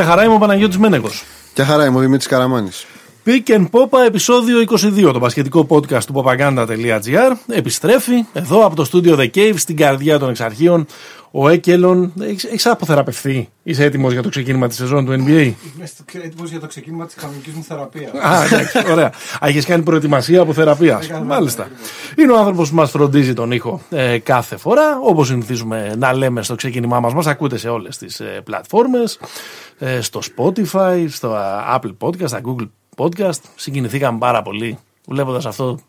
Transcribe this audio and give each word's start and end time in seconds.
Γεια 0.00 0.08
χαρά 0.08 0.24
είμαι 0.24 0.34
ο 0.34 0.38
Παναγιώτης 0.38 0.78
Μένεγος. 0.78 1.24
Γεια 1.54 1.64
χαρά 1.64 1.86
είμαι 1.86 1.96
ο 1.96 2.00
Δημήτρης 2.00 2.26
Καραμάνης. 2.26 2.86
Pick 3.26 3.50
and 3.50 3.64
Popa 3.70 3.98
επεισόδιο 4.06 4.60
22, 4.60 5.12
το 5.12 5.18
πασχετικό 5.18 5.66
podcast 5.70 6.04
του 6.04 6.14
popaganda.gr 6.14 7.32
επιστρέφει 7.46 8.24
εδώ 8.32 8.64
από 8.64 8.76
το 8.76 8.84
στούντιο 8.84 9.16
The 9.18 9.30
Cave 9.34 9.54
στην 9.56 9.76
καρδιά 9.76 10.18
των 10.18 10.28
εξαρχείων 10.28 10.86
ο 11.30 11.48
Έκελον. 11.48 12.12
Έχεις 12.20 12.66
αποθεραπευθεί; 12.66 13.48
Είσαι 13.62 13.84
έτοιμος 13.84 14.12
για 14.12 14.22
το 14.22 14.28
ξεκίνημα 14.28 14.68
της 14.68 14.76
σεζόν 14.76 15.04
του 15.04 15.12
NBA. 15.12 15.52
Είμαι 15.76 15.88
έτοιμος 16.24 16.50
για 16.50 16.60
το 16.60 16.66
ξεκίνημα 16.66 17.06
της 17.06 17.14
κανονικής 17.14 17.52
μου 17.52 17.62
θεραπείας. 17.62 18.12
Α, 18.12 18.44
εντάξει, 18.44 18.78
ωραία. 18.92 19.12
Έχει 19.40 19.62
κάνει 19.62 19.82
προετοιμασία 19.82 20.40
από 20.40 20.52
θεραπεία. 20.52 21.00
Μάλιστα. 21.24 21.68
Είναι 22.18 22.32
ο 22.32 22.38
άνθρωπος 22.38 22.70
που 22.70 22.74
μας 22.74 22.90
φροντίζει 22.90 23.32
τον 23.34 23.52
ήχο 23.52 23.80
ε, 23.90 24.18
κάθε 24.18 24.56
φορά. 24.56 24.98
Όπως 25.02 25.26
συνηθίζουμε 25.26 25.94
να 25.98 26.12
λέμε 26.12 26.42
στο 26.42 26.54
ξεκίνημά 26.54 27.00
μας, 27.00 27.14
μας 27.14 27.26
ακούτε 27.26 27.58
σε 27.58 27.68
όλες 27.68 27.98
τις 27.98 28.20
ε, 28.20 28.40
πλατφόρμες. 28.44 29.18
Ε, 29.78 30.00
στο 30.00 30.20
Spotify, 30.36 31.06
στο 31.08 31.36
Apple 31.76 31.96
Podcast, 31.98 32.28
στα 32.28 32.40
Google 32.44 32.68
Podcast. 32.96 33.40
Συγκινηθήκαμε 33.54 34.18
πάρα 34.18 34.42
πολύ 34.42 34.78
βλέποντα 35.06 35.48
αυτό 35.48 35.74
το 35.74 35.80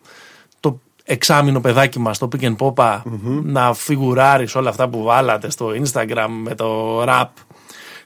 εξάμεινο 1.03 1.61
παιδάκι 1.61 1.99
μας 1.99 2.17
το 2.17 2.27
Pick 2.31 2.43
and 2.43 2.55
Popa 2.55 3.01
να 3.43 3.73
φιγουράρεις 3.73 4.55
όλα 4.55 4.69
αυτά 4.69 4.89
που 4.89 5.03
βάλατε 5.03 5.49
στο 5.49 5.67
Instagram 5.83 6.27
με 6.43 6.55
το 6.55 7.01
rap 7.03 7.27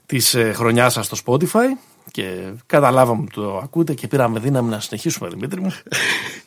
της 0.05 0.33
ε, 0.33 0.53
χρονιάς 0.53 0.93
σας 0.93 1.05
στο 1.05 1.17
Spotify. 1.25 1.77
Και 2.11 2.51
καταλάβαμε 2.65 3.23
που 3.23 3.41
το 3.41 3.57
ακούτε 3.57 3.93
και 3.93 4.07
πήραμε 4.07 4.39
δύναμη 4.39 4.69
να 4.69 4.79
συνεχίσουμε 4.79 5.29
Δημήτρη 5.29 5.61
μου 5.61 5.73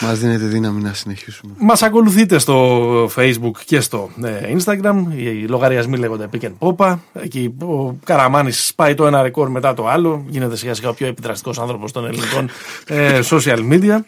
Μας 0.00 0.18
δίνετε 0.18 0.44
δύναμη 0.44 0.82
να 0.82 0.92
συνεχίσουμε. 0.92 1.52
Μας 1.58 1.82
ακολουθείτε 1.82 2.38
στο 2.38 3.04
Facebook 3.16 3.58
και 3.64 3.80
στο 3.80 4.10
ε, 4.24 4.54
Instagram. 4.56 5.04
Οι 5.16 5.46
λογαριασμοί 5.46 5.96
λέγονται 5.96 6.28
Pick 6.32 6.44
and 6.44 6.52
Popa. 6.58 6.98
Εκεί 7.12 7.54
ο 7.60 7.92
Καραμάνης 8.04 8.72
πάει 8.76 8.94
το 8.94 9.06
ένα 9.06 9.22
ρεκόρ 9.22 9.48
μετά 9.48 9.74
το 9.74 9.88
άλλο. 9.88 10.24
Γίνεται 10.28 10.56
σιγά 10.56 10.74
σιγά 10.74 10.88
ο 10.88 10.94
πιο 10.94 11.06
επιδραστικός 11.06 11.58
άνθρωπος 11.58 11.92
των 11.92 12.06
ελληνικών 12.06 12.48
ε, 12.86 13.20
social 13.30 13.58
media. 13.72 13.98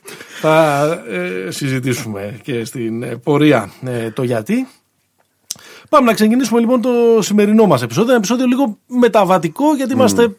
Θα 0.41 0.83
ε, 1.11 1.51
συζητήσουμε 1.51 2.39
και 2.43 2.65
στην 2.65 3.21
πορεία 3.23 3.71
το 4.15 4.23
γιατί. 4.23 4.67
Πάμε 5.89 6.07
να 6.07 6.15
ξεκινήσουμε 6.15 6.61
λοιπόν 6.61 6.81
το 6.81 6.91
σημερινό 7.21 7.67
μας 7.67 7.83
επεισόδιο. 7.83 8.09
Ένα 8.09 8.19
επεισόδιο 8.19 8.47
λίγο 8.47 8.79
μεταβατικό 8.87 9.75
γιατί 9.75 9.93
είμαστε 9.93 10.37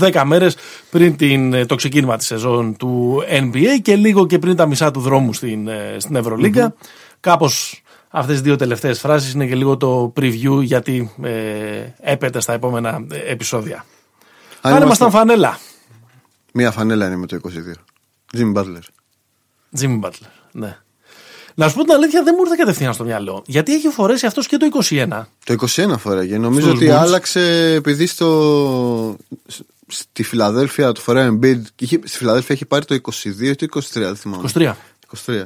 10 0.00 0.22
μέρες 0.24 0.56
πριν 0.90 1.16
την, 1.16 1.66
το 1.66 1.74
ξεκίνημα 1.74 2.16
της 2.16 2.26
σεζόν 2.26 2.76
του 2.76 3.22
NBA 3.28 3.80
και 3.82 3.96
λίγο 3.96 4.26
και 4.26 4.38
πριν 4.38 4.56
τα 4.56 4.66
μισά 4.66 4.90
του 4.90 5.00
δρόμου 5.00 5.32
στην, 5.32 5.68
ε, 5.68 5.96
στην 5.98 6.16
Ευρωλίγκα. 6.16 6.72
Mm-hmm. 6.72 6.86
Κάπως 7.20 7.82
αυτές 8.08 8.34
τις 8.34 8.42
δύο 8.42 8.56
τελευταίες 8.56 8.98
φράσεις 8.98 9.32
είναι 9.32 9.46
και 9.46 9.54
λίγο 9.54 9.76
το 9.76 10.12
preview 10.16 10.62
γιατί 10.62 11.14
ε, 11.22 11.32
έπεται 12.00 12.40
στα 12.40 12.52
επόμενα 12.52 13.06
ε, 13.10 13.18
επεισόδια. 13.30 13.84
Αν, 14.60 14.74
Αν 14.74 14.82
ήμασταν 14.82 15.10
φανέλα. 15.10 15.58
Μία 16.52 16.70
φανέλα 16.70 17.06
είναι 17.06 17.16
με 17.16 17.26
το 17.26 17.40
22. 17.42 18.38
Jimmy 18.38 18.52
Butler. 18.54 18.82
Jimmy 19.80 20.00
Butler, 20.00 20.30
ναι. 20.52 20.78
Να 21.54 21.68
σου 21.68 21.74
πω 21.76 21.82
την 21.82 21.92
αλήθεια, 21.92 22.22
δεν 22.22 22.34
μου 22.36 22.42
ήρθε 22.42 22.56
κατευθείαν 22.58 22.94
στο 22.94 23.04
μυαλό. 23.04 23.42
Γιατί 23.46 23.74
έχει 23.74 23.88
φορέσει 23.88 24.26
αυτός 24.26 24.46
και 24.46 24.56
το 24.56 24.66
21. 24.88 25.06
Το 25.44 25.54
21 25.68 25.94
φοράγε. 25.98 26.38
Νομίζω 26.38 26.70
ότι 26.70 26.90
άλλαξε 26.90 27.72
επειδή 27.74 28.06
στο, 28.06 29.16
στη 29.92 30.22
Φιλαδέλφια 30.22 30.92
το 30.92 31.00
φοράει 31.00 31.38
Embiid. 31.38 31.60
Στη 32.04 32.18
Φιλαδέλφια 32.18 32.54
έχει 32.54 32.64
πάρει 32.64 32.84
το 32.84 32.94
22 32.94 33.40
ή 33.40 33.54
το 33.54 33.66
23, 33.74 33.80
δεν 33.92 34.16
θυμάμαι. 34.16 34.48
23. 34.54 34.72
23. 35.26 35.44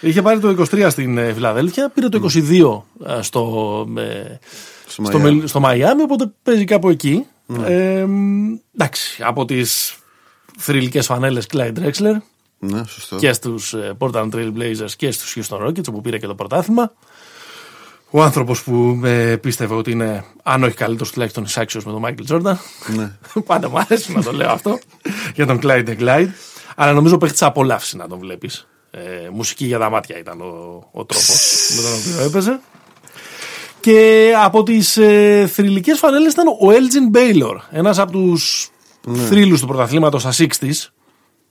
Είχε 0.00 0.22
πάρει 0.22 0.40
το 0.40 0.66
23 0.72 0.86
στην 0.90 1.18
ε, 1.18 1.32
Φιλαδέλφια, 1.32 1.88
πήρε 1.88 2.08
το 2.08 2.28
22 2.34 2.82
ε, 3.06 3.22
στο, 3.22 3.86
ε, 3.96 4.38
στο, 4.86 5.04
στο, 5.04 5.42
στο 5.44 5.60
Μαϊάμι, 5.60 6.02
οπότε 6.02 6.32
παίζει 6.42 6.64
κάπου 6.64 6.88
εκεί. 6.88 7.26
Mm. 7.48 7.62
Ε, 7.64 8.06
εντάξει, 8.74 9.22
από 9.22 9.44
τις 9.44 9.96
θρηλυκές 10.58 11.06
φανέλες 11.06 11.46
Clyde 11.52 11.72
Drexler 11.78 12.16
ναι, 12.58 12.84
σωστό. 12.86 13.16
και 13.16 13.32
στους 13.32 13.74
Portland 13.98 14.30
Trail 14.30 14.52
Blazers 14.58 14.90
και 14.96 15.10
στους 15.10 15.36
Houston 15.36 15.66
Rockets, 15.66 15.88
όπου 15.88 16.00
πήρε 16.00 16.18
και 16.18 16.26
το 16.26 16.34
πρωτάθλημα. 16.34 16.92
Ο 18.14 18.22
άνθρωπος 18.22 18.62
που 18.62 19.00
ε, 19.04 19.36
πίστευε 19.36 19.74
ότι 19.74 19.90
είναι, 19.90 20.24
αν 20.42 20.62
όχι 20.62 20.74
καλύτερος, 20.74 21.12
τουλάχιστον 21.12 21.44
εισάξιο 21.44 21.80
με 21.84 21.92
τον 21.92 22.00
Μάικλ 22.00 22.24
Τζόρνταν. 22.24 22.58
Ναι. 22.96 23.10
Πάντα 23.46 23.68
μου 23.68 23.78
αρέσει 23.78 24.12
να 24.12 24.22
το 24.22 24.32
λέω 24.32 24.50
αυτό. 24.50 24.78
για 25.34 25.46
τον 25.46 25.60
Clyde 25.62 25.96
Glide. 25.98 26.28
Αλλά 26.76 26.92
νομίζω 26.92 27.18
παίχτη 27.18 27.44
απολαύσης 27.44 27.94
να 27.94 28.08
τον 28.08 28.18
βλέπεις. 28.18 28.66
Ε, 28.90 29.28
μουσική 29.32 29.64
για 29.64 29.78
τα 29.78 29.90
μάτια 29.90 30.18
ήταν 30.18 30.40
ο, 30.40 30.84
ο 30.92 31.04
τρόπος 31.04 31.70
με 31.76 31.82
τον 31.82 31.92
οποίο 31.92 32.24
έπαιζε. 32.24 32.60
Και 33.80 34.32
από 34.44 34.62
τις 34.62 34.96
ε, 34.96 35.50
θρηλυκές 35.52 35.98
φανέλες 35.98 36.32
ήταν 36.32 36.46
ο 36.46 36.66
Elgin 36.68 37.16
Baylor. 37.16 37.56
Ένας 37.70 37.98
από 37.98 38.12
τους 38.12 38.70
ναι. 39.06 39.22
θρύλους 39.22 39.60
του 39.60 39.66
πρωταθλήματος 39.66 40.22
στα 40.22 40.32
60 40.32 40.46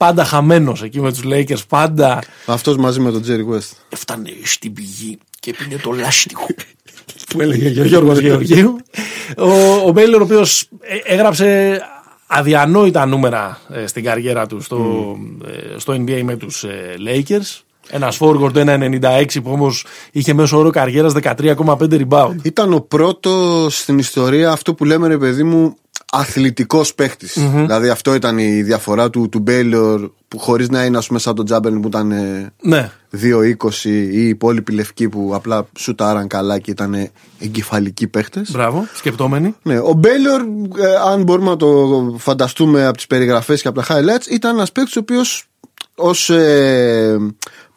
πάντα 0.02 0.24
χαμένος 0.24 0.82
εκεί 0.82 1.00
με 1.00 1.12
τους 1.12 1.22
Lakers, 1.24 1.66
πάντα. 1.68 2.22
Αυτός 2.46 2.76
μαζί 2.76 3.00
με 3.00 3.10
τον 3.10 3.22
Jerry 3.26 3.54
West. 3.54 3.70
Έφτανε 3.88 4.30
στην 4.42 4.72
πηγή 4.72 5.18
και 5.40 5.54
πίνε 5.58 5.76
το 5.82 5.90
λάστιχο. 5.90 6.46
που 7.28 7.40
έλεγε 7.40 7.80
ο 7.80 7.84
Γιώργος 7.84 8.18
Γεωργίου. 8.18 8.76
Ο, 9.38 9.50
ο 9.86 9.90
Μπέιλερ, 9.92 10.20
ο 10.20 10.24
οποίος 10.24 10.68
ε, 10.80 11.14
έγραψε 11.14 11.80
αδιανόητα 12.26 13.06
νούμερα 13.06 13.60
ε, 13.72 13.86
στην 13.86 14.04
καριέρα 14.04 14.46
του 14.46 14.60
στο, 14.60 15.12
mm. 15.42 15.46
στο 15.76 15.92
NBA 15.92 16.22
με 16.22 16.36
τους 16.36 16.64
Lakers. 17.08 17.60
Ένας 17.88 18.18
forward 18.20 18.52
1,96 18.52 19.24
που 19.42 19.50
όμως 19.50 19.84
είχε 20.12 20.32
μέσω 20.32 20.58
όρο 20.58 20.70
καριέρας 20.70 21.12
13,5 21.22 22.06
rebound. 22.08 22.36
Ήταν 22.42 22.72
ο 22.72 22.80
πρώτος 22.80 23.78
στην 23.78 23.98
ιστορία 23.98 24.50
αυτό 24.50 24.74
που 24.74 24.84
λέμε 24.84 25.08
ρε 25.08 25.18
παιδί 25.18 25.42
μου 25.42 25.76
αθλητικός 26.14 26.94
παίχτης. 26.94 27.38
Mm-hmm. 27.40 27.52
Δηλαδή 27.54 27.88
αυτό 27.88 28.14
ήταν 28.14 28.38
η 28.38 28.62
διαφορά 28.62 29.10
του, 29.10 29.28
του 29.28 29.38
Μπέιλορ 29.38 30.10
που 30.28 30.38
χωρίς 30.38 30.68
να 30.68 30.84
είναι 30.84 30.98
ας 30.98 31.06
πούμε 31.06 31.18
σαν 31.18 31.34
τον 31.34 31.44
Τζάμπελ 31.44 31.78
που 31.78 31.88
ήταν 31.88 32.12
ναι. 32.62 32.90
2-20 33.22 33.74
ή 33.84 33.90
οι 33.90 34.28
υπόλοιποι 34.28 34.72
λευκοί 34.72 35.08
που 35.08 35.30
απλά 35.34 35.66
σουτάραν 35.78 36.26
καλά 36.26 36.58
και 36.58 36.70
ήταν 36.70 37.10
εγκεφαλικοί 37.38 38.06
παίχτες. 38.06 38.50
Μπράβο, 38.50 38.86
σκεπτόμενοι. 38.94 39.54
Ναι, 39.62 39.78
ο 39.78 39.92
Μπέιλορ, 39.92 40.40
ε, 40.78 40.94
αν 41.10 41.22
μπορούμε 41.22 41.50
να 41.50 41.56
το 41.56 42.14
φανταστούμε 42.18 42.86
από 42.86 42.96
τις 42.96 43.06
περιγραφές 43.06 43.62
και 43.62 43.68
από 43.68 43.82
τα 43.82 43.86
highlights, 43.88 44.30
ήταν 44.30 44.54
ένας 44.54 44.72
παίχτη 44.72 44.98
ο 44.98 45.00
οποίος 45.00 45.46
ως 45.94 46.30
ε, 46.30 47.16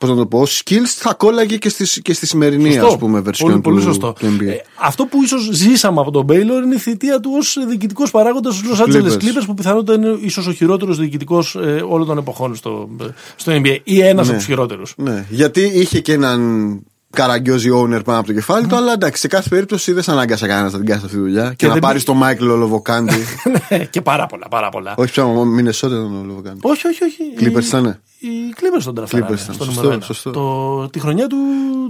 πώς 0.06 0.16
να 0.16 0.22
το 0.24 0.26
πω, 0.26 0.44
skills 0.48 0.94
θα 0.98 1.14
κόλλαγε 1.14 1.58
και 1.58 1.70
στη, 1.70 2.02
και 2.02 2.14
στη 2.14 2.26
σημερινή 2.28 2.78
ας 2.78 2.98
πούμε 2.98 3.22
πολύ, 3.40 3.60
πολύ 3.60 3.82
σωστό. 3.82 4.14
Του 4.20 4.38
NBA. 4.40 4.48
Ε, 4.48 4.56
αυτό 4.80 5.06
που 5.06 5.24
ίσως 5.24 5.50
ζήσαμε 5.52 6.00
από 6.00 6.12
τον 6.12 6.26
Baylor 6.30 6.64
είναι 6.64 6.76
η 6.76 6.80
θητεία 6.80 7.20
του 7.20 7.32
ως 7.38 7.58
διοικητικός 7.68 8.12
παράγοντας 8.12 8.56
στους 8.56 8.80
Los 8.80 8.84
Angeles 8.84 9.14
Clippers 9.14 9.44
που 9.46 9.54
πιθανότατα 9.54 9.94
είναι 9.94 10.18
ίσως 10.22 10.48
ο 10.48 10.52
χειρότερος 10.52 10.98
διοικητικός 10.98 11.56
ε, 11.56 11.84
όλων 11.88 12.08
των 12.08 12.18
εποχών 12.18 12.56
στο, 12.56 12.90
στο 13.36 13.54
NBA 13.56 13.78
ή 13.84 14.02
ένας 14.02 14.14
ναι. 14.26 14.30
από 14.30 14.32
τους 14.32 14.46
χειρότερους. 14.46 14.94
Ναι, 14.98 15.26
γιατί 15.30 15.62
είχε 15.62 16.00
και 16.00 16.14
έναν 16.14 16.82
καραγκιόζι 17.16 17.70
owner 17.74 18.04
πάνω 18.04 18.20
από 18.20 18.28
το 18.28 18.34
κεφάλι 18.34 18.68
του, 18.68 18.76
αλλά 18.76 18.94
εντάξει, 18.94 19.22
σε 19.22 19.28
κάθε 19.28 19.50
περίπτωση 19.50 19.92
δεν 19.92 20.04
σε 20.04 20.12
ανάγκασε 20.12 20.48
κανένας 20.48 20.72
να 20.72 20.78
την 20.78 20.88
κάνει 20.88 21.02
αυτή 21.04 21.16
τη 21.16 21.22
δουλειά 21.22 21.50
και, 21.50 21.56
και 21.56 21.68
να 21.68 21.80
πάρεις 21.80 22.04
τον 22.04 22.18
Μάικλ 22.18 22.50
Ολοβοκάντι. 22.50 23.24
Ναι, 23.70 23.78
και 23.86 24.02
πάρα 24.02 24.26
πολλά, 24.26 24.48
πάρα 24.50 24.70
πολλά. 24.70 24.94
Όχι 24.98 25.12
πια, 25.12 25.26
μην 25.26 25.68
εσώτε 25.68 25.96
τον 25.96 26.20
Ολοβοκάντι. 26.20 26.60
Όχι, 26.62 26.88
όχι, 26.88 27.04
όχι. 27.04 27.24
Κλίπερ 27.36 27.64
ήταν. 27.64 28.00
Οι 28.20 28.54
Clippers 28.56 28.84
τον 28.84 28.96
τραφάρανε 28.96 29.36
στο 29.36 29.66
νούμερο 29.66 30.02
σωστό, 30.02 30.32
Το, 30.32 30.90
τη 30.90 31.00
χρονιά 31.00 31.28
του, 31.28 31.38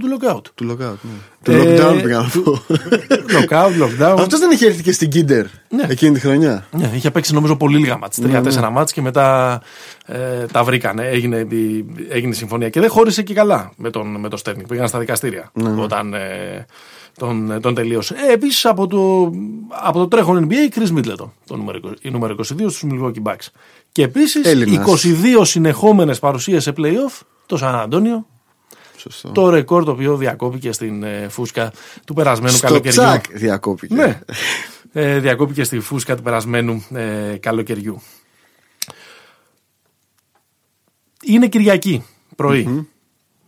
του 0.00 0.06
lockout. 0.08 0.42
Του 0.54 0.70
lockout, 0.70 0.96
ναι. 1.02 1.18
Του 1.42 1.52
lockdown 1.52 2.00
πήγα 2.02 2.18
να 2.18 2.42
πω. 2.42 2.62
Lockout, 3.36 3.82
lockdown. 3.82 4.16
Αυτός 4.18 4.40
δεν 4.40 4.50
είχε 4.50 4.66
έρθει 4.66 4.82
και 4.82 4.92
στην 4.92 5.10
Kinder 5.14 5.44
ναι. 5.68 5.84
εκείνη 5.88 6.14
τη 6.14 6.20
χρονιά. 6.20 6.66
Ναι, 6.70 6.90
είχε 6.94 7.10
παίξει 7.10 7.34
νομίζω 7.34 7.56
πολύ 7.56 7.78
λίγα 7.78 7.98
μάτς. 7.98 8.18
Ναι, 8.18 8.28
Τρία-τέσσερα 8.28 8.66
ναι. 8.66 8.72
μάτς 8.72 8.92
και 8.92 9.00
μετά 9.00 9.60
ε, 10.06 10.46
τα 10.52 10.64
βρήκανε. 10.64 11.08
Έγινε, 11.08 11.46
έγινε 12.08 12.34
συμφωνία. 12.34 12.68
Και 12.68 12.80
δεν 12.80 12.90
χώρισε 12.90 13.22
και 13.22 13.34
καλά 13.34 13.72
με 13.76 13.90
τον, 13.90 14.20
με 14.20 14.28
το 14.28 14.36
Στέρνικ. 14.36 14.66
Πήγαν 14.66 14.88
στα 14.88 14.98
δικαστήρια 14.98 15.50
ναι. 15.52 15.82
όταν 15.82 16.14
ε, 16.14 16.66
τον, 17.18 17.60
τον 17.60 17.74
τελείωσε. 17.74 18.14
Ε, 18.28 18.32
Επίσης 18.32 18.64
από 18.64 18.86
το, 18.86 19.32
από 19.68 19.98
το 19.98 20.08
τρέχον 20.08 20.46
NBA, 20.48 20.52
η 20.52 20.72
Chris 20.74 20.98
Middleton, 20.98 21.30
το 21.46 21.56
νούμερο, 21.56 21.80
η 22.02 22.10
νούμερο 22.10 22.34
22 22.38 22.42
στους 22.42 22.84
Milwaukee 22.90 23.22
Bucks. 23.22 23.48
Και 23.96 24.02
επίσης 24.02 24.42
22 24.44 25.40
συνεχόμενες 25.42 26.18
παρουσίες 26.18 26.62
σε 26.62 26.72
playoff 26.76 27.20
το 27.46 27.56
Σαν 27.56 27.74
Αντώνιο. 27.74 28.26
Σωστό. 28.96 29.32
Το 29.32 29.48
ρεκόρ 29.48 29.84
το 29.84 29.90
οποίο 29.90 30.16
διακόπηκε 30.16 30.72
στην 30.72 31.02
ε, 31.02 31.28
φούσκα 31.28 31.72
του 32.06 32.14
περασμένου 32.14 32.56
Στο 32.56 32.66
καλοκαιριού. 32.66 33.02
Τσακ 33.02 33.24
διακόπηκε. 33.32 33.94
Ναι. 33.94 34.20
Ε, 34.92 35.18
διακόπηκε 35.18 35.64
στη 35.64 35.80
φούσκα 35.80 36.16
του 36.16 36.22
περασμένου 36.22 36.84
ε, 36.94 37.36
καλοκαιριού. 37.40 38.02
Είναι 41.22 41.48
Κυριακή 41.48 42.04
πρωί, 42.36 42.88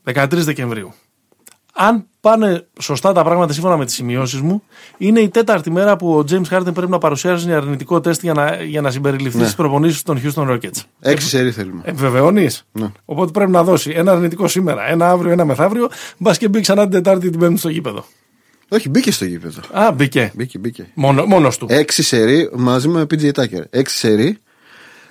13 0.05 0.27
Δεκεμβρίου 0.31 0.95
αν 1.81 2.07
πάνε 2.21 2.67
σωστά 2.81 3.13
τα 3.13 3.25
πράγματα 3.25 3.53
σύμφωνα 3.53 3.77
με 3.77 3.85
τις 3.85 3.95
σημειώσεις 3.95 4.41
μου, 4.41 4.63
είναι 4.99 5.21
η 5.21 5.29
τέταρτη 5.29 5.71
μέρα 5.71 5.97
που 5.97 6.13
ο 6.19 6.25
James 6.31 6.45
Harden 6.51 6.75
πρέπει 6.75 6.91
να 6.91 6.99
παρουσιάσει 6.99 7.47
ένα 7.49 7.57
αρνητικό 7.57 8.01
τεστ 8.01 8.23
για 8.23 8.33
να, 8.33 8.63
για 8.63 8.81
να 8.81 8.91
συμπεριληφθεί 8.91 9.39
ναι. 9.39 9.43
στις 9.43 9.55
προπονήσεις 9.55 10.03
των 10.03 10.21
Houston 10.25 10.51
Rockets. 10.51 10.83
Έξι 11.01 11.29
σερή 11.29 11.51
θέλουμε. 11.51 11.81
Επιβεβαιώνει. 11.85 12.49
Ναι. 12.73 12.93
Οπότε 13.05 13.31
πρέπει 13.31 13.51
να 13.51 13.63
δώσει 13.63 13.91
ένα 13.91 14.13
αρνητικό 14.13 14.49
σήμερα, 14.49 14.89
ένα 14.89 15.11
αύριο, 15.11 15.33
ένα 15.33 15.45
μεθαύριο, 15.45 15.89
μπας 16.19 16.39
και 16.39 16.49
μπει 16.49 16.61
ξανά 16.61 16.83
την 16.83 16.91
Τετάρτη 16.91 17.31
την 17.31 17.39
Πέμπτη 17.39 17.59
στο 17.59 17.69
γήπεδο. 17.69 18.05
Όχι, 18.69 18.89
μπήκε 18.89 19.13
στο 19.13 19.25
γήπεδο. 19.25 19.61
Α, 19.73 19.93
μπήκε. 19.93 20.33
Μπήκε, 20.35 20.59
μπήκε. 20.59 20.89
Μόνο, 20.95 21.25
μόνος 21.25 21.59
του. 21.59 21.67
Έξι 21.71 22.03
σερί 22.03 22.51
μαζί 22.55 22.89
με 22.89 23.07
PJ 23.11 23.33
Tucker. 23.33 23.63
Έξι 23.71 23.97
σερί. 23.97 24.39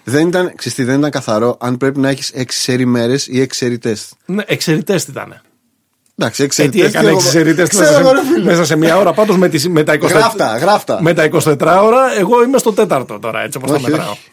Δεν 0.04 0.28
ήταν, 0.28 0.52
ξεστή, 0.56 0.84
δεν 0.84 0.98
ήταν 1.00 1.12
καθαρό 1.12 1.58
αν 1.60 1.78
πρέπει 1.78 2.00
να 2.00 2.10
έχεις 2.10 2.30
έξι 2.30 2.60
σερί 2.60 2.86
μέρες 2.86 3.28
ή 3.28 3.42
έξι 3.42 3.58
σερί 3.58 3.78
τεστ. 3.78 4.12
Ναι, 4.26 4.44
εξαιρετέ 4.48 5.00
ήταν. 5.10 5.42
Εντάξει, 6.20 6.44
έξι 6.44 6.62
Ε, 6.62 6.66
σερί 6.66 6.76
τι 6.78 6.82
τεστ. 6.82 6.96
έκανε 6.96 7.08
εγώ- 7.10 7.18
έξι 7.18 7.30
σερίτες 7.30 7.70
Ξέρω, 7.70 7.86
μέσα, 7.86 8.12
ρε 8.12 8.18
σε- 8.20 8.26
φίλε. 8.34 8.44
μέσα 8.46 8.66
σε 8.66 8.76
μία 8.76 8.98
ώρα. 8.98 9.14
Πάντως 9.14 9.38
με, 9.38 9.50
τις- 9.50 9.68
με, 9.70 9.84
τα 9.84 9.94
20 9.94 10.08
Γράφτα, 10.08 10.58
γράφτα. 10.58 11.02
με 11.02 11.14
τα 11.14 11.24
24 11.24 11.82
ώρα, 11.84 12.18
εγώ 12.20 12.44
είμαι 12.44 12.58
στο 12.58 12.74
τέταρτο 12.74 13.20
τώρα, 13.20 13.42
έτσι 13.42 13.58
όπως 13.58 13.70
τα 13.70 13.76
Όχι, 13.76 13.90
μετράω. 13.90 14.12
όχι. 14.12 14.30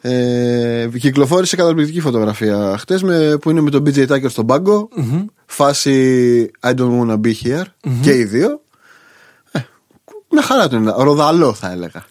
Ε, 0.00 0.88
κυκλοφόρησε 0.98 1.56
καταπληκτική 1.56 2.00
φωτογραφία 2.00 2.76
χτες 2.78 3.04
που 3.40 3.50
είναι 3.50 3.60
με 3.60 3.70
τον 3.70 3.82
BJ 3.86 4.06
Tucker 4.08 4.30
στον 4.30 4.46
πάγκο. 4.46 4.88
Φάση 5.46 6.50
I 6.66 6.70
don't 6.70 7.00
wanna 7.00 7.20
be 7.20 7.32
here. 7.44 7.62
Και 8.00 8.12
οι 8.14 8.24
δύο. 8.24 8.60
Ε, 9.52 9.58
μια 10.30 10.42
χαρά 10.42 10.68
του 10.68 10.76
είναι. 10.76 10.94
Ροδαλό 10.96 11.52
θα 11.54 11.70
έλεγα. 11.72 12.04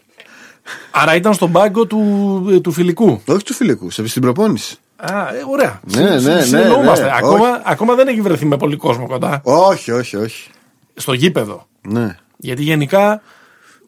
Άρα 0.92 1.16
ήταν 1.16 1.34
στον 1.34 1.52
πάγκο 1.52 1.86
του, 1.86 2.60
του 2.64 2.72
φιλικού. 2.72 3.22
Όχι 3.26 3.44
του 3.44 3.54
φιλικού, 3.54 3.90
σε- 3.92 4.08
στην 4.08 4.22
προπόνηση. 4.22 4.76
Α, 5.00 5.36
ε, 5.36 5.44
ωραία. 5.52 5.80
Ναι, 5.84 6.02
ναι, 6.02 6.20
ναι, 6.20 6.42
Συνεννοούμαστε. 6.42 7.06
ναι, 7.06 7.12
ακόμα, 7.14 7.62
ακόμα 7.66 7.96
δεν 7.96 8.08
έχει 8.08 8.22
βρεθεί 8.22 8.46
με 8.46 8.58
πολύ 8.58 8.76
κόσμο 8.76 9.08
κοντά. 9.08 9.42
Όχι, 9.44 9.92
όχι, 9.92 10.16
όχι. 10.16 10.50
Στο 10.96 11.14
γήπεδο. 11.14 11.68
Ναι. 11.88 12.18
Γιατί 12.38 12.64
γενικά 12.64 13.22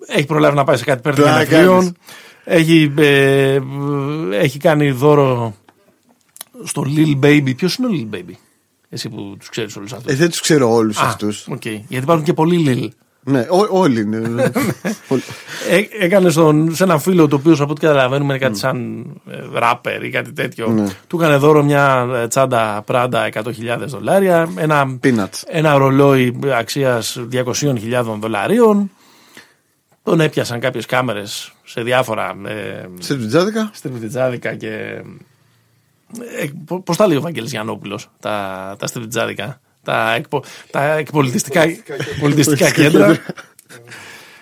έχει 0.07 0.25
προλάβει 0.25 0.55
να 0.55 0.63
πάει 0.63 0.77
σε 0.77 0.83
κάτι 0.83 1.01
πέρυσι 1.01 1.21
Τι 1.21 1.27
να 1.27 1.43
γενεθλίων. 1.43 1.77
κάνεις. 1.79 1.91
Έχει, 2.43 2.93
ε, 2.97 3.59
έχει 4.31 4.59
κάνει 4.59 4.91
δώρο 4.91 5.53
στο 6.63 6.85
Lil 6.95 7.19
Baby. 7.25 7.55
Ποιος 7.55 7.75
είναι 7.75 7.87
ο 7.87 7.91
Lil 7.93 8.15
Baby, 8.15 8.33
εσύ 8.89 9.09
που 9.09 9.35
τους 9.39 9.49
ξέρεις 9.49 9.75
όλους 9.75 9.93
αυτούς. 9.93 10.13
Ε, 10.13 10.15
δεν 10.15 10.29
τους 10.29 10.39
ξέρω 10.41 10.71
όλους 10.73 10.97
αυτούς. 10.99 11.47
οκ. 11.47 11.65
Γιατί 11.65 11.95
υπάρχουν 11.95 12.23
και 12.25 12.33
πολλοί 12.33 12.63
Lil. 12.67 12.95
Ναι, 13.23 13.45
ό- 13.49 13.67
όλοι 13.69 14.01
είναι. 14.01 14.17
Όλοι. 15.07 15.21
Ε, 15.69 16.05
έκανες 16.05 16.31
στον, 16.33 16.75
σε 16.75 16.83
έναν 16.83 16.99
φίλο 16.99 17.27
το 17.27 17.35
οποίος 17.35 17.61
από 17.61 17.71
ό,τι 17.71 17.81
καταλαβαίνουμε 17.81 18.33
είναι 18.33 18.43
κάτι 18.45 18.57
σαν 18.57 19.05
ε, 19.29 19.59
ράπερ 19.59 20.03
ή 20.03 20.09
κάτι 20.09 20.31
τέτοιο. 20.33 20.67
Ναι. 20.67 20.85
Του 21.07 21.17
έκανε 21.17 21.35
δώρο 21.37 21.63
μια 21.63 22.09
ε, 22.13 22.27
τσάντα 22.27 22.83
Prada 22.87 23.29
100.000 23.33 23.51
δολάρια, 23.85 24.49
ένα, 24.55 24.97
Peanuts. 25.03 25.41
ένα 25.47 25.77
ρολόι 25.77 26.39
αξίας 26.53 27.19
200.000 27.31 28.03
δολαρίων. 28.19 28.91
Τον 30.03 30.19
έπιασαν 30.19 30.59
κάποιες 30.59 30.85
κάμερες 30.85 31.51
σε 31.63 31.81
διάφορα 31.81 32.35
ε, 32.45 32.85
Στριπτιτζάδικα. 32.99 33.69
στριπτιτζάδικα 33.73 34.55
και. 34.55 35.01
Ε, 36.39 36.45
Πώς 36.83 36.97
τα 36.97 37.07
λέει 37.07 37.17
ο 37.17 37.21
Βαγγέλης 37.21 37.51
Γιαννόπουλος, 37.51 38.09
τα, 38.19 38.75
τα 38.79 38.87
στριβιτζάδικα, 38.87 39.59
τα, 39.83 40.13
εκπο, 40.13 40.43
τα 40.71 40.83
εκπολιτιστικά 40.93 41.63
πολιτιστικά 42.19 42.71
κέντρα. 42.71 43.17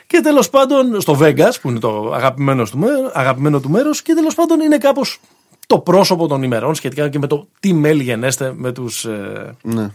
και 0.07 0.19
τέλος 0.23 0.49
πάντων 0.49 1.01
στο 1.01 1.17
Vegas, 1.21 1.51
που 1.61 1.69
είναι 1.69 1.79
το 1.79 2.11
αγαπημένο 2.15 2.63
του, 2.63 2.77
μέρο, 2.77 3.11
αγαπημένο 3.13 3.59
του 3.59 3.69
μέρος, 3.69 4.01
και 4.01 4.13
τέλος 4.13 4.35
πάντων 4.35 4.59
είναι 4.59 4.77
κάπως 4.77 5.19
το 5.67 5.79
πρόσωπο 5.79 6.27
των 6.27 6.43
ημερών 6.43 6.75
σχετικά 6.75 7.09
και 7.09 7.19
με 7.19 7.27
το 7.27 7.47
τι 7.59 7.73
μέλη 7.73 8.03
γενέστε 8.03 8.53
με, 8.55 8.71
τους, 8.71 9.05
ε, 9.05 9.55
Ναι. 9.61 9.89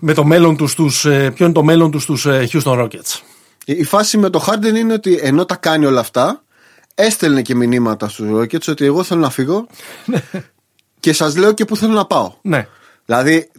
με 0.00 0.14
το 0.14 0.24
μέλλον 0.24 0.56
τους, 0.56 0.74
τους, 0.74 1.04
ε, 1.04 1.30
ποιο 1.30 1.44
είναι 1.44 1.54
το 1.54 1.62
μέλλον 1.62 1.90
τους 1.90 2.02
στους 2.02 2.26
ε, 2.26 2.48
Houston 2.52 2.82
Rockets. 2.82 3.20
Η 3.64 3.72
η 3.72 3.84
φάση 3.84 4.18
με 4.18 4.30
το 4.30 4.44
Harden 4.46 4.74
είναι 4.76 4.92
ότι 4.92 5.18
ενώ 5.22 5.44
τα 5.44 5.56
κάνει 5.56 5.86
όλα 5.86 6.00
αυτά, 6.00 6.42
έστελνε 6.94 7.42
και 7.42 7.54
μηνύματα 7.54 8.08
στους 8.08 8.26
Rockets 8.32 8.68
ότι 8.68 8.84
εγώ 8.84 9.02
θέλω 9.02 9.20
να 9.20 9.30
φύγω 9.30 9.66
και 11.00 11.12
σας 11.12 11.36
λέω 11.36 11.52
και 11.52 11.64
πού 11.64 11.76
θέλω 11.76 11.92
να 11.92 12.06
πάω. 12.06 12.32
Ναι. 12.42 12.66
Δηλαδή, 13.04 13.50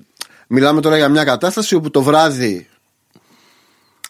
μιλάμε 0.48 0.82
τώρα 0.82 0.98
για 0.98 1.10
μια 1.10 1.24
κατάσταση 1.24 1.76
όπου 1.76 1.92
το 1.92 2.02
βράδυ 2.02 2.68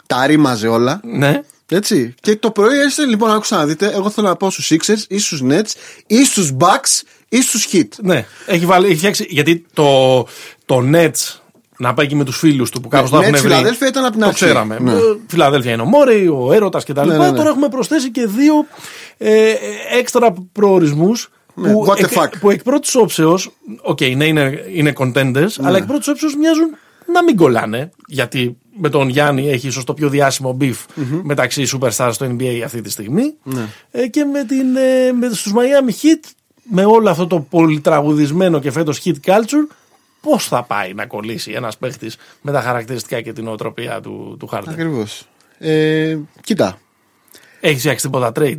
τα 0.08 0.26
ρήμαζε 0.28 0.68
όλα. 0.68 1.00
Ναι. 1.04 1.42
Έτσι. 1.70 2.14
Και 2.22 2.36
το 2.36 2.52
πρωί 2.52 2.80
έστω 2.80 3.04
λοιπόν, 3.04 3.32
άκουσα 3.32 3.58
να 3.58 3.66
δείτε, 3.66 3.92
εγώ 3.94 4.10
θέλω 4.10 4.28
να 4.28 4.36
πάω 4.36 4.50
στους 4.50 4.72
Sixers 4.72 5.04
ή 5.08 5.20
στους 5.20 5.42
Nets 5.50 5.72
ή 6.08 6.26
στους 6.26 6.52
Bucks 6.60 7.02
ή 7.30 7.42
στους 7.42 7.68
Heat. 7.72 7.88
Ναι, 8.02 8.26
έχει, 8.46 8.66
βάλει, 8.66 8.86
έχει 8.88 8.96
φτιάξει. 8.98 9.26
Γιατί 9.30 9.66
το, 9.74 10.20
το 10.66 10.84
Nets 10.94 11.40
να 11.78 11.94
πάει 11.94 12.08
και 12.08 12.16
με 12.16 12.24
τους 12.24 12.38
φίλους 12.38 12.70
του 12.70 12.82
που 12.82 12.88
κάπως 12.88 13.12
Ναι, 13.12 13.18
το 13.18 13.24
έχουν 13.24 13.36
Nets, 13.36 13.40
βρει. 13.40 13.50
Φιλαδέλφια 13.50 13.88
ήταν 13.88 14.06
απ' 14.06 14.12
την 14.12 14.20
Το 14.22 14.28
αρχή. 14.28 14.46
ξέραμε. 14.46 14.78
Ναι. 14.80 14.92
Ε, 14.92 14.98
Φιλαδέλφια 15.28 15.72
είναι 15.74 15.82
ο 15.82 15.86
Μόρεϊ, 15.86 16.28
ο 16.28 16.54
Έρωτας 16.54 16.84
κτλ. 16.84 17.08
Ναι, 17.08 17.18
ναι, 17.18 17.30
ναι. 17.30 17.38
Τώρα 17.38 17.50
έχουμε 17.50 17.70
προσθέσει 17.70 18.12
και 18.12 18.26
δύο 18.28 18.54
ε, 19.18 19.54
έξτρα 20.00 20.34
προορισμούς. 20.52 21.30
Ναι, 21.60 21.72
που, 21.72 21.86
what 21.88 21.96
the 21.96 22.04
εκ, 22.04 22.12
fuck. 22.16 22.30
που 22.40 22.50
εκ 22.50 22.64
πρώτης 22.64 22.96
όψεως, 22.96 23.52
οκ, 23.82 24.02
ναι, 24.02 24.26
είναι, 24.26 24.64
είναι 24.74 24.94
contenders, 24.98 25.34
Ναι. 25.58 25.68
αλλά 25.68 25.78
εκ 25.78 25.86
πρώτης 25.86 26.08
όψεως 26.08 26.36
μοιάζουν 26.36 26.70
να 27.14 27.24
μην 27.24 27.36
κολλάνε. 27.36 27.90
Γιατί 28.08 28.58
με 28.80 28.90
τον 28.90 29.10
Γιάννη 29.10 29.50
έχει 29.50 29.68
ίσως 29.68 29.84
το 29.84 29.94
πιο 29.94 30.10
διάσημο 30.10 30.58
beef 30.62 30.86
μεταξύ 31.24 31.66
superstars 31.74 32.10
στο 32.12 32.26
NBA 32.26 32.62
αυτή 32.66 32.82
τη 32.82 32.90
στιγμή. 32.90 33.34
Ναι. 33.44 33.68
Ε, 33.92 34.08
και 34.08 34.24
με, 34.24 34.44
την, 34.44 34.76
ε, 34.76 35.12
με 35.12 35.30
στους 35.34 35.54
Miami 35.56 35.90
Heat, 35.92 36.30
με 36.70 36.86
όλο 36.86 37.10
αυτό 37.10 37.28
το 37.28 37.40
πολυτραγουδισμένο 37.40 38.60
και 38.60 38.72
φέτος 38.72 39.02
Heat 39.06 39.16
culture, 39.26 39.68
πώς 40.22 40.48
θα 40.48 40.64
πάει 40.64 40.94
να 40.94 41.06
κολλήσει 41.06 41.52
ένας 41.52 41.78
παίχτης 41.78 42.18
με 42.42 42.52
τα 42.52 42.62
χαρακτηριστικά 42.62 43.22
και 43.22 43.34
την 43.34 43.48
νοοτροπία 43.48 44.02
του, 44.02 44.36
του 44.40 44.50
Harden; 44.52 44.64
Ακριβώς. 44.68 45.28
Ε, 45.58 46.18
κοίτα. 46.44 46.78
Έχεις 47.60 47.80
φτιάξει 47.80 48.06
τίποτα 48.06 48.32
trade; 48.36 48.58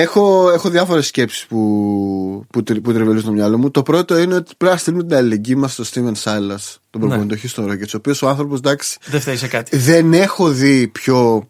Έχω, 0.00 0.50
έχω 0.50 0.68
διάφορες 0.68 1.06
σκέψεις 1.06 1.46
που, 1.46 2.44
που, 2.50 2.62
τρι- 2.62 2.80
που 2.80 2.92
τριβελούν 2.92 3.20
στο 3.20 3.30
μυαλό 3.32 3.58
μου. 3.58 3.70
Το 3.70 3.82
πρώτο 3.82 4.18
είναι 4.18 4.34
ότι 4.34 4.52
πρέπει 4.56 4.72
να 4.72 4.78
στείλουμε 4.80 5.02
την 5.04 5.16
αλληλεγγύη 5.16 5.54
μας 5.58 5.72
στον 5.72 5.84
Steven 5.84 6.22
Silas, 6.22 6.76
τον 6.90 7.00
προπονητή 7.00 7.36
του 7.36 7.48
Houston 7.48 7.64
Rockets, 7.70 7.92
ο 7.94 7.96
οποίος 7.96 8.22
ο 8.22 8.28
άνθρωπος 8.28 8.58
εντάξει 8.58 8.98
Δεν 9.06 9.20
φταίει 9.20 9.36
σε 9.36 9.48
κάτι. 9.48 9.76
δεν 9.76 10.12
έχω 10.12 10.48
δει 10.48 10.88
πιο 10.88 11.48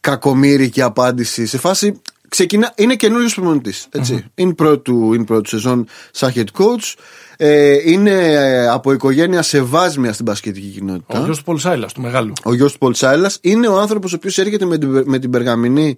κακομύρικη 0.00 0.82
απάντηση 0.82 1.46
σε 1.46 1.58
φάση. 1.58 2.00
Ξεκινά, 2.28 2.72
είναι 2.76 2.94
καινούριος 2.96 3.34
προπονητής. 3.34 3.88
Είναι 4.34 4.54
πρώτη 4.54 4.82
του, 4.82 5.12
είναι 5.14 5.24
πρώτη 5.24 5.42
του 5.42 5.48
σεζόν 5.48 5.86
σαν 6.10 6.32
head 6.34 6.44
coach. 6.58 6.94
Ε, 7.36 7.90
είναι 7.90 8.10
ε, 8.32 8.68
από 8.68 8.92
οικογένεια 8.92 9.42
σεβάσμια 9.42 10.12
στην 10.12 10.24
πασχετική 10.24 10.66
κοινότητα. 10.66 11.20
Ο 11.20 11.24
γιος 11.24 11.38
του 11.38 11.44
Πολ 11.44 11.58
Σάιλας, 11.58 11.92
του 11.92 12.00
μεγάλου. 12.00 12.32
Ο 12.44 12.54
γιος 12.54 12.72
του 12.72 12.78
Πολ 12.78 12.94
Σάιλας 12.94 13.38
είναι 13.40 13.68
ο 13.68 13.78
άνθρωπος 13.80 14.12
ο 14.12 14.16
οποίος 14.16 14.38
έρχεται 14.38 14.64
με 14.64 14.78
την, 14.78 15.02
με 15.06 15.18
την 15.18 15.30
περγαμηνή 15.30 15.96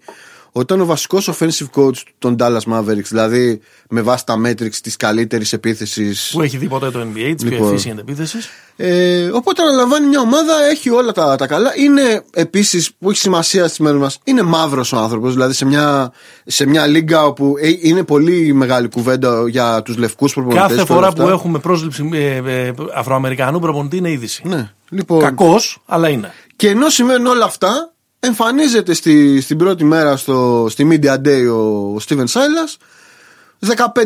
όταν 0.58 0.80
ο 0.80 0.84
βασικός 0.84 1.30
offensive 1.30 1.80
coach 1.80 2.02
των 2.18 2.36
Dallas 2.38 2.72
Mavericks, 2.72 3.08
δηλαδή 3.08 3.60
με 3.88 4.00
βάση 4.00 4.26
τα 4.26 4.34
metrics 4.44 4.74
της 4.82 4.96
καλύτερης 4.96 5.52
επίθεσης. 5.52 6.30
Που 6.32 6.42
έχει 6.42 6.56
δει 6.56 6.68
ποτέ 6.68 6.90
το 6.90 7.00
NBA, 7.00 7.32
της 7.36 7.44
πιο 7.44 7.50
Λοιπόν. 7.50 7.76
efficient 7.76 7.98
επίθεσης. 7.98 8.48
Ε, 8.76 9.28
οπότε 9.32 9.62
αναλαμβάνει 9.62 10.06
μια 10.06 10.20
ομάδα, 10.20 10.52
έχει 10.70 10.90
όλα 10.90 11.12
τα, 11.12 11.36
τα 11.36 11.46
καλά. 11.46 11.72
Είναι 11.76 12.24
επίσης 12.34 12.92
που 12.98 13.10
έχει 13.10 13.18
σημασία 13.18 13.66
στις 13.66 13.78
μέρες 13.78 14.00
μας, 14.00 14.18
είναι 14.24 14.42
μαύρος 14.42 14.92
ο 14.92 14.96
άνθρωπος. 14.96 15.32
Δηλαδή 15.32 15.52
σε 15.52 15.64
μια, 15.64 16.12
σε 16.46 16.66
μια 16.66 16.86
λίγα 16.86 17.24
όπου 17.24 17.54
ε, 17.60 17.68
είναι 17.80 18.02
πολύ 18.04 18.52
μεγάλη 18.52 18.88
κουβέντα 18.88 19.48
για 19.48 19.82
τους 19.82 19.96
λευκούς 19.96 20.34
προπονητές. 20.34 20.68
Κάθε 20.68 20.84
φορά 20.84 21.12
που 21.12 21.28
έχουμε 21.28 21.58
πρόσληψη 21.58 22.10
ε, 22.12 22.36
ε, 22.36 22.72
Αφροαμερικανού 22.94 23.58
προπονητή 23.58 23.96
είναι 23.96 24.10
είδηση. 24.10 24.42
Ναι, 24.44 24.70
λοιπόν. 24.88 25.20
Κακός, 25.20 25.82
αλλά 25.86 26.08
είναι. 26.08 26.32
Και 26.56 26.68
ενώ 26.68 26.88
συμβαίνουν 26.88 27.26
όλα 27.26 27.44
αυτά, 27.44 27.92
εμφανίζεται 28.20 28.94
στη, 28.94 29.40
στην 29.40 29.58
πρώτη 29.58 29.84
μέρα 29.84 30.16
στο, 30.16 30.66
στη 30.70 30.88
Media 30.90 31.14
Day 31.26 31.46
ο, 31.50 31.54
ο 31.94 31.96
Steven 32.08 32.24
Silas 32.24 32.76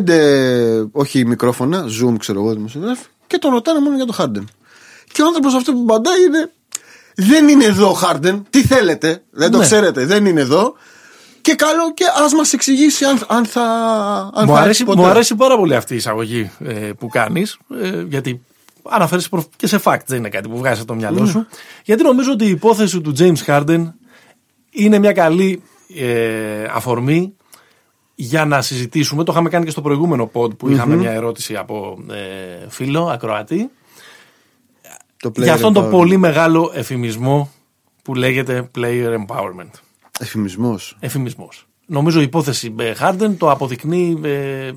15 0.07 0.89
όχι 0.93 1.27
μικρόφωνα, 1.27 1.85
Zoom 1.85 2.15
ξέρω 2.19 2.41
εγώ 2.41 2.53
δημοσιογράφη 2.53 3.05
και 3.27 3.39
τον 3.39 3.51
ρωτάνε 3.53 3.81
μόνο 3.81 3.97
για 3.97 4.05
το 4.07 4.15
Harden. 4.19 4.45
Και 5.13 5.23
ο 5.23 5.27
άνθρωπος 5.27 5.55
αυτό 5.55 5.73
που 5.73 5.85
παντάει 5.85 6.23
είναι 6.27 6.51
δεν 7.15 7.49
είναι 7.49 7.65
εδώ 7.65 7.89
ο 7.91 7.99
Harden, 8.03 8.43
τι 8.51 8.63
θέλετε, 8.67 9.23
δεν 9.31 9.51
το 9.51 9.59
Ναι. 9.59 9.65
ξέρετε, 9.65 10.05
δεν 10.07 10.27
είναι 10.27 10.41
εδώ 10.41 10.75
και 11.41 11.55
καλό 11.55 11.95
και 11.95 12.05
ας 12.25 12.33
μας 12.33 12.53
εξηγήσει 12.53 13.05
αν, 13.05 13.21
αν 13.29 13.45
θα 13.45 13.63
αν 14.35 14.45
Μου 14.47 14.53
θα 14.55 14.61
αρέσει, 14.61 14.69
έρθει 14.69 14.85
ποτέ. 14.85 15.01
μου 15.01 15.07
αρέσει 15.07 15.35
πάρα 15.35 15.57
πολύ 15.57 15.75
αυτή 15.75 15.95
η 15.95 15.97
εισαγωγή 15.97 16.51
ε, 16.65 16.73
που 16.99 17.09
κάνεις, 17.09 17.59
ε, 17.83 18.03
γιατί 18.09 18.41
αναφέρεις 18.89 19.29
και 19.57 19.67
σε 19.67 19.81
fact, 19.85 19.99
δεν 20.07 20.19
είναι 20.19 20.29
κάτι 20.29 20.49
που 20.49 20.57
βγάζει 20.59 20.79
από 20.79 20.89
το 20.89 20.95
μυαλό 20.95 21.27
σου. 21.27 21.47
Γιατί 21.85 22.03
νομίζω 22.03 22.33
ότι 22.33 22.45
η 22.45 22.49
υπόθεση 22.51 23.01
του 23.01 23.15
James 23.19 23.45
Harden 23.47 23.93
είναι 24.71 24.99
μια 24.99 25.13
καλή 25.13 25.63
ε, 25.97 26.65
αφορμή 26.71 27.35
για 28.15 28.45
να 28.45 28.63
συζητήσουμε. 28.63 29.25
Το 29.25 29.33
είχαμε 29.33 29.49
κάνει 29.49 29.65
και 29.65 29.71
στο 29.71 29.81
προηγούμενο 29.81 30.31
pod 30.33 30.57
που 30.57 30.71
είχαμε 30.71 30.97
μια 30.97 31.11
ερώτηση 31.11 31.57
από 31.57 31.99
ε, 32.11 32.69
φίλο, 32.69 33.07
ακροατή, 33.07 33.71
το 35.17 35.33
για 35.37 35.53
αυτόν 35.55 35.73
τον 35.73 35.87
empowerment. 35.87 35.91
πολύ 35.91 36.17
μεγάλο 36.17 36.71
εφημισμό 36.75 37.51
που 38.03 38.15
λέγεται 38.15 38.71
player 38.79 39.17
empowerment. 39.27 39.71
Εφημισμός. 40.21 40.97
Εφημισμός. 41.01 41.67
Νομίζω 41.87 42.21
η 42.21 42.23
υπόθεση 42.23 42.75
ε, 42.79 42.93
Harden 43.01 43.35
το 43.39 43.51
αποδεικνύει 43.51 44.21
ε, 44.23 44.67
ε, 44.67 44.73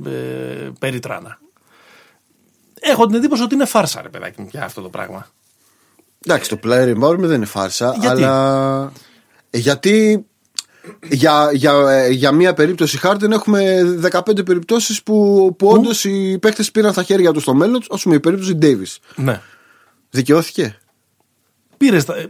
περιτράνα. 0.80 1.40
Έχω 2.80 3.06
την 3.06 3.16
εντύπωση 3.16 3.44
ότι 3.44 3.54
είναι 3.54 3.66
φάρσα, 3.66 4.02
ρε 4.02 4.10
παιδάκι 4.10 4.42
μου, 4.42 4.48
πια 4.48 4.64
αυτό 4.64 4.82
το 4.82 4.90
πράγμα. 4.90 5.28
Εντάξει, 6.26 6.50
το 6.50 6.60
player 6.64 6.98
empowerment 6.98 7.18
δεν 7.18 7.36
είναι 7.36 7.46
φάρσα, 7.46 7.96
Γιατί; 8.00 8.24
αλλά. 8.24 8.92
Ε, 9.56 9.58
Γιατί 9.58 10.26
για, 11.10 11.50
για, 11.54 11.74
ε, 11.90 12.10
για 12.10 12.32
μία 12.32 12.54
περίπτωση 12.54 13.00
Harden 13.04 13.32
έχουμε 13.32 13.82
15 14.12 14.46
περιπτώσεις 14.46 15.04
που, 15.04 15.48
που 15.58 15.68
όντως 15.68 16.04
οι 16.06 16.38
παίχτες 16.40 16.72
πήραν 16.72 16.92
στα 16.92 17.04
χέρια 17.04 17.32
τους 17.32 17.42
στο 17.42 17.54
μέλλον 17.54 17.80
του, 17.80 17.88
ας 17.94 18.02
πούμε 18.04 18.16
η 18.16 18.20
περίπτωση 18.20 18.58
Davis. 18.62 18.98
Ναι. 19.16 19.42
Δικαιώθηκε; 20.10 20.78
Πήρε. 21.78 22.04
τα- 22.04 22.16
ε, 22.18 22.30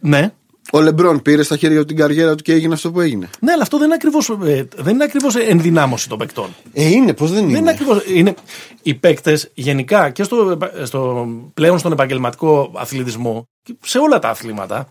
Ναι. 0.00 0.32
Ο 0.72 0.80
Λεμπρόν 0.80 1.22
πήρε 1.22 1.42
στα 1.42 1.56
χέρια 1.56 1.78
του 1.78 1.84
την 1.84 1.96
καριέρα 1.96 2.34
του 2.34 2.42
και 2.42 2.52
έγινε 2.52 2.74
αυτό 2.74 2.90
που 2.90 3.00
έγινε. 3.00 3.28
Ναι, 3.40 3.52
αλλά 3.52 3.62
αυτό 3.62 3.76
δεν 3.76 3.86
είναι 3.86 3.94
ακριβώς 3.94 4.30
δεν 4.76 4.94
είναι 4.94 5.04
ακριβώς 5.04 5.36
ενδυνάμωση 5.36 6.08
των 6.08 6.18
παικτών. 6.18 6.54
Ε, 6.72 6.88
είναι, 6.88 7.12
πώς 7.14 7.30
δεν 7.32 7.42
είναι. 7.42 7.52
Δεν 7.52 7.60
είναι; 7.60 7.70
ακριβώς, 7.70 8.02
είναι, 8.14 8.34
οι 8.82 8.94
παίκτες 8.94 9.50
γενικά 9.54 10.10
και 10.10 10.22
στο, 10.22 10.58
στο, 10.82 11.26
πλέον 11.54 11.78
στον 11.78 11.92
επαγγελματικό 11.92 12.72
αθλητισμό, 12.76 13.48
σε 13.84 13.98
όλα 13.98 14.18
τα 14.18 14.28
αθλήματα, 14.28 14.88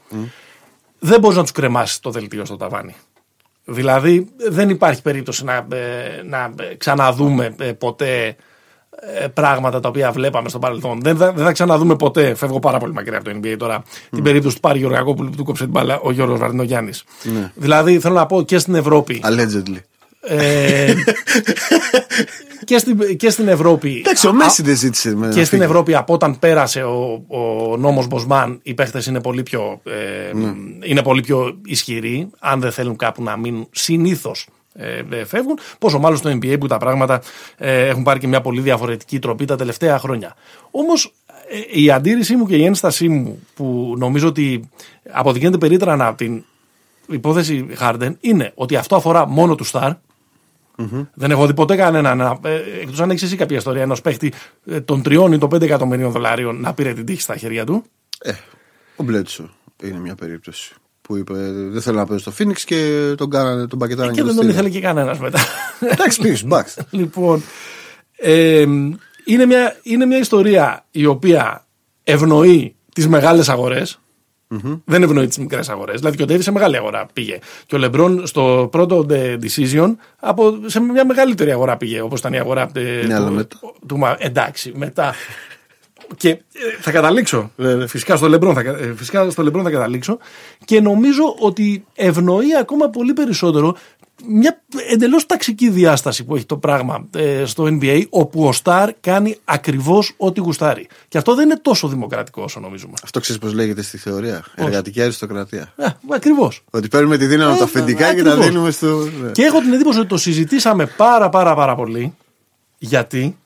δεν 0.99 1.19
μπορείς 1.19 1.37
να 1.37 1.43
τους 1.43 1.51
κρεμάσεις 1.51 1.99
το 1.99 2.11
δελτίο 2.11 2.45
στο 2.45 2.57
ταβάνι. 2.57 2.95
Δηλαδή 3.65 4.27
δεν 4.49 4.69
υπάρχει 4.69 5.01
περίπτωση 5.01 5.43
να, 5.43 5.53
ε, 5.53 6.21
να 6.25 6.53
ξαναδούμε 6.77 7.55
ε, 7.59 7.71
ποτέ 7.71 8.35
ε, 8.99 9.27
πράγματα 9.27 9.79
τα 9.79 9.89
οποία 9.89 10.11
βλέπαμε 10.11 10.49
στο 10.49 10.59
παρελθόν. 10.59 11.01
Δεν, 11.01 11.17
δεν 11.17 11.35
θα 11.35 11.51
ξαναδούμε 11.51 11.95
ποτέ, 11.95 12.35
φεύγω 12.35 12.59
πάρα 12.59 12.77
πολύ 12.77 12.93
μακριά 12.93 13.17
από 13.17 13.29
το 13.29 13.39
NBA 13.41 13.55
τώρα, 13.57 13.83
την 14.09 14.23
περίπτωση 14.23 14.55
του 14.55 14.61
Πάρη 14.61 14.79
Γεωργακόπουλου 14.79 15.29
που 15.29 15.35
του 15.35 15.43
κόψε 15.43 15.63
την 15.63 15.71
μπάλα 15.71 15.99
ο 15.99 16.11
Γιώργος 16.11 16.39
Βαρδινογιάννης. 16.39 17.03
Ναι. 17.23 17.51
Δηλαδή 17.55 17.99
θέλω 17.99 18.13
να 18.13 18.25
πω 18.25 18.41
και 18.41 18.57
στην 18.57 18.75
Ευρώπη. 18.75 19.21
Allegedly. 19.23 19.77
Ε, 20.19 20.93
και, 22.65 22.77
στην, 22.77 23.17
και 23.17 23.29
στην 23.29 23.47
Ευρώπη. 23.47 23.97
Εντάξει, 23.97 24.27
ο 24.27 24.33
Μέση 24.33 24.61
δεν 24.61 24.75
ζήτησε. 24.75 25.15
Με 25.15 25.29
και 25.33 25.43
στην 25.43 25.61
Ευρώπη 25.61 25.95
από 25.95 26.13
όταν 26.13 26.39
πέρασε 26.39 26.83
ο, 26.83 27.25
ο 27.27 27.77
νόμος 27.77 28.07
Μποσμάν, 28.07 28.59
οι 28.63 28.73
παίχτες 28.73 29.05
είναι, 29.05 29.21
πολύ 29.21 29.43
πιο, 29.43 29.81
ε, 29.83 30.33
ναι. 30.33 30.53
είναι 30.83 31.01
πολύ 31.01 31.21
πιο 31.21 31.57
ισχυροί. 31.65 32.29
Αν 32.39 32.59
δεν 32.59 32.71
θέλουν 32.71 32.95
κάπου 32.95 33.23
να 33.23 33.37
μείνουν, 33.37 33.67
συνήθως 33.71 34.47
ε, 34.73 35.03
ε, 35.09 35.25
φεύγουν. 35.25 35.59
Πόσο 35.79 35.99
μάλλον 35.99 36.17
στο 36.17 36.29
NBA 36.29 36.55
που 36.59 36.67
τα 36.67 36.77
πράγματα 36.77 37.21
ε, 37.57 37.87
έχουν 37.87 38.03
πάρει 38.03 38.19
και 38.19 38.27
μια 38.27 38.41
πολύ 38.41 38.61
διαφορετική 38.61 39.19
τροπή 39.19 39.45
τα 39.45 39.55
τελευταία 39.55 39.99
χρόνια. 39.99 40.35
Όμως 40.71 41.13
ε, 41.49 41.81
η 41.81 41.91
αντίρρησή 41.91 42.35
μου 42.35 42.45
και 42.47 42.55
η 42.55 42.65
ένστασή 42.65 43.07
μου 43.07 43.39
που 43.55 43.95
νομίζω 43.97 44.27
ότι 44.27 44.69
αποδεικνύεται 45.11 45.57
περίτρανα 45.57 46.07
από 46.07 46.17
την 46.17 46.43
υπόθεση 47.07 47.67
Harden 47.81 48.11
είναι 48.19 48.51
ότι 48.55 48.75
αυτό 48.75 48.95
αφορά 48.95 49.27
μόνο 49.27 49.55
τους 49.55 49.67
Star 50.77 51.05
δεν 51.13 51.31
έχω 51.31 51.47
δει 51.47 51.53
ποτέ 51.53 51.75
κανέναν, 51.75 52.39
εκτός 52.81 52.99
αν 52.99 53.09
έχεις 53.09 53.23
εσύ 53.23 53.35
κάποια 53.35 53.57
ιστορία, 53.57 53.81
ενός 53.81 54.01
παίχτη 54.01 54.33
ε, 54.65 54.81
των 54.81 55.01
τριών 55.01 55.31
ή 55.31 55.37
των 55.37 55.49
πέντε 55.49 55.65
εκατομμυρίων 55.65 56.11
δολαρίων 56.11 56.61
να 56.61 56.73
πήρε 56.73 56.93
την 56.93 57.05
τύχη 57.05 57.21
στα 57.21 57.37
χέρια 57.37 57.65
του. 57.65 57.83
Ε, 58.19 58.31
ο 58.95 59.03
Μπλέτσο 59.03 59.49
είναι 59.83 59.99
μια 59.99 60.15
περίπτωση 60.15 60.73
που 61.01 61.17
είπε 61.17 61.33
δεν 61.51 61.81
θέλω 61.81 61.97
να 61.97 62.05
παίζω 62.05 62.19
στο 62.19 62.33
Phoenix 62.39 62.57
και 62.65 63.13
τον, 63.17 63.29
κάνανε, 63.29 63.67
τον 63.67 63.79
πακετάρανε. 63.79 64.13
Και, 64.13 64.21
και 64.21 64.27
δεν 64.27 64.35
τον 64.35 64.49
ήθελε 64.49 64.69
και 64.69 64.79
κανένας 64.79 65.19
μετά. 65.19 65.39
Εντάξει, 65.79 66.21
πίσω, 66.21 66.47
μπαξ. 66.47 66.77
λοιπόν, 66.89 67.43
ε, 68.17 68.65
είναι, 69.25 69.45
μια, 69.45 69.79
είναι 69.83 70.05
μια 70.05 70.17
ιστορία 70.17 70.85
η 70.91 71.05
οποία 71.05 71.65
ευνοεί 72.03 72.75
τις 72.93 73.07
μεγάλες 73.07 73.49
αγορές. 73.49 73.99
Mm-hmm. 74.49 74.81
Δεν 74.85 75.03
ευνοεί 75.03 75.27
τις 75.27 75.37
μικρές 75.37 75.69
αγορές. 75.69 75.99
Δηλαδή 75.99 76.17
και 76.17 76.23
ο 76.23 76.25
Ντέβι 76.25 76.43
σε 76.43 76.51
μεγάλη 76.51 76.77
αγορά 76.77 77.05
πήγε. 77.13 77.39
Και 77.65 77.75
ο 77.75 77.77
Λεμπρόν 77.77 78.27
στο 78.27 78.67
πρώτο 78.71 79.05
decision 79.41 79.95
από, 80.19 80.59
σε 80.65 80.79
μια 80.79 81.05
μεγαλύτερη 81.05 81.51
αγορά 81.51 81.77
πήγε. 81.77 82.01
Όπως 82.01 82.19
ήταν 82.19 82.33
η 82.33 82.39
αγορά 82.39 82.71
ναι, 82.73 83.43
του, 83.43 83.75
του, 83.87 83.99
Εντάξει, 84.17 84.71
μετά. 84.75 85.13
και 86.17 86.29
ε, 86.29 86.39
θα 86.79 86.91
καταλήξω. 86.91 87.51
Φυσικά 87.87 88.15
στο, 88.15 88.27
Λεμπρόν 88.29 88.53
θα, 88.53 88.59
ε, 88.59 88.93
φυσικά 88.95 89.29
στο 89.29 89.43
Λεμπρόν 89.43 89.63
θα 89.63 89.69
καταλήξω. 89.69 90.17
Και 90.65 90.81
νομίζω 90.81 91.35
ότι 91.39 91.85
ευνοεί 91.95 92.55
ακόμα 92.59 92.89
πολύ 92.89 93.13
περισσότερο 93.13 93.75
μια 94.25 94.61
εντελώς 94.89 95.25
ταξική 95.25 95.69
διάσταση 95.69 96.23
που 96.23 96.35
έχει 96.35 96.45
το 96.45 96.57
πράγμα 96.57 97.07
ε, 97.15 97.45
στο 97.45 97.63
NBA 97.63 98.03
όπου 98.09 98.43
ο 98.43 98.51
Σταρ 98.51 98.93
κάνει 98.99 99.37
ακριβώς 99.45 100.13
ό,τι 100.17 100.39
γουστάρει. 100.39 100.87
Και 101.07 101.17
αυτό 101.17 101.35
δεν 101.35 101.45
είναι 101.45 101.59
τόσο 101.61 101.87
δημοκρατικό 101.87 102.43
όσο 102.43 102.59
νομίζουμε. 102.59 102.93
Αυτό 103.03 103.19
ξέρεις 103.19 103.41
πώς 103.41 103.53
λέγεται 103.53 103.81
στη 103.81 103.97
θεωρία; 103.97 104.43
Πώς; 104.55 104.65
Εργατική 104.65 105.01
αριστοκρατία. 105.01 105.73
Ε, 105.75 105.87
ακριβώς. 106.09 106.63
Ότι 106.69 106.87
παίρνουμε 106.87 107.17
τη 107.17 107.25
δύναμη 107.25 107.49
από 107.49 107.59
τα 107.59 107.65
αφεντικά 107.65 108.15
και 108.15 108.23
τα 108.23 108.35
δίνουμε 108.35 108.71
στο... 108.71 109.09
Ναι. 109.21 109.31
Και 109.31 109.43
έχω 109.43 109.59
την 109.59 109.73
εντύπωση 109.73 109.99
ότι 109.99 110.07
το 110.07 110.17
συζητήσαμε 110.17 110.85
πάρα 110.85 111.29
πάρα 111.29 111.55
πάρα 111.55 111.75
πολύ 111.75 112.13
γιατί 112.77 113.37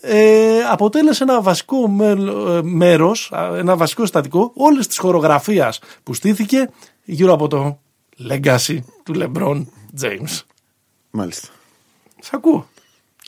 ε, 0.00 0.60
αποτέλεσε 0.70 1.22
ένα 1.22 1.40
βασικό 1.40 1.88
μέρος, 2.62 3.32
ένα 3.56 3.76
βασικό 3.76 4.02
συστατικό 4.02 4.52
όλες 4.54 4.86
τις 4.86 4.98
χορογραφίας 4.98 5.78
που 6.02 6.14
στήθηκε 6.14 6.70
γύρω 7.04 7.32
από 7.32 7.48
το 7.48 7.78
legacy 8.28 8.78
του 9.02 9.14
LeBron 9.16 9.64
James. 10.02 10.40
Μάλιστα. 11.10 11.48
Σ' 12.20 12.32
ακούω. 12.32 12.68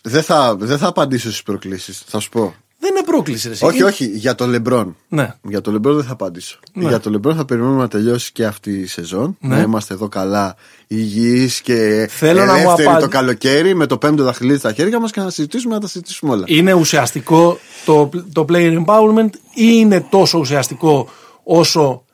Δεν 0.02 0.22
θα, 0.22 0.56
δεν 0.56 0.78
θα 0.78 0.87
απαντήσω 0.87 1.28
στις 1.28 1.42
προκλήσεις. 1.42 2.02
Θα 2.06 2.20
σου 2.20 2.28
πω. 2.28 2.54
Δεν 2.80 2.90
είναι 2.90 3.04
πρόκληση. 3.04 3.48
Εσύ. 3.48 3.64
Όχι, 3.64 3.82
όχι. 3.82 4.06
Για 4.06 4.34
τον 4.34 4.50
Λεμπρόν. 4.50 4.96
Ναι. 5.08 5.34
Για 5.42 5.60
τον 5.60 5.72
Λεμπρόν 5.72 5.96
δεν 5.96 6.04
θα 6.04 6.12
απαντήσω. 6.12 6.58
Ναι. 6.72 6.88
Για 6.88 7.00
τον 7.00 7.12
Λεμπρόν 7.12 7.37
θα 7.37 7.44
περιμένουμε 7.44 7.80
να 7.80 7.88
τελειώσει 7.88 8.32
και 8.32 8.44
αυτή 8.44 8.72
η 8.72 8.87
σεζόν. 8.87 9.37
Ναι. 9.40 9.56
Να 9.56 9.62
είμαστε 9.62 9.94
εδώ 9.94 10.08
καλά, 10.08 10.56
υγιείς 10.87 11.60
και 11.60 12.08
Θέλω 12.10 12.42
ελεύθεροι 12.42 12.88
να 12.88 13.00
το 13.00 13.08
καλοκαίρι 13.08 13.75
με 13.75 13.87
το 13.87 13.98
πέμπτο 13.98 14.22
δαχτυλίδι 14.25 14.58
στα 14.58 14.72
χέρια 14.72 15.00
μας 15.00 15.10
και 15.10 15.20
να 15.20 15.30
συζητήσουμε 15.30 15.75
να 15.75 15.80
τα 15.80 15.87
συζητήσουμε 15.87 16.32
όλα. 16.32 16.44
Είναι 16.46 16.72
ουσιαστικό 16.72 17.58
το, 17.84 18.10
το 18.32 18.44
player 18.48 18.84
empowerment 18.84 19.30
ή 19.54 19.66
είναι 19.75 20.00
τόσο 20.10 20.38
ουσιαστικό 20.38 21.08
όσο 21.42 22.04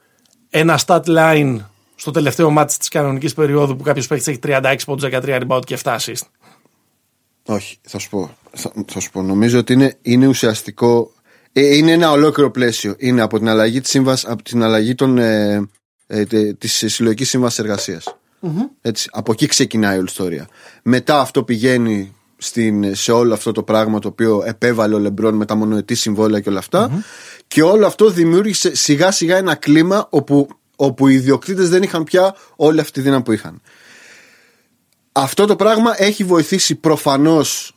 ένα 0.51 0.81
stat 0.87 1.03
line 1.05 1.57
στο 2.05 2.13
τελευταίο 2.13 2.51
μάτι 2.51 2.79
της 2.79 2.89
κανονικής 2.89 3.35
περίοδου 3.35 3.77
που 3.77 3.83
κάποιος 3.83 4.07
παίχτης 4.07 4.29
έχει 4.29 4.39
36 4.43 4.77
πόντους, 4.87 5.09
13 5.13 5.41
rebound 5.41 5.61
και 5.65 5.79
7 5.83 5.97
assist. 5.97 6.23
Όχι, 7.47 7.79
θα 7.83 7.99
σου 7.99 8.09
πω. 8.09 8.37
Θα, 8.87 9.01
σου 9.01 9.11
πω. 9.11 9.23
Νομίζω 9.23 9.59
ότι 9.59 9.73
είναι, 9.73 9.97
είναι 10.03 10.27
ουσιαστικό. 10.27 11.13
Ε, 11.53 11.77
είναι 11.77 11.93
ένα 11.93 12.11
ολόκληρο 12.11 12.51
πλαίσιο. 12.51 12.95
Είναι 12.99 13.23
από 13.23 13.39
την 13.39 13.49
αλλαγή 13.49 13.81
της 13.81 13.91
σύμβαση, 13.91 14.27
από 14.29 14.43
την 14.43 14.63
αλλαγή 14.63 14.95
των, 14.95 15.19
ε, 15.19 15.69
ε, 16.07 16.25
της 16.53 16.85
συλλογικής 16.87 17.29
σύμβασης 17.29 17.59
εργασίας. 17.59 18.17
Έτσι, 18.81 19.09
από 19.13 19.33
εκεί 19.33 19.47
ξεκινάει 19.47 19.95
όλη 19.95 20.03
η 20.03 20.09
ιστορία. 20.09 20.49
Μετά 20.83 21.21
αυτό 21.21 21.45
πηγαίνει 21.45 22.15
στην, 22.37 22.95
σε 22.95 23.13
όλο 23.13 23.35
αυτό 23.35 23.53
το 23.53 23.63
πράγμα 23.63 23.99
το 23.99 24.09
οποίο 24.09 24.43
επέβαλε 24.47 24.95
ο 24.95 24.99
Λεμπρόν 24.99 25.35
με 25.35 25.45
τα 25.45 25.55
μονοετή 25.55 25.95
συμβόλαια 25.95 26.41
και 26.41 26.49
όλα 26.49 26.63
Και 27.47 27.63
όλο 27.63 27.87
αυτό 27.87 28.11
δημιούργησε 28.11 28.77
σιγά 28.77 29.11
σιγά 29.11 29.37
ένα 29.37 29.55
κλίμα 29.55 30.07
όπου 30.11 30.49
όπου 30.77 31.09
οι 31.09 31.15
ιδιοκτήτες 31.15 31.69
δεν 31.69 31.83
είχαν 31.83 32.05
πια 32.05 32.35
όλη 32.57 32.81
αυτή 32.81 32.93
τη 32.93 33.01
δύναμη 33.01 33.23
που 33.23 33.33
είχαν. 33.33 33.61
Αυτό 35.13 35.47
το 35.47 35.57
πράγμα 35.57 35.95
έχει 35.97 36.25
βοηθήσει 36.25 36.75
προφανώς 36.75 37.75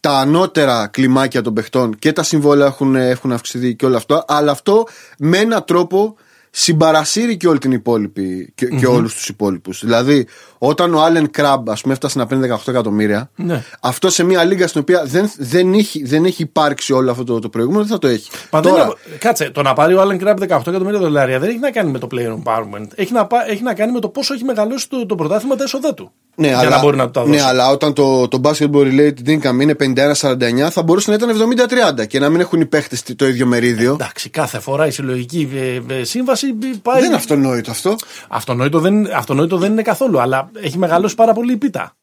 τα 0.00 0.18
ανώτερα 0.18 0.86
κλιμάκια 0.86 1.42
των 1.42 1.54
παιχτών 1.54 1.98
και 1.98 2.12
τα 2.12 2.22
συμβόλαια 2.22 2.66
έχουν, 2.66 2.96
έχουν 2.96 3.32
αυξηθεί 3.32 3.74
και 3.74 3.86
όλο 3.86 3.96
αυτό, 3.96 4.24
αλλά 4.26 4.52
αυτό 4.52 4.86
με 5.18 5.38
έναν 5.38 5.64
τρόπο 5.64 6.16
συμπαρασύρει 6.58 7.36
και 7.36 7.48
όλη 7.48 7.58
την 7.58 7.72
υπόλοιπη 7.72 8.52
και, 8.54 8.68
mm-hmm. 8.70 8.78
και 8.78 8.86
όλους 8.86 9.14
τους 9.14 9.28
υπόλοιπους. 9.28 9.84
Δηλαδή, 9.84 10.26
όταν 10.58 10.94
ο 10.94 11.02
Άλεν 11.02 11.30
Κραμπ, 11.30 11.70
ας 11.70 11.80
πούμε, 11.80 11.92
έφτασε 11.92 12.18
να 12.18 12.26
παίρνει 12.26 12.48
18 12.52 12.68
εκατομμύρια, 12.68 13.30
ναι. 13.36 13.64
αυτό 13.80 14.10
σε 14.10 14.24
μια 14.24 14.44
λίγα 14.44 14.66
στην 14.66 14.80
οποία 14.80 15.04
δεν, 15.04 15.30
δεν, 15.38 15.72
έχει, 15.72 16.04
δεν 16.04 16.24
έχει 16.24 16.42
υπάρξει 16.42 16.92
όλο 16.92 17.10
αυτό 17.10 17.24
το, 17.24 17.38
το 17.38 17.48
προηγούμενο, 17.48 17.82
δεν 17.82 17.92
θα 17.92 17.98
το 17.98 18.06
έχει. 18.06 18.30
Τώρα... 18.50 18.92
Κάτσε, 19.18 19.50
το 19.50 19.62
να 19.62 19.72
πάρει 19.72 19.94
ο 19.94 20.00
Άλεν 20.00 20.18
Κραμπ 20.18 20.38
18 20.38 20.44
εκατομμύρια 20.44 20.98
δολάρια 20.98 21.38
δεν 21.38 21.48
έχει 21.48 21.58
να 21.58 21.70
κάνει 21.70 21.90
με 21.90 21.98
το 21.98 22.06
player 22.10 22.42
empowerment. 22.42 22.86
Έχει 22.94 23.12
να, 23.12 23.26
έχει 23.48 23.62
να 23.62 23.74
κάνει 23.74 23.92
με 23.92 24.00
το 24.00 24.08
πόσο 24.08 24.34
έχει 24.34 24.44
μεγαλώσει 24.44 24.88
το, 24.88 25.06
το 25.06 25.14
πρωτάθλημα 25.14 25.56
τα 25.56 25.64
έσοδα 25.64 25.94
του. 25.94 26.12
Ναι, 26.40 26.48
για 26.48 26.58
αλλά, 26.58 26.68
να 26.68 26.78
μπορεί 26.78 26.96
να 26.96 27.10
το 27.10 27.26
Ναι, 27.26 27.42
αλλά 27.42 27.70
όταν 27.70 27.92
το, 27.92 28.28
το 28.28 28.40
basketball 28.42 28.82
related 28.82 29.28
income 29.28 29.60
είναι 29.60 29.76
51-49, 29.78 30.68
θα 30.70 30.82
μπορούσε 30.82 31.10
να 31.10 31.16
ήταν 31.16 31.56
70-30 32.00 32.06
και 32.06 32.18
να 32.18 32.28
μην 32.28 32.40
έχουν 32.40 32.60
οι 32.60 32.66
παίχτες 32.66 33.02
το 33.16 33.26
ίδιο 33.26 33.46
μερίδιο. 33.46 33.92
Εντάξει, 33.92 34.30
κάθε 34.30 34.60
φορά 34.60 34.86
η 34.86 34.90
συλλογική 34.90 35.48
ε, 35.54 35.94
ε, 35.94 36.04
σύμβαση 36.04 36.46
πάει. 36.82 36.96
Δεν 36.96 37.04
είναι 37.04 37.14
αυτονόητο 37.14 37.70
αυτό. 37.70 37.96
Αυτονόητο 38.28 38.80
δεν, 38.80 39.14
αυτονόητο 39.14 39.56
δεν 39.56 39.72
είναι 39.72 39.82
καθόλου, 39.82 40.20
αλλά 40.20 40.50
έχει 40.62 40.78
μεγαλώσει 40.78 41.14
πάρα 41.14 41.32
πολύ 41.32 41.52
η 41.52 41.56
πίτα. 41.56 41.96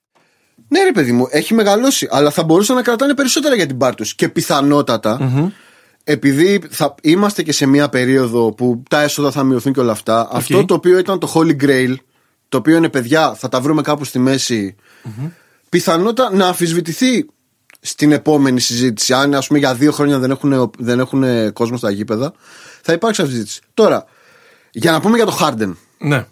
Ναι, 0.67 0.83
ρε 0.83 0.91
παιδί 0.91 1.11
μου, 1.11 1.27
έχει 1.29 1.53
μεγαλώσει, 1.53 2.07
αλλά 2.11 2.31
θα 2.31 2.43
μπορούσαν 2.43 2.75
να 2.75 2.81
κρατάνε 2.81 3.13
περισσότερα 3.13 3.55
για 3.55 3.65
την 3.65 3.77
πάρτι 3.77 3.95
τους. 3.95 4.15
Και 4.15 4.29
πιθανότατα, 4.29 5.19
mm-hmm. 5.21 5.51
επειδή 6.03 6.61
θα 6.69 6.95
είμαστε 7.01 7.43
και 7.43 7.51
σε 7.51 7.65
μια 7.65 7.89
περίοδο 7.89 8.53
που 8.53 8.83
τα 8.89 9.01
έσοδα 9.01 9.31
θα 9.31 9.43
μειωθούν 9.43 9.73
και 9.73 9.79
όλα 9.79 9.91
αυτά, 9.91 10.27
okay. 10.27 10.35
αυτό 10.35 10.65
το 10.65 10.73
οποίο 10.73 10.97
ήταν 10.97 11.19
το 11.19 11.31
Holy 11.35 11.63
Grail 11.63 11.95
το 12.55 12.61
οποίο 12.61 12.77
είναι 12.77 12.89
παιδιά, 12.89 13.33
θα 13.33 13.49
τα 13.49 13.61
βρούμε 13.61 13.81
κάπου 13.81 14.03
στη 14.03 14.19
μέση, 14.19 14.75
mm-hmm. 15.03 15.29
πιθανότατα 15.69 16.35
να 16.35 16.47
αμφισβητηθεί 16.47 17.25
στην 17.79 18.11
επόμενη 18.11 18.59
συζήτηση. 18.59 19.13
Αν 19.13 19.33
ας 19.33 19.47
πούμε 19.47 19.59
για 19.59 19.75
δύο 19.75 19.91
χρόνια 19.91 20.19
δεν 20.19 20.31
έχουν, 20.31 20.71
δεν 20.77 20.99
έχουν 20.99 21.53
κόσμο 21.53 21.77
στα 21.77 21.91
γήπεδα, 21.91 22.33
θα 22.81 22.93
υπάρξει 22.93 23.21
αμφισβήτηση. 23.21 23.61
Τώρα, 23.73 24.05
για 24.71 24.91
να 24.91 24.99
πούμε 24.99 25.15
για 25.15 25.25
το 25.25 25.37
Harden. 25.41 25.73
Ναι. 25.97 26.25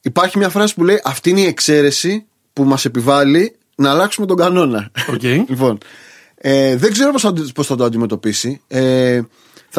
Υπάρχει 0.00 0.38
μια 0.38 0.48
φράση 0.48 0.74
που 0.74 0.84
λέει 0.84 1.00
Αυτή 1.04 1.30
είναι 1.30 1.40
η 1.40 1.46
εξαίρεση 1.46 2.26
που 2.52 2.64
μας 2.64 2.84
επιβάλλει 2.84 3.56
να 3.74 3.90
αλλάξουμε 3.90 4.26
τον 4.26 4.36
κανόνα. 4.36 4.90
Okay. 5.10 5.44
λοιπόν, 5.48 5.78
ε, 6.34 6.76
δεν 6.76 6.92
ξέρω 6.92 7.12
πώς 7.12 7.22
θα, 7.22 7.34
πώς 7.54 7.66
θα 7.66 7.76
το 7.76 7.84
αντιμετωπίσει. 7.84 8.60
Ε, 8.68 9.20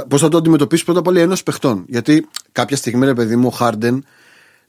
Πώς 0.08 0.22
θα 0.22 0.30
το 0.30 0.38
αντιμετωπίσει 0.38 0.84
πρώτα 0.84 1.00
απ' 1.00 1.08
όλα 1.08 1.22
ενό 1.22 1.36
παιχτών. 1.46 1.86
Γιατί 1.88 2.28
κάποια 2.52 2.78
στιγμή, 2.78 3.06
ρε 3.06 3.14
παιδί 3.14 3.36
μου, 3.36 3.52
ο 3.54 3.58
Harden 3.60 4.00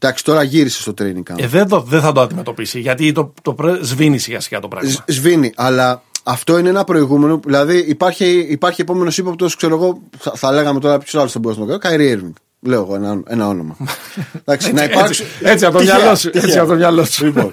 Εντάξει, 0.05 0.25
τώρα 0.25 0.43
γύρισε 0.43 0.81
στο 0.81 0.95
training 0.99 1.33
camp. 1.33 1.39
Ε, 1.39 1.47
δεν, 1.47 1.69
το, 1.69 1.81
δεν 1.81 2.01
θα 2.01 2.13
το 2.13 2.21
αντιμετωπίσει 2.21 2.81
γιατί 2.81 3.13
το, 3.13 3.33
το 3.43 3.57
σβήνει 3.81 4.19
σιγά 4.19 4.41
σιγά 4.41 4.61
το 4.61 4.69
πράγμα. 4.69 4.91
σβήνει, 5.07 5.53
αλλά 5.57 6.03
αυτό 6.23 6.59
είναι 6.59 6.69
ένα 6.69 6.85
προηγούμενο. 6.85 7.41
Δηλαδή 7.45 7.79
υπάρχει, 7.89 8.47
υπάρχει 8.51 8.81
επόμενος 8.81 9.19
ύποπτος, 9.19 9.57
ξέρω 9.57 9.75
εγώ, 9.75 10.01
θα, 10.19 10.33
θα 10.35 10.53
λέγαμε 10.53 10.81
τώρα 10.81 10.99
ποιος 10.99 11.15
άλλος 11.15 11.33
θα 11.33 11.39
μπορούσε 11.39 11.61
να 11.61 11.67
το 11.67 11.79
κάνει. 11.79 11.97
Καϊρή 11.97 12.13
Έρβινγκ. 12.13 12.33
Λέω 12.61 12.81
εγώ 12.81 12.95
ένα, 12.95 13.23
ένα 13.27 13.49
όνομα. 13.49 13.77
Εντάξει, 14.45 14.73
να 14.73 14.85
υπάρξουν... 14.85 15.27
έτσι, 15.27 15.51
έτσι 15.51 15.65
από 15.65 15.79
το 15.79 15.85
μυαλό 15.85 16.15
σου. 16.17 16.31
Έτσι 16.33 16.59
από 16.59 16.69
το 16.69 16.75
μυαλό 16.75 17.05
σου. 17.05 17.25
Λοιπόν, 17.25 17.51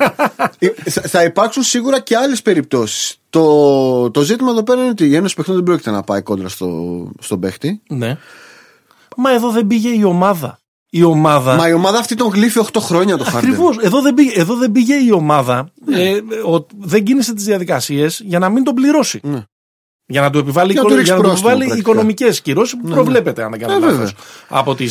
θα 1.13 1.23
υπάρξουν 1.23 1.63
σίγουρα 1.63 1.99
και 1.99 2.17
άλλες 2.17 2.41
περιπτώσεις. 2.41 3.19
Το, 3.29 4.11
το 4.11 4.21
ζήτημα 4.21 4.51
εδώ 4.51 4.63
πέρα 4.63 4.81
είναι 4.81 4.89
ότι 4.89 5.07
η 5.07 5.15
Ένωση 5.15 5.35
Παιχτών 5.35 5.55
δεν 5.55 5.63
πρόκειται 5.63 5.91
να 5.91 6.01
πάει 6.01 6.21
κόντρα 6.21 6.49
στο, 6.49 6.67
στον 7.19 7.39
παίχτη. 7.39 7.81
Ναι. 7.89 8.17
Μα 9.15 9.31
εδώ 9.31 9.51
δεν 9.51 9.67
πήγε 9.67 9.89
η 9.89 10.03
ομάδα. 10.03 10.60
Η 10.93 11.03
ομάδα... 11.03 11.55
Μα 11.55 11.67
η 11.67 11.73
ομάδα 11.73 11.97
αυτή 11.97 12.15
τον 12.15 12.29
γλύφει 12.29 12.59
8 12.71 12.77
χρόνια 12.79 13.17
το 13.17 13.23
Χάρντεν. 13.23 13.51
Ακριβώς. 13.51 13.77
Εδώ, 13.77 14.01
δεν 14.01 14.13
πήγε, 14.13 14.39
εδώ 14.39 14.55
δεν 14.55 14.71
πήγε 14.71 14.93
η 14.93 15.11
ομάδα. 15.11 15.69
Ναι. 15.85 16.01
Ε, 16.01 16.21
ο, 16.45 16.65
δεν 16.77 17.03
κίνησε 17.03 17.33
τις 17.33 17.45
διαδικασίες 17.45 18.21
για 18.25 18.39
να 18.39 18.49
μην 18.49 18.63
τον 18.63 18.73
πληρώσει. 18.73 19.19
Ναι. 19.23 19.43
Για 20.11 20.21
να 20.21 20.29
του 20.29 20.37
επιβάλλει, 20.37 20.71
οικο... 20.71 20.93
επιβάλλει 20.93 21.77
οικονομικές 21.77 22.41
κυρώσεις 22.41 22.73
που 22.73 22.79
ναι, 22.83 22.89
ναι. 22.89 22.95
προβλέπεται, 22.95 23.43
αν 23.43 23.51
δεν 23.51 23.59
κάνω 23.59 23.73
ε, 23.73 23.91
λάθος, 23.91 24.13
από, 24.47 24.75
τη 24.75 24.87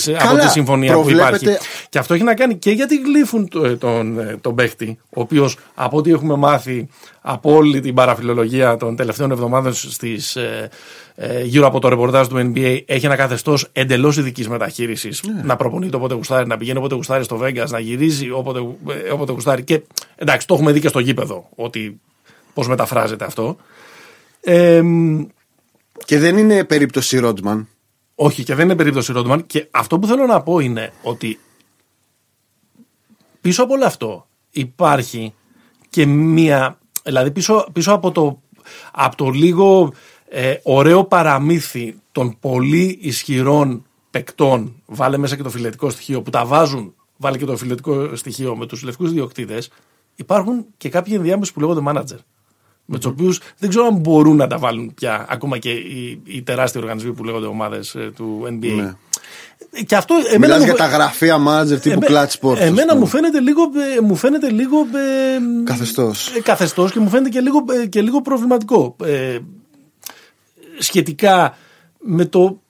συμφωνία 0.51 1.01
που 1.01 1.11
υπάρχει. 1.11 1.47
Και 1.89 1.99
αυτό 1.99 2.15
έχει 2.15 2.23
να 2.23 2.35
κάνει 2.35 2.57
και 2.57 2.71
γιατί 2.71 2.97
γλύφουν 2.97 3.49
τον, 3.49 3.79
τον, 3.79 4.19
τον 4.41 4.55
παίχτη, 4.55 4.99
ο 5.03 5.21
οποίος 5.21 5.57
από 5.75 5.97
ό,τι 5.97 6.11
έχουμε 6.11 6.37
μάθει 6.37 6.89
από 7.21 7.55
όλη 7.55 7.81
την 7.81 7.95
παραφιλολογία 7.95 8.77
των 8.77 8.97
τελευταίων 8.97 9.31
εβδομάδων 9.31 9.73
στις, 9.75 10.37
ε, 10.37 10.69
ε, 11.15 11.43
γύρω 11.43 11.67
από 11.67 11.81
το 11.81 11.89
ρεπορτάζ 11.89 12.27
του 12.27 12.53
NBA 12.55 12.81
έχει 12.87 13.07
ένα 13.07 13.17
καθεστώς 13.17 13.69
εντελώς 13.73 14.17
ειδικής 14.17 14.49
μεταχείρισης. 14.49 15.23
Ναι. 15.23 15.43
Να 15.45 15.57
προπονείται 15.57 15.97
όποτε 15.97 16.15
γουστάρει, 16.15 16.47
να 16.47 16.57
πηγαίνει 16.57 16.79
όποτε 16.79 16.95
γουστάρει 16.95 17.25
στο 17.25 17.37
Βέγγα, 17.37 17.67
να 17.69 17.79
γυρίζει 17.79 18.31
όποτε, 18.31 18.59
ε, 18.59 19.11
όποτε 19.11 19.33
γουστάρει. 19.33 19.65
Και 19.65 19.83
εντάξει, 20.17 20.47
το 20.47 20.55
έχουμε 20.55 20.73
δει 20.73 20.81
και 20.81 20.89
στο 20.89 20.99
γήπεδο 20.99 21.49
ότι 21.55 22.01
πώς 22.55 22.69
μεταφράζεται 22.69 23.25
αυτό. 23.25 23.57
Ε, 24.41 24.83
και 26.05 26.19
δεν 26.19 26.39
είναι 26.39 26.65
περίπτωση 26.65 27.19
Ρόντμαν. 27.19 27.69
Όχι, 28.15 28.45
και 28.45 28.55
δεν 28.55 28.65
είναι 28.65 28.77
περίπτωση 28.77 29.13
Ρόντμαν. 29.13 29.47
Και 29.47 29.69
αυτό 29.71 29.99
που 29.99 30.07
θέλω 30.07 30.27
να 30.27 30.43
πω 30.43 30.59
είναι 30.59 30.93
ότι 31.03 31.39
πίσω 33.41 33.63
από 33.63 33.73
όλο 33.73 33.85
αυτό 33.85 34.27
υπάρχει 34.51 35.35
και 35.91 36.07
μία. 36.07 36.79
Δηλαδή 37.03 37.31
πίσω, 37.31 37.67
πίσω 37.73 37.93
από, 37.93 38.11
το, 38.11 38.41
από 38.93 39.17
το 39.17 39.29
λίγο 39.29 39.93
ε, 40.29 40.55
ωραίο 40.63 41.05
παραμύθι 41.05 42.01
των 42.13 42.39
πολύ 42.41 42.99
ισχυρών 43.01 43.85
παικτών, 44.11 44.83
βάλε 44.87 45.17
μέσα 45.17 45.37
και 45.37 45.43
το 45.43 45.51
φιλετικό 45.51 45.91
στοιχείο, 45.91 46.23
που 46.23 46.31
τα 46.31 46.45
βάζουν, 46.45 46.95
βάλε 47.17 47.39
και 47.39 47.45
το 47.45 47.57
φιλετικό 47.57 48.17
στοιχείο 48.17 48.57
με 48.57 48.67
τους 48.67 48.83
λευκούς 48.83 49.13
διοκτήτες, 49.13 49.71
υπάρχουν 50.15 50.67
και 50.77 50.89
κάποιοι 50.89 51.13
ενδιάμεσοι 51.17 51.53
που 51.53 51.61
λέγονται 51.61 51.81
manager. 51.87 52.19
Με 52.93 52.99
τους 52.99 53.07
οποίους 53.07 53.41
δεν 53.59 53.69
ξέρω 53.69 53.87
αν 53.87 53.95
μπορούν 53.95 54.37
να 54.37 54.47
τα 54.47 54.59
βάλουν 54.59 54.95
πια 54.95 55.27
ακόμα 55.29 55.59
και 55.59 55.71
οι, 55.71 56.23
οι 56.25 56.43
τεράστιοι 56.43 56.81
οργανισμοί 56.83 57.13
που 57.13 57.25
λέγονται 57.25 57.47
ομάδες 57.47 57.95
ε, 57.95 58.13
του 58.17 58.43
NBA. 58.47 58.75
Ναι. 58.77 58.93
Και 59.87 59.97
αυτό, 59.97 60.15
εμένα 60.15 60.39
Μιλάς 60.39 60.59
μου... 60.59 60.65
για 60.65 60.75
τα 60.75 60.87
γραφεία 60.87 61.37
manager 61.49 61.81
τύπου 61.81 62.01
Clutch 62.09 62.27
Sports. 62.41 62.57
Εμένα 62.59 62.97
μου 62.97 63.07
φαίνεται 63.07 63.41
λίγο, 63.41 63.63
ε, 63.97 64.01
μου 64.01 64.15
φαίνεται 64.15 64.51
λίγο 64.51 64.87
καθεστώς. 65.65 66.31
καθεστώς 66.43 66.93
και 66.93 67.01
μου 67.01 67.09
φαίνεται 67.09 67.29
και 67.29 67.41
λίγο, 67.41 67.65
και 67.89 68.03
λίγο 68.03 68.21
προβληματικό 68.21 68.97
σχετικά 70.79 71.57
με 71.99 72.25
το 72.25 72.61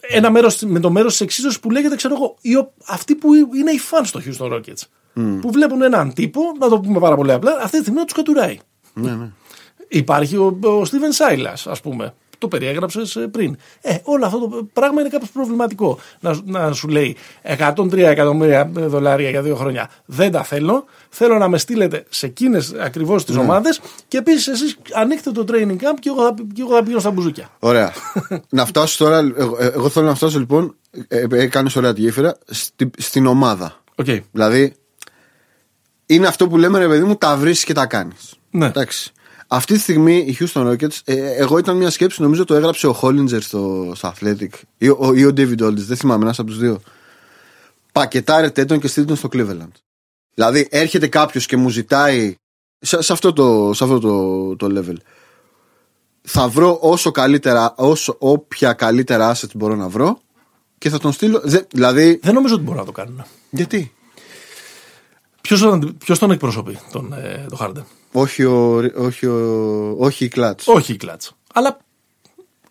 ένα 0.00 0.30
μέρος, 0.30 0.60
με 0.60 0.80
το 0.80 0.90
μέρος 0.90 1.12
της 1.12 1.20
εξίσωσης 1.20 1.60
που 1.60 1.70
λέγεται, 1.70 1.96
ξέρω 1.96 2.14
εγώ, 2.14 2.36
οι, 2.40 2.50
αυτοί 2.86 3.14
που 3.14 3.34
είναι 3.34 3.70
οι 3.70 3.78
φαν 3.78 4.04
στο 4.04 4.20
Houston 4.26 4.52
Rockets. 4.52 4.82
Mm. 5.16 5.38
Που 5.40 5.50
βλέπουν 5.50 5.82
έναν 5.82 6.12
τύπο, 6.12 6.40
να 6.58 6.68
το 6.68 6.80
πούμε 6.80 6.98
πάρα 6.98 7.16
πολύ 7.16 7.32
απλά, 7.32 7.52
αυτή 7.62 7.76
τη 7.76 7.82
στιγμή 7.82 7.98
να 7.98 8.04
τους 8.04 8.14
κατουράει. 8.14 8.58
Ναι, 9.00 9.10
ναι. 9.10 9.30
Υπάρχει 9.88 10.36
ο, 10.36 10.58
ο 10.62 10.82
Steven 10.82 11.44
Silas, 11.44 11.62
ας 11.64 11.80
πούμε, 11.80 12.14
το 12.38 12.48
περιέγραψες 12.48 13.16
ε, 13.16 13.26
πριν. 13.26 13.56
Ε, 13.80 13.96
όλο 14.02 14.26
αυτό 14.26 14.38
το 14.38 14.68
πράγμα 14.72 15.00
είναι 15.00 15.08
κάπως 15.08 15.30
προβληματικό. 15.30 15.98
Να, 16.20 16.40
να 16.44 16.72
σου 16.72 16.88
λέει 16.88 17.16
103 17.58 17.96
εκατομμύρια 17.96 18.70
δολάρια 18.74 19.30
για 19.30 19.42
δύο 19.42 19.56
χρόνια 19.56 19.90
δεν 20.04 20.32
τα 20.32 20.44
θέλω. 20.44 20.84
Θέλω 21.08 21.38
να 21.38 21.48
με 21.48 21.58
στείλετε 21.58 22.04
σε 22.08 22.26
εκείνες 22.26 22.74
ακριβώς 22.78 23.24
τις 23.24 23.34
ναι. 23.34 23.40
ομάδες 23.40 23.80
και 24.08 24.18
επίσης 24.18 24.46
εσείς 24.46 24.76
ανοίξτε 24.92 25.30
το 25.30 25.44
training 25.48 25.76
camp 25.76 25.96
και 26.00 26.08
εγώ 26.08 26.22
θα, 26.22 26.34
και 26.52 26.60
εγώ 26.60 26.74
θα 26.74 26.80
πηγαίνω 26.80 27.00
στα 27.00 27.10
μπουζούκια. 27.10 27.50
Ωραία. 27.58 27.92
να 28.48 28.66
φτάσω 28.66 29.04
τώρα. 29.04 29.18
Εγώ, 29.36 29.56
εγώ, 29.60 29.88
θέλω 29.88 30.06
να 30.06 30.14
φτάσω 30.14 30.38
λοιπόν. 30.38 30.74
Ε, 31.08 31.26
ε, 31.30 31.46
Κάνει 31.46 31.70
ωραία 31.76 31.92
τη 31.92 32.00
γέφυρα 32.00 32.38
στη, 32.46 32.90
στην 32.98 33.26
ομάδα. 33.26 33.82
Okay. 34.02 34.20
Δηλαδή 34.32 34.74
είναι 36.06 36.26
αυτό 36.26 36.48
που 36.48 36.56
λέμε 36.58 36.78
ρε 36.78 36.88
παιδί 36.88 37.04
μου, 37.04 37.16
τα 37.16 37.36
βρει 37.36 37.52
και 37.52 37.72
τα 37.72 37.86
κάνεις. 37.86 38.35
Ναι. 38.56 38.66
Εντάξει. 38.66 39.10
Αυτή 39.48 39.74
τη 39.74 39.80
στιγμή 39.80 40.16
οι 40.16 40.36
Houston 40.40 40.70
Rockets, 40.70 40.98
ε, 41.04 41.30
εγώ 41.30 41.58
ήταν 41.58 41.76
μια 41.76 41.90
σκέψη, 41.90 42.22
νομίζω 42.22 42.44
το 42.44 42.54
έγραψε 42.54 42.86
ο 42.86 42.98
Hollinger 43.02 43.40
στο, 43.40 43.92
στο 43.94 44.12
Athletic 44.14 44.48
ή 44.78 44.88
ο, 44.88 45.12
ή 45.14 45.24
ο 45.24 45.32
David 45.36 45.60
Aldis, 45.60 45.74
δεν 45.74 45.96
θυμάμαι, 45.96 46.22
ένας 46.22 46.38
από 46.38 46.48
τους 46.48 46.58
δύο. 46.58 46.80
Πακετάρετε 47.92 48.64
τον 48.64 48.80
και 48.80 48.88
στείλτε 48.88 49.08
τον 49.08 49.16
στο 49.16 49.28
Cleveland. 49.32 49.72
Δηλαδή 50.34 50.66
έρχεται 50.70 51.06
κάποιος 51.08 51.46
και 51.46 51.56
μου 51.56 51.68
ζητάει 51.68 52.34
σε, 52.78 53.02
σε, 53.02 53.12
αυτό, 53.12 53.32
το, 53.32 53.70
σε 53.74 53.84
αυτό 53.84 53.98
το, 53.98 54.56
το 54.56 54.80
level. 54.80 54.96
Θα 56.22 56.48
βρω 56.48 56.78
όσο 56.80 57.10
καλύτερα, 57.10 57.74
όσο 57.76 58.16
όποια 58.18 58.72
καλύτερα 58.72 59.34
assets 59.34 59.54
μπορώ 59.54 59.74
να 59.74 59.88
βρω 59.88 60.20
και 60.78 60.90
θα 60.90 60.98
τον 60.98 61.12
στείλω. 61.12 61.40
Δε, 61.44 61.60
δηλαδή... 61.70 62.20
Δεν 62.22 62.34
νομίζω 62.34 62.54
ότι 62.54 62.62
μπορούν 62.62 62.80
να 62.80 62.86
το 62.86 62.92
κάνουν. 62.92 63.24
Γιατί; 63.50 63.95
Ποιος 65.98 66.18
τον 66.18 66.30
εκπροσωπεί, 66.30 66.78
τον, 66.92 67.12
ε, 67.12 67.46
τον 67.48 67.58
Harden. 67.60 67.82
Όχι, 68.12 68.44
ο, 68.44 68.76
όχι, 68.96 69.26
ο, 69.26 69.96
όχι 69.98 70.24
η 70.24 70.28
κλατ. 70.28 70.60
Όχι 70.64 70.92
η 70.92 70.96
κλατ. 70.96 71.22
Αλλά 71.52 71.78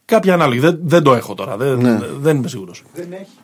κάποια 0.05 0.33
ανάλογη. 0.33 0.59
Δεν, 0.59 0.79
δεν 0.81 1.03
το 1.03 1.13
έχω 1.13 1.33
τώρα. 1.33 1.57
Δεν, 1.57 1.77
ναι. 1.77 1.99
δεν 2.17 2.37
είμαι 2.37 2.47
σίγουρος. 2.47 2.83
Δεν 2.93 3.13
έχει. 3.13 3.37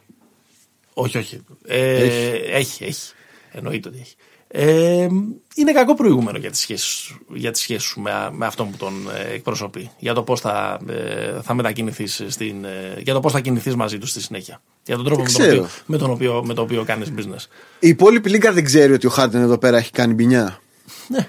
Όχι, 0.93 1.17
όχι. 1.17 1.41
Ε, 1.65 1.95
έχει. 1.95 2.51
έχει, 2.51 2.83
έχει. 2.83 3.13
Εννοείται 3.51 3.89
ότι 3.89 3.97
έχει. 4.01 4.15
Ε, 4.53 5.07
είναι 5.55 5.71
κακό 5.73 5.93
προηγούμενο 5.93 6.37
για 6.37 6.51
τις 6.51 6.59
σχέσεις, 6.59 7.15
για 7.33 7.51
τις 7.51 7.61
σχέσεις 7.61 7.83
σου 7.83 8.01
με, 8.01 8.11
με 8.31 8.45
αυτόν 8.45 8.71
που 8.71 8.77
τον 8.77 8.93
ε, 9.15 9.33
εκπροσωπεί. 9.33 9.91
Για 9.99 10.13
το 10.13 10.23
πώς 10.23 10.39
θα, 10.39 10.79
ε, 10.89 11.41
θα 11.41 11.53
μετακινηθείς 11.53 12.23
στην, 12.27 12.65
ε, 12.65 13.01
για 13.03 13.13
το 13.13 13.19
πώς 13.19 13.31
θα 13.31 13.39
κινηθείς 13.39 13.75
μαζί 13.75 13.97
του 13.97 14.07
στη 14.07 14.21
συνέχεια. 14.21 14.61
Για 14.85 14.95
τον 14.95 15.05
τρόπο 15.05 15.21
με 15.21 15.27
τον, 15.31 15.41
οποίο, 15.43 15.67
με 15.85 15.97
τον, 15.97 16.09
οποίο, 16.09 16.43
με 16.45 16.53
τον 16.53 16.63
οποίο 16.63 16.83
κάνεις 16.83 17.13
business. 17.17 17.45
Η 17.79 17.87
υπόλοιπη 17.87 18.29
λίγα 18.29 18.51
δεν 18.51 18.63
ξέρει 18.63 18.93
ότι 18.93 19.07
ο 19.07 19.09
Χάρτεν 19.09 19.41
εδώ 19.41 19.57
πέρα 19.57 19.77
έχει 19.77 19.91
κάνει 19.91 20.13
μπινιά. 20.13 20.61
Ναι. 21.07 21.27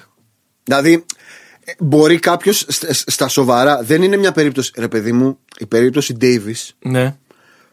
Δηλαδή, 0.65 1.05
μπορεί 1.79 2.19
κάποιος 2.19 2.67
στα 3.07 3.29
σοβαρά, 3.29 3.83
δεν 3.83 4.03
είναι 4.03 4.17
μια 4.17 4.33
περίπτωση, 4.33 4.73
ρε 4.77 4.89
παιδί 4.89 5.13
μου, 5.13 5.39
η 5.59 5.67
περίπτωση 5.67 6.17
Davis. 6.21 6.71
Ναι. 6.79 7.17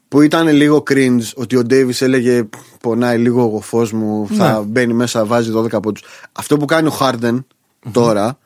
Που 0.09 0.21
ήταν 0.21 0.47
λίγο 0.47 0.83
cringe 0.89 1.21
ότι 1.35 1.55
ο 1.55 1.61
Davis 1.69 2.01
έλεγε 2.01 2.49
Πονάει 2.81 3.17
λίγο 3.17 3.55
ο 3.55 3.61
φως 3.61 3.91
μου, 3.91 4.27
θα 4.31 4.59
ναι. 4.59 4.65
μπαίνει 4.65 4.93
μέσα, 4.93 5.25
βάζει 5.25 5.51
12 5.55 5.73
από 5.73 5.91
του. 5.91 6.01
Αυτό 6.31 6.57
που 6.57 6.65
κάνει 6.65 6.87
ο 6.87 6.97
Harden 6.99 7.43
τώρα 7.91 8.37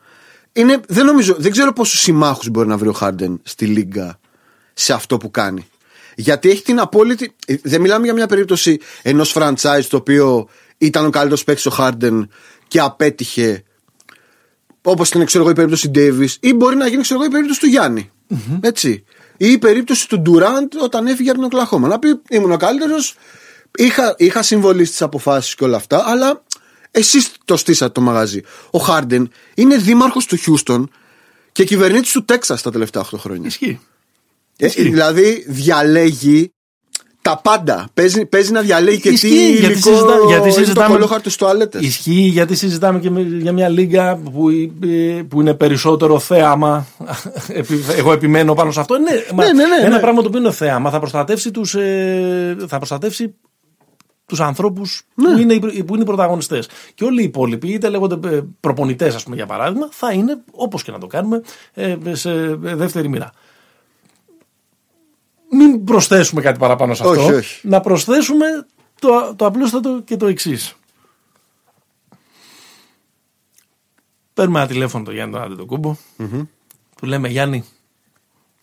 είναι, 0.52 0.80
δεν, 0.88 1.06
νομίζω, 1.06 1.34
δεν 1.38 1.50
ξέρω 1.50 1.72
πόσους 1.72 2.00
συμμάχους 2.00 2.48
μπορεί 2.48 2.68
να 2.68 2.76
βρει 2.76 2.88
ο 2.88 2.96
Harden 3.00 3.38
στη 3.42 3.66
Λίγκα 3.66 4.18
σε 4.72 4.92
αυτό 4.92 5.16
που 5.16 5.30
κάνει. 5.30 5.66
Γιατί 6.16 6.50
έχει 6.50 6.62
την 6.62 6.80
απόλυτη. 6.80 7.34
Δεν 7.62 7.80
μιλάμε 7.80 8.04
για 8.04 8.14
μια 8.14 8.26
περίπτωση 8.26 8.78
ενός 9.02 9.36
franchise 9.36 9.84
το 9.88 9.96
οποίο 9.96 10.48
ήταν 10.78 11.06
ο 11.06 11.10
καλύτερος 11.10 11.44
παίκτης 11.44 11.66
ο 11.66 11.72
Harden 11.78 12.20
και 12.68 12.80
απέτυχε 12.80 13.62
Όπως 14.82 15.08
ήταν 15.08 15.24
ξέρω 15.24 15.42
εγώ, 15.42 15.52
η 15.52 15.54
περίπτωση 15.54 15.90
Davis, 15.94 16.36
ή 16.40 16.54
μπορεί 16.54 16.76
να 16.76 16.86
γίνει 16.86 17.02
ξέρω 17.02 17.20
εγώ, 17.20 17.28
η 17.28 17.32
περίπτωση 17.32 17.60
του 17.60 17.66
γιαννη 17.66 18.10
Έτσι. 18.60 19.04
Ή 19.36 19.50
η 19.50 19.58
περίπτωση 19.58 20.08
του 20.08 20.22
Durant 20.26 20.68
όταν 20.82 21.06
έφυγε 21.06 21.30
από 21.30 21.38
τον 21.38 21.46
Οκλαχώμα. 21.46 21.88
Να 21.88 21.98
πει 21.98 22.20
ήμουν 22.30 22.52
ο 22.52 22.56
καλύτερος, 22.56 23.16
είχα, 23.78 24.14
είχα 24.18 24.42
συμβολή 24.42 24.84
στις 24.84 25.02
αποφάσεις 25.02 25.54
και 25.54 25.64
όλα 25.64 25.76
αυτά, 25.76 26.02
αλλά 26.06 26.42
εσείς 26.90 27.32
το 27.44 27.56
στήσατε 27.56 27.92
το 27.92 28.00
μαγαζί. 28.00 28.40
Ο 28.70 28.78
Χάρντεν 28.78 29.30
είναι 29.54 29.76
δήμαρχος 29.76 30.26
του 30.26 30.36
Χιούστον 30.36 30.90
και 31.52 31.64
κυβερνήτης 31.64 32.12
του 32.12 32.24
Τέξας 32.24 32.62
τα 32.62 32.70
τελευταία 32.70 33.02
8 33.02 33.18
χρόνια. 33.18 33.46
Ισχύει. 33.46 33.80
Ε, 34.56 34.68
δηλαδή 34.68 35.44
διαλέγει 35.48 36.52
τα 37.24 37.40
πάντα. 37.42 37.88
Παίζει, 37.94 38.26
παίζει 38.26 38.52
να 38.52 38.60
διαλέγει 38.60 39.00
και 39.00 39.10
τι 39.10 39.52
γιατί 39.52 39.80
συζητά, 39.80 40.14
γιατί 40.26 40.50
συζητάμε, 40.50 40.98
το 40.98 41.06
στους 41.18 41.36
τουαλέτες. 41.36 41.82
Ισχύει 41.82 42.12
γιατί 42.12 42.54
συζητάμε 42.54 42.98
και 42.98 43.10
για 43.40 43.52
μια 43.52 43.68
λίγα 43.68 44.16
που, 44.16 44.50
που 45.28 45.40
είναι 45.40 45.54
περισσότερο 45.54 46.18
θέαμα. 46.18 46.86
Εγώ 47.98 48.12
επιμένω 48.12 48.54
πάνω 48.54 48.70
σε 48.70 48.80
αυτό. 48.80 48.98
Ναι, 48.98 49.10
ναι, 49.44 49.52
ναι, 49.52 49.66
ναι 49.66 49.86
ένα 49.86 49.94
ναι. 49.94 50.00
πράγμα 50.00 50.20
το 50.20 50.28
οποίο 50.28 50.40
είναι 50.40 50.52
θέαμα 50.52 50.90
θα 50.90 50.98
προστατεύσει 50.98 51.50
τους, 51.50 51.74
ε, 51.74 52.56
θα 52.68 52.76
προστατεύσει 52.76 53.34
τους 54.26 54.40
ανθρώπους 54.40 55.02
ναι. 55.14 55.32
που, 55.32 55.38
είναι, 55.38 55.58
που 55.58 55.94
είναι 55.94 56.02
οι 56.02 56.06
πρωταγωνιστές. 56.06 56.68
Και 56.94 57.04
όλοι 57.04 57.20
οι 57.20 57.24
υπόλοιποι, 57.24 57.68
είτε 57.68 57.88
λέγονται 57.88 58.36
ε, 58.36 58.40
προπονητές 58.60 59.14
ας 59.14 59.22
πούμε 59.22 59.36
για 59.36 59.46
παράδειγμα, 59.46 59.88
θα 59.90 60.12
είναι 60.12 60.36
όπως 60.50 60.82
και 60.82 60.90
να 60.90 60.98
το 60.98 61.06
κάνουμε 61.06 61.40
ε, 61.74 61.96
σε 62.12 62.30
δεύτερη 62.56 63.08
μοίρα 63.08 63.32
μην 65.56 65.84
προσθέσουμε 65.84 66.40
κάτι 66.40 66.58
παραπάνω 66.58 66.94
σε 66.94 67.02
αυτό. 67.02 67.20
Όχι, 67.20 67.32
όχι. 67.32 67.68
Να 67.68 67.80
προσθέσουμε 67.80 68.46
το, 69.00 69.34
το 69.36 69.46
απλούστατο 69.46 70.00
και 70.04 70.16
το 70.16 70.26
εξής. 70.26 70.74
Παίρνουμε 74.34 74.58
ένα 74.58 74.68
τηλέφωνο 74.68 75.04
το 75.04 75.12
Γιάννη 75.12 75.34
τον 75.34 75.42
Αντετοκούμπο. 75.42 75.96
Mm-hmm. 76.18 76.46
Του 77.00 77.06
λέμε 77.06 77.28
Γιάννη, 77.28 77.64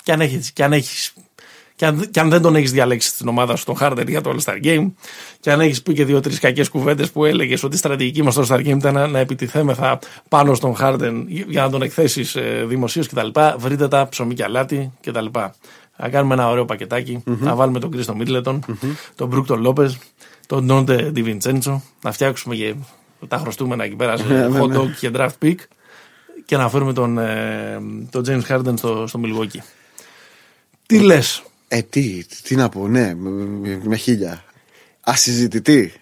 και 0.04 0.12
αν 0.12 0.22
έχεις 0.22 0.52
και 0.52 0.64
αν 0.64 0.74
έχεις, 0.74 1.14
και 1.76 1.86
αν, 1.86 2.10
και 2.10 2.20
αν 2.20 2.30
δεν 2.30 2.42
τον 2.42 2.56
έχεις 2.56 2.72
διαλέξει 2.72 3.08
στην 3.08 3.28
ομάδα 3.28 3.56
σου 3.56 3.66
τον 3.66 3.76
Χάρτερ 3.76 4.10
για 4.10 4.22
το 4.22 4.36
All 4.36 4.44
Star 4.44 4.64
Game, 4.64 4.92
και 5.40 5.52
αν 5.52 5.60
έχεις 5.60 5.82
πει 5.82 5.94
και 5.94 6.06
δύο-τρει 6.06 6.40
κακές 6.40 6.70
κουβέντες 6.70 7.12
που 7.12 7.26
έλεγες 7.26 7.64
ότι 7.64 7.76
η 7.76 7.78
στρατηγική 7.78 8.24
μας 8.24 8.34
στο 8.34 8.44
All 8.44 8.52
Star 8.52 8.60
Game 8.60 8.78
ήταν 8.78 8.94
να, 8.94 9.08
να 9.08 9.20
επιτιθέμεθα 9.20 10.00
πάνω 10.30 10.54
στον 10.54 10.76
Χάρτερ 10.76 11.14
για 11.28 11.62
να 11.62 11.70
τον 11.70 11.82
εκθέσεις 11.82 12.36
ε, 12.36 12.64
δημοσίως 12.68 13.08
κτλ. 13.08 13.28
Βρείτε 13.58 13.88
τα 13.88 14.08
ψωμί 14.10 14.34
και 14.34 14.44
αλάτι 14.44 14.92
κτλ. 15.02 15.26
Να 16.02 16.10
κάνουμε 16.10 16.34
ένα 16.34 16.50
ωραίο 16.50 16.66
πακετάκι, 16.66 17.24
mm-hmm. 17.26 17.38
να 17.40 17.56
βάλουμε 17.56 17.80
τον 17.80 17.92
Κρίστο 17.92 18.16
Μίτλετον, 18.16 18.64
mm-hmm. 18.68 18.96
τον 19.16 19.28
Μπρούκτο 19.28 19.56
Λόπες, 19.56 19.98
τον 20.48 20.66
Νόντε 20.66 21.12
Ντιβιντσέντσο, 21.12 21.84
να 22.02 22.12
φτιάξουμε 22.12 22.56
και 22.56 22.76
τα 23.28 23.38
χρωστούμενα 23.38 23.84
εκεί 23.84 23.96
πέρα 23.96 24.18
σε 24.18 24.26
ναι, 24.34 24.48
ναι, 24.48 24.60
hot 24.62 24.68
ναι. 24.68 24.78
dog 24.78 24.90
και 25.00 25.12
draft 25.14 25.30
pick 25.42 25.56
και 26.46 26.58
να 26.58 26.70
φέρουμε 26.70 26.94
τον, 26.94 27.18
ε, 27.18 27.80
τον 28.10 28.24
James 28.28 28.42
Harden 28.50 28.74
στο, 28.78 29.08
στο 29.08 29.20
Milwaukee. 29.24 29.60
Τι 30.86 31.00
λες; 31.00 31.44
Ε, 31.68 31.82
τι, 31.82 32.26
τι 32.44 32.56
να 32.56 32.70
πω, 32.70 32.88
ναι, 32.88 33.14
με, 33.16 33.82
με 33.84 33.96
χίλια. 33.96 34.44
Ασυζητητή. 35.02 35.94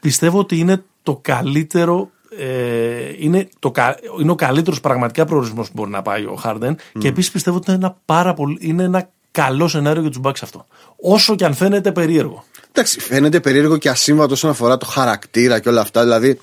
Πιστεύω 0.00 0.38
ότι 0.38 0.58
είναι 0.58 0.84
το 1.02 1.18
καλύτερο 1.22 2.10
ε, 2.38 3.12
είναι, 3.18 3.48
το, 3.58 3.72
είναι 4.20 4.30
ο 4.30 4.34
καλύτερος 4.34 4.80
πραγματικά 4.80 5.24
προορισμός 5.24 5.66
που 5.66 5.72
μπορεί 5.76 5.90
να 5.90 6.02
πάει 6.02 6.24
ο 6.24 6.34
Χάρντεν 6.34 6.76
mm. 6.76 6.98
και 6.98 7.08
επίσης 7.08 7.30
πιστεύω 7.30 7.56
ότι 7.56 7.70
είναι 7.70 7.78
ένα, 7.84 7.96
πάρα 8.04 8.34
πολύ, 8.34 8.58
είναι 8.60 8.82
ένα 8.82 9.10
καλό 9.32 9.68
σενάριο 9.68 10.00
για 10.02 10.10
τους 10.10 10.20
Bucks 10.24 10.40
αυτό. 10.42 10.66
Όσο 10.96 11.34
και 11.34 11.44
αν 11.44 11.54
φαίνεται 11.54 11.92
περίεργο. 11.92 12.44
Εντάξει, 12.72 13.00
φαίνεται 13.00 13.40
περίεργο 13.40 13.76
και 13.76 13.88
ασύμβατο 13.88 14.32
όσον 14.32 14.50
αφορά 14.50 14.76
το 14.76 14.86
χαρακτήρα 14.86 15.58
και 15.58 15.68
όλα 15.68 15.80
αυτά. 15.80 16.02
Δηλαδή, 16.02 16.38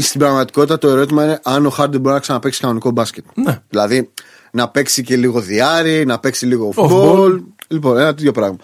στην 0.00 0.20
πραγματικότητα 0.20 0.78
το 0.78 0.88
ερώτημα 0.88 1.24
είναι 1.24 1.40
αν 1.42 1.66
ο 1.66 1.70
Χάρντεν 1.70 2.00
μπορεί 2.00 2.14
να 2.14 2.20
ξαναπέξει 2.20 2.60
κανονικό 2.60 2.90
μπάσκετ. 2.90 3.24
Ναι. 3.34 3.60
Δηλαδή, 3.68 4.10
να 4.50 4.68
παίξει 4.68 5.02
και 5.02 5.16
λίγο 5.16 5.40
διάρρη, 5.40 6.06
να 6.06 6.18
παίξει 6.18 6.46
λίγο 6.46 6.72
football. 6.76 7.40
Λοιπόν, 7.68 7.98
ένα 7.98 8.14
τέτοιο 8.14 8.32
πράγμα. 8.32 8.56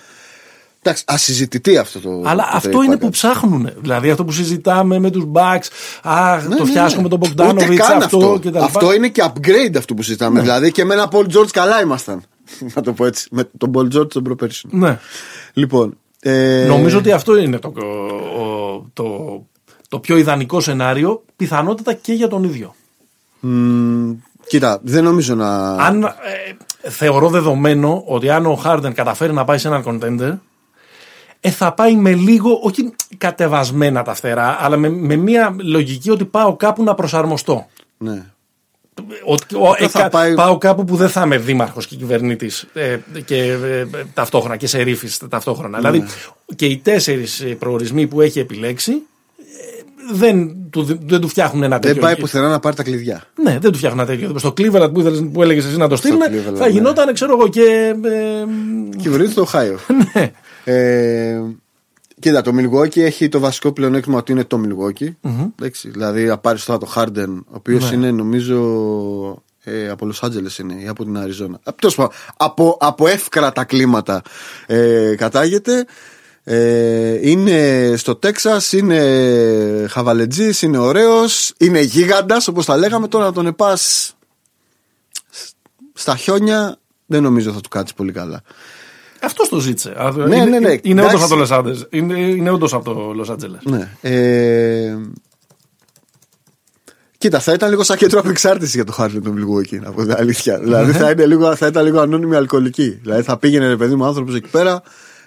Εντάξει, 0.84 1.04
ασυζητητή 1.06 1.76
αυτό 1.76 2.00
το. 2.00 2.22
Αλλά 2.24 2.42
το 2.42 2.50
αυτό 2.52 2.82
είναι 2.82 2.96
που 2.96 3.08
ψάχνουν. 3.08 3.70
Δηλαδή 3.80 4.10
αυτό 4.10 4.24
που 4.24 4.32
συζητάμε 4.32 4.98
με 4.98 5.10
τους 5.10 5.24
Bucks. 5.32 5.66
Α, 6.02 6.36
ναι, 6.36 6.56
το 6.56 6.64
ναι, 6.64 6.82
ναι. 6.82 7.02
με 7.02 7.08
τον 7.08 7.18
Μπογκδάνοβιτ. 7.18 7.80
Αυτό, 7.80 7.96
αυτό. 7.96 8.38
Και 8.42 8.50
τα 8.50 8.60
αυτό 8.64 8.92
είναι 8.92 9.08
και 9.08 9.24
upgrade 9.26 9.76
αυτό 9.76 9.94
που 9.94 10.02
συζητάμε. 10.02 10.36
Ναι. 10.36 10.40
Δηλαδή 10.40 10.72
και 10.72 10.84
με 10.84 10.94
ένα 10.94 11.08
Paul 11.12 11.24
George 11.24 11.50
καλά 11.50 11.80
ήμασταν. 11.80 12.22
Να 12.74 12.82
το 12.82 12.92
πω 12.92 13.04
έτσι. 13.04 13.28
Με 13.30 13.48
τον 13.58 13.70
Paul 13.74 13.96
George 13.96 14.12
τον 14.12 14.22
προπέρσι. 14.22 14.68
Ναι. 14.70 14.98
Λοιπόν. 15.52 15.96
Ε... 16.20 16.64
Νομίζω 16.68 16.98
ότι 16.98 17.12
αυτό 17.12 17.36
είναι 17.36 17.58
το, 17.58 17.72
το, 18.92 19.46
το, 19.88 19.98
πιο 19.98 20.16
ιδανικό 20.16 20.60
σενάριο. 20.60 21.24
Πιθανότατα 21.36 21.92
και 21.92 22.12
για 22.12 22.28
τον 22.28 22.44
ίδιο. 22.44 22.74
Mm, 23.46 24.16
κοίτα, 24.46 24.80
δεν 24.82 25.04
νομίζω 25.04 25.34
να. 25.34 25.74
Αν, 25.74 26.02
ε, 26.02 26.10
θεωρώ 26.88 27.28
δεδομένο 27.28 28.02
ότι 28.06 28.30
αν 28.30 28.46
ο 28.46 28.54
Χάρντεν 28.54 28.92
καταφέρει 28.94 29.32
να 29.32 29.44
πάει 29.44 29.58
σε 29.58 29.68
έναν 29.68 29.82
contender 29.86 30.38
ε, 31.44 31.50
θα 31.50 31.72
πάει 31.72 31.96
με 31.96 32.14
λίγο, 32.14 32.60
όχι 32.62 32.94
κατεβασμένα 33.18 34.02
τα 34.02 34.14
φτερά, 34.14 34.56
αλλά 34.60 34.76
με, 34.76 34.88
με 34.88 35.16
μια 35.16 35.56
λογική 35.60 36.10
ότι 36.10 36.24
πάω 36.24 36.56
κάπου 36.56 36.82
να 36.82 36.94
προσαρμοστώ. 36.94 37.66
Ναι. 37.98 38.31
Ο, 39.58 39.88
θα 39.88 40.08
πάει... 40.08 40.34
Πάω 40.34 40.58
κάπου 40.58 40.84
που 40.84 40.96
δεν 40.96 41.08
θα 41.08 41.22
είμαι 41.24 41.38
δήμαρχος 41.38 41.86
και 41.86 41.96
κυβερνήτης 41.96 42.66
ε, 42.72 42.98
και 43.24 43.42
ε, 43.42 43.86
ταυτόχρονα 44.14 44.56
και 44.56 44.66
σε 44.66 44.84
ταυτόχρονα. 45.28 45.80
Ναι. 45.80 45.90
Δηλαδή 45.90 46.12
και 46.56 46.66
οι 46.66 46.76
τέσσερις 46.76 47.44
προορισμοί 47.58 48.06
που 48.06 48.20
έχει 48.20 48.38
επιλέξει 48.38 48.92
ε, 48.92 50.14
δεν 50.14 50.56
του, 50.70 50.98
δεν 51.06 51.20
του 51.20 51.28
φτιάχνουν 51.28 51.62
ένα 51.62 51.78
τέτοιο. 51.78 51.94
Δεν 51.94 52.02
πάει 52.02 52.16
πουθενά 52.16 52.48
να 52.48 52.60
πάρει 52.60 52.76
τα 52.76 52.82
κλειδιά. 52.82 53.22
Ναι, 53.42 53.58
δεν 53.58 53.70
του 53.72 53.76
φτιάχνουν 53.76 54.00
ένα 54.00 54.18
τέτοιο. 54.18 54.38
Στο 54.38 54.54
Cleveland 54.56 54.90
που, 54.92 55.30
που 55.32 55.42
έλεγες 55.42 55.64
εσύ 55.64 55.76
να 55.76 55.88
το 55.88 55.96
στείλουν, 55.96 56.20
θα 56.54 56.66
ναι. 56.66 56.68
γινόταν, 56.68 57.14
ξέρω 57.14 57.32
εγώ, 57.32 57.48
και. 57.48 57.94
Ε, 58.04 58.44
Κυβερνήτης 58.96 59.34
του 59.34 59.42
Οχάιο. 59.42 59.78
ναι. 60.14 60.32
Ε, 60.64 61.40
κοίτα, 62.22 62.42
το 62.42 62.52
Milwaukee 62.54 63.00
έχει 63.00 63.28
το 63.28 63.38
βασικό 63.38 63.72
πλεονέκτημα 63.72 64.18
ότι 64.18 64.32
είναι 64.32 64.44
το 64.44 64.60
Milwaukee. 64.64 65.08
Mm-hmm. 65.22 65.70
δηλαδή, 65.82 66.24
να 66.24 66.38
πάρει 66.38 66.60
τώρα 66.60 66.78
το 66.78 66.92
Harden, 66.94 67.38
ο 67.46 67.54
οποίος 67.54 67.90
ναι. 67.90 67.96
είναι 67.96 68.10
νομίζω 68.10 68.58
ε, 69.64 69.88
από 69.88 70.08
Los 70.12 70.26
Angeles 70.26 70.58
είναι 70.58 70.74
ή 70.82 70.88
από 70.88 71.04
την 71.04 71.18
Αριζόνα. 71.18 71.60
Από, 71.62 72.12
από, 72.36 72.76
από 72.80 73.06
εύκρατα 73.06 73.64
κλίματα 73.64 74.22
ε, 74.66 75.14
κατάγεται. 75.16 75.86
Ε, 76.44 77.28
είναι 77.30 77.94
στο 77.96 78.16
Τέξας, 78.16 78.72
είναι 78.72 79.86
χαβαλετζής, 79.90 80.62
είναι 80.62 80.78
ωραίος, 80.78 81.52
είναι 81.58 81.80
γίγαντας 81.80 82.48
όπως 82.48 82.64
τα 82.64 82.76
λέγαμε. 82.76 83.08
Τώρα 83.08 83.24
να 83.24 83.32
τον 83.32 83.46
επάς 83.46 84.14
στα 85.92 86.16
χιόνια 86.16 86.78
δεν 87.06 87.22
νομίζω 87.22 87.52
θα 87.52 87.60
του 87.60 87.68
κάτσει 87.68 87.94
πολύ 87.94 88.12
καλά. 88.12 88.42
Αυτός 89.22 89.48
το 89.48 89.58
ζήτησε. 89.58 89.94
Ναι, 90.14 90.36
είναι, 90.36 90.44
ναι, 90.44 90.58
ναι. 90.58 90.76
Είναι 90.82 91.02
όντως 91.02 91.22
από 91.22 91.28
το 91.28 91.36
Λος 91.36 91.86
Είναι, 91.90 92.18
είναι 92.18 92.50
όντως 92.50 92.74
από 92.74 92.84
το 92.84 93.12
Λος 93.14 93.30
Άντζελες. 93.30 93.60
Ναι. 93.64 93.88
Ε... 94.00 94.96
Κοίτα, 97.18 97.40
θα 97.40 97.52
ήταν 97.52 97.70
λίγο 97.70 97.82
σαν 97.82 97.96
κέντρο 97.96 98.20
απεξάρτησης 98.20 98.74
για 98.74 98.84
το 98.84 98.92
Χάρλιν 98.92 99.22
τον 99.22 99.32
Μιλγουόκι, 99.32 99.78
να 99.78 99.92
πω 99.92 100.02
την 100.02 100.12
αλήθεια. 100.12 100.58
δηλαδή 100.58 100.92
θα, 100.92 101.10
είναι 101.10 101.26
λίγο, 101.26 101.56
θα 101.56 101.66
ήταν 101.66 101.84
λίγο 101.84 102.00
ανώνυμη 102.00 102.36
αλκοολική. 102.36 102.88
Δηλαδή 103.02 103.22
θα 103.22 103.38
πήγαινε 103.38 103.68
ρε 103.68 103.76
παιδί 103.76 103.94
μου 103.94 104.04
άνθρωπος 104.04 104.34
εκεί 104.34 104.48
πέρα 104.48 104.82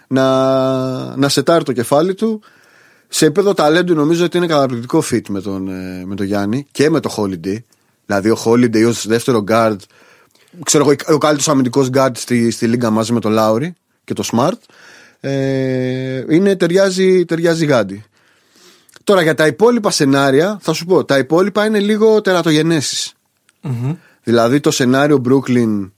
να, 0.08 1.16
να 1.16 1.30
σετάρει 1.30 1.64
το 1.64 1.72
κεφάλι 1.72 2.14
του. 2.14 2.42
Σε 3.08 3.26
επίπεδο 3.26 3.54
ταλέντου 3.54 3.94
νομίζω 3.94 4.26
ότι 4.26 4.38
είναι 4.38 4.48
καταπληκτικό 4.48 5.04
fit 5.12 5.22
με 5.30 5.42
τον, 5.42 5.68
ε, 5.68 6.06
με 6.06 6.16
τον 6.16 6.26
Γιάννη 6.26 6.68
και 6.72 6.90
με 6.90 7.00
το 7.00 7.16
Holiday. 7.18 7.58
Δηλαδή 8.06 8.30
ο 8.30 8.38
Holiday 8.46 8.88
ως 8.88 9.08
δεύτερο 9.08 9.44
guard, 9.48 9.78
ξέρω 10.64 10.84
εγώ, 10.84 11.16
ο 11.16 11.18
καλύτερος 11.18 11.50
αμυντικός 11.50 11.90
guard 11.94 12.12
στη, 12.14 12.52
στη 12.52 12.68
λίγα 12.68 12.90
μαζί 12.90 13.14
με 13.14 13.20
τον 13.20 13.32
Λάουρι 13.32 13.76
και 14.06 14.14
το 14.14 14.24
Smart. 14.32 14.58
Ε, 15.20 16.24
είναι, 16.30 16.56
ταιριάζει, 16.56 17.26
ταιριάζει 17.26 17.66
γάντι. 17.66 18.04
Τώρα 19.04 19.22
για 19.22 19.34
τα 19.34 19.48
υπόλοιπα 19.48 19.92
σενάρια, 19.92 20.58
θα 20.62 20.74
σου 20.74 20.86
πω, 20.86 21.06
τα 21.06 21.18
υπόλοιπα 21.18 21.66
είναι 21.66 21.80
λίγο 21.80 22.22
τερατογενέσεις. 22.22 23.14
Mm-hmm. 23.64 23.96
Δηλαδή 24.24 24.60
το 24.60 24.72
σενάριο 24.72 25.22
Brooklyn 25.30 25.92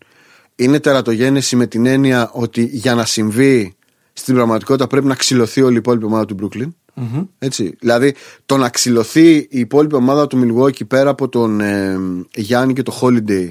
είναι 0.55 0.79
τερατογένεση 0.79 1.55
με 1.55 1.67
την 1.67 1.85
έννοια 1.85 2.29
ότι 2.33 2.63
για 2.63 2.95
να 2.95 3.05
συμβεί 3.05 3.75
στην 4.13 4.33
πραγματικότητα 4.33 4.87
πρέπει 4.87 5.05
να 5.05 5.15
ξυλωθεί 5.15 5.61
όλη 5.61 5.73
η 5.73 5.77
υπόλοιπη 5.77 6.05
ομάδα 6.05 6.25
του 6.25 6.35
Brooklyn. 6.41 6.67
Mm-hmm. 6.95 7.27
Έτσι. 7.39 7.75
Δηλαδή 7.79 8.15
το 8.45 8.57
να 8.57 8.69
ξυλωθεί 8.69 9.35
η 9.35 9.47
υπόλοιπη 9.49 9.95
ομάδα 9.95 10.27
του 10.27 10.43
Milwaukee 10.43 10.87
πέρα 10.87 11.09
από 11.09 11.29
τον 11.29 11.61
ε, 11.61 11.97
Γιάννη 12.35 12.73
και 12.73 12.83
το 12.83 12.99
Holiday 13.01 13.49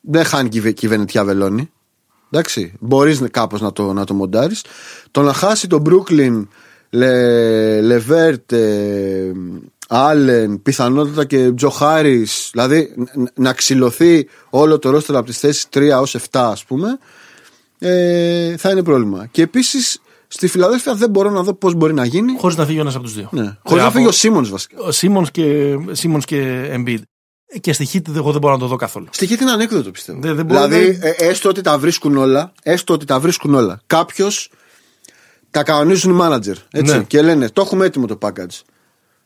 δεν 0.00 0.24
χάνει 0.24 0.48
και 0.48 0.74
η 0.80 0.88
Βενετιά 0.88 1.24
βελόνι. 1.24 1.70
Εντάξει, 2.30 2.72
μπορείς 2.80 3.22
κάπως 3.30 3.60
να 3.60 3.72
το, 3.72 3.92
να 3.92 4.04
το 4.04 4.14
μοντάρεις. 4.14 4.64
Το 5.10 5.22
να 5.22 5.32
χάσει 5.32 5.66
το 5.66 5.82
Brooklyn, 5.86 6.46
Λε, 6.90 7.80
Λεβέρτ, 7.80 8.52
Άλεν, 9.88 10.62
πιθανότατα 10.62 11.24
και 11.24 11.52
Τζο 11.52 11.70
Χάρι, 11.70 12.26
δηλαδή 12.50 12.94
να 13.34 13.52
ξυλωθεί 13.52 14.28
όλο 14.50 14.78
το 14.78 14.90
ρόστερ 14.90 15.16
από 15.16 15.26
τις 15.26 15.38
θέσεις 15.38 15.66
3 15.74 15.98
ως 16.00 16.14
7, 16.14 16.20
ας 16.30 16.64
πούμε, 16.64 16.98
ε, 17.78 18.56
θα 18.56 18.70
είναι 18.70 18.82
πρόβλημα. 18.82 19.26
Και 19.30 19.42
επίσης 19.42 20.00
στη 20.28 20.46
Φιλαδέλφια 20.46 20.94
δεν 20.94 21.10
μπορώ 21.10 21.30
να 21.30 21.42
δω 21.42 21.54
πώς 21.54 21.74
μπορεί 21.74 21.94
να 21.94 22.04
γίνει. 22.04 22.36
Χωρίς 22.38 22.56
να 22.56 22.66
φύγει 22.66 22.78
ο 22.78 22.80
ένας 22.80 22.94
από 22.94 23.04
τους 23.04 23.14
δύο. 23.14 23.28
Ναι. 23.32 23.56
Χωρίς 23.62 23.84
να 23.84 23.90
φύγει 23.90 24.06
ο 24.06 24.12
Σίμον 24.12 24.48
βασικά. 24.50 24.80
Ο 24.80 24.90
Σίμον 24.90 25.26
και, 25.26 25.76
Σίμονς 25.90 26.24
και 26.24 26.70
Embiid. 26.74 27.00
Και 27.60 27.72
στη 27.72 27.84
Χίτη 27.84 28.12
εγώ 28.16 28.30
δεν 28.30 28.40
μπορώ 28.40 28.54
να 28.54 28.60
το 28.60 28.66
δω 28.66 28.76
καθόλου. 28.76 29.06
Στη 29.10 29.26
Χίτη 29.26 29.42
είναι 29.42 29.52
ανέκδοτο 29.52 29.90
πιστεύω. 29.90 30.18
Δεν, 30.20 30.36
δεν 30.36 30.46
δηλαδή, 30.46 30.98
να... 31.00 31.08
Ε, 31.08 31.14
έστω 31.18 31.48
ότι 31.48 31.60
τα 31.60 31.78
βρίσκουν 31.78 32.16
όλα, 32.16 32.52
έστω 32.62 32.94
ότι 32.94 33.04
τα 33.04 33.20
βρίσκουν 33.20 33.54
όλα. 33.54 33.80
Κάποιος 33.86 34.50
τα 35.50 35.62
κανονίζουν 35.62 36.10
οι 36.10 36.14
μάνατζερ. 36.14 36.56
Έτσι, 36.70 36.96
ναι. 36.96 37.02
Και 37.02 37.22
λένε, 37.22 37.48
το 37.48 37.60
έχουμε 37.60 37.86
έτοιμο 37.86 38.06
το 38.06 38.18
package. 38.22 38.62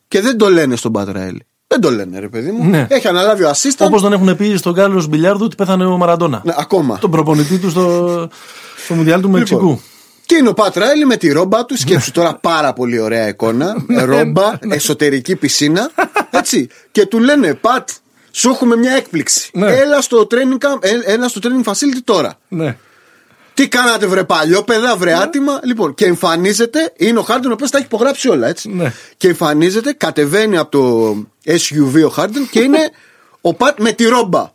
Και 0.09 0.21
δεν 0.21 0.39
το 0.39 0.51
λένε 0.51 0.77
στον 0.77 0.93
Πατραέλ. 0.93 1.39
Δεν 1.67 1.81
το 1.81 1.91
λένε, 1.91 2.19
ρε 2.19 2.29
παιδί 2.29 2.51
μου. 2.51 2.65
Ναι. 2.65 2.87
Έχει 2.91 3.09
αναλάβει 3.09 3.43
ο 3.43 3.51
assistant. 3.51 3.87
Όπως 3.87 4.03
τον 4.03 4.13
έχουν 4.13 4.37
πει 4.37 4.57
στον 4.57 4.75
Κάρλος 4.75 5.07
Μπιλιάρδου 5.07 5.45
ότι 5.45 5.57
πέθανε 5.57 5.85
ο 5.85 5.97
Μαραντόνα. 5.97 6.43
Ναι, 6.45 6.55
ακόμα. 6.57 6.99
Τον 6.99 7.11
προπονητή 7.11 7.59
του 7.59 7.71
στο, 7.71 8.29
στο 8.85 8.95
Μουντιάλ 8.95 9.21
του 9.21 9.31
Μεξικού. 9.31 9.61
Λοιπόν, 9.61 9.81
και 10.27 10.37
είναι 10.37 10.49
ο 10.49 10.55
Πατραέλη 10.55 11.05
με 11.05 11.17
τη 11.17 11.33
ρόμπα 11.33 11.65
του. 11.65 11.79
Σκέψου 11.79 12.11
τώρα 12.11 12.35
πάρα 12.35 12.73
πολύ 12.73 12.99
ωραία 12.99 13.29
εικόνα. 13.29 13.85
Ναι, 13.87 14.03
ρόμπα, 14.03 14.53
ναι. 14.67 14.75
εσωτερική 14.75 15.37
πισίνα. 15.37 15.91
Έτσι. 16.31 16.69
Και 16.91 17.07
του 17.07 17.19
λένε, 17.19 17.55
Πατ, 17.55 17.89
σου 18.33 18.51
έχουμε 18.51 18.77
μια 18.77 18.93
έκπληξη. 18.93 19.51
Ναι. 19.53 19.77
Έλα, 19.77 20.01
στο 20.01 20.27
training, 20.31 20.79
ε, 20.81 21.13
έλα 21.13 21.29
στο 21.29 21.41
training 21.43 21.71
facility 21.71 22.01
τώρα. 22.05 22.35
Ναι. 22.49 22.77
Τι 23.55 23.69
κάνατε, 23.69 24.07
βρε 24.07 24.25
παλιό, 24.25 24.63
παιδά, 24.63 24.97
βρε 24.97 25.11
ναι. 25.11 25.23
άτιμα. 25.23 25.61
Λοιπόν, 25.65 25.95
και 25.95 26.05
εμφανίζεται, 26.05 26.93
είναι 26.97 27.19
ο 27.19 27.23
Χάρντεν 27.23 27.51
ο 27.51 27.53
οποίος 27.53 27.71
τα 27.71 27.79
έχει 27.79 27.87
υπογράψει 27.87 28.29
όλα, 28.29 28.49
έτσι. 28.49 28.69
Ναι. 28.69 28.93
Και 29.17 29.29
εμφανίζεται, 29.29 29.93
κατεβαίνει 29.93 30.57
από 30.57 30.71
το 30.71 31.11
SUV 31.47 32.05
ο 32.05 32.09
Χάρντεν 32.09 32.49
και 32.51 32.61
είναι 32.61 32.91
ο 33.41 33.55
Πατ 33.55 33.81
με 33.81 33.93
τη 33.93 34.05
ρόμπα. 34.05 34.51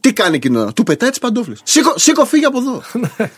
Τι 0.00 0.12
κάνει 0.12 0.36
εκείνη 0.36 0.56
ώρα, 0.56 0.72
του 0.72 0.82
πετάει 0.82 1.10
τις 1.10 1.18
παντόφλες. 1.18 1.60
Σήκω, 1.64 1.92
σήκω, 1.96 2.24
φύγει 2.24 2.44
από 2.44 2.58
εδώ. 2.58 2.82
Ναι. 2.92 3.30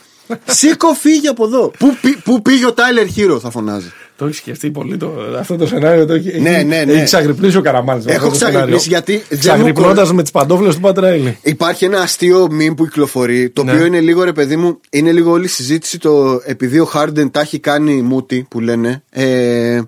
σήκω, 0.45 0.95
φύγει 0.95 1.29
από 1.29 1.45
εδώ. 1.45 1.71
Πού, 1.79 1.97
πού 2.25 2.43
πήγε 2.43 2.67
ο 2.67 2.73
Τάιλερ 2.73 3.07
Χείρο, 3.07 3.41
θα 3.41 3.51
φωνάζει. 3.51 3.93
Το 4.17 4.25
έχεις 4.25 4.37
σκεφτεί 4.37 4.71
πολύ 4.71 4.97
το, 4.97 5.13
αυτό 5.39 5.57
το 5.57 5.67
σενάριο. 5.67 6.07
Το 6.07 6.13
έχει, 6.13 6.41
ναι, 6.41 6.51
ναι, 6.51 6.85
ναι. 6.85 6.93
έχει 6.93 7.05
ξαγρυπνήσει 7.05 7.57
ο 7.57 7.61
Καραμάνη. 7.61 8.05
Έχω 8.07 8.31
ξαγρυπνήσει 8.31 8.89
γιατί. 8.89 9.23
Ξαγρυπνώντας 9.39 10.13
με 10.13 10.23
τις 10.23 10.31
παντόφλες 10.31 10.75
του 10.75 10.81
Πατραήλη. 10.81 11.39
Υπάρχει 11.43 11.85
ένα 11.85 12.01
αστείο 12.01 12.49
μήνυμα 12.51 12.75
που 12.75 12.85
κυκλοφορεί, 12.85 13.51
το 13.51 13.65
ναι. 13.65 13.73
οποίο 13.73 13.85
είναι 13.85 14.01
λίγο 14.01 14.25
ρε 14.25 14.33
παιδί 14.33 14.57
μου, 14.57 14.81
είναι 14.91 15.13
λίγο 15.13 15.31
όλη 15.31 15.45
η 15.45 15.49
συζήτηση 15.49 15.99
το 15.99 16.41
επειδή 16.45 16.79
ο 16.79 16.85
Χάρντεν 16.85 17.31
τα 17.31 17.41
έχει 17.41 17.59
κάνει 17.59 18.03
μούτι 18.03 18.47
που 18.51 18.61
λένε. 18.61 19.03
Ε, 19.11 19.81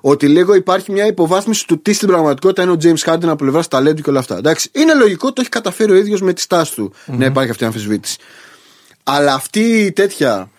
ότι 0.00 0.28
λίγο 0.28 0.54
υπάρχει 0.54 0.92
μια 0.92 1.06
υποβάθμιση 1.06 1.66
του 1.66 1.82
τι 1.82 1.92
στην 1.92 2.08
πραγματικότητα 2.08 2.62
είναι 2.62 2.72
ο 2.72 2.76
James 2.82 3.12
Harden 3.12 3.24
από 3.24 3.36
πλευράς 3.36 3.68
ταλέντου 3.68 4.02
και 4.02 4.10
όλα 4.10 4.18
αυτά. 4.18 4.36
Εντάξει, 4.36 4.70
είναι 4.72 4.94
λογικό, 4.94 5.32
το 5.32 5.40
έχει 5.40 5.50
καταφέρει 5.50 5.92
ο 5.92 5.94
ίδιος 5.94 6.20
με 6.20 6.32
τη 6.32 6.40
στάση 6.40 6.74
του 6.74 6.92
mm-hmm. 6.92 7.14
να 7.16 7.24
υπάρχει 7.24 7.50
αυτή 7.50 7.62
η 7.62 7.66
αμφισβήτηση. 7.66 8.16
Αλλά 9.02 9.34
αυτή 9.34 9.60
η 9.60 9.92
τέτοια 9.92 10.50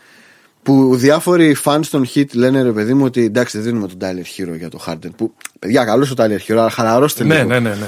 που 0.65 0.95
διάφοροι 0.95 1.55
fans 1.63 1.85
των 1.89 2.07
hit 2.15 2.33
λένε 2.33 2.61
ρε 2.61 2.71
παιδί 2.71 2.93
μου 2.93 3.05
ότι 3.05 3.23
εντάξει 3.23 3.57
δεν 3.57 3.65
δίνουμε 3.65 3.87
τον 3.87 3.97
Tyler 4.01 4.39
Hero 4.39 4.57
για 4.57 4.69
το 4.69 4.79
Harden. 4.87 5.09
Που 5.15 5.33
παιδιά, 5.59 5.85
καλός 5.85 6.11
ο 6.11 6.13
Tyler 6.17 6.39
Hero, 6.47 6.51
αλλά 6.51 6.69
χαλαρώστε 6.69 7.23
ναι, 7.23 7.35
λίγο. 7.35 7.47
Ναι, 7.47 7.59
ναι, 7.59 7.69
ναι, 7.69 7.75
ναι. 7.75 7.87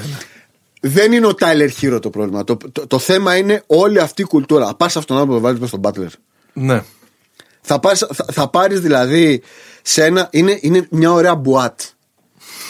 Δεν 0.80 1.12
είναι 1.12 1.26
ο 1.26 1.32
Tyler 1.40 1.68
Hero 1.80 1.98
το 2.02 2.10
πρόβλημα. 2.10 2.44
Το, 2.44 2.56
το, 2.72 2.86
το, 2.86 2.98
θέμα 2.98 3.36
είναι 3.36 3.62
όλη 3.66 3.98
αυτή 3.98 4.22
η 4.22 4.24
κουλτούρα. 4.24 4.74
Πα 4.74 4.84
αυτόν 4.84 5.04
τον 5.06 5.16
άνθρωπο 5.16 5.38
που 5.38 5.44
βάλεις 5.44 5.68
στον 5.68 5.80
Butler. 5.82 6.12
Ναι. 6.52 6.82
Θα 7.60 7.80
πάρεις 7.80 8.06
θα, 8.12 8.26
θα 8.32 8.48
πάρεις 8.48 8.80
δηλαδή 8.80 9.42
σε 9.82 10.04
ένα. 10.04 10.28
Είναι, 10.30 10.58
είναι 10.60 10.86
μια 10.90 11.12
ωραία 11.12 11.34
μπουάτ. 11.34 11.80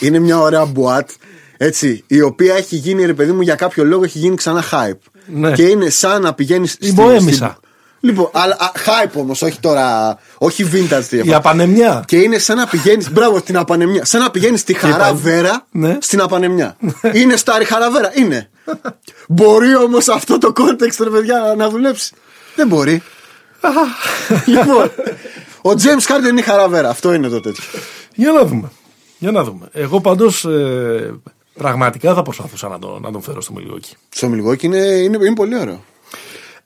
Είναι 0.01 0.19
μια 0.19 0.39
ωραία 0.39 0.65
μπουάτ. 0.65 1.11
Έτσι, 1.57 2.05
η 2.07 2.21
οποία 2.21 2.55
έχει 2.55 2.77
γίνει, 2.77 3.05
ρε 3.05 3.15
παιδί 3.15 3.33
μου, 3.33 3.41
για 3.41 3.55
κάποιο 3.55 3.85
λόγο 3.85 4.05
έχει 4.05 4.19
γίνει 4.19 4.37
ξανά 4.37 4.65
hype. 4.71 5.21
Ναι. 5.27 5.53
Και 5.53 5.63
είναι 5.63 5.89
σαν 5.91 6.23
να 6.23 6.35
πηγαίνεις. 6.35 6.73
Στην 6.73 6.95
Μποέμισα. 6.95 7.59
Λοιπόν, 8.01 8.31
αλλά 8.33 8.57
hype 8.87 9.13
όμως, 9.15 9.43
όχι 9.43 9.61
τώρα. 9.61 10.19
Όχι 10.39 10.71
vintage 10.73 11.25
Η 11.25 11.35
απανεμιά. 11.35 12.05
Και 12.07 12.17
είναι 12.17 12.39
σαν 12.39 12.57
να 12.57 12.67
πηγαίνεις. 12.67 13.11
Μπράβο, 13.13 13.41
την 13.41 13.57
απανεμιά. 13.57 14.05
Σαν 14.05 14.21
να 14.21 14.31
πηγαίνεις 14.31 14.61
στη 14.61 14.75
χαραβέρα 14.75 15.67
ναι. 15.71 15.99
στην 16.01 16.21
απανεμιά. 16.21 16.77
είναι 17.13 17.37
στάρι 17.37 17.65
χαραβέρα. 17.65 18.11
Είναι. 18.15 18.51
μπορεί 19.29 19.77
όμως 19.77 20.09
αυτό 20.09 20.39
το 20.39 20.53
context, 20.57 20.97
ρε 21.03 21.11
παιδιά, 21.11 21.55
να 21.57 21.69
δουλέψει; 21.69 22.15
Δεν 22.55 22.67
μπορεί. 22.67 23.03
λοιπόν, 24.47 24.91
ο 25.63 25.71
James 25.71 26.13
Harden 26.13 26.29
είναι 26.31 26.41
η 26.41 26.43
χαραβέρα. 26.43 26.89
Αυτό 26.89 27.13
είναι 27.13 27.29
το 27.29 27.41
τέτοιο. 27.41 27.65
Για 28.15 28.33
να 28.33 28.45
δούμε. 28.45 28.71
Για 29.19 29.31
να 29.31 29.45
δούμε. 29.45 29.69
Εγώ 29.73 30.01
πάντως 30.01 30.45
ε, 30.45 31.15
πραγματικά 31.55 32.15
θα 32.15 32.23
προσπαθούσα 32.23 32.69
να 32.69 32.79
τον, 32.79 33.03
να 33.03 33.13
τον 33.13 33.23
φέρω 33.23 33.41
στο 33.41 33.53
Μιλγόκι. 33.53 33.97
Στο 34.09 34.29
Μιλγόκι 34.29 34.67
είναι, 34.67 34.79
είναι, 34.79 35.17
είναι 35.17 35.35
πολύ 35.35 35.59
ωραίο. 35.59 35.85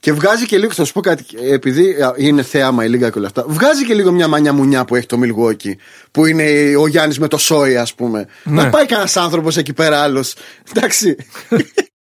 Και 0.02 0.12
βγάζει 0.12 0.46
και 0.46 0.58
λίγο, 0.58 0.72
θα 0.72 0.84
σου 0.84 0.92
πω 0.92 1.00
κάτι, 1.00 1.24
επειδή 1.50 1.96
είναι 2.16 2.42
θέαμα 2.42 2.84
η 2.84 2.88
λίγα 2.88 3.10
και 3.10 3.18
όλα 3.18 3.26
αυτά, 3.26 3.44
βγάζει 3.48 3.86
και 3.86 3.94
λίγο 3.94 4.12
μια 4.12 4.28
μανιά 4.28 4.52
μουνιά 4.52 4.84
που 4.84 4.94
έχει 4.94 5.06
το 5.06 5.18
Μιλγόκι, 5.18 5.78
που 6.10 6.26
είναι 6.26 6.76
ο 6.76 6.86
Γιάννης 6.86 7.18
με 7.18 7.28
το 7.28 7.38
Σόι, 7.38 7.76
ας 7.76 7.94
πούμε. 7.94 8.26
Ναι. 8.44 8.62
Να 8.62 8.70
πάει 8.70 8.86
κανένας 8.86 9.16
άνθρωπος 9.16 9.56
εκεί 9.56 9.72
πέρα 9.72 10.02
άλλος. 10.02 10.34
Εντάξει. 10.70 11.16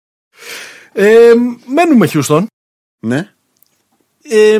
ε, 0.93 1.33
μένουμε 1.67 2.07
Χιούστον. 2.07 2.47
Ναι. 3.01 3.33
Ε, 4.23 4.59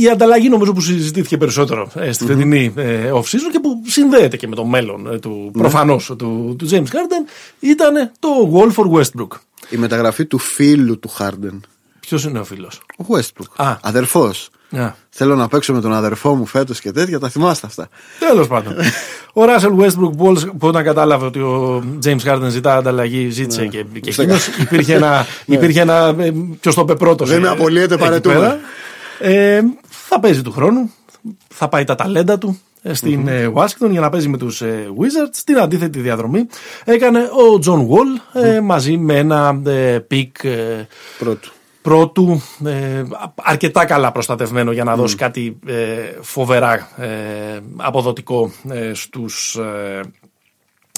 η 0.00 0.08
ανταλλαγή 0.08 0.48
νομίζω 0.48 0.72
που 0.72 0.80
συζητήθηκε 0.80 1.36
περισσότερο 1.36 1.90
ε, 1.94 2.12
στη 2.12 2.24
φετινή 2.24 2.72
ε, 2.76 3.10
off-season 3.12 3.50
και 3.52 3.60
που 3.62 3.82
συνδέεται 3.86 4.36
και 4.36 4.48
με 4.48 4.54
το 4.54 4.64
μέλλον 4.64 5.12
ε, 5.12 5.18
του, 5.18 5.50
ναι. 5.54 5.60
προφανώς 5.60 6.12
του, 6.18 6.56
του 6.58 6.68
James 6.70 6.86
Harden 6.86 7.30
ήταν 7.60 8.10
το 8.18 8.28
Wall 8.52 8.72
for 8.74 8.90
Westbrook. 8.90 9.38
Η 9.70 9.76
μεταγραφή 9.76 10.26
του 10.26 10.38
φίλου 10.38 10.98
του 10.98 11.08
Χάρντεν. 11.08 11.64
Ποιος 12.00 12.24
είναι 12.24 12.38
ο 12.38 12.44
φίλος, 12.44 12.80
Ο 12.98 13.04
Westbrook. 13.08 13.76
Αδερφός. 13.82 14.50
Θέλω 15.08 15.36
να 15.36 15.48
παίξω 15.48 15.72
με 15.72 15.80
τον 15.80 15.92
αδερφό 15.92 16.34
μου 16.34 16.46
φέτος 16.46 16.80
και 16.80 16.92
τέτοια, 16.92 17.18
τα 17.18 17.28
θυμάστε 17.28 17.66
αυτά. 17.66 17.88
Τέλος 18.18 18.46
πάντων. 18.46 18.74
ο 19.32 19.44
Russell 19.44 19.72
Westbrook 19.78 20.16
που 20.58 20.66
όταν 20.68 20.84
κατάλαβε 20.84 21.26
ότι 21.26 21.38
ο 21.38 21.84
James 22.04 22.24
Harden 22.24 22.46
ζητά 22.48 22.76
ανταλλαγή, 22.76 23.30
ζήτησε 23.30 23.60
ναι. 23.60 23.66
και, 23.66 23.84
και 24.00 24.10
εκείνος. 24.10 24.46
υπήρχε 24.46 24.94
ένα. 24.94 25.26
Ναι. 25.46 25.56
υπήρχε 25.56 25.80
ένα 25.80 26.14
ε, 26.18 26.32
Ποιος 26.60 26.74
το 26.74 26.80
είπε 26.80 26.94
πρώτο. 26.94 27.24
Δεν 27.24 27.40
με 27.40 27.48
απολύετε 27.48 27.96
παραιτούμαι. 27.96 28.60
Ε, 29.18 29.60
θα 30.08 30.20
παίζει 30.20 30.42
του 30.42 30.52
χρόνου. 30.52 30.92
Θα 31.48 31.68
πάει 31.68 31.84
τα 31.84 31.94
ταλέντα 31.94 32.38
του 32.38 32.60
στην 32.92 33.26
mm 33.28 33.52
Washington 33.52 33.90
για 33.90 34.00
να 34.00 34.10
παίζει 34.10 34.28
με 34.28 34.38
τους 34.38 34.62
ε, 34.62 34.88
Wizards. 34.98 35.30
Στην 35.32 35.58
αντίθετη 35.58 36.00
διαδρομή 36.00 36.46
έκανε 36.84 37.20
ο 37.20 37.60
John 37.64 37.86
Wall 37.88 38.42
ε, 38.42 38.60
μαζί 38.60 38.96
με 38.96 39.18
ένα 39.18 39.62
pick 40.06 40.36
πρώτου. 41.18 41.50
Πρώτου, 41.82 42.42
αρκετά 43.34 43.84
καλά 43.84 44.12
προστατευμένο 44.12 44.72
για 44.72 44.84
να 44.84 44.96
δώσει 44.96 45.16
κάτι 45.16 45.58
φοβερά 46.20 46.88
αποδοτικό 47.76 48.52
στους, 48.92 49.58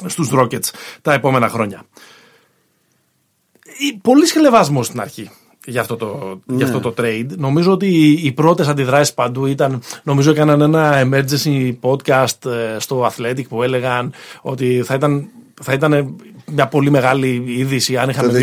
στους 0.07 0.31
Rockets 0.35 0.71
τα 1.03 1.13
επόμενα 1.13 1.49
χρόνια. 1.49 1.85
Πολύ 4.03 4.27
σχελεβασμό 4.27 4.83
στην 4.83 5.01
αρχή 5.01 5.31
για 5.69 5.81
αυτό 5.81 5.97
το, 5.97 6.41
για 6.47 6.67
αυτό 6.67 6.81
το 6.81 6.95
trade. 6.99 7.27
Νομίζω 7.37 7.73
ότι 7.73 7.87
οι 8.23 8.33
πρώτες 8.33 8.69
αντιδράσεις 8.69 9.15
παντού 9.15 9.47
ήταν. 9.47 9.81
Νομίζω 10.03 10.31
έκαναν 10.31 10.61
ένα 10.61 11.09
emergency 11.09 11.73
podcast 11.81 12.51
ε, 12.51 12.79
στο 12.79 13.11
Athletic 13.11 13.49
που 13.49 13.63
έλεγαν 13.63 14.13
ότι 14.43 14.83
θα 14.85 14.95
ήταν 14.95 15.29
θα 15.63 15.73
ήταν 15.73 16.17
μια 16.53 16.67
πολύ 16.67 16.91
μεγάλη 16.91 17.45
είδηση 17.47 17.97
αν 17.97 18.09
είχαμε 18.09 18.33
το 18.33 18.39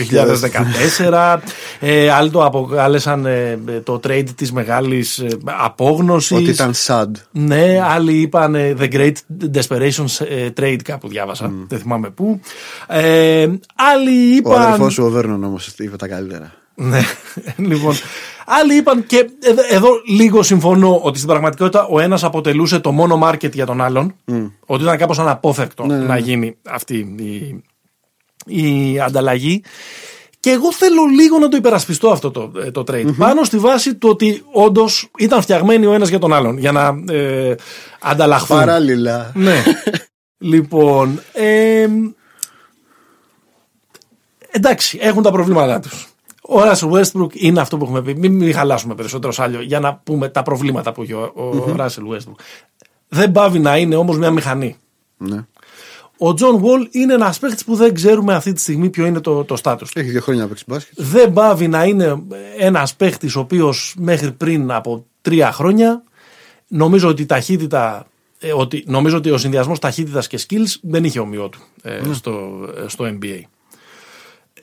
2014. 1.08 1.38
ε, 1.80 2.12
άλλοι 2.12 2.30
το 2.30 2.46
αποκάλεσαν 2.46 3.26
ε, 3.26 3.60
το 3.84 4.00
trade 4.08 4.30
της 4.36 4.52
μεγάλης 4.52 5.18
ε, 5.18 5.28
απόγνωσης. 5.44 6.38
Ότι 6.38 6.50
ήταν 6.50 6.72
sad. 6.86 7.12
Ναι, 7.32 7.82
άλλοι 7.84 8.14
είπαν 8.14 8.56
The 8.56 8.94
Great 8.94 9.14
Desperation 9.54 10.06
Trade 10.60 10.80
κάπου 10.84 11.08
διάβασα. 11.08 11.54
Δεν 11.68 11.80
θυμάμαι 11.80 12.10
πού. 12.10 12.40
άλλοι 13.76 14.36
είπαν... 14.36 14.54
Ο 14.54 14.56
αδερφός 14.56 14.94
σου 14.94 15.04
ο 15.04 15.10
Βέρνον 15.10 15.44
όμως 15.44 15.68
είπε 15.78 15.96
τα 15.96 16.08
καλύτερα. 16.08 16.54
Ναι, 16.76 17.00
λοιπόν. 17.58 17.94
Άλλοι 18.46 18.76
είπαν 18.76 19.06
και 19.06 19.30
εδώ 19.70 19.90
λίγο 20.08 20.44
συμφωνώ 20.44 21.00
ότι 21.04 21.18
στην 21.18 21.30
πραγματικότητα 21.30 21.86
ο 21.86 22.00
ένας 22.00 22.24
αποτελούσε 22.24 22.80
το 22.80 22.92
μόνο 22.92 23.20
market 23.24 23.52
για 23.54 23.66
τον 23.66 23.82
άλλον. 23.82 24.16
Ότι 24.66 24.84
ήταν 24.84 24.98
κάπως 24.98 25.20
αναπόφευκτο 25.20 25.86
ναι, 25.86 25.98
ναι, 25.98 26.06
να 26.06 26.14
ναι. 26.14 26.20
γίνει 26.20 26.58
αυτή 26.64 27.16
η, 27.18 27.64
η 28.46 29.00
ανταλλαγή. 29.00 29.64
Και 30.40 30.52
εγώ 30.52 30.74
θέλω 30.74 31.06
λίγο 31.06 31.40
να 31.40 31.48
το 31.48 31.58
υπερασπιστώ 31.58 32.10
αυτό 32.10 32.32
το, 32.32 32.52
ε, 32.66 32.72
το 32.72 32.84
trade. 32.88 33.14
Πάνω 33.18 33.44
στη 33.44 33.58
βάση 33.58 33.96
του 33.96 34.10
ότι 34.10 34.44
όντως 34.52 35.10
ήταν 35.18 35.42
φτιαγμένοι 35.42 35.86
ο 35.86 35.94
ένας 35.94 36.10
για 36.10 36.20
τον 36.20 36.34
άλλον. 36.34 36.58
Για 36.58 36.72
να 36.72 37.14
ε, 37.14 37.56
ανταλλαχθούν. 38.02 38.58
Παράλληλα. 38.58 39.32
Ναι. 39.34 39.64
λοιπόν. 40.52 41.22
Ε, 41.34 41.88
εντάξει, 44.52 44.98
έχουν 45.02 45.24
τα 45.24 45.32
προβλήματά 45.32 45.80
τους. 45.80 46.15
Ο 46.48 46.64
Russell 46.64 46.90
Westbrook 46.94 47.34
είναι 47.34 47.60
αυτό 47.60 47.78
που 47.78 47.84
έχουμε 47.84 48.02
πει. 48.02 48.16
Μην, 48.16 48.34
μην 48.34 48.54
χαλάσουμε 48.54 48.96
περισσότερο 48.96 49.34
σάλιο 49.34 49.62
για 49.62 49.80
να 49.80 49.96
πούμε 49.96 50.30
τα 50.30 50.44
προβλήματα 50.44 50.92
που 50.92 51.02
έχει 51.02 51.14
ο, 51.14 51.74
Russell 51.76 52.04
Westbrook. 52.12 52.40
Δεν 53.08 53.32
παύει 53.32 53.60
να 53.60 53.78
είναι 53.78 53.96
όμως 53.96 54.18
μια 54.18 54.32
μηχανή. 54.32 54.76
Ναι. 55.18 55.46
Ο 56.18 56.34
John 56.34 56.58
Wall 56.58 56.88
είναι 56.92 57.14
ένας 57.14 57.40
παίχτη 57.40 57.64
που 57.64 57.76
δεν 57.76 57.94
ξέρουμε 57.94 58.34
αυτή 58.34 58.54
τη 58.54 58.62
στιγμή 58.62 58.90
ποιο 58.90 59.06
είναι 59.06 59.20
το, 59.20 59.44
το 59.44 59.56
στάτου 59.56 59.86
Έχει 59.94 60.10
δύο 60.10 60.22
χρόνια 60.22 60.42
να 60.42 60.48
παίξει 60.48 60.64
μπάσκετ. 60.68 60.94
Δεν 61.02 61.34
παύει 61.34 61.68
να 61.68 61.84
είναι 61.84 62.24
ένας 62.58 62.96
παίχτη 62.96 63.28
ο 63.28 63.40
οποίος 63.40 63.96
μέχρι 63.98 64.32
πριν 64.32 64.72
από 64.72 65.06
τρία 65.22 65.52
χρόνια 65.52 66.04
νομίζω 66.68 67.10
ότι 67.10 67.22
η 67.22 67.26
ταχύτητα. 67.26 68.08
Ε, 68.40 68.54
ότι, 68.54 68.84
νομίζω 68.88 69.18
ότι 69.18 69.32
ο 69.32 69.38
συνδυασμός 69.38 69.80
ταχύτητας 69.80 70.28
και 70.28 70.40
skills 70.48 70.76
δεν 70.82 71.04
είχε 71.04 71.20
όμοιό 71.20 71.50
του 71.50 71.60
ε, 71.82 72.02
ναι. 72.08 72.14
στο, 72.14 72.66
ε, 72.78 72.88
στο 72.88 73.06
NBA. 73.06 73.40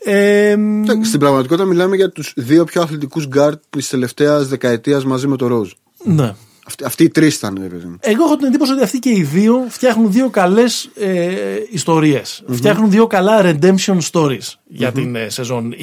Ε, 0.05 0.57
Στην 1.03 1.21
πραγματικότητα 1.21 1.65
μιλάμε 1.65 1.97
για 1.97 2.11
τους 2.11 2.33
δύο 2.37 2.65
πιο 2.65 2.83
αθλητικούς 2.83 3.27
γκάρτ 3.27 3.63
της 3.71 3.89
τελευταίας 3.89 4.49
δεκαετίας 4.49 5.05
μαζί 5.05 5.27
με 5.27 5.37
το 5.37 5.47
Rose. 5.47 5.71
Ναι. 6.05 6.35
Αυτοί, 6.67 6.85
αυτοί 6.85 7.05
οι 7.05 7.09
τρεις 7.09 7.37
ήταν, 7.37 7.59
βέβαια. 7.61 7.97
Εγώ 8.01 8.25
έχω 8.25 8.37
την 8.37 8.47
εντύπωση 8.47 8.73
ότι 8.73 8.83
αυτοί 8.83 8.99
και 8.99 9.11
οι 9.11 9.23
δύο 9.23 9.67
φτιάχνουν 9.69 10.13
δύο 10.13 10.31
καλές 10.31 10.91
ε, 10.95 11.59
ιστορίες. 11.71 12.43
Mm-hmm. 12.43 12.55
Φτιάχνουν 12.55 12.91
δύο 12.91 13.07
καλά 13.07 13.41
redemption 13.43 13.99
stories 14.13 14.55
για 14.67 14.89
mm-hmm. 14.89 14.95
την 14.95 15.17
ε, 15.17 15.29
σεζόν 15.29 15.75
2021. 15.75 15.81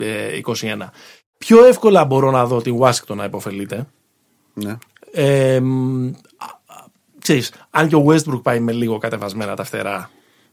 Ε, 0.00 0.90
πιο 1.38 1.64
εύκολα 1.64 2.04
μπορώ 2.04 2.30
να 2.30 2.46
δω 2.46 2.60
την 2.60 2.78
Washington 2.80 3.14
να 3.14 3.24
υποφελείται. 3.24 3.86
Ναι. 4.54 4.76
Ε, 5.12 5.60
ξέρεις, 7.18 7.52
αν 7.70 7.88
και 7.88 7.96
ο 7.96 8.04
Westbrook 8.06 8.42
πάει 8.42 8.60
με 8.60 8.72
λίγο 8.72 8.98
κατεβασμένα 8.98 9.56
τα 9.56 9.64
φτερά 9.64 10.10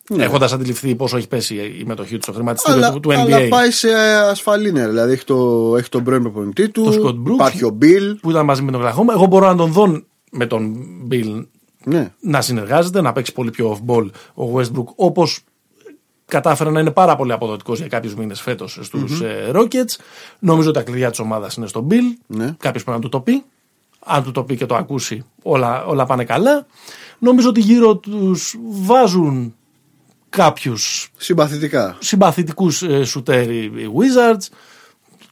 ναι. 0.09 0.23
Έχοντας 0.23 0.53
αντιληφθεί 0.53 0.95
πόσο 0.95 1.17
έχει 1.17 1.27
πέσει 1.27 1.55
η 1.55 1.83
μετοχή 1.85 2.15
του 2.15 2.21
στο 2.21 2.31
χρηματιστήριο 2.31 2.91
του, 2.91 2.99
του 2.99 3.09
NBA. 3.09 3.13
Αλλά 3.13 3.47
πάει 3.47 3.71
σε 3.71 3.93
ασφαλή 4.29 4.71
νέα. 4.71 4.87
Δηλαδή 4.87 5.11
έχει, 5.11 5.23
το, 5.25 5.73
έχει 5.77 5.89
τον 5.89 6.03
πρώην 6.03 6.21
προπονητή 6.21 6.69
του. 6.69 6.83
Το 6.83 6.91
Scott 6.91 7.29
Brooks, 7.29 7.33
υπάρχει 7.33 7.65
ο 7.65 7.77
Bill. 7.81 8.15
Που 8.21 8.29
ήταν 8.29 8.45
μαζί 8.45 8.61
με 8.61 8.71
τον 8.71 8.81
Κλαχώμα. 8.81 9.13
Εγώ 9.13 9.25
μπορώ 9.25 9.47
να 9.47 9.55
τον 9.55 9.71
δω 9.71 10.01
με 10.31 10.45
τον 10.45 10.75
Bill 11.11 11.45
ναι. 11.83 12.11
να 12.19 12.41
συνεργάζεται, 12.41 13.01
να 13.01 13.13
παίξει 13.13 13.33
πολύ 13.33 13.51
πιο 13.51 13.79
off-ball 13.79 14.09
ο 14.33 14.43
Westbrook. 14.55 14.85
Όπως 14.95 15.39
κατάφερε 16.25 16.69
να 16.69 16.79
είναι 16.79 16.91
πάρα 16.91 17.15
πολύ 17.15 17.31
αποδοτικός 17.31 17.79
για 17.79 17.87
κάποιους 17.87 18.15
μήνες 18.15 18.41
φέτος 18.41 18.79
στους 18.81 19.21
mm-hmm. 19.23 19.55
Rockets. 19.55 19.95
Νομίζω 20.39 20.69
ότι 20.69 20.77
τα 20.77 20.83
κλειδιά 20.83 21.09
της 21.09 21.19
ομάδας 21.19 21.55
είναι 21.55 21.67
στον 21.67 21.87
Bill. 21.89 22.17
Ναι. 22.27 22.55
Κάποιος 22.59 22.83
πρέπει 22.83 22.97
να 22.97 23.03
του 23.03 23.09
το 23.09 23.19
πει. 23.19 23.43
αν 24.05 24.23
του 24.23 24.31
το 24.31 24.43
πει 24.43 24.55
και 24.55 24.65
το 24.65 24.75
ακούσει, 24.75 25.25
όλα, 25.41 25.85
όλα 25.85 26.05
πάνε 26.05 26.23
καλά. 26.23 26.65
Νομίζω 27.19 27.49
ότι 27.49 27.59
γύρω 27.59 27.95
τους 27.95 28.55
βάζουν 28.69 29.55
κάποιους 30.29 31.11
συμπαθητικά 31.17 31.97
συμπαθητικούς 31.99 32.81
ε, 32.81 33.03
σουτέρ 33.03 33.49
οι 33.49 33.91
Wizards 33.95 34.47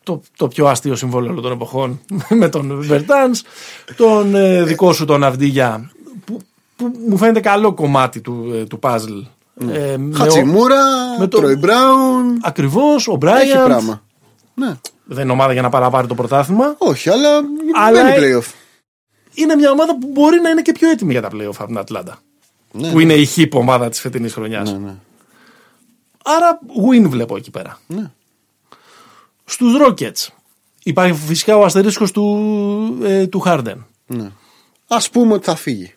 το, 0.03 0.21
το 0.37 0.47
πιο 0.47 0.67
αστείο 0.67 0.95
συμβόλαιο 0.95 1.29
όλων 1.29 1.43
των 1.43 1.51
εποχών 1.51 1.99
με 2.39 2.49
τον 2.49 2.81
Βερτάνς 2.81 3.41
τον 3.95 4.35
ε, 4.35 4.63
δικό 4.63 4.93
σου 4.93 5.05
τον 5.05 5.23
Αυδίγια 5.23 5.91
που, 6.25 6.39
που 6.75 6.91
μου 7.07 7.17
φαίνεται 7.17 7.39
καλό 7.39 7.73
κομμάτι 7.73 8.21
του, 8.21 8.51
ε, 8.53 8.63
του 8.63 8.79
puzzle 8.81 9.23
ε, 9.71 9.95
Χατσιμούρα, 10.13 10.83
με 11.19 11.27
το... 11.27 11.37
Τρόι 11.37 11.55
Μπράουν. 11.55 12.39
Ακριβώς, 12.41 13.07
ο 13.07 13.15
Μπράιαντ. 13.15 13.41
Έχει 13.41 13.63
πράγμα. 13.63 14.01
Ναι. 14.53 14.73
Δεν 15.05 15.23
είναι 15.23 15.31
ομάδα 15.31 15.53
για 15.53 15.61
να 15.61 15.69
παραπάρει 15.69 16.07
το 16.07 16.15
πρωτάθλημα. 16.15 16.75
Όχι, 16.77 17.09
αλλά, 17.09 17.29
αλλά 17.73 17.99
είναι 17.99 18.15
playoff. 18.17 18.51
Είναι 19.33 19.55
μια 19.55 19.71
ομάδα 19.71 19.97
που 19.97 20.07
μπορεί 20.07 20.39
να 20.41 20.49
είναι 20.49 20.61
και 20.61 20.71
πιο 20.71 20.89
έτοιμη 20.89 21.11
για 21.11 21.21
τα 21.21 21.29
playoff 21.33 21.55
από 21.57 21.65
την 21.65 21.77
Ατλάντα. 21.77 22.17
Ναι, 22.77 22.91
που 22.91 22.95
ναι. 22.95 23.01
είναι 23.01 23.13
η 23.13 23.27
hip 23.35 23.49
ομάδα 23.51 23.89
της 23.89 23.99
φετινής 23.99 24.33
χρονιάς. 24.33 24.71
Ναι, 24.71 24.77
ναι. 24.77 24.95
Άρα 26.23 26.59
win 26.89 27.09
βλέπω 27.09 27.37
εκεί 27.37 27.51
πέρα. 27.51 27.79
Ναι. 27.87 28.11
Στους 29.45 29.73
Rockets 29.81 30.27
υπάρχει 30.83 31.13
φυσικά 31.13 31.57
ο 31.57 31.63
αστερίσκος 31.63 32.11
του, 32.11 32.97
ε, 33.03 33.27
του 33.27 33.43
Harden. 33.45 33.77
Ναι. 34.05 34.31
Α 34.87 35.09
πούμε 35.11 35.33
ότι 35.33 35.45
θα 35.45 35.55
φύγει. 35.55 35.93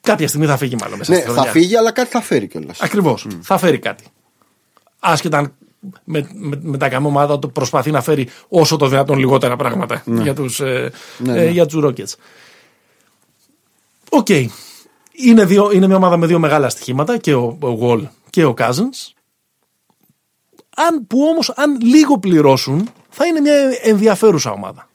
Κάποια 0.00 0.28
στιγμή 0.28 0.46
θα 0.46 0.56
φύγει 0.56 0.76
μάλλον 0.80 0.98
μέσα 0.98 1.12
ναι, 1.12 1.20
θα 1.20 1.44
φύγει, 1.44 1.76
αλλά 1.76 1.92
κάτι 1.92 2.10
θα 2.10 2.20
φέρει 2.20 2.46
κιόλας. 2.46 2.80
Ακριβώς. 2.80 3.26
Θα 3.42 3.58
φέρει 3.58 3.78
κάτι. 3.78 4.04
Άσχετα 4.98 5.38
αν 5.38 5.54
με, 6.04 6.28
με, 6.34 6.58
με, 6.62 6.76
τα 6.76 6.88
καμία 6.88 7.08
ομάδα 7.08 7.38
το 7.38 7.48
προσπαθεί 7.48 7.90
να 7.90 8.02
φέρει 8.02 8.28
όσο 8.48 8.76
το 8.76 8.88
δυνατόν 8.88 9.18
λιγότερα 9.18 9.56
πράγματα 9.56 10.02
ναι. 10.04 10.22
για 10.22 10.34
τους 10.34 10.60
ε, 10.60 10.92
ναι, 11.18 11.32
ε, 11.32 11.50
ναι. 11.50 11.60
ε, 11.60 11.66
Rockets. 11.72 12.14
OK. 14.08 14.26
Okay. 14.28 14.46
Είναι, 15.12 15.46
είναι 15.74 15.86
μια 15.86 15.96
ομάδα 15.96 16.16
με 16.16 16.26
δύο 16.26 16.38
μεγάλα 16.38 16.68
στοιχήματα 16.68 17.16
και 17.16 17.34
ο, 17.34 17.58
ο 17.60 17.78
Wall 17.80 18.02
και 18.30 18.44
ο 18.44 18.54
Cousins. 18.58 19.12
Αν, 20.76 21.06
που 21.06 21.22
όμως 21.22 21.52
αν 21.56 21.80
λίγο 21.80 22.18
πληρώσουν 22.18 22.88
θα 23.08 23.26
είναι 23.26 23.40
μια 23.40 23.54
ενδιαφέρουσα 23.82 24.50
ομάδα. 24.50 24.88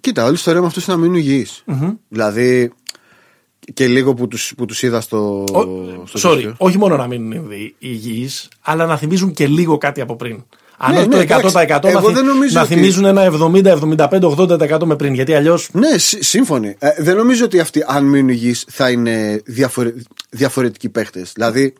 Κοίτα, 0.00 0.22
όλη 0.22 0.30
η 0.30 0.34
ιστορία 0.34 0.60
με 0.60 0.66
αυτούς 0.66 0.86
είναι 0.86 0.96
να 0.96 1.02
μείνουν 1.02 1.16
υγιείς. 1.16 1.64
Mm-hmm. 1.66 1.96
Δηλαδή 2.08 2.72
και 3.74 3.88
λίγο 3.88 4.14
που 4.14 4.28
τους, 4.28 4.52
που 4.56 4.66
τους 4.66 4.82
είδα 4.82 5.00
στο, 5.00 5.44
ο, 5.52 6.06
στο 6.06 6.30
Sorry, 6.30 6.52
όχι 6.56 6.78
μόνο 6.78 6.96
να 6.96 7.06
μείνουν 7.06 7.50
υγιείς, 7.78 8.48
αλλά 8.60 8.86
να 8.86 8.96
θυμίζουν 8.96 9.32
και 9.32 9.46
λίγο 9.46 9.78
κάτι 9.78 10.00
από 10.00 10.16
πριν. 10.16 10.44
Αν 10.84 11.08
ναι, 11.08 11.16
όχι 11.16 11.26
το 11.26 11.50
100% 11.54 11.80
ναι, 11.84 11.92
να, 11.92 12.52
να 12.52 12.64
θυμίζουν 12.64 13.04
ένα 13.04 13.32
70, 13.32 13.96
75, 13.96 14.20
80% 14.20 14.84
με 14.84 14.96
πριν. 14.96 15.14
Γιατί 15.14 15.34
αλλιώ. 15.34 15.58
Ναι, 15.72 15.98
σύμφωνοι. 15.98 16.76
Ε, 16.78 16.88
δεν 16.98 17.16
νομίζω 17.16 17.44
ότι 17.44 17.60
αυτοί, 17.60 17.84
αν 17.86 18.04
μείνουν 18.04 18.28
υγιείς, 18.28 18.64
θα 18.68 18.90
είναι 18.90 19.42
διαφορε... 19.44 19.92
διαφορετικοί 20.30 20.88
παίχτες. 20.88 21.32
Δηλαδή, 21.34 21.74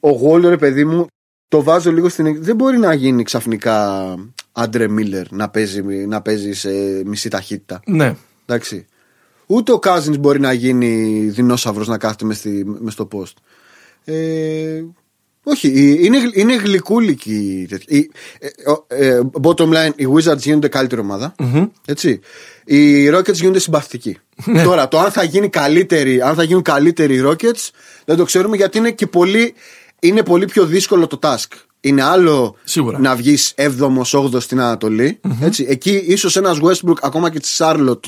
ο 0.00 0.10
Γόλερ, 0.10 0.56
παιδί 0.56 0.84
μου, 0.84 1.06
το 1.48 1.62
βάζω 1.62 1.92
λίγο 1.92 2.08
στην. 2.08 2.42
Δεν 2.42 2.56
μπορεί 2.56 2.78
να 2.78 2.94
γίνει 2.94 3.22
ξαφνικά 3.22 4.14
Άντρε 4.52 4.88
Μίλλερ 4.88 5.32
να 5.32 5.48
παίζει, 5.48 5.82
να 6.06 6.22
παίζει 6.22 6.52
σε 6.52 6.70
μισή 7.04 7.28
ταχύτητα. 7.28 7.80
Ναι. 7.86 8.14
Εντάξει. 8.46 8.86
Ούτε 9.46 9.72
ο 9.72 9.78
Κάζινς 9.78 10.18
μπορεί 10.18 10.40
να 10.40 10.52
γίνει 10.52 11.20
δεινόσαυρος 11.28 11.88
να 11.88 11.98
κάθεται 11.98 12.24
μες, 12.24 12.42
μες 12.64 12.92
στο 12.92 13.08
post. 13.12 13.32
Ε, 14.04 14.82
όχι, 15.50 15.98
είναι, 16.04 16.18
είναι 16.32 16.56
γλυκούλικη. 16.56 17.68
Ε, 17.86 17.98
ε, 18.86 19.20
bottom 19.42 19.68
line, 19.68 19.92
οι 19.96 20.06
Wizards 20.14 20.38
γίνονται 20.38 20.68
καλύτερη 20.68 21.02
Έτσι. 21.84 22.20
Οι 22.64 23.10
Rockets 23.10 23.34
γίνονται 23.34 23.58
συμπαθητικοί. 23.58 24.18
Ναι. 24.44 24.62
Τώρα, 24.62 24.88
το 24.88 24.98
αν 24.98 25.10
θα, 25.10 25.22
γίνει 25.22 25.48
καλύτερη, 25.48 26.20
αν 26.20 26.34
θα 26.34 26.42
γίνουν 26.42 26.62
καλύτεροι 26.62 27.14
οι 27.14 27.22
Rockets 27.24 27.68
δεν 28.04 28.16
το 28.16 28.24
ξέρουμε 28.24 28.56
γιατί 28.56 28.78
είναι 28.78 28.90
και 28.90 29.06
πολύ, 29.06 29.54
είναι 30.00 30.22
πολύ 30.22 30.44
πιο 30.44 30.66
δύσκολο 30.66 31.06
το 31.06 31.18
task. 31.22 31.46
Είναι 31.80 32.02
άλλο 32.02 32.56
Σίγουρα. 32.64 32.98
να 32.98 33.16
βγεις 33.16 33.54
7ο-8ο 33.56 34.40
στην 34.40 34.60
ανατολη 34.60 35.20
Έτσι. 35.42 35.66
Εκεί 35.68 36.04
ίσως 36.06 36.36
ένας 36.36 36.58
Westbrook 36.62 36.96
ακόμα 37.00 37.30
και 37.30 37.40
της 37.40 37.56
Charlotte 37.62 38.00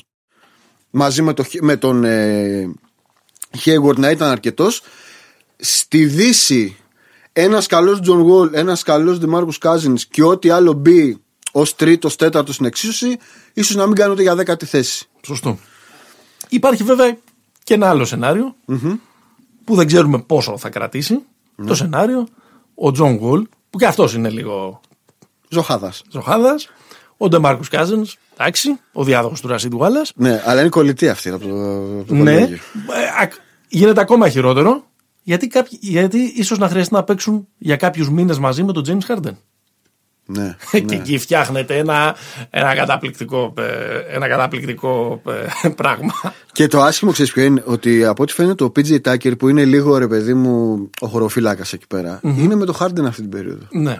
μαζί 0.90 1.22
με, 1.22 1.33
το, 1.33 1.44
με 1.61 1.76
τον 1.76 2.05
ε, 2.05 2.70
Hayward 3.64 3.96
να 3.96 4.11
ήταν 4.11 4.31
αρκετός. 4.31 4.83
Στη 5.57 6.07
Δύση, 6.07 6.76
ένας 7.33 7.66
καλός 7.66 8.01
Τζον 8.01 8.21
Γουόλ, 8.21 8.51
ένας 8.53 8.83
καλός 8.83 9.19
Ντεμάρκους 9.18 9.53
Κάζινς 9.61 9.96
και 10.11 10.23
ό,τι 10.23 10.51
άλλο 10.51 10.73
μπει 10.73 11.23
ως 11.53 11.75
τρίτος, 11.75 12.16
τέταρτος 12.16 12.55
στην 12.55 12.66
εξίσωση, 12.66 13.19
ίσως 13.53 13.77
να 13.77 13.87
μην 13.87 13.95
κάνει 13.95 14.12
ούτε 14.12 14.23
για 14.23 14.35
δέκατη 14.35 14.66
θέση. 14.66 15.09
Σωστό. 15.27 15.59
Υπάρχει 16.49 16.83
βέβαια 16.83 17.19
και 17.64 17.75
ένα 17.75 17.88
άλλο 17.88 18.57
που 19.64 19.75
δεν 19.75 19.87
ξέρουμε 19.87 20.19
πόσο 20.19 20.59
θα 20.59 20.69
κρατήσει. 20.69 21.23
Ναι. 21.57 21.66
Το 21.66 21.75
σενάριο, 21.75 22.29
ο 22.75 22.93
Τζον 22.93 23.16
Γουόλ, 23.16 23.47
που 23.71 23.79
και 23.79 23.87
αυτός 23.87 24.14
είναι 24.14 24.31
λίγο. 24.31 24.81
Ζωχάδας. 25.49 26.03
Ζωχάδας. 26.11 26.69
Ο 27.16 27.29
Ντεμάρκους 27.29 27.69
Κάζινς, 27.69 28.16
εντάξει, 28.37 28.81
ο 28.93 29.05
διάδοχος 29.05 29.40
του 29.40 29.49
Ρασίντ 29.49 29.77
Γουάλας. 29.77 30.12
Ναι, 30.14 30.43
αλλά 30.47 30.61
είναι 30.61 30.69
κολλητοί 30.68 31.09
αυτοί 31.09 31.29
από 31.29 31.47
το, 31.47 32.05
το 32.05 32.14
Ναι, 32.14 32.35
ε, 32.35 32.49
γίνεται 33.69 34.01
ακόμα 34.01 34.29
χειρότερο 34.29 34.85
γιατί, 35.31 35.47
κάποιοι, 35.47 35.79
γιατί 35.83 36.19
ίσως 36.19 36.59
να 36.59 36.69
χρειαστεί 36.69 36.95
να 36.95 37.05
παίξουν 37.05 37.49
για 37.59 37.77
κάποιους 37.77 38.11
μήνες 38.11 38.38
μαζί 38.38 38.62
με 38.62 38.73
τον 38.73 38.85
James 38.87 39.14
Harden. 39.14 39.35
Ναι, 40.27 40.57
και 40.71 40.81
ναι. 40.81 40.95
εκεί 40.95 41.19
φτιάχνεται 41.19 41.77
ένα, 41.77 42.16
ένα 42.51 42.75
καταπληκτικό, 42.75 43.55
ε, 43.59 44.14
ένα 44.14 44.29
καταπληκτικό 44.29 45.23
ε, 45.62 45.69
πράγμα. 45.69 46.12
Και 46.53 46.66
το 46.66 46.81
άσχημο 46.81 47.12
ξέρεις 47.12 47.33
ποιο 47.33 47.43
είναι, 47.43 47.62
ότι 47.66 48.05
από 48.05 48.23
ό,τι 48.23 48.33
φαίνεται 48.33 48.64
ο 48.64 48.73
PJ 48.77 49.01
Tucker 49.01 49.38
που 49.38 49.49
είναι 49.49 49.64
λίγο 49.64 49.99
ρε 49.99 50.09
παιδί 50.09 50.35
μου 50.35 50.90
ο 51.01 51.07
χωροφύλακας 51.07 51.73
εκεί 51.73 51.85
είναι 52.23 52.55
με 52.55 52.64
το 52.64 52.77
Harden 52.81 53.05
αυτή 53.05 53.21
την 53.21 53.31
περίοδο. 53.31 53.66
Ναι. 53.71 53.97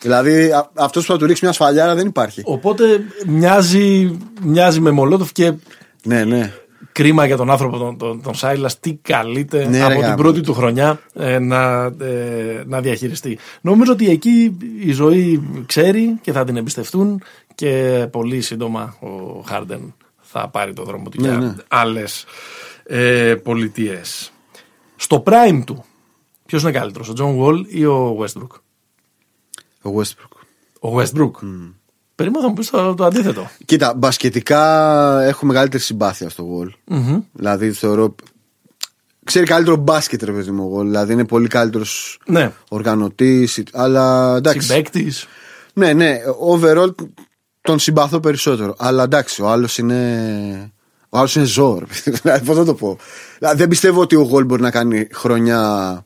Δηλαδή 0.00 0.50
αυτός 0.74 1.06
που 1.06 1.12
θα 1.12 1.18
του 1.18 1.26
ρίξει 1.26 1.44
μια 1.44 1.52
σφαλιάρα 1.52 1.94
δεν 1.94 2.06
υπάρχει. 2.06 2.42
Οπότε 2.44 2.84
μοιάζει, 3.26 4.18
μοιάζει 4.42 4.80
με 4.80 4.90
Μολότοφ 4.90 5.32
και. 5.32 5.52
Ναι, 6.04 6.24
ναι. 6.24 6.52
Κρίμα 6.92 7.26
για 7.26 7.36
τον 7.36 7.50
άνθρωπο 7.50 7.78
τον, 7.78 7.98
τον, 7.98 8.22
τον 8.22 8.34
Σάιλας, 8.34 8.80
τι 8.80 8.94
καλείται 8.94 9.68
ναι, 9.68 9.82
από 9.82 10.02
την 10.02 10.14
πρώτη 10.14 10.40
του 10.40 10.54
χρονιά 10.54 11.00
ε, 11.14 11.38
να, 11.38 11.84
ε, 11.84 12.62
να 12.66 12.80
διαχειριστεί. 12.80 13.38
Νομίζω 13.60 13.92
ότι 13.92 14.10
εκεί 14.10 14.56
η 14.80 14.92
ζωή 14.92 15.42
ξέρει 15.66 16.18
και 16.20 16.32
θα 16.32 16.44
την 16.44 16.56
εμπιστευτούν 16.56 17.22
και 17.54 18.06
πολύ 18.10 18.40
σύντομα 18.40 18.96
ο 19.00 19.40
Χάρντεν 19.46 19.94
θα 20.20 20.48
πάρει 20.48 20.72
το 20.72 20.84
δρόμο 20.84 21.08
του 21.08 21.20
ναι, 21.20 21.28
για 21.28 21.38
ναι. 21.38 21.54
άλλες 21.68 22.24
ε, 22.82 23.34
πολιτείες. 23.34 24.32
Στο 24.96 25.22
prime 25.26 25.62
του, 25.66 25.84
ποιος 26.46 26.62
είναι 26.62 26.70
καλύτερος, 26.70 27.08
ο 27.08 27.12
Τζον 27.12 27.34
Γουόλ 27.34 27.66
ή 27.68 27.84
ο 27.84 28.18
Westbrook; 28.20 28.60
Ο 29.82 29.90
Westbrook. 30.00 30.38
Ο 30.80 30.98
Westbrook. 30.98 31.30
Mm. 31.42 31.72
Περίμενα 32.18 32.42
να 32.42 32.48
μου 32.48 32.54
πεις 32.54 32.70
το, 32.70 32.94
το, 32.94 33.04
αντίθετο. 33.04 33.50
Κοίτα, 33.64 33.94
μπασκετικά 33.94 35.22
έχω 35.22 35.46
μεγαλύτερη 35.46 35.82
συμπάθεια 35.82 36.28
στο 36.28 36.46
Wall. 36.50 36.94
Mm-hmm. 36.94 37.22
Δηλαδή 37.32 37.72
θεωρώ. 37.72 38.14
Ξέρει 39.24 39.46
καλύτερο 39.46 39.76
μπάσκετ, 39.76 40.22
ρε 40.22 40.32
παιδί 40.32 40.50
μου. 40.50 40.80
Δηλαδή 40.80 41.12
είναι 41.12 41.24
πολύ 41.24 41.48
καλύτερος 41.48 42.18
ναι. 42.26 42.52
οργανωτής. 42.68 43.62
Αλλά 43.72 44.36
εντάξει. 44.36 44.66
Συμπαίκτης. 44.66 45.26
Ναι, 45.72 45.92
ναι. 45.92 46.18
Overall 46.52 46.94
τον 47.60 47.78
συμπαθώ 47.78 48.20
περισσότερο. 48.20 48.74
Αλλά 48.78 49.02
εντάξει, 49.02 49.42
ο 49.42 49.48
άλλος 49.48 49.78
είναι. 49.78 50.72
Ο 51.08 51.18
άλλος 51.18 51.34
είναι 51.34 51.44
ζώο. 51.44 51.82
Δηλαδή, 52.04 52.44
Πώς 52.46 52.56
να 52.56 52.64
το 52.64 52.74
πω. 52.74 52.98
Δηλαδή, 53.38 53.58
δεν 53.58 53.68
πιστεύω 53.68 54.00
ότι 54.00 54.16
ο 54.16 54.22
Γολ 54.22 54.44
μπορεί 54.44 54.62
να 54.62 54.70
κάνει 54.70 55.08
χρονιά 55.12 56.04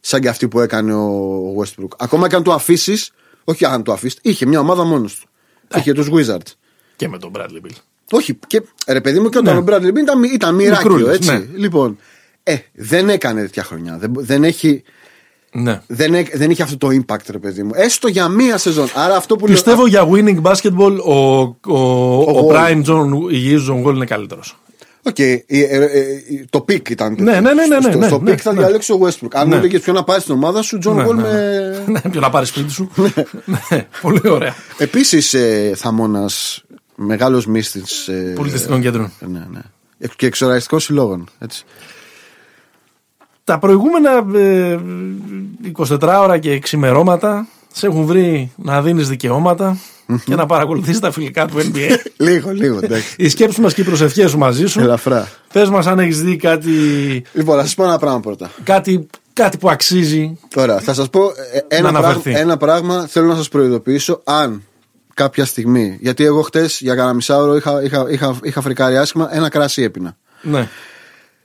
σαν 0.00 0.20
και 0.20 0.28
αυτή 0.28 0.48
που 0.48 0.60
έκανε 0.60 0.94
ο 0.94 1.54
Westbrook. 1.58 1.96
Ακόμα 1.98 2.28
και 2.28 2.36
αν 2.36 2.42
το 2.42 2.52
αφήσεις, 2.52 3.10
όχι 3.44 3.64
αν 3.64 3.82
το 3.82 3.92
αφήσεις, 3.92 4.18
είχε 4.22 4.46
μια 4.46 4.60
ομάδα 4.60 4.84
μόνος 4.84 5.14
του. 5.14 5.29
Ε. 5.74 5.78
Είχε 5.78 5.92
τους 5.92 6.08
Wizards. 6.12 6.54
Και 6.96 7.08
με 7.08 7.18
τον 7.18 7.32
Bradley 7.34 7.66
Bill. 7.66 7.76
Όχι, 8.10 8.38
και 8.46 8.62
ρε 8.86 9.00
παιδί 9.00 9.20
μου, 9.20 9.28
και 9.28 9.38
όταν 9.38 9.54
ναι. 9.54 9.60
ο 9.60 9.64
Bradley 9.66 9.88
Bill 9.88 10.00
ήταν, 10.00 10.22
ήταν 10.22 10.54
μοιράκιο, 10.54 11.10
έτσι. 11.10 11.30
Ναι. 11.30 11.44
Λοιπόν, 11.56 11.98
ε, 12.42 12.56
δεν 12.72 13.08
έκανε 13.08 13.40
τέτοια 13.40 13.62
χρονιά. 13.62 13.98
Δεν, 13.98 14.12
δεν 14.16 14.44
έχει. 14.44 14.82
Ναι. 15.52 15.82
Δεν, 15.86 16.26
δεν 16.34 16.50
είχε 16.50 16.62
αυτό 16.62 16.76
το 16.76 16.88
impact, 16.88 17.26
ρε 17.30 17.38
παιδί 17.38 17.62
μου. 17.62 17.70
Έστω 17.74 18.08
για 18.08 18.28
μία 18.28 18.58
σεζόν. 18.58 18.88
Άρα 18.94 19.16
αυτό 19.16 19.36
που 19.36 19.46
Πιστεύω 19.46 19.86
λέω... 19.86 19.86
για 19.86 20.08
winning 20.10 20.42
basketball 20.42 20.98
ο, 21.04 21.14
ο, 21.14 21.54
ο, 21.66 22.38
ο, 22.38 22.48
Prime 22.50 22.84
John, 22.84 23.08
John 23.68 23.84
Wall 23.84 23.94
είναι 23.94 24.06
καλύτερος. 24.06 24.58
OK, 25.02 25.14
okay, 25.18 25.38
ε, 25.46 25.60
ε, 25.60 25.84
ε, 25.84 25.90
το 26.50 26.60
peak 26.60 26.88
ήταν 26.88 27.16
τέτοιο. 27.16 27.32
Ναι, 27.32 27.40
ναι, 27.40 27.52
ναι. 27.52 27.66
ναι, 27.66 27.80
στο, 27.80 27.98
ναι, 27.98 28.06
στο 28.06 28.20
ναι, 28.20 28.30
peak 28.30 28.40
θα 28.42 28.52
ναι. 28.52 28.58
διαλέξει 28.58 28.92
ο 28.92 28.98
Westbrook. 29.02 29.28
Αν 29.32 29.48
μου 29.48 29.54
έλεγες 29.54 29.80
ποιο 29.80 29.92
να 29.92 30.04
πάρει 30.04 30.20
στην 30.20 30.34
ομάδα 30.34 30.62
σου, 30.62 30.78
Τζον 30.78 31.00
Γουόλ 31.00 31.16
με. 31.16 31.84
Ναι, 31.86 32.00
ποιο 32.10 32.20
να 32.20 32.30
πάρεις 32.30 32.48
σπίτι 32.48 32.70
σου. 32.70 32.90
ναι, 33.44 33.86
πολύ 34.02 34.28
ωραία. 34.28 34.54
Επίσης, 34.78 35.34
ε, 35.34 35.72
Θαμώνας, 35.76 36.64
μεγάλος 36.94 37.46
μύστης. 37.46 38.08
Ε, 38.08 38.32
Πολιτιστικών 38.36 38.80
κέντρων. 38.80 39.12
Ναι, 39.20 39.46
ναι. 39.50 39.60
Και 40.16 40.26
εξωραϊστικών 40.26 40.80
συλλόγων. 40.80 41.28
Έτσι. 41.38 41.64
Τα 43.44 43.58
προηγούμενα 43.58 44.26
ε, 44.34 44.78
24 45.76 45.98
ώρα 46.00 46.38
και 46.38 46.58
ξημερώματα 46.58 47.46
σε 47.72 47.86
έχουν 47.86 48.04
βρει 48.04 48.52
να 48.56 48.82
δίνεις 48.82 49.08
δικαιώματα 49.08 49.76
και 50.24 50.34
να 50.34 50.46
παρακολουθήσει 50.46 51.00
τα 51.00 51.10
φιλικά 51.10 51.46
του 51.46 51.56
NBA. 51.58 51.90
λίγο, 52.26 52.50
λίγο. 52.50 52.78
Εντάξει. 52.82 53.14
Οι 53.18 53.28
σκέψεις 53.28 53.58
μας 53.58 53.74
και 53.74 53.80
οι 53.80 53.84
προσευχές 53.84 54.30
σου 54.30 54.38
μαζί 54.38 54.66
σου. 54.66 54.80
Ελαφρά. 54.80 55.28
Πε 55.52 55.66
μας 55.66 55.86
αν 55.86 55.98
έχεις 55.98 56.22
δει 56.22 56.36
κάτι. 56.36 56.70
Λοιπόν, 57.32 57.56
θα 57.56 57.62
σας 57.62 57.74
πω 57.74 57.84
ένα 57.84 57.98
πράγμα 57.98 58.20
πρώτα. 58.20 58.50
Κάτι, 58.62 59.06
κάτι 59.32 59.58
που 59.58 59.70
αξίζει. 59.70 60.38
Τώρα, 60.54 60.80
θα 60.80 60.94
σας 60.94 61.10
πω 61.10 61.20
ε, 61.68 61.76
ένα, 61.76 61.92
πράγμα, 61.92 62.22
ένα 62.24 62.56
πράγμα. 62.56 63.06
Θέλω 63.06 63.26
να 63.26 63.36
σας 63.36 63.48
προειδοποιήσω. 63.48 64.20
Αν 64.24 64.62
κάποια 65.14 65.44
στιγμή. 65.44 65.96
Γιατί 66.00 66.24
εγώ 66.24 66.42
χτες 66.42 66.80
για 66.80 66.94
κανένα 66.94 67.14
μισάωρο 67.14 67.56
είχα, 67.56 67.82
είχα, 67.82 68.06
είχα, 68.10 68.38
είχα 68.42 68.60
φρικάρει 68.60 68.96
άσχημα, 68.96 69.28
ένα 69.32 69.48
κράσι 69.48 69.82
έπεινα. 69.82 70.16
Ναι. 70.42 70.68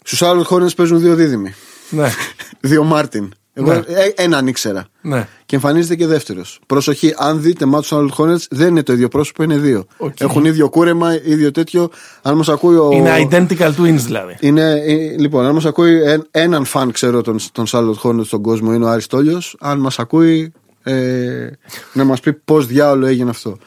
Στους 0.04 0.22
άλλους 0.22 0.48
χώρες 0.48 0.74
παίζουν 0.74 1.00
δύο 1.00 1.16
δίδυμοι. 1.16 1.54
Ναι. 1.90 2.12
δύο 2.70 2.84
Μάρτιν. 2.84 3.34
Εγώ 3.58 3.74
ναι. 3.74 3.78
Ε, 3.78 4.14
έναν 4.16 4.48
ήξερα. 4.48 4.86
Ναι. 5.02 5.28
Και 5.46 5.56
εμφανίζεται 5.56 5.96
και 5.96 6.08
δεύτερος. 6.08 6.60
Προσοχή, 6.66 7.14
αν 7.18 7.42
δείτε 7.42 7.66
μάτσου 7.66 7.96
άλλου 7.96 8.10
Hornets, 8.18 8.46
δεν 8.50 8.68
είναι 8.68 8.84
το 8.84 8.94
ίδιο 8.94 9.08
πρόσωπο, 9.08 9.44
είναι 9.44 9.58
δύο. 9.58 9.86
Okay. 9.98 10.10
Έχουν 10.22 10.46
ίδιο 10.46 10.70
κούρεμα, 10.70 11.14
ίδιο 11.14 11.52
τέτοιο. 11.52 11.90
Αν 12.22 12.36
μας 12.36 12.50
ακούει 12.50 12.76
ο. 12.76 12.90
Είναι 12.94 13.28
identical 13.30 13.74
twins 13.78 13.96
δηλαδή. 13.96 14.38
Είναι, 14.40 14.72
ε, 14.72 15.18
λοιπόν, 15.18 15.46
αν 15.46 15.54
μας 15.54 15.66
ακούει 15.66 16.02
έναν 16.32 16.66
φαν, 16.66 16.92
ξέρω, 16.92 17.22
των, 17.22 17.38
των 17.52 17.66
Charlotte 17.68 18.02
Hornets 18.04 18.26
στον 18.26 18.42
κόσμο, 18.42 18.74
είναι 18.74 18.86
ο 18.86 18.88
Αριστόλιο. 18.88 19.42
Αν 19.60 19.80
μας 19.80 20.00
ακούει, 20.00 20.54
ε, 20.84 21.50
να 21.94 22.04
μας 22.04 22.20
πει 22.20 22.34
πώς 22.34 22.68
διάολο 22.68 23.06
έγινε 23.06 23.30
αυτό. 23.30 23.58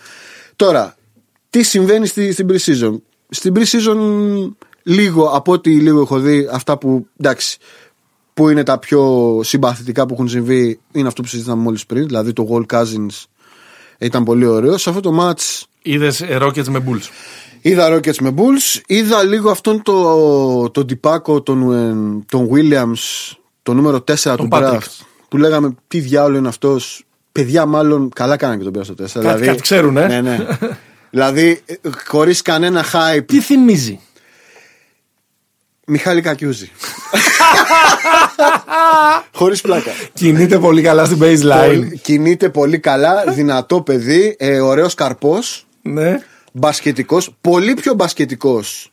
Τώρα, 0.56 0.96
τι 1.50 1.62
συμβαίνει 1.62 2.06
στη, 2.06 2.32
στην 2.32 2.46
pre-season; 2.50 3.00
Στην 3.28 3.54
pre-season, 3.56 3.96
λίγο 4.82 5.24
από 5.24 5.52
ό,τι 5.52 5.70
λίγο 5.70 6.00
έχω 6.00 6.18
δει, 6.18 6.48
αυτά 6.52 6.78
που 6.78 7.06
εντάξει, 7.18 7.58
που 8.38 8.48
είναι 8.48 8.62
τα 8.62 8.78
πιο 8.78 9.40
συμπαθητικά 9.42 10.06
που 10.06 10.14
έχουν 10.14 10.28
συμβεί 10.28 10.80
είναι 10.92 11.08
αυτό 11.08 11.22
που 11.22 11.28
συζητήσαμε 11.28 11.62
μόλις 11.62 11.86
πριν. 11.86 12.06
Δηλαδή 12.06 12.32
το 12.32 12.48
Wall 12.50 12.76
Cousins 12.76 13.24
ήταν 13.98 14.24
πολύ 14.24 14.46
ωραίο. 14.46 14.78
Σε 14.78 14.88
αυτό 14.90 15.00
το 15.00 15.16
match. 15.20 15.62
Είδες 15.82 16.24
Rockets 16.42 16.68
με 16.68 16.84
Bulls. 16.86 17.08
Είδα 17.60 17.96
Rockets 17.96 18.16
με 18.16 18.34
Bulls. 18.36 18.80
Είδα 18.86 19.22
λίγο 19.22 19.50
αυτόν 19.50 19.82
τον 19.82 20.72
το 20.72 20.84
τυπάκο, 20.84 21.42
τον, 21.42 21.72
ε, 21.72 22.24
τον 22.28 22.48
Williams, 22.52 23.32
το 23.62 23.74
νούμερο 23.74 24.04
4 24.12 24.34
του 24.36 24.48
draft. 24.50 24.78
Που 25.28 25.36
λέγαμε 25.36 25.74
τι 25.88 26.00
διάολο 26.00 26.36
είναι 26.36 26.48
αυτός. 26.48 27.04
Παιδιά, 27.32 27.66
μάλλον 27.66 28.10
καλά 28.14 28.36
κάνανε 28.36 28.58
και 28.58 28.64
τον 28.64 28.72
πήρα 28.72 28.84
στο 28.84 28.94
4. 28.94 28.96
Κάτι, 28.98 29.18
δηλαδή, 29.18 29.46
κάτι 29.46 29.60
ξέρουν, 29.60 29.96
ε. 29.96 30.06
Ναι, 30.06 30.20
ναι. 30.20 30.46
δηλαδή, 31.10 31.62
χωρίς 32.06 32.42
κανένα 32.42 32.84
hype. 32.84 33.24
Τι 33.26 33.40
θυμίζει. 33.40 34.00
Μιχάλη 35.90 36.20
Κακιούζη. 36.20 36.70
Χωρίς 39.38 39.60
πλάκα. 39.60 39.90
Κινείται 40.12 40.58
πολύ 40.58 40.82
καλά 40.82 41.04
στην 41.04 41.18
baseline. 41.20 41.84
Κινείται 42.02 42.48
πολύ 42.48 42.78
καλά, 42.78 43.24
δυνατό 43.28 43.80
παιδί, 43.80 44.36
ε, 44.38 44.60
ωραίος 44.60 44.94
καρπός. 44.94 45.66
Ναι. 45.82 46.20
Μπασκετικός, 46.52 47.34
πολύ 47.40 47.74
πιο 47.74 47.94
μπασκετικός. 47.94 48.92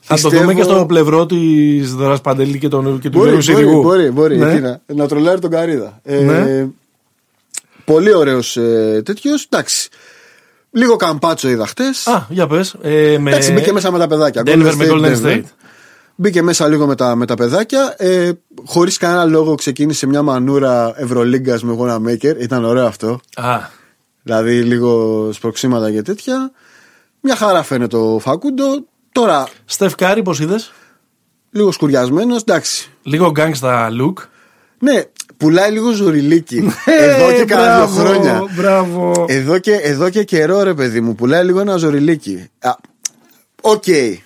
Θα 0.00 0.14
Πιστεύω... 0.14 0.34
το 0.34 0.40
δούμε 0.40 0.54
και 0.54 0.62
στο 0.62 0.86
πλευρό 0.86 1.26
της 1.26 1.94
Δωρά 1.94 2.18
Παντελή 2.18 2.58
και, 2.58 2.68
τον, 2.68 2.98
και 2.98 3.10
του 3.10 3.18
μπορεί, 3.18 3.52
μπορεί, 3.52 3.80
μπορεί, 3.80 4.10
μπορεί, 4.10 4.38
ναι. 4.38 4.58
να, 4.58 4.80
να 4.86 5.08
τρολάρει 5.08 5.40
τον 5.40 5.50
Καρίδα. 5.50 6.00
Ε, 6.04 6.20
ναι. 6.20 6.66
Πολύ 7.84 8.14
ωραίος 8.14 8.56
ε, 8.56 9.02
τέτοιος. 9.04 9.46
Εντάξει. 9.50 9.88
Λίγο 10.70 10.96
καμπάτσο 10.96 11.48
είδα 11.48 11.66
χτες. 11.66 12.06
Α, 12.06 12.26
για 12.28 12.46
πες. 12.46 12.74
Ε, 12.82 13.16
με... 13.18 13.30
Εντάξει, 13.30 13.52
μπήκε 13.52 13.72
μέσα 13.72 13.90
με 13.90 13.98
τα 13.98 14.06
παιδάκια. 14.06 14.42
Denver 14.46 14.72
με 14.76 14.86
Golden 14.90 15.24
State. 15.24 15.42
Μπήκε 16.20 16.42
μέσα 16.42 16.68
λίγο 16.68 16.86
με 16.86 16.94
τα, 16.94 17.14
με 17.14 17.26
τα 17.26 17.34
παιδάκια. 17.34 17.94
Ε, 17.98 18.30
Χωρίς 18.64 18.96
κανένα 18.96 19.24
λόγο 19.24 19.54
ξεκίνησε 19.54 20.06
μια 20.06 20.22
μανούρα 20.22 20.92
Ευρωλίγκας 20.96 21.62
με 21.62 21.72
γόνα 21.72 22.00
Maker. 22.06 22.36
Ήταν 22.38 22.64
ωραίο 22.64 22.86
αυτό. 22.86 23.20
Α. 23.34 23.58
Δηλαδή 24.22 24.62
λίγο 24.62 25.30
σπροξήματα 25.32 25.92
και 25.92 26.02
τέτοια. 26.02 26.52
Μια 27.20 27.36
χαρά 27.36 27.62
φαίνεται 27.62 27.96
το 27.96 28.18
Φακούντο. 28.20 28.84
Τώρα. 29.12 29.48
Στεφκάρη, 29.64 30.22
πώς 30.22 30.40
είδες; 30.40 30.72
Λίγο 31.50 31.72
σκουριασμένος, 31.72 32.40
εντάξει. 32.40 32.90
Λίγο 33.02 33.30
gangsta 33.30 33.88
look. 34.00 34.22
Ναι, 34.78 35.02
πουλάει 35.36 35.70
λίγο 35.70 35.90
ζοριλίκι. 35.90 36.60
Ναι, 36.60 36.72
εδώ 36.86 37.32
και 37.32 37.44
κάνα 37.44 37.86
δύο 37.86 37.86
χρόνια. 37.86 38.44
Μπράβο. 38.56 39.24
Εδώ 39.28 39.58
και, 39.58 39.72
εδώ 39.72 40.10
και 40.10 40.24
καιρό, 40.24 40.62
ρε 40.62 40.74
παιδί 40.74 41.00
μου, 41.00 41.14
πουλάει 41.14 41.44
λίγο 41.44 41.60
ένα 41.60 41.76
ζοριλίκι. 41.76 42.50
OK. 43.60 43.82
Okay. 43.86 44.16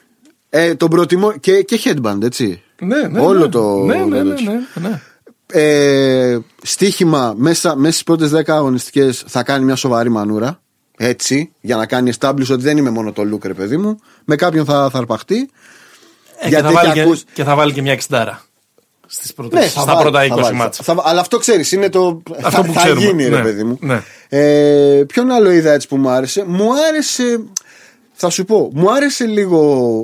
Ε, 0.55 0.75
τον 0.75 0.91
προτιμώ. 0.91 1.33
Και, 1.33 1.63
και 1.63 1.81
headband, 1.85 2.23
έτσι. 2.23 2.63
Ναι, 2.81 3.09
ναι. 3.09 3.21
Όλο 3.21 3.41
ναι. 3.41 3.49
το. 3.49 3.77
Ναι, 3.77 3.95
ναι, 3.95 4.23
ναι. 4.23 4.35
ναι, 4.35 4.61
ναι. 4.75 5.01
Ε, 5.47 6.39
στοίχημα 6.63 7.35
μέσα, 7.37 7.77
μέσα 7.77 7.93
στις 7.93 8.05
πρώτες 8.05 8.31
10 8.35 8.43
αγωνιστικές 8.47 9.25
θα 9.27 9.43
κάνει 9.43 9.65
μια 9.65 9.77
σοβαρή 9.77 10.09
μανούρα. 10.09 10.61
Έτσι, 10.97 11.53
για 11.61 11.77
να 11.77 11.87
κάνει 11.87 12.13
establish 12.19 12.51
ότι 12.51 12.63
δεν 12.63 12.77
είμαι 12.77 12.91
μόνο 12.91 13.13
το 13.13 13.23
look, 13.33 13.45
ρε 13.47 13.55
παιδί 13.55 13.77
μου. 13.77 13.99
Με 14.25 14.37
κάποιον 14.37 14.65
θα, 14.65 14.91
θα 14.91 14.99
αρπαχτεί. 14.99 15.51
Ε, 16.39 16.49
και, 16.49 16.57
θα 16.57 16.71
βάλει 16.71 16.93
και, 16.93 17.23
και, 17.33 17.45
θα 17.45 17.55
βάλει 17.55 17.73
και 17.73 17.83
μια 17.83 17.93
εξτάρα. 17.93 18.43
Στις 19.07 19.35
πρώτες, 19.35 19.61
ναι, 19.61 19.67
στα 19.67 19.97
πρώτα 19.97 20.21
20 20.51 20.53
ματς. 20.55 20.95
Αλλά 21.05 21.21
αυτό 21.21 21.39
ξέρεις, 21.39 21.73
είναι 21.73 21.89
το. 21.89 22.23
Αυτό 22.43 22.63
που 22.63 22.73
θα 22.73 22.81
ξέρουμε. 22.81 23.05
γίνει, 23.05 23.29
ναι, 23.29 23.37
ρε 23.37 23.43
παιδί 23.43 23.65
μου. 23.65 23.79
Ναι. 23.81 24.03
Ε, 24.29 25.05
ποιον 25.07 25.31
άλλο 25.31 25.51
είδα 25.51 25.73
έτσι 25.73 25.89
που 25.89 25.97
μου 25.97 26.09
άρεσε; 26.09 26.45
Μου 26.47 26.69
άρεσε. 26.89 27.41
Θα 28.13 28.31
σου 28.31 28.45
πω, 28.45 28.71
μου 28.75 28.93
άρεσε 28.93 29.25
λίγο 29.25 29.59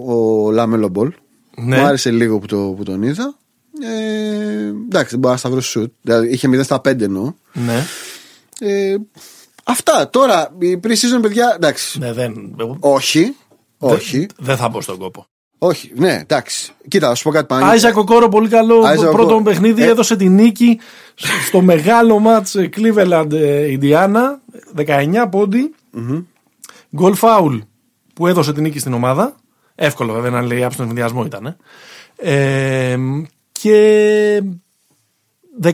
ο 0.06 0.50
Λάμελο 0.50 0.88
Μπολ. 0.88 1.12
Ναι. 1.56 1.76
Μου 1.76 1.84
άρεσε 1.84 2.10
λίγο 2.10 2.38
που, 2.38 2.46
το, 2.46 2.56
που 2.76 2.82
τον 2.82 3.02
είδα. 3.02 3.34
Ε, 3.82 4.66
εντάξει, 4.66 5.10
δεν 5.10 5.18
μπορεί 5.18 5.32
να 5.32 5.36
σταυρώσει 5.36 5.70
σουτ. 5.70 5.92
Δηλαδή 6.02 6.28
είχε 6.28 6.48
0 6.52 6.60
στα 6.62 6.76
5 6.76 7.00
εννοώ. 7.00 7.32
Ναι. 7.52 7.84
Ε, 8.60 8.96
αυτά. 9.64 10.10
Τώρα, 10.10 10.54
η 10.58 10.80
pre-season, 10.84 11.22
παιδιά, 11.22 11.52
εντάξει. 11.56 11.98
Ναι, 11.98 12.12
δεν... 12.12 12.54
Όχι. 12.80 13.36
Όχι. 13.78 14.26
Δεν 14.38 14.56
θα 14.56 14.68
μπω 14.68 14.80
στον 14.80 14.98
κόπο. 14.98 15.26
Όχι, 15.58 15.92
ναι, 15.94 16.18
εντάξει. 16.22 16.72
Κοίτα, 16.88 17.08
θα 17.08 17.14
σου 17.14 17.22
πω 17.22 17.30
κάτι 17.30 17.46
πάνω. 17.46 17.66
Άιζα 17.66 17.92
Κοκόρο, 17.92 18.28
πολύ 18.28 18.48
καλό. 18.48 18.82
Άιζα 18.84 19.02
πρώτο 19.02 19.22
Κοκόρο. 19.22 19.42
παιχνίδι 19.42 19.82
ε... 19.82 19.86
έδωσε 19.86 20.16
τη 20.16 20.28
νίκη 20.28 20.78
στο 21.46 21.60
μεγάλο 21.60 22.18
μάτς 22.18 22.56
Cleveland 22.76 23.28
Indiana. 23.80 24.22
19 24.86 25.26
πόντι. 25.30 25.74
Γκολ 26.96 27.14
φάουλ 27.14 27.58
που 28.18 28.26
έδωσε 28.26 28.52
τη 28.52 28.60
νίκη 28.60 28.78
στην 28.78 28.92
ομάδα. 28.92 29.34
Εύκολο 29.74 30.12
βέβαια 30.12 30.30
να 30.30 30.42
λέει 30.42 30.64
άψο 30.64 30.82
ενδιασμό 30.82 31.24
ήταν. 31.24 31.56
Ε, 32.16 32.96
και 33.52 34.42
16 35.62 35.72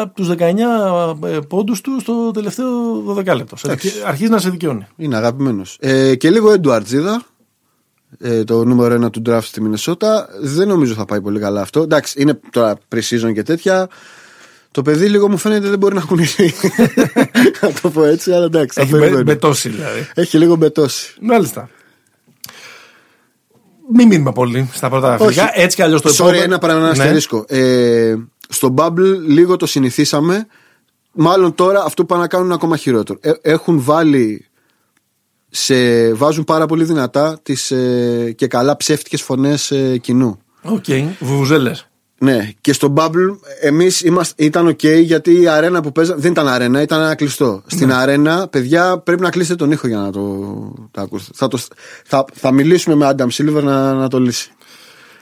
από 0.00 0.14
τους 0.14 0.30
19 0.38 1.42
πόντους 1.48 1.80
του 1.80 2.00
στο 2.00 2.30
τελευταίο 2.30 2.68
12 3.16 3.24
λεπτό. 3.24 3.56
Αρχίζει 4.06 4.30
να 4.30 4.38
σε 4.38 4.50
δικαιώνει. 4.50 4.86
Είναι 4.96 5.16
αγαπημένος. 5.16 5.76
Ε, 5.80 6.14
και 6.14 6.30
λίγο 6.30 6.52
Εντουαρτζίδα, 6.52 7.22
ε, 8.18 8.44
το 8.44 8.64
νούμερο 8.64 8.94
ένα 8.94 9.10
του 9.10 9.22
draft 9.26 9.42
στη 9.42 9.60
Μινεσότα. 9.60 10.28
Δεν 10.40 10.68
νομίζω 10.68 10.94
θα 10.94 11.04
πάει 11.04 11.20
πολύ 11.20 11.40
καλά 11.40 11.60
αυτό. 11.60 11.82
Εντάξει, 11.82 12.22
είναι 12.22 12.40
τώρα 12.50 12.78
pre-season 12.94 13.32
και 13.34 13.42
τέτοια. 13.42 13.88
Το 14.70 14.82
παιδί 14.82 15.08
λίγο 15.08 15.28
μου 15.28 15.36
φαίνεται 15.36 15.68
δεν 15.68 15.78
μπορεί 15.78 15.94
να 15.94 16.00
κουνηθεί. 16.00 16.54
να 17.60 17.72
το 17.80 17.90
πω 17.90 18.04
έτσι, 18.04 18.32
αλλά 18.32 18.44
εντάξει. 18.44 18.80
Έχει 18.80 18.90
μπε, 18.90 19.22
μπετώσει 19.22 19.68
δηλαδή. 19.68 20.08
Έχει 20.14 20.38
λίγο 20.38 20.56
μπετώσει. 20.56 21.14
Μάλιστα. 21.20 21.68
Μην 23.92 24.06
μείνουμε 24.06 24.32
πολύ 24.32 24.70
στα 24.72 24.88
πρώτα 24.88 25.14
αφρικά. 25.14 25.50
Έτσι 25.54 25.76
κι 25.76 25.82
αλλιώς 25.82 26.02
το 26.02 26.08
επόμενο. 26.08 26.38
Sorry, 26.38 26.42
ένα 26.42 26.58
πράγμα 26.58 26.82
να 26.82 26.88
αστερίσκο. 26.88 27.44
Ναι. 27.50 27.58
Ε, 27.58 28.16
στο 28.48 28.74
Bubble 28.76 29.18
λίγο 29.26 29.56
το 29.56 29.66
συνηθίσαμε. 29.66 30.46
Μάλλον 31.12 31.54
τώρα 31.54 31.82
αυτό 31.84 32.02
που 32.02 32.08
πάνε 32.08 32.22
να 32.22 32.28
κάνουν 32.28 32.46
είναι 32.46 32.54
ακόμα 32.54 32.76
χειρότερο. 32.76 33.18
Ε, 33.22 33.32
έχουν 33.40 33.80
βάλει. 33.82 34.42
Σε, 35.50 36.12
βάζουν 36.14 36.44
πάρα 36.44 36.66
πολύ 36.66 36.84
δυνατά 36.84 37.38
τις 37.42 37.70
ε, 37.70 38.32
και 38.36 38.46
καλά 38.46 38.76
ψεύτικες 38.76 39.22
φωνές 39.22 39.70
ε, 39.70 39.98
κοινού. 39.98 40.38
OK, 40.62 40.84
okay. 40.86 41.04
βουβουζέλες. 41.18 41.87
Ναι, 42.20 42.50
και 42.60 42.72
στο 42.72 42.92
Bubble 42.96 43.38
εμείς 43.60 44.04
ήταν 44.36 44.68
OK 44.68 45.02
γιατί 45.02 45.40
η 45.40 45.48
αρένα 45.48 45.80
που 45.80 45.92
παίζαμε 45.92 46.20
δεν 46.20 46.30
ήταν 46.30 46.48
αρένα, 46.48 46.82
ήταν 46.82 47.00
ένα 47.00 47.14
κλειστό. 47.14 47.62
Στην 47.66 47.86
ναι. 47.86 47.94
αρένα, 47.94 48.48
παιδιά, 48.48 48.98
πρέπει 48.98 49.22
να 49.22 49.30
κλείσετε 49.30 49.56
τον 49.56 49.70
ήχο 49.70 49.86
για 49.86 49.98
να 49.98 50.12
το, 50.12 50.20
το 50.90 51.00
ακούσετε. 51.00 51.30
Θα, 51.34 51.48
το, 51.48 51.58
θα, 52.04 52.24
θα 52.32 52.52
μιλήσουμε 52.52 52.94
με 52.94 53.14
Adam 53.16 53.28
Silver 53.32 53.62
να, 53.62 53.92
να 53.92 54.08
το 54.08 54.20
λύσει. 54.20 54.50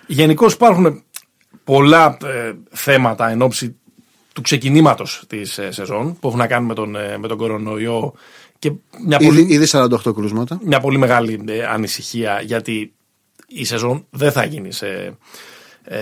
Γενικώς 0.06 0.52
υπάρχουν 0.52 1.02
πολλά 1.64 2.16
ε, 2.24 2.52
θέματα 2.70 3.30
εν 3.30 3.42
ώψη 3.42 3.76
του 4.32 4.40
ξεκινήματος 4.40 5.24
της 5.26 5.58
ε, 5.58 5.70
σεζόν 5.70 6.18
που 6.20 6.26
έχουν 6.26 6.38
να 6.38 6.46
κάνουν 6.46 6.68
με 6.68 6.74
τον, 6.74 6.96
ε, 6.96 7.18
με 7.18 7.28
τον 7.28 7.36
κορονοϊό. 7.36 8.14
Και 8.58 8.72
μια 9.06 9.18
ήδη, 9.20 9.26
πολύ, 9.26 9.46
ήδη 9.54 9.66
48 9.70 10.14
κρούσματα. 10.14 10.58
Μια 10.62 10.80
πολύ 10.80 10.98
μεγάλη 10.98 11.44
ε, 11.48 11.64
ανησυχία 11.64 12.40
γιατί 12.44 12.92
η 13.46 13.64
σεζόν 13.64 14.06
δεν 14.10 14.32
θα 14.32 14.44
γίνει 14.44 14.72
σε 14.72 14.86
ε, 14.86 15.12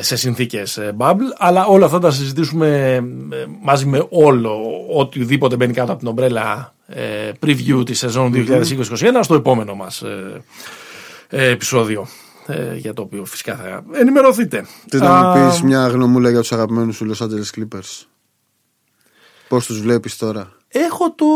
σε 0.01 0.17
συνθήκες 0.17 0.77
ε, 0.77 0.95
bubble, 0.99 1.33
αλλά 1.37 1.67
όλα 1.67 1.87
αυτά 1.87 1.99
τα 1.99 2.11
συζητήσουμε 2.11 2.95
ε, 3.33 3.45
μαζί 3.63 3.87
με 3.87 4.07
όλο 4.11 4.61
οτιδήποτε 4.95 5.57
μπαίνει 5.57 5.73
κάτω 5.73 5.91
από 5.91 6.01
την 6.01 6.09
ομπρέλα 6.09 6.75
preview 7.41 7.83
της 7.85 7.99
σεζόν 7.99 8.33
2020-2021 8.35 9.19
στο 9.21 9.35
επόμενο 9.35 9.75
μας 9.75 10.03
επεισόδιο 11.29 12.07
για 12.77 12.93
το 12.93 13.03
οποίο 13.03 13.25
φυσικά 13.25 13.57
θα 13.57 13.85
ενημερωθείτε. 13.93 14.67
Τι 14.89 14.97
να 14.97 15.23
μου 15.23 15.49
πεις 15.49 15.63
μια 15.63 15.87
γνωμούλα 15.87 16.31
για 16.31 16.41
τους 16.41 16.53
αγαπημένους 16.53 16.97
του 16.97 17.15
Los 17.15 17.25
Angeles 17.25 17.59
Clippers; 17.59 18.07
Πώς 19.49 19.67
τους 19.67 19.81
βλέπεις 19.81 20.17
τώρα; 20.17 20.53
Έχω, 20.77 21.13
το, 21.13 21.27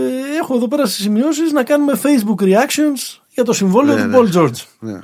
ε, 0.00 0.36
έχω 0.40 0.54
εδώ 0.54 0.68
πέρα 0.68 0.86
στις 0.86 1.02
σημειώσεις 1.02 1.52
να 1.52 1.62
κάνουμε 1.62 2.00
Facebook 2.02 2.42
reactions 2.42 3.18
για 3.28 3.44
το 3.44 3.52
συμβόλαιο 3.52 3.96
Ναι, 3.96 4.02
του 4.02 4.08
ναι. 4.08 4.16
Paul 4.18 4.36
George. 4.36 4.64
Ναι. 4.78 5.00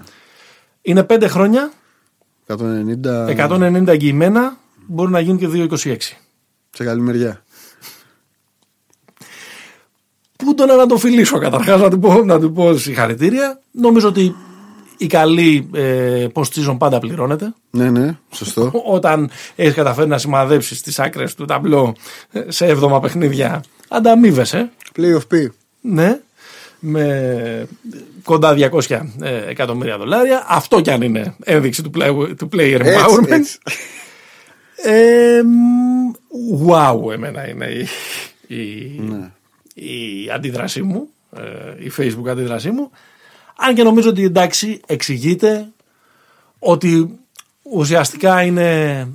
Είναι 0.83 1.07
5 1.11 1.25
χρόνια, 1.29 1.73
190 2.59 3.27
190 3.49 3.87
εγγυημένα, 3.87 4.57
μπορεί 4.87 5.11
να 5.11 5.21
γίνουν 5.21 5.39
και 5.39 5.49
2,26. 5.53 5.97
σε 6.71 6.85
καλή 6.85 7.01
μεριά. 7.01 7.43
Πού 10.37 10.55
τον 10.55 10.67
να 10.77 10.87
τον 10.87 10.99
φιλήσω 10.99 11.39
καταρχάς, 11.39 11.81
να, 11.81 11.91
του 11.91 11.99
πω- 11.99 12.25
να 12.25 12.41
του 12.41 12.53
πω 12.53 12.77
συγχαρητήρια. 12.77 13.61
Νομίζω 13.71 14.09
ότι 14.09 14.35
η 14.97 15.07
καλή 15.07 15.71
ε, 15.75 16.27
post-season 16.35 16.77
πάντα 16.79 16.99
πληρώνεται. 16.99 17.55
Ναι, 17.71 17.91
ναι, 17.91 18.19
σωστό. 18.31 18.71
Όταν 18.97 19.31
έχεις 19.57 19.75
καταφέρει 19.75 20.09
να 20.09 20.19
σημαδέψεις 20.19 20.83
τις 20.83 20.99
άκρες 20.99 21.35
του 21.35 21.45
ταμπλό 21.45 21.95
ε, 22.33 22.43
σε 22.49 22.67
έβδομα 22.67 23.01
παιχνίδια, 23.01 23.65
ανταμείβεσαι. 23.89 24.71
Play 24.97 25.15
of 25.17 25.35
P. 25.35 25.47
Ναι, 25.81 26.21
με 26.79 27.69
κοντά 28.23 28.55
200 28.73 29.01
ε, 29.21 29.45
εκατομμύρια 29.49 29.99
δολάρια. 29.99 30.45
Αυτό 30.49 30.81
κι 30.81 30.91
αν 30.91 31.03
είναι 31.03 31.35
ένδειξη 31.45 31.83
του, 31.83 31.91
play, 31.95 32.33
του 32.39 32.49
player 32.53 32.81
Έτσι, 32.81 32.95
empowerment. 33.05 33.31
έτσι. 33.31 33.59
Ε, 34.77 35.41
μ, 35.43 36.11
wow, 36.69 37.13
εμένα 37.13 37.49
είναι 37.49 37.67
η, 37.67 37.87
η, 38.57 39.01
Ναι. 39.09 39.31
η 39.75 40.31
αντίδρασή 40.35 40.83
μου, 40.83 41.09
ε, 41.37 41.85
η 41.85 41.93
facebook 41.99 42.29
αντίδρασή 42.29 42.71
μου. 42.71 42.91
Αν 43.57 43.75
και 43.75 43.83
νομίζω 43.83 44.09
ότι 44.09 44.25
εντάξει 44.25 44.81
εξηγείται 44.87 45.69
ότι 46.59 47.19
ουσιαστικά 47.63 48.43
είναι 48.43 49.07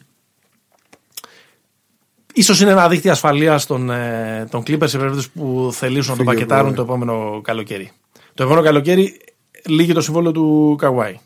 ίσως 2.33 2.61
είναι 2.61 2.71
ένα 2.71 2.89
δίκτυο 2.89 3.11
ασφαλείας 3.11 3.65
των, 3.65 3.89
ε, 3.89 4.47
των 4.51 4.61
Clippers 4.67 4.89
σε 4.89 4.97
περίπτωση 4.97 5.29
που 5.31 5.69
θελήσουν 5.73 6.11
να 6.11 6.17
το 6.17 6.23
Φύγε 6.23 6.33
πακετάρουν 6.35 6.67
από- 6.67 6.75
το 6.75 6.81
επόμενο 6.81 7.41
καλοκαίρι. 7.43 7.91
Το 8.35 8.43
επόμενο 8.43 8.61
καλοκαίρι 8.65 9.21
λύγει 9.65 9.93
το 9.93 10.01
συμβόλαιο 10.01 10.31
του 10.31 10.75
Καουάι 10.77 11.19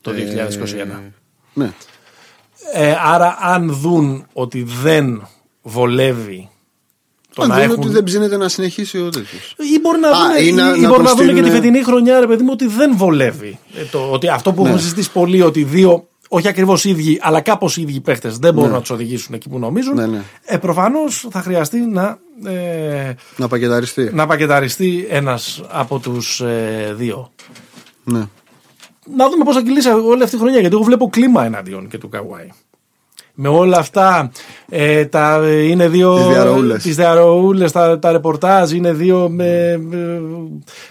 το 0.00 0.10
2021. 0.10 1.12
Ναι. 1.54 1.72
Ε, 2.72 2.94
άρα, 3.04 3.36
αν 3.40 3.72
δουν 3.72 4.26
ότι 4.32 4.62
δεν 4.82 5.28
βολεύει 5.62 6.48
το 7.34 7.42
Αν 7.42 7.48
να 7.48 7.54
δουν 7.54 7.64
έχουν. 7.64 7.76
ότι 7.78 7.88
δεν 7.88 8.04
ψήνεται 8.04 8.36
να 8.36 8.48
συνεχίσει 8.48 8.98
ο 9.00 9.08
τέτοιος. 9.08 9.54
Ή 9.74 9.80
μπορεί 9.80 9.98
να 10.00 10.08
Α, 10.08 10.12
δουν, 10.12 10.46
ή 10.46 10.52
να- 10.52 10.74
ή 10.76 10.80
να 10.80 10.88
μπορεί 10.88 11.02
το 11.02 11.08
να 11.08 11.14
δουν 11.14 11.26
και 11.26 11.32
τη 11.32 11.38
στείλουνε- 11.38 11.52
φετινή 11.52 11.82
χρονιά, 11.84 12.20
ρε 12.20 12.26
παιδί 12.26 12.42
μου, 12.42 12.50
ότι 12.52 12.66
δεν 12.66 12.96
βολεύει. 12.96 13.58
Ε, 13.74 13.84
το, 13.84 14.10
ότι 14.10 14.28
αυτό 14.28 14.52
που 14.52 14.62
Ναι. 14.62 14.68
έχουμε 14.68 14.82
συζητήσει 14.82 15.12
πολύ, 15.12 15.42
ότι 15.42 15.64
δύο, 15.64 16.08
όχι 16.34 16.48
ακριβώς 16.48 16.84
ίδιοι, 16.84 17.18
αλλά 17.22 17.40
κάπως 17.40 17.76
ίδιοι 17.76 18.00
παίχτες 18.00 18.38
δεν 18.38 18.54
μπορούν 18.54 18.68
Ναι. 18.70 18.74
να 18.74 18.80
τους 18.80 18.90
οδηγήσουν 18.90 19.34
εκεί 19.34 19.48
που 19.48 19.58
νομίζουν. 19.58 19.94
Ναι, 19.94 20.06
ναι. 20.06 20.22
Ε, 20.44 20.56
Προφανώς 20.58 21.26
θα 21.30 21.40
χρειαστεί 21.42 21.80
να, 21.80 22.18
ε, 22.44 23.14
Να 23.36 23.48
πακεταριστεί. 23.48 24.10
να 24.14 24.26
πακεταριστεί 24.26 25.06
ένας 25.10 25.62
από 25.68 25.98
τους 25.98 26.40
ε, 26.40 26.92
δύο. 26.96 27.32
Ναι. 28.04 28.18
να 29.16 29.28
δούμε 29.30 29.44
πώς 29.44 29.54
θα 29.54 29.62
κυλήσει 29.62 29.88
όλη 29.88 30.22
αυτή 30.22 30.36
η 30.36 30.38
χρονιά. 30.38 30.58
Γιατί 30.60 30.74
εγώ 30.74 30.84
βλέπω 30.84 31.08
κλίμα 31.08 31.44
εναντίον 31.44 31.88
και 31.88 31.98
του 31.98 32.08
Καουάι. 32.08 32.48
Με 33.34 33.48
όλα 33.48 33.78
αυτά, 33.78 34.30
ε, 34.68 35.04
τα, 35.04 35.34
ε, 35.44 35.62
είναι 35.62 35.88
δύο. 35.88 36.16
Τις 36.16 36.26
διαρροούλες. 36.26 36.82
τις 36.82 36.96
διαρροούλες, 36.96 37.72
τα, 37.72 37.98
τα 37.98 38.12
ρεπορτάζ, 38.12 38.72
είναι 38.72 38.92
δύο. 38.92 39.28
Με, 39.28 39.76
με, 39.76 40.20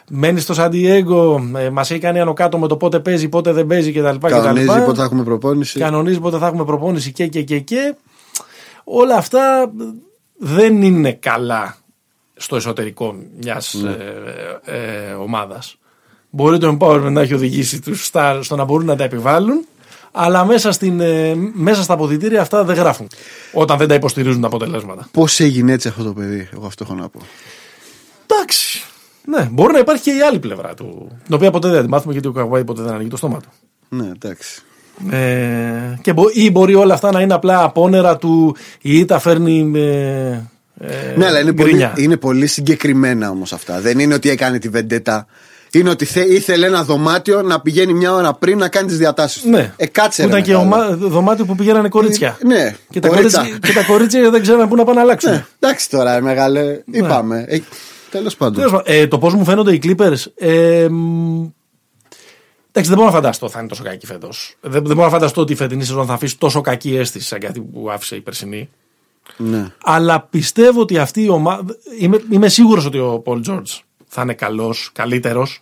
μένει 0.09 0.39
στο 0.39 0.53
Σαντιέγκο, 0.53 1.49
ε, 1.57 1.69
μας 1.69 1.91
έχει 1.91 1.99
κάνει 1.99 2.19
άνω 2.19 2.33
κάτω 2.33 2.57
με 2.57 2.67
το 2.67 2.77
πότε 2.77 2.99
παίζει, 2.99 3.29
πότε 3.29 3.51
δεν 3.51 3.67
παίζει 3.67 3.91
κτλ. 3.91 4.27
Κανονίζει 4.27 4.67
κτλ. 4.67 4.79
πότε 4.83 4.97
θα 4.97 5.03
έχουμε 5.03 5.23
προπόνηση. 5.23 5.79
Κανονίζει 5.79 6.19
πότε 6.19 6.37
θα 6.37 6.47
έχουμε 6.47 6.65
προπόνηση 6.65 7.11
και 7.11 7.27
και 7.27 7.41
και 7.41 7.59
και. 7.59 7.95
Όλα 8.83 9.15
αυτά 9.15 9.71
δεν 10.37 10.81
είναι 10.81 11.11
καλά 11.11 11.75
στο 12.33 12.55
εσωτερικό 12.55 13.15
μιας 13.43 13.73
Ναι. 13.83 13.89
ε, 14.65 15.09
ε, 15.09 15.13
ομάδας. 15.13 15.75
Μπορεί 16.29 16.57
το 16.57 16.77
empowerment 16.79 17.11
να 17.11 17.21
έχει 17.21 17.33
οδηγήσει 17.33 17.81
τους 17.81 18.09
stars 18.13 18.39
στο 18.41 18.55
να 18.55 18.63
μπορούν 18.63 18.85
να 18.85 18.95
τα 18.95 19.03
επιβάλλουν, 19.03 19.65
αλλά 20.11 20.45
μέσα, 20.45 20.71
στην, 20.71 20.99
ε, 20.99 21.33
μέσα 21.53 21.83
στα 21.83 21.93
αποδητήρια 21.93 22.41
αυτά 22.41 22.63
δεν 22.63 22.75
γράφουν. 22.75 23.07
Όταν 23.53 23.77
δεν 23.77 23.87
τα 23.87 23.93
υποστηρίζουν 23.93 24.41
τα 24.41 24.47
αποτελέσματα. 24.47 25.07
Πώς 25.11 25.39
έγινε 25.39 25.71
έτσι 25.71 25.87
αυτό 25.87 26.03
το 26.03 26.13
παιδί, 26.13 26.49
εγώ 26.53 26.65
αυτό 26.65 26.83
έχω 26.83 26.95
να 26.95 27.09
πω. 27.09 27.19
Εντάξει. 28.27 28.83
Ναι, 29.25 29.47
μπορεί 29.51 29.73
να 29.73 29.79
υπάρχει 29.79 30.03
και 30.03 30.11
η 30.11 30.21
άλλη 30.21 30.39
πλευρά 30.39 30.73
του. 30.73 31.07
Την 31.25 31.33
οποία 31.35 31.51
ποτέ 31.51 31.69
δεν 31.69 31.81
τη 31.81 31.89
μάθουμε 31.89 32.13
γιατί 32.13 32.27
ο 32.27 32.31
Καβάη 32.31 32.63
ποτέ 32.63 32.81
δεν 32.81 32.93
ανοίγει 32.93 33.09
το 33.09 33.17
στόμα 33.17 33.39
του. 33.39 33.49
Ναι, 33.89 34.07
εντάξει. 34.15 34.61
Ε, 35.11 35.97
και 36.01 36.13
μπο- 36.13 36.29
ή 36.33 36.51
μπορεί 36.51 36.75
όλα 36.75 36.93
αυτά 36.93 37.11
να 37.11 37.21
είναι 37.21 37.33
απλά 37.33 37.63
απόνερα 37.63 38.17
του 38.17 38.55
η 38.81 38.97
ήττα 38.99 39.19
φέρνει 39.19 39.71
ε, 39.75 40.39
ε, 40.79 41.15
ναι, 41.17 41.25
αλλά 41.25 41.39
είναι 41.39 41.53
πολύ, 41.53 41.69
γκρίνια. 41.69 41.93
είναι 41.97 42.17
πολύ 42.17 42.47
συγκεκριμένα 42.47 43.29
όμως 43.29 43.53
αυτά. 43.53 43.81
Δεν 43.81 43.99
είναι 43.99 44.13
ότι 44.13 44.29
έκανε 44.29 44.59
τη 44.59 44.69
βεντέτα. 44.69 45.25
Είναι 45.73 45.89
ότι 45.89 46.05
θε, 46.05 46.21
ήθελε 46.21 46.67
ένα 46.67 46.83
δωμάτιο 46.83 47.41
να 47.41 47.61
πηγαίνει 47.61 47.93
μια 47.93 48.13
ώρα 48.13 48.33
πριν 48.33 48.57
να 48.57 48.67
κάνει 48.69 48.87
τις 48.87 48.97
διατάσεις 48.97 49.41
του. 49.41 49.49
Ναι. 49.49 49.73
Ε, 49.75 49.85
κάτσε 49.85 50.21
Που 50.23 50.27
ρε, 50.29 50.39
ήταν 50.39 50.47
και 50.47 50.63
μεγάλε. 50.65 50.85
ομά- 50.85 50.97
δωμάτιο 51.09 51.45
που 51.45 51.55
πηγαίνανε 51.55 51.89
κορίτσια. 51.89 52.37
Ε, 52.43 52.47
ναι, 52.47 52.75
και, 52.89 52.99
τα 52.99 53.07
κορίτσα. 53.07 53.37
κορίτσια, 53.37 53.59
και 53.67 53.73
τα 53.73 53.83
κορίτσια 53.83 54.29
δεν 54.29 54.41
ξέραν 54.41 54.69
πού 54.69 54.75
να 54.75 54.83
πάνε 54.83 54.97
να 54.97 55.01
αλλάξουν. 55.03 55.31
Ναι, 55.31 55.45
εντάξει 55.59 55.89
τώρα, 55.89 56.15
ε, 56.15 56.21
μεγάλε. 56.21 56.81
Είπαμε. 56.91 57.45
Ε, 57.47 57.59
Τέλος 58.11 58.35
πάντων. 58.35 58.55
Τέλος 58.55 58.71
πάντων, 58.71 58.85
ε, 58.95 59.07
το 59.07 59.17
πώς 59.17 59.33
μου 59.33 59.43
φαίνονται 59.45 59.73
οι 59.73 59.81
Clippers. 59.83 60.23
Ε, 60.35 60.87
μ, 60.89 61.41
εντάξει, 62.71 62.89
δεν 62.89 62.93
μπορώ 62.95 63.05
να 63.05 63.11
φανταστώ 63.11 63.49
θα 63.49 63.59
είναι 63.59 63.67
τόσο 63.67 63.83
κακή 63.83 64.05
φέτος. 64.05 64.55
Δεν, 64.61 64.71
δεν 64.71 64.95
μπορώ 64.95 65.03
να 65.03 65.09
φανταστώ 65.13 65.41
ότι 65.41 65.53
η 65.53 65.55
φετινή 65.55 65.83
σεζόν 65.83 66.05
θα 66.05 66.13
αφήσει 66.13 66.37
τόσο 66.37 66.61
κακή 66.61 66.95
αίσθηση 66.95 67.27
σαν 67.27 67.39
κάτι 67.39 67.61
που 67.61 67.89
άφησε 67.91 68.15
η 68.15 68.21
περσινή. 68.21 68.69
Ναι. 69.37 69.67
Αλλά 69.83 70.21
πιστεύω 70.29 70.81
ότι 70.81 70.97
αυτή 70.97 71.23
η 71.23 71.29
ομάδα. 71.29 71.63
Είμαι, 71.99 72.21
είμαι 72.31 72.49
σίγουρος 72.49 72.85
ότι 72.85 72.97
ο 72.99 73.19
Πολ 73.19 73.41
Τζόρτζ 73.41 73.71
θα 74.13 74.21
είναι 74.21 74.33
καλός, 74.33 74.89
καλύτερος. 74.93 75.61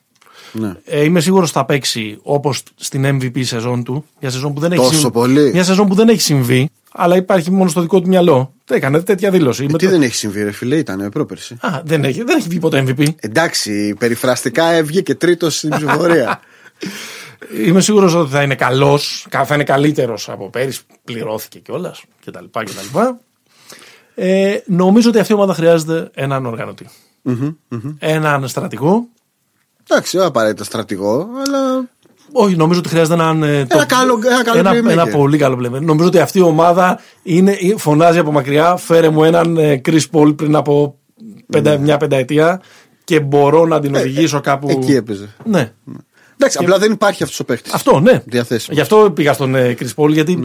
ναι. 0.51 0.73
Ε, 0.85 1.03
είμαι 1.03 1.19
σίγουρος 1.19 1.49
ότι 1.49 1.57
θα 1.57 1.65
παίξει 1.65 2.19
όπως 2.21 2.63
στην 2.75 3.05
MVP 3.05 3.43
σεζόν 3.45 3.83
του. 3.83 4.05
Μια 4.19 4.29
σεζόν 4.31 4.53
που 4.53 4.59
δεν 4.59 4.71
έχει, 4.71 4.81
Τόσο 4.81 5.11
πολύ; 5.11 5.51
Μια 5.51 5.63
σεζόν 5.63 5.87
που 5.87 5.95
δεν 5.95 6.09
έχει 6.09 6.21
συμβεί, 6.21 6.69
αλλά 6.91 7.15
υπάρχει 7.15 7.51
μόνο 7.51 7.69
στο 7.69 7.81
δικό 7.81 8.01
του 8.01 8.07
μυαλό. 8.07 8.53
Δεν 8.65 8.77
έκανε 8.77 9.01
τέτοια 9.01 9.31
δήλωση. 9.31 9.63
Ε, 9.63 9.71
Με 9.71 9.77
τι 9.77 9.85
το- 9.85 9.91
δεν 9.91 10.01
έχει 10.01 10.15
συμβεί, 10.15 10.43
ρε 10.43 10.51
φίλε, 10.51 10.75
ήταν 10.77 11.09
πρόπερση. 11.09 11.57
Α, 11.59 11.81
δεν 11.83 12.03
έχει, 12.03 12.23
δεν 12.23 12.37
έχει 12.37 12.47
βγει 12.49 12.59
ποτέ 12.59 12.83
MVP. 12.87 13.05
Εντάξει, 13.19 13.95
περιφραστικά 13.99 14.65
έβγε 14.71 15.01
και 15.01 15.15
τρίτος 15.15 15.55
στην 15.57 15.69
ψηφοφορία. 15.69 16.39
Είμαι 17.65 17.81
σίγουρος 17.81 18.13
ότι 18.13 18.31
θα 18.31 18.41
είναι 18.43 18.55
καλός, 18.55 19.27
θα 19.45 19.47
είναι 19.55 19.63
καλύτερος 19.63 20.29
από 20.29 20.49
πέρυσι. 20.49 20.81
Πληρώθηκε 21.03 21.59
κιόλας 21.59 22.03
κτλ. 22.25 22.43
κτλ. 22.51 22.97
Ε, 24.15 24.57
νομίζω 24.65 25.09
ότι 25.09 25.19
αυτή 25.19 25.31
η 25.31 25.35
ομάδα 25.35 25.53
χρειάζεται 25.53 26.09
έναν 26.13 26.45
οργανωτή. 26.45 26.85
Έναν 27.99 28.47
στρατηγό. 28.47 29.07
Εντάξει, 29.89 30.17
δεν 30.17 30.25
απαραίτητα 30.25 30.63
στρατηγό, 30.63 31.27
αλλά. 31.47 31.89
Όχι, 32.31 32.55
νομίζω 32.55 32.79
ότι 32.79 32.89
χρειάζεται 32.89 33.13
έναν. 33.13 33.43
ε, 33.43 33.65
το- 33.65 33.83
καλό- 33.87 34.25
ένα 34.25 34.43
καλό 34.43 34.59
ένα, 34.59 34.71
playmaker. 34.71 34.91
ένα 34.91 35.07
πολύ 35.07 35.37
καλό 35.37 35.57
playmaker. 35.61 35.81
Νομίζω 35.81 36.07
ότι 36.07 36.19
αυτή 36.19 36.37
η 36.37 36.41
ομάδα 36.41 36.99
είναι, 37.23 37.57
φωνάζει 37.77 38.19
από 38.19 38.31
μακριά. 38.31 38.75
Φέρε 38.75 39.09
μου 39.09 39.23
έναν 39.23 39.57
ε, 39.57 39.81
Chris 39.85 40.01
Paul 40.11 40.35
πριν 40.37 40.55
από 40.55 40.97
πεντα, 41.49 41.77
μια 41.77 41.97
πενταετία 41.97 42.61
και 43.03 43.19
μπορώ 43.19 43.65
να 43.65 43.79
την 43.79 43.95
οδηγήσω 43.95 44.41
κάπου. 44.41 44.67
Ναι. 44.67 44.73
Εκεί 44.73 44.93
έπαιζε. 44.95 45.35
Ναι. 45.45 45.71
Εντάξει, 46.37 46.57
απλά 46.61 46.77
δεν 46.77 46.91
υπάρχει 46.91 47.23
αυτός 47.23 47.39
ο 47.39 47.43
παίχτη. 47.43 47.69
Αυτό, 47.73 47.99
ναι. 47.99 48.21
Διαθέσιμος. 48.25 48.75
Γι' 48.75 48.81
αυτό 48.81 49.11
πήγα 49.15 49.33
στον 49.33 49.55
ε, 49.55 49.75
Chris 49.79 49.93
Paul, 49.95 50.09
γιατί 50.09 50.43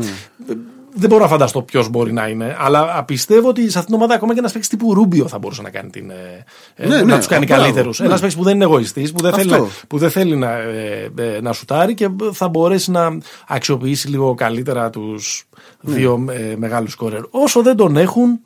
ε, 0.49 0.53
δεν 0.97 1.09
μπορώ 1.09 1.23
να 1.23 1.29
φανταστώ 1.29 1.63
ποιος 1.63 1.89
μπορεί 1.89 2.13
να 2.13 2.27
είναι. 2.29 2.57
Αλλά 2.59 2.81
α, 2.81 3.05
πιστεύω 3.05 3.49
ότι 3.49 3.61
σε 3.61 3.67
αυτήν 3.79 3.85
την 3.85 3.95
ομάδα 3.95 4.15
ακόμα 4.15 4.33
και 4.33 4.39
ένας 4.39 4.53
παίκτης 4.53 4.71
τύπου 4.71 4.95
Ρούμπιο 4.95 5.29
θα 5.29 5.39
μπορούσε 5.39 5.63
να 5.63 5.71
κάνει 5.71 5.91
την. 5.91 6.11
ε, 6.11 6.45
ε, 6.75 6.87
Ναι, 6.87 6.97
να 6.97 7.03
ναι, 7.05 7.17
τους 7.17 7.27
κάνει 7.27 7.45
μπράβο, 7.47 7.63
καλύτερους. 7.63 7.99
ναι. 8.01 8.07
Ένας 8.07 8.21
παίκτης 8.21 8.39
που 8.39 8.45
δεν 8.45 8.55
είναι 8.55 8.65
εγωιστής, 8.65 9.13
που, 9.13 9.23
δεν 9.23 9.33
θέλει 9.33 9.53
Αυτό. 9.53 9.63
να- 9.65 9.71
που 9.89 9.99
δεν 9.99 10.11
θέλει 10.11 10.37
να, 10.37 10.51
ε, 10.53 11.11
ε, 11.19 11.41
να 11.41 11.53
σουτάρει 11.53 11.95
και 11.95 12.09
θα 12.33 12.49
μπορέσει 12.49 12.91
να 12.91 13.19
αξιοποιήσει 13.49 14.09
λίγο 14.09 14.35
καλύτερα 14.35 14.91
τους 14.91 15.45
Ναι. 15.81 15.95
δύο 15.95 16.25
ε, 16.31 16.55
μεγάλους 16.57 16.93
σκόρερ. 16.93 17.21
Όσο 17.31 17.63
δεν 17.63 17.77
τον 17.77 17.97
έχουν, 17.97 18.41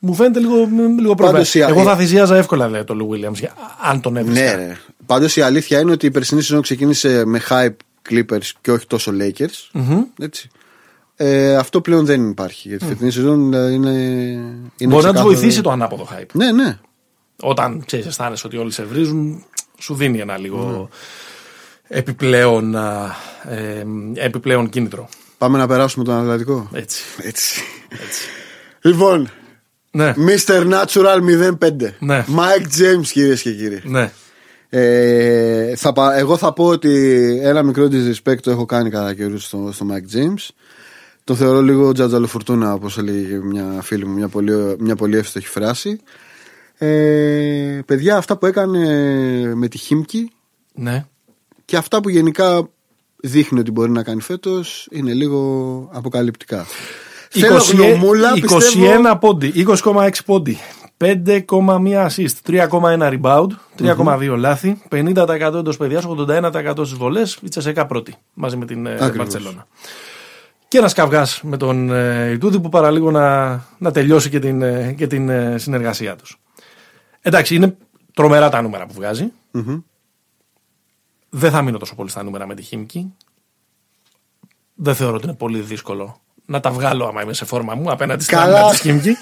μου 0.00 0.14
φαίνεται 0.14 0.38
λίγο, 0.40 0.54
λίγο 0.56 0.94
πρόβλημα. 1.14 1.30
Πάντως 1.32 1.54
η- 1.54 1.60
Εγώ 1.60 1.82
θα 1.82 1.96
θυσίαζα 1.96 2.36
εύκολα 2.36 2.68
λέει, 2.68 2.84
το 2.84 2.94
Λου 2.94 3.08
Williams, 3.12 3.44
αν 3.90 4.00
τον 4.00 4.16
έβρισκα. 4.16 4.44
Ναι, 4.44 4.54
ρε. 4.54 4.76
Πάντως 5.06 5.36
η 5.36 5.40
αλήθεια 5.40 5.80
είναι 5.80 5.90
ότι 5.92 6.06
η 6.06 6.10
περσινή 6.10 6.40
σεζόν 6.42 6.62
ξεκίνησε 6.62 7.22
με 7.26 7.40
hype 7.48 7.76
Clippers 8.10 8.50
και 8.60 8.70
όχι 8.72 8.86
τόσο 8.86 9.12
Lakers. 9.20 9.80
Έτσι. 10.18 10.48
Ε, 11.22 11.56
αυτό 11.56 11.80
πλέον 11.80 12.04
δεν 12.04 12.30
υπάρχει. 12.30 12.68
Γιατί 12.68 12.84
η 12.84 12.88
φετινή 12.88 13.10
σεζόν 13.10 13.54
ε, 13.54 13.58
είναι. 13.70 13.90
είναι 13.90 14.52
Μπορεί 14.78 14.90
να 14.90 14.90
τους 14.90 14.98
ξεκάθαρο- 14.98 15.26
βοηθήσει 15.26 15.60
το 15.60 15.70
ανάποδο 15.70 16.08
hype. 16.12 16.26
Ναι, 16.32 16.52
ναι. 16.52 16.78
όταν 17.42 17.82
ξέρεις, 17.86 18.06
αισθάνεσαι 18.06 18.46
ότι 18.46 18.56
όλοι 18.56 18.72
σε 18.72 18.84
βρίζουν, 18.84 19.44
σου 19.78 19.94
δίνει 19.94 20.18
ένα 20.18 20.38
λίγο 20.38 20.88
επιπλέον, 21.88 22.76
α, 22.76 23.14
ε, 23.48 23.84
επιπλέον 24.14 24.68
κίνητρο. 24.68 25.08
Πάμε 25.38 25.58
να 25.58 25.66
περάσουμε 25.66 26.04
τον 26.04 26.14
Ατλαντικό. 26.14 26.68
Έτσι. 26.72 27.02
Έτσι. 27.22 27.60
Λοιπόν, 28.80 29.30
Ναι, 29.90 30.14
Mr. 30.16 30.72
Natural 30.72 31.18
05. 31.58 31.94
Ναι. 31.98 32.24
Mike 32.36 32.80
James, 32.80 33.06
κυρίες 33.12 33.42
και 33.42 33.52
κύριοι. 33.54 33.80
ναι. 33.84 34.10
Ε, 34.72 35.76
θα, 35.76 35.92
πα- 35.92 36.16
εγώ 36.18 36.36
θα 36.36 36.52
πω 36.52 36.64
ότι 36.66 36.92
ένα 37.42 37.62
μικρό 37.62 37.84
disrespect 37.92 38.38
το 38.42 38.50
έχω 38.50 38.64
κάνει 38.66 38.90
κατά 38.90 39.14
καιρούς 39.14 39.44
στο, 39.44 39.70
στο 39.72 39.86
Mike 39.90 40.16
James. 40.16 40.48
Το 41.30 41.36
θεωρώ 41.36 41.62
λίγο 41.62 41.92
τζατζαλοφουρτούνα, 41.92 42.72
όπως 42.72 42.98
έλεγε 42.98 43.36
μια 43.36 43.78
φίλη 43.82 44.06
μου, 44.06 44.14
μια 44.14 44.28
πολύ, 44.28 44.76
μια 44.78 44.96
πολύ 44.96 45.16
εύστοχη 45.16 45.46
φράση. 45.46 46.00
Ε, 46.78 47.80
παιδιά, 47.86 48.16
αυτά 48.16 48.36
που 48.36 48.46
έκανε 48.46 48.78
με 49.54 49.68
τη 49.68 49.78
Χίμκι 49.78 50.30
ναι. 50.74 51.04
και 51.64 51.76
αυτά 51.76 52.00
που 52.00 52.08
γενικά 52.08 52.68
δείχνει 53.16 53.58
ότι 53.58 53.70
μπορεί 53.70 53.90
να 53.90 54.02
κάνει 54.02 54.20
φέτος 54.20 54.88
είναι 54.90 55.12
λίγο 55.12 55.88
αποκαλυπτικά. 55.92 56.66
20, 57.32 57.40
γνωμούλα, 57.72 58.32
21 58.34 58.40
πιστεύω... 58.40 59.18
πόντι, 59.18 59.52
20,6 59.84 60.10
πόντι, 60.24 60.58
5,1 60.98 61.46
assist, 62.06 62.36
3,1 62.46 63.20
rebound, 63.20 63.46
3,2 63.78 64.34
λάθη, 64.36 64.82
50% 64.90 65.54
εντός 65.54 65.76
παιδιάς, 65.76 66.04
81% 66.06 66.72
στις 66.74 66.92
βολές, 66.92 67.38
η 67.42 67.48
Τσεσέκα 67.48 67.86
πρώτη 67.86 68.14
μαζί 68.34 68.56
με 68.56 68.66
την 68.66 68.88
Μπαρσελόνα. 69.16 69.66
Και 70.70 70.78
ένας 70.78 70.92
καυγάς 70.92 71.42
με 71.42 71.56
τον 71.56 71.90
ε, 71.90 72.30
Ιτούδη 72.30 72.60
που 72.60 72.68
παραλίγο 72.68 73.10
να, 73.10 73.50
να 73.78 73.90
τελειώσει 73.90 74.30
και 74.30 74.38
την, 74.38 74.62
ε, 74.62 74.92
και 74.92 75.06
την 75.06 75.28
ε, 75.28 75.58
συνεργασία 75.58 76.16
τους. 76.16 76.40
Εντάξει, 77.20 77.54
είναι 77.54 77.76
τρομερά 78.14 78.48
τα 78.48 78.62
νούμερα 78.62 78.86
που 78.86 78.92
βγαζει 78.92 79.32
Δεν 81.28 81.50
θα 81.50 81.62
μείνω 81.62 81.78
τόσο 81.78 81.94
πολύ 81.94 82.10
στα 82.10 82.22
νούμερα 82.22 82.46
με 82.46 82.54
τη 82.54 82.62
Χίμικη. 82.62 83.14
Δεν 84.74 84.94
θεωρώ 84.94 85.14
ότι 85.14 85.26
είναι 85.26 85.34
πολύ 85.34 85.60
δύσκολο 85.60 86.20
να 86.46 86.60
τα 86.60 86.70
βγάλω 86.70 87.06
άμα 87.06 87.22
είμαι 87.22 87.32
σε 87.32 87.44
φόρμα 87.44 87.74
μου 87.74 87.90
απέναντι 87.90 88.22
στην 88.22 88.38
της 88.70 88.80
Χίμικη. 88.80 89.16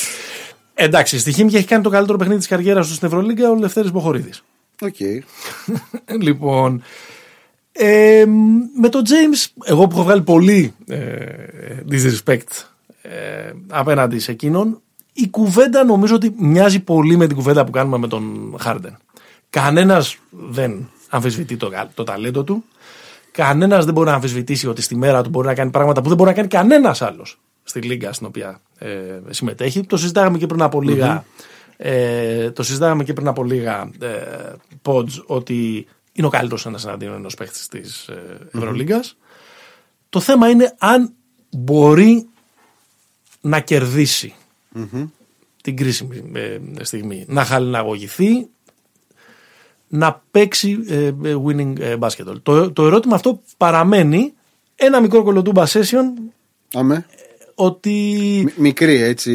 Εντάξει, 0.74 1.18
στη 1.18 1.32
Χίμικη 1.32 1.56
έχει 1.56 1.66
κάνει 1.66 1.82
το 1.82 1.90
καλύτερο 1.90 2.18
παιχνίδι 2.18 2.38
της 2.38 2.48
καριέρας 2.48 2.88
του 2.88 2.94
στην 2.94 3.06
Ευρωλίγκα 3.06 3.50
ο 3.50 3.54
Λευτέρης 3.54 3.90
Μποχορίδης. 3.90 4.42
OK. 4.80 4.94
Okay. 4.98 5.20
λοιπόν. 6.26 6.82
Ε, 7.72 8.24
με 8.80 8.88
τον 8.88 9.02
James, 9.06 9.50
εγώ 9.64 9.86
που 9.86 9.94
έχω 9.94 10.02
βγάλει 10.02 10.22
πολύ 10.22 10.74
ε, 10.86 11.16
disrespect 11.90 12.64
ε, 13.02 13.52
απέναντι 13.68 14.18
σε 14.18 14.30
εκείνον, 14.30 14.80
η 15.12 15.28
κουβέντα 15.28 15.84
νομίζω 15.84 16.14
ότι 16.14 16.34
μοιάζει 16.38 16.80
πολύ 16.80 17.16
με 17.16 17.26
την 17.26 17.36
κουβέντα 17.36 17.64
που 17.64 17.70
κάνουμε 17.70 17.98
με 17.98 18.08
τον 18.08 18.54
Χάρντεν. 18.58 18.96
Κανένας 19.50 20.16
δεν 20.30 20.90
αμφισβητεί 21.08 21.56
το, 21.56 21.70
το 21.94 22.04
ταλέντο 22.04 22.44
του. 22.44 22.64
Κανένας 23.30 23.84
δεν 23.84 23.94
μπορεί 23.94 24.08
να 24.08 24.14
αμφισβητήσει 24.14 24.68
ότι 24.68 24.82
στη 24.82 24.96
μέρα 24.96 25.22
του 25.22 25.28
μπορεί 25.28 25.46
να 25.46 25.54
κάνει 25.54 25.70
πράγματα 25.70 26.02
που 26.02 26.08
δεν 26.08 26.16
μπορεί 26.16 26.30
να 26.30 26.36
κάνει 26.36 26.48
κανένας 26.48 27.02
άλλος 27.02 27.38
στη 27.62 27.80
λίγα 27.80 28.12
στην 28.12 28.26
οποία 28.26 28.60
ε, 28.78 28.88
συμμετέχει. 29.30 29.86
Το 29.86 29.96
συζητάγαμε 29.96 30.38
και 30.38 30.46
πριν 30.46 30.62
από 30.62 30.82
Ε, 31.76 32.50
το 32.50 32.62
συζητάγαμε 32.62 33.04
και 33.04 33.12
πριν 33.12 33.28
από 33.28 33.44
λίγα 33.44 33.90
ε, 34.00 34.08
pods 34.82 35.22
ότι 35.26 35.86
είναι 36.20 36.28
ο 36.28 36.30
καλύτερος 36.30 36.66
ένας 36.66 36.84
εναντίον 36.84 37.14
ενός 37.14 37.34
παίχτης 37.34 37.68
της 37.68 38.08
ε, 38.08 38.48
ευρωλιγκα 38.54 39.04
Το 40.08 40.20
θέμα 40.20 40.48
είναι 40.48 40.74
αν 40.78 41.12
μπορεί 41.50 42.28
να 43.40 43.60
κερδίσει 43.60 44.34
την 45.62 45.76
κρίσιμη 45.76 46.30
ε, 46.34 46.58
στιγμή. 46.84 47.24
Να 47.28 47.44
χαλιναγωγηθεί, 47.44 48.48
να 49.88 50.22
παίξει 50.30 50.78
ε, 50.88 51.10
winning 51.46 51.98
basketball. 51.98 52.42
Το, 52.42 52.72
το 52.72 52.86
ερώτημα 52.86 53.14
αυτό 53.14 53.42
παραμένει 53.56 54.32
ένα 54.76 55.00
μικρό 55.00 55.22
κολοτούμπα 55.22 55.66
session. 55.66 56.04
Αμέ. 56.74 57.06
Ότι. 57.54 58.52
μικρή 58.56 59.02
έτσι. 59.02 59.32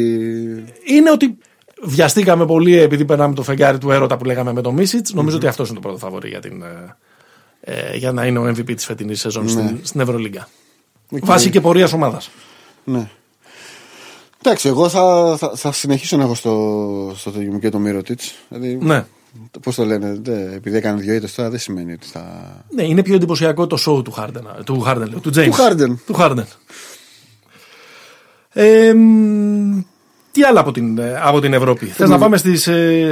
Είναι 0.84 1.10
ότι 1.10 1.38
βιαστήκαμε 1.82 2.46
πολύ 2.46 2.78
επειδή 2.78 3.04
περνάμε 3.04 3.34
το 3.34 3.42
φεγγάρι 3.42 3.78
του 3.78 3.90
έρωτα 3.90 4.16
που 4.16 4.24
λέγαμε 4.24 4.52
με 4.52 4.60
το 4.60 4.72
Μίσιτς. 4.72 5.12
Νομίζω 5.12 5.36
ότι 5.36 5.46
αυτός 5.46 5.68
είναι 5.68 5.76
το 5.76 5.82
πρώτο 5.82 5.98
φαβορή 5.98 6.28
για, 6.28 6.40
την, 6.40 6.64
ε, 7.60 7.96
για 7.96 8.12
να 8.12 8.26
είναι 8.26 8.38
ο 8.38 8.48
MVP 8.48 8.74
της 8.74 8.84
φετινής 8.84 9.20
σεζόν 9.20 9.44
ναι. 9.44 9.50
στην, 9.50 9.78
στην 9.82 10.00
Ευρωλίγκα. 10.00 10.48
Okay. 11.10 11.18
Βάσει 11.22 11.50
και 11.50 11.60
πορείας 11.60 11.92
ομάδας. 11.92 12.30
Ναι. 12.84 13.08
Εντάξει, 14.42 14.68
εγώ 14.68 14.88
θα, 14.88 15.36
θα, 15.38 15.52
θα 15.56 15.72
συνεχίσω 15.72 16.16
να 16.16 16.22
έχω 16.22 16.34
στο, 16.34 17.12
στο 17.16 17.32
και 17.60 17.68
το 17.68 17.78
Μύρωτιτς. 17.78 18.34
Δηλαδή, 18.48 18.78
ναι. 18.82 19.06
Πώς 19.62 19.74
το 19.74 19.84
λένε, 19.84 20.18
δε, 20.22 20.54
επειδή 20.54 20.76
έκανε 20.76 21.00
δύο 21.00 21.14
ήττες 21.14 21.34
τώρα 21.34 21.50
δεν 21.50 21.58
σημαίνει 21.58 21.92
ότι 21.92 22.06
θα. 22.06 22.24
Ναι, 22.70 22.82
είναι 22.82 23.02
πιο 23.02 23.14
εντυπωσιακό 23.14 23.66
το 23.66 23.76
show 23.86 24.04
του 24.04 24.10
Χάρντεν. 24.10 24.48
Του 24.64 24.80
Χάρντεν, 24.80 25.20
του 25.20 25.30
James. 25.34 25.44
Του 25.44 25.52
Χάρντεν. 25.52 26.00
Του 26.06 26.14
Χάρντεν. 26.14 26.46
Ε, 28.52 28.94
τι 30.36 30.42
άλλο 30.42 30.60
από 30.60 30.72
την, 30.72 31.00
από 31.22 31.40
την 31.40 31.52
Ευρώπη; 31.52 31.86
Θες 31.86 32.08
να 32.08 32.18
πάμε 32.18 32.36
στις 32.36 32.62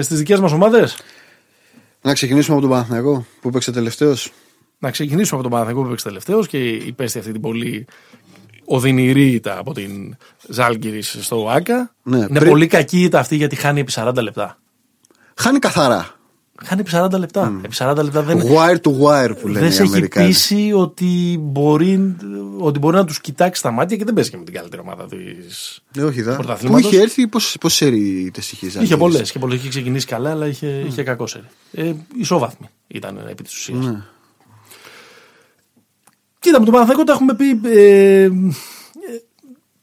στις 0.00 0.18
δικές 0.18 0.40
μας 0.40 0.52
ομάδες; 0.52 0.96
Να 2.02 2.12
ξεκινήσουμε 2.12 2.56
από 2.56 2.66
τον 2.66 2.74
Παναθηναϊκό 2.74 3.26
που 3.40 3.48
έπαιξε 3.48 3.72
τελευταίος. 3.72 4.32
Να 4.78 4.90
ξεκινήσουμε 4.90 5.40
από 5.40 5.42
τον 5.42 5.50
Παναθηναϊκό 5.50 5.80
που 5.80 5.86
έπαιξε 5.86 6.06
τελευταίος 6.06 6.46
και 6.46 6.58
υπέστη 6.68 7.18
αυτή 7.18 7.32
την 7.32 7.40
πολύ 7.40 7.86
οδυνηρή 8.64 9.30
ήττα 9.30 9.58
από 9.58 9.74
την 9.74 10.16
Ζάλγκυρης 10.48 11.18
στο 11.20 11.44
ΟΑΚΑ. 11.44 11.94
Ναι, 12.02 12.16
είναι 12.16 12.38
πριν... 12.38 12.50
πολύ 12.50 12.66
κακή 12.66 13.02
ήττα 13.02 13.18
αυτή 13.18 13.36
γιατί 13.36 13.56
χάνει 13.56 13.80
επί 13.80 13.92
40 13.94 14.14
λεπτά. 14.22 14.58
Χάνει 15.36 15.58
καθαρά. 15.58 16.14
Χάνει 16.64 16.80
επί 16.80 16.90
40 16.94 17.18
λεπτά. 17.18 17.52
Mm. 17.52 17.64
Επί 17.64 17.76
40 17.78 17.96
λεπτά 18.02 18.22
δεν 18.22 18.42
Wire 18.42 18.76
to 18.76 18.90
wire 19.00 19.36
που 19.40 19.48
λένε. 19.48 19.60
Δεν 19.60 19.72
σε 19.72 19.82
έχει 19.82 20.08
πείσει 20.08 20.72
ότι 20.74 21.38
μπορεί, 21.40 22.16
ότι 22.58 22.78
μπορεί 22.78 22.96
να 22.96 23.04
τους 23.04 23.20
κοιτάξει 23.20 23.62
τα 23.62 23.70
μάτια 23.70 23.96
και 23.96 24.04
δεν 24.04 24.14
παίζει 24.14 24.30
και 24.30 24.36
με 24.36 24.44
την 24.44 24.54
καλύτερη 24.54 24.82
ομάδα 24.82 25.06
της. 25.06 25.82
Ναι, 25.96 26.02
όχι, 26.04 26.22
δα. 26.22 26.58
Που 26.66 26.78
είχε 26.78 27.00
έρθει, 27.00 27.28
πώς 27.28 27.56
σερί 27.66 28.32
είχε 28.36 28.68
ζήσει. 28.68 28.82
Είχε 28.82 28.96
πολλές. 28.96 29.20
Είχε, 29.30 29.40
είχε 29.52 29.68
ξεκινήσει 29.68 30.06
καλά, 30.06 30.30
αλλά 30.30 30.46
είχε, 30.46 30.82
mm. 30.82 30.86
είχε 30.86 31.02
κακό 31.02 31.26
σερί. 31.26 31.44
Ε, 31.72 31.92
ισόβαθμη 32.16 32.68
ήταν 32.86 33.26
επί 33.30 33.42
της 33.42 33.54
ουσίας. 33.54 33.86
Mm. 33.86 34.02
Κοίτα, 36.38 36.58
με 36.58 36.64
τον 36.64 36.74
Παναθηναϊκό 36.74 37.04
τα 37.04 37.12
έχουμε 37.12 37.34
πει. 37.34 37.60
Ε, 37.64 38.22
ε, 38.22 38.30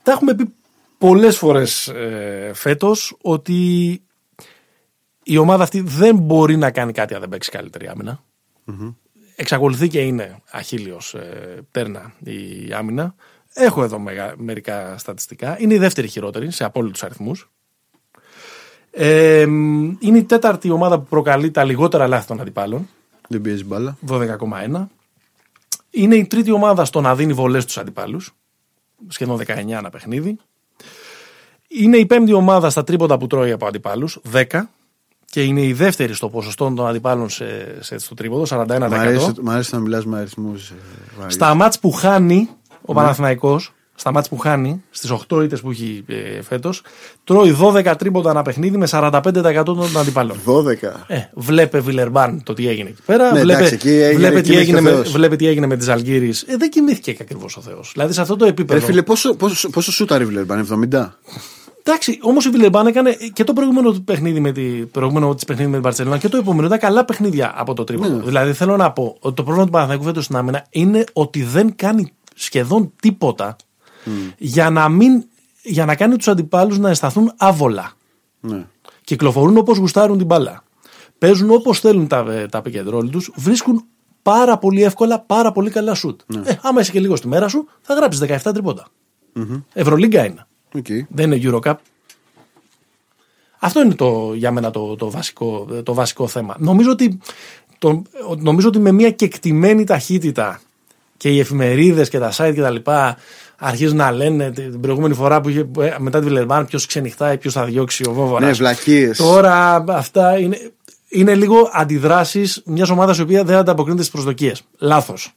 τα 0.03 0.11
έχουμε 0.11 0.36
πει 0.36 0.53
πολλές 0.97 1.38
φορές 1.38 1.88
ε, 1.88 2.51
φέτος 2.53 3.17
ότι 3.21 4.01
η 5.32 5.38
ομάδα 5.38 5.63
αυτή 5.63 5.82
δεν 5.82 6.15
μπορεί 6.15 6.57
να 6.57 6.71
κάνει 6.71 6.91
κάτι 6.91 7.13
αν 7.13 7.19
δεν 7.19 7.29
παίξει 7.29 7.51
καλύτερη 7.51 7.89
Εξακολουθεί 9.36 9.88
και 9.88 9.99
είναι 9.99 10.41
αχίλιος 10.51 11.13
ε, 11.13 11.61
πέρνα 11.71 12.13
η 12.23 12.73
άμυνα. 12.73 13.15
Έχω 13.53 13.84
εδώ 13.84 14.03
μερικά 14.38 14.97
στατιστικά. 14.97 15.55
Είναι 15.59 15.73
η 15.73 15.77
δεύτερη 15.77 16.07
χειρότερη 16.07 16.51
σε 16.51 16.63
απόλυτους 16.63 17.03
αριθμούς. 17.03 17.51
Ε, 18.91 19.41
είναι 19.99 20.17
η 20.17 20.23
τέταρτη 20.23 20.69
ομάδα 20.69 20.99
που 20.99 21.05
προκαλεί 21.05 21.51
τα 21.51 21.63
λιγότερα 21.63 22.07
λάθη 22.07 22.27
των 22.27 22.41
αντιπάλων. 22.41 22.89
Δεν 23.27 23.41
πιέζει 23.41 23.65
μπάλα. 23.65 23.97
12,1. 24.07 24.88
Είναι 25.89 26.15
η 26.15 26.25
τρίτη 26.25 26.51
ομάδα 26.51 26.86
στο 26.86 27.01
να 27.01 27.15
δίνει 27.15 27.34
βολές 27.34 27.63
στους 27.63 27.77
αντιπάλους. 27.77 28.34
Σχεδόν 29.07 29.38
19 29.38 29.47
ένα 29.69 29.89
παιχνίδι. 29.89 30.38
Είναι 31.67 31.97
η 31.97 32.05
πέμπτη 32.05 32.34
ομάδα 32.34 32.69
στα 32.69 32.84
τρίποτα 32.84 33.17
που 33.17 33.27
τρώει 33.27 33.51
από 33.51 33.65
αντιπάλους. 33.65 34.19
10 34.34 34.69
και 35.32 35.41
είναι 35.41 35.61
η 35.61 35.73
δεύτερη 35.73 36.13
στο 36.13 36.29
ποσοστό 36.29 36.73
των 36.75 36.88
αντιπάλων 36.88 37.29
σε, 37.29 37.45
σε, 37.79 37.97
στο 37.97 38.15
τρίποδο, 38.15 38.57
41%. 38.57 38.65
Μ' 38.67 38.93
αρέσει, 38.93 39.34
μ 39.41 39.49
αρέσει 39.49 39.73
να 39.73 39.79
μιλάς 39.79 40.05
με 40.05 40.17
αριθμούς. 40.17 40.69
Ε, 40.69 40.73
στα 41.27 41.53
μάτς 41.53 41.79
που 41.79 41.91
χάνει 41.91 42.49
ο 42.82 42.93
ναι. 42.93 42.99
Παναθηναϊκός, 42.99 43.73
στα 43.95 44.11
μάτς 44.11 44.29
που 44.29 44.38
χάνει, 44.38 44.84
στις 44.89 45.11
8 45.29 45.43
ήττες 45.43 45.61
που 45.61 45.71
έχει 45.71 46.03
ε, 46.07 46.41
φέτος, 46.41 46.82
τρώει 47.23 47.55
12 47.61 47.93
τρίποτα 47.97 48.29
ένα 48.29 48.41
παιχνίδι 48.41 48.77
με 48.77 48.88
45% 48.91 49.61
των 49.65 49.97
αντιπάλων. 49.97 50.38
12. 50.45 50.71
Ε, 51.07 51.17
βλέπε 51.34 51.79
Βιλερμπάν 51.79 52.43
το 52.43 52.53
τι 52.53 52.67
έγινε 52.67 52.89
εκεί 52.89 53.01
πέρα. 53.05 53.32
Ναι, 53.32 53.39
βλέπε, 53.39 53.57
εντάξει, 53.57 53.73
εκεί 53.73 54.15
βλέπε, 54.15 54.41
τι 54.41 54.57
έγινε 54.57 54.82
με, 54.82 54.91
βλέπε 54.91 55.36
τι 55.36 55.47
έγινε 55.47 55.65
με 55.65 55.77
τις 55.77 55.88
Αλγύρης. 55.88 56.41
Ε, 56.41 56.57
δεν 56.57 56.69
κοιμήθηκε 56.69 57.13
και 57.13 57.23
ακριβώς 57.23 57.57
ο 57.57 57.61
Θεός. 57.61 57.91
Δηλαδή 57.93 58.13
σε 58.13 58.21
αυτό 58.21 58.36
το 58.36 58.45
επίπεδο. 58.45 58.79
Ρε 58.79 58.86
φίλε, 58.86 59.01
πόσο, 59.01 59.36
πόσο, 59.36 59.69
πόσο 59.69 59.91
σούταρε 59.91 60.23
Βιλερμπάν, 60.23 60.89
70. 60.91 61.09
Εντάξει, 61.84 62.19
όμως 62.21 62.45
η 62.45 62.49
Βιλερμπάν 62.49 62.88
έκανε 62.88 63.13
και 63.34 63.43
το 63.43 63.53
προηγούμενο 63.53 63.91
παιχνίδι 63.91 64.39
με, 64.39 64.51
τη, 64.51 64.61
προηγούμενο 64.86 65.36
της 65.36 65.45
παιχνίδι 65.45 65.69
με 65.69 65.73
την 65.73 65.84
Παρσελόνα 65.84 66.17
και 66.17 66.29
το 66.29 66.38
επόμενο 66.38 66.67
ήταν 66.67 66.79
καλά 66.79 67.05
παιχνίδια 67.05 67.53
από 67.55 67.73
το 67.73 67.84
τρίποντο. 67.84 68.15
Ναι. 68.15 68.23
Δηλαδή 68.23 68.53
θέλω 68.53 68.77
να 68.77 68.91
πω 68.91 69.17
ότι 69.19 69.36
το 69.36 69.43
πρόβλημα 69.43 69.65
του 69.65 69.71
Παναθηναϊκού 69.71 70.05
φέτος 70.05 70.23
στην 70.23 70.36
άμυνα 70.36 70.65
είναι 70.69 71.03
ότι 71.13 71.43
δεν 71.43 71.75
κάνει 71.75 72.13
σχεδόν 72.36 72.91
τίποτα 73.01 73.55
mm. 74.05 74.09
για, 74.38 74.69
να 74.69 74.89
μην, 74.89 75.23
για 75.61 75.86
να 75.86 75.95
κάνει 75.95 76.15
τους 76.15 76.27
αντιπάλους 76.27 76.79
να 76.79 76.89
αισθανθούν 76.89 77.32
άβολα. 77.38 77.91
Ναι. 78.39 78.65
Κυκλοφορούν 79.03 79.57
όπως 79.57 79.77
γουστάρουν 79.77 80.17
την 80.17 80.25
μπάλα. 80.25 80.63
Παίζουν 81.17 81.51
όπως 81.51 81.79
θέλουν 81.79 82.07
τα, 82.07 82.47
τα 82.49 82.61
pick 82.65 83.09
τους, 83.11 83.32
βρίσκουν 83.36 83.84
πάρα 84.21 84.57
πολύ 84.57 84.84
εύκολα 84.84 85.19
πάρα 85.19 85.51
πολύ 85.51 85.69
καλά 85.69 85.93
σουτ. 85.93 86.21
Ναι. 86.25 86.41
Ε, 86.45 86.59
άμα 86.61 86.82
είσαι 86.82 86.91
και 86.91 86.99
λίγο 86.99 87.15
στη 87.15 87.27
μέρα 87.27 87.47
σου, 87.47 87.67
θα 87.82 87.93
γράψεις 87.93 88.23
17 88.27 88.51
τριποτα 88.53 88.88
mm-hmm. 89.36 89.61
Ευρωλίγκα 89.73 90.25
είναι. 90.25 90.45
Okay. 90.74 90.99
Δεν 91.09 91.32
είναι 91.32 91.39
Eurocup. 91.43 91.74
Αυτό 93.59 93.82
είναι 93.82 93.93
το, 93.93 94.34
για 94.36 94.51
μένα 94.51 94.72
το, 94.72 94.95
το, 94.95 95.11
βασικό, 95.11 95.67
το 95.84 95.93
βασικό 95.93 96.28
θέμα. 96.28 96.55
Νομίζω 96.59 96.91
ότι, 96.91 97.19
το, 97.78 98.01
νομίζω 98.38 98.67
ότι 98.67 98.80
με 98.80 98.91
μια 98.91 99.11
κεκτημένη 99.11 99.84
ταχύτητα 99.84 100.61
και 101.17 101.30
οι 101.30 101.39
εφημερίδες 101.39 102.09
και 102.09 102.19
τα 102.19 102.32
site 102.36 102.51
και 102.53 102.61
τα 102.61 102.69
λοιπά 102.69 103.17
αρχίζουν 103.57 103.97
να 103.97 104.11
λένε 104.11 104.51
την 104.51 104.80
προηγούμενη 104.80 105.13
φορά 105.13 105.41
που 105.41 105.49
είχε, 105.49 105.69
ε, 105.80 105.95
μετά 105.99 106.19
τη 106.19 106.26
Βιλερμπάν 106.26 106.65
ποιος 106.65 106.86
ξενυχτάει, 106.86 107.38
ποιος 107.38 107.53
θα 107.53 107.65
διώξει 107.65 108.03
ο 108.07 108.13
Βόβορας. 108.13 108.47
Ναι, 108.47 108.53
βλακίες. 108.53 109.17
Τώρα 109.17 109.84
αυτά 109.88 110.38
είναι, 110.39 110.72
είναι 111.07 111.36
λίγο 111.36 111.69
αντιδράσεις 111.74 112.61
μιας 112.65 112.89
ομάδας 112.89 113.17
η 113.17 113.22
οποία 113.22 113.43
δεν 113.43 113.57
ανταποκρίνεται 113.57 114.03
στις 114.03 114.13
προσδοκίες. 114.13 114.61
Λάθος. 114.78 115.34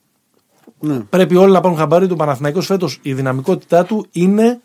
Ναι. 0.81 0.99
Πρέπει 0.99 1.37
όλοι 1.37 1.53
να 1.53 1.61
πάρουν 1.61 1.77
χαμπάρι 1.77 2.07
του 2.07 2.17
Παναθηναϊκός 2.17 2.67
φέτος. 2.67 2.99
Η 3.03 3.15
δυναμικότητά 3.15 3.85
του 3.85 4.07
είναι, 4.13 4.61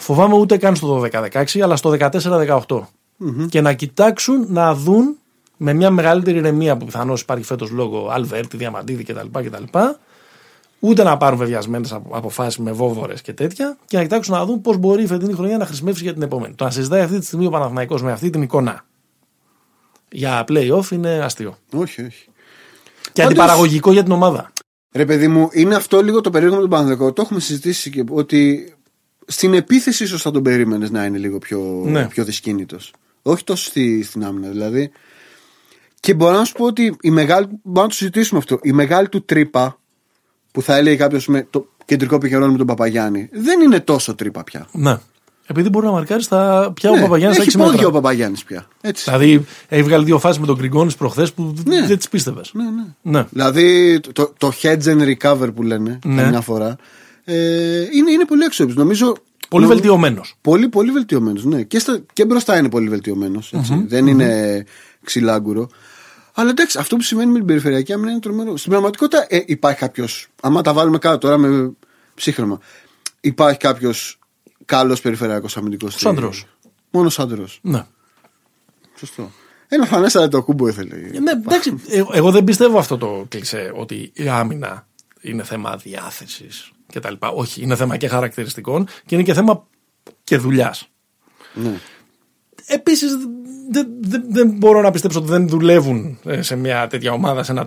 φοβάμαι 0.00 0.34
ούτε 0.34 0.56
καν 0.56 0.76
στο 0.76 1.02
12-16, 1.12 1.60
αλλά 1.60 1.76
στο 1.76 1.96
14-18. 1.98 2.80
Και 3.48 3.60
να 3.60 3.72
κοιτάξουν 3.72 4.46
να 4.48 4.74
δουν 4.74 5.16
με 5.56 5.72
μια 5.72 5.90
μεγαλύτερη 5.90 6.38
ηρεμία 6.38 6.76
που 6.76 6.84
πιθανώς 6.84 7.20
υπάρχει 7.20 7.44
φέτος 7.44 7.70
λόγω 7.70 8.08
Αλβέρτη, 8.10 8.56
Διαμαντίδη 8.56 9.04
κτλ. 9.04 9.26
κτλ 9.32 9.78
ούτε 10.82 11.02
να 11.02 11.16
πάρουν 11.16 11.38
βεβαιασμένε 11.38 11.88
αποφάσεις 12.10 12.58
με 12.58 12.72
βόβορε 12.72 13.14
και 13.22 13.32
τέτοια 13.32 13.76
και 13.86 13.96
να 13.96 14.02
κοιτάξουν 14.02 14.34
να 14.34 14.44
δουν 14.44 14.60
πώς 14.60 14.76
μπορεί 14.76 15.02
η 15.02 15.06
φετινή 15.06 15.32
χρονιά 15.32 15.56
να 15.56 15.66
χρησιμεύσει 15.66 16.02
για 16.02 16.12
την 16.12 16.22
επόμενη. 16.22 16.54
Το 16.54 16.64
να 16.64 16.70
συζητάει 16.70 17.02
αυτή 17.02 17.18
τη 17.18 17.26
στιγμή 17.26 17.46
ο 17.46 17.50
Παναθηναϊκός 17.50 18.02
με 18.02 18.12
αυτή 18.12 18.30
την 18.30 18.42
εικόνα 18.42 18.84
για 20.10 20.44
playoff 20.48 20.90
είναι 20.90 21.18
αστείο. 21.24 21.56
Όχι, 21.72 22.02
όχι. 22.02 22.28
Και 23.02 23.10
Πάντως, 23.12 23.30
αντιπαραγωγικό 23.30 23.92
για 23.92 24.02
την 24.02 24.12
ομάδα. 24.12 24.52
Ρε 24.92 25.04
παιδί 25.04 25.28
μου, 25.28 25.48
είναι 25.52 25.74
αυτό 25.74 26.02
λίγο 26.02 26.20
το 26.20 26.30
περίεργο 26.30 26.54
με 26.54 26.60
τον 26.60 26.70
Παναθηναϊκό. 26.70 27.12
Το 27.12 27.22
έχουμε 27.22 27.40
συζητήσει 27.40 27.90
και 27.90 28.04
ότι 28.10 28.72
στην 29.30 29.54
επίθεση 29.54 30.04
ίσως 30.04 30.22
θα 30.22 30.30
τον 30.30 30.42
περίμενες 30.42 30.90
να 30.90 31.04
είναι 31.04 31.18
λίγο 31.18 31.38
πιο, 31.38 31.82
ναι. 31.86 32.06
πιο 32.06 32.24
δυσκίνητος. 32.24 32.92
Όχι 33.22 33.44
τόσο 33.44 33.64
στη, 33.64 34.02
στην 34.02 34.24
άμυνα 34.24 34.48
δηλαδή. 34.48 34.90
Και 36.00 36.14
μπορώ 36.14 36.36
να 36.36 36.44
σου 36.44 36.52
πω 36.52 36.64
ότι 36.64 36.96
η 37.00 37.10
μεγάλη. 37.10 37.46
Μπορώ 37.62 37.82
να 37.82 37.88
το 37.88 37.94
συζητήσουμε 37.94 38.38
αυτό. 38.38 38.58
Η 38.62 38.72
μεγάλη 38.72 39.08
του 39.08 39.24
τρύπα 39.24 39.78
που 40.52 40.62
θα 40.62 40.76
έλεγε 40.76 40.96
κάποιος 40.96 41.26
με 41.26 41.46
το 41.50 41.68
κεντρικό 41.84 42.18
πηγερόν 42.18 42.50
με 42.50 42.56
τον 42.56 42.66
Παπαγιάννη 42.66 43.28
δεν 43.32 43.60
είναι 43.60 43.80
τόσο 43.80 44.14
τρύπα 44.14 44.44
πια. 44.44 44.68
Ναι. 44.72 44.98
Επειδή 45.46 45.68
μπορεί 45.68 45.86
να 45.86 45.92
μαρκάρεις 45.92 46.24
στα 46.24 46.72
πια 46.74 46.90
ναι, 46.90 46.98
ο 46.98 47.02
Παπαγιάννη 47.02 47.36
έχει 47.36 47.58
πόδια 47.58 47.86
ο 47.86 47.90
Παπαγιάννης 47.90 48.44
πια. 48.44 48.66
Έτσι. 48.80 49.04
Δηλαδή 49.04 49.44
έχει 49.68 49.82
βγάλει 49.82 50.04
δύο 50.04 50.18
φάσεις 50.18 50.40
με 50.40 50.46
τον 50.46 50.56
Γκριγκόνης 50.56 50.94
προχθές 50.94 51.32
που 51.32 51.54
ναι. 51.66 51.86
δεν 51.86 51.96
τις 51.96 52.08
πίστευες. 52.08 52.50
Ναι, 52.54 52.64
ναι. 52.64 52.84
ναι. 53.02 53.26
Δηλαδή 53.30 54.00
το, 54.00 54.32
το 54.38 54.52
hedge 54.62 54.82
and 54.82 55.16
recover 55.16 55.54
που 55.54 55.62
λένε 55.62 55.98
ναι. 56.04 56.28
μια 56.28 56.40
φορά 56.40 56.76
ε, 57.30 57.88
είναι, 57.92 58.10
είναι 58.10 58.24
πολύ 58.24 58.44
αξιόπιστο. 58.44 58.80
Νομίζω 58.80 59.16
Πολύ 59.50 59.66
βελτιωμένος. 59.66 60.34
Πολύ, 60.40 60.68
πολύ 60.68 60.90
βελτιωμένος. 60.90 61.44
Ναι. 61.44 61.62
Και, 61.62 61.78
στα, 61.78 62.00
και 62.12 62.24
μπροστά 62.24 62.58
είναι 62.58 62.68
πολύ 62.68 62.88
βελτιωμένος. 62.88 63.52
Mm-hmm. 63.54 63.84
Δεν 63.86 64.04
mm-hmm. 64.04 64.08
είναι 64.08 64.64
ξυλάγκουρο. 65.04 65.68
Αλλά 66.34 66.50
εντάξει, 66.50 66.78
αυτό 66.78 66.96
που 66.96 67.02
σημαίνει 67.02 67.30
με 67.30 67.38
την 67.38 67.46
περιφερειακή 67.46 67.92
άμυνα 67.92 68.10
είναι 68.10 68.20
τρομερό. 68.20 68.56
Στην 68.56 68.70
πραγματικότητα 68.70 69.26
ε, 69.28 69.42
υπάρχει 69.46 69.78
κάποιο. 69.78 70.06
Αν 70.42 70.62
τα 70.62 70.72
βάλουμε 70.72 70.98
κάτω 70.98 71.18
τώρα 71.18 71.38
με 71.38 71.72
ψύχρωμα, 72.14 72.60
υπάρχει 73.20 73.58
κάποιος 73.58 74.18
καλός 74.64 75.00
περιφερειακός 75.00 75.56
αμυντικός. 75.56 75.94
Σάντρο. 75.94 76.34
Μόνο 76.90 77.08
Σάντρο. 77.08 77.48
Ναι. 77.60 77.86
Σωστό. 78.98 79.30
Ένα 79.68 79.86
φανέστατα 79.86 80.28
το 80.28 80.42
κούμπο 80.42 80.68
ήθελε. 80.68 80.96
Ναι, 80.96 81.30
εντάξει. 81.30 81.80
Εγώ, 81.88 82.10
εγώ 82.12 82.30
δεν 82.30 82.44
πιστεύω 82.44 82.78
αυτό 82.78 82.98
το 82.98 83.26
κλεισέ 83.28 83.72
ότι 83.74 84.10
η 84.14 84.28
άμυνα 84.28 84.86
είναι 85.20 85.42
θέμα 85.42 85.76
διάθεσης 85.76 86.70
κτλ. 86.92 87.14
Όχι, 87.34 87.62
είναι 87.62 87.76
θέμα 87.76 87.96
και 87.96 88.08
χαρακτηριστικών 88.08 88.86
και 89.06 89.14
είναι 89.14 89.24
και 89.24 89.34
θέμα 89.34 89.66
και 90.24 90.36
δουλειάς. 90.36 90.88
Ναι. 91.54 91.80
Επίσης, 92.66 93.16
δεν, 93.70 93.88
δεν, 94.00 94.24
δεν, 94.28 94.50
μπορώ 94.50 94.80
να 94.80 94.90
πιστέψω 94.90 95.18
ότι 95.18 95.28
δεν 95.28 95.48
δουλεύουν 95.48 96.18
ε, 96.24 96.42
σε 96.42 96.56
μια 96.56 96.86
τέτοια 96.86 97.12
ομάδα 97.12 97.42
σε 97.42 97.52
ένα, 97.52 97.66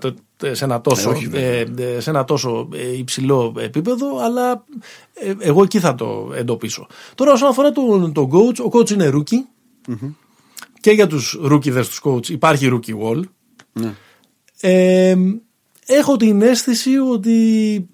σε 0.52 0.64
ένα 0.64 0.82
τόσο, 0.82 1.12
ε, 1.34 1.66
ε, 1.78 2.00
σε 2.00 2.10
ένα 2.10 2.24
τόσο 2.24 2.70
υψηλό 2.98 3.56
επίπεδο, 3.60 4.24
αλλά 4.24 4.64
εγώ 5.40 5.64
εκεί 5.64 5.80
θα 5.80 5.96
το 5.96 6.32
εντοπίσω. 6.36 6.88
Τώρα, 7.16 7.32
όσον 7.32 7.50
αφορά 7.50 7.72
τον, 7.72 8.14
τον 8.14 8.30
coach, 8.32 8.60
ο 8.60 8.70
coach 8.72 8.90
είναι 8.90 9.12
rookie. 9.14 9.42
Και 10.80 10.92
για 10.92 11.08
τους 11.08 11.40
rookies 11.52 11.74
τους 11.74 12.02
coach 12.04 12.30
υπάρχει 12.30 12.70
rookie 12.72 12.96
wall. 13.02 13.22
Ναι. 13.74 13.94
έχω 15.86 16.18
την 16.18 16.42
αίσθηση 16.42 16.98
ότι 16.98 17.90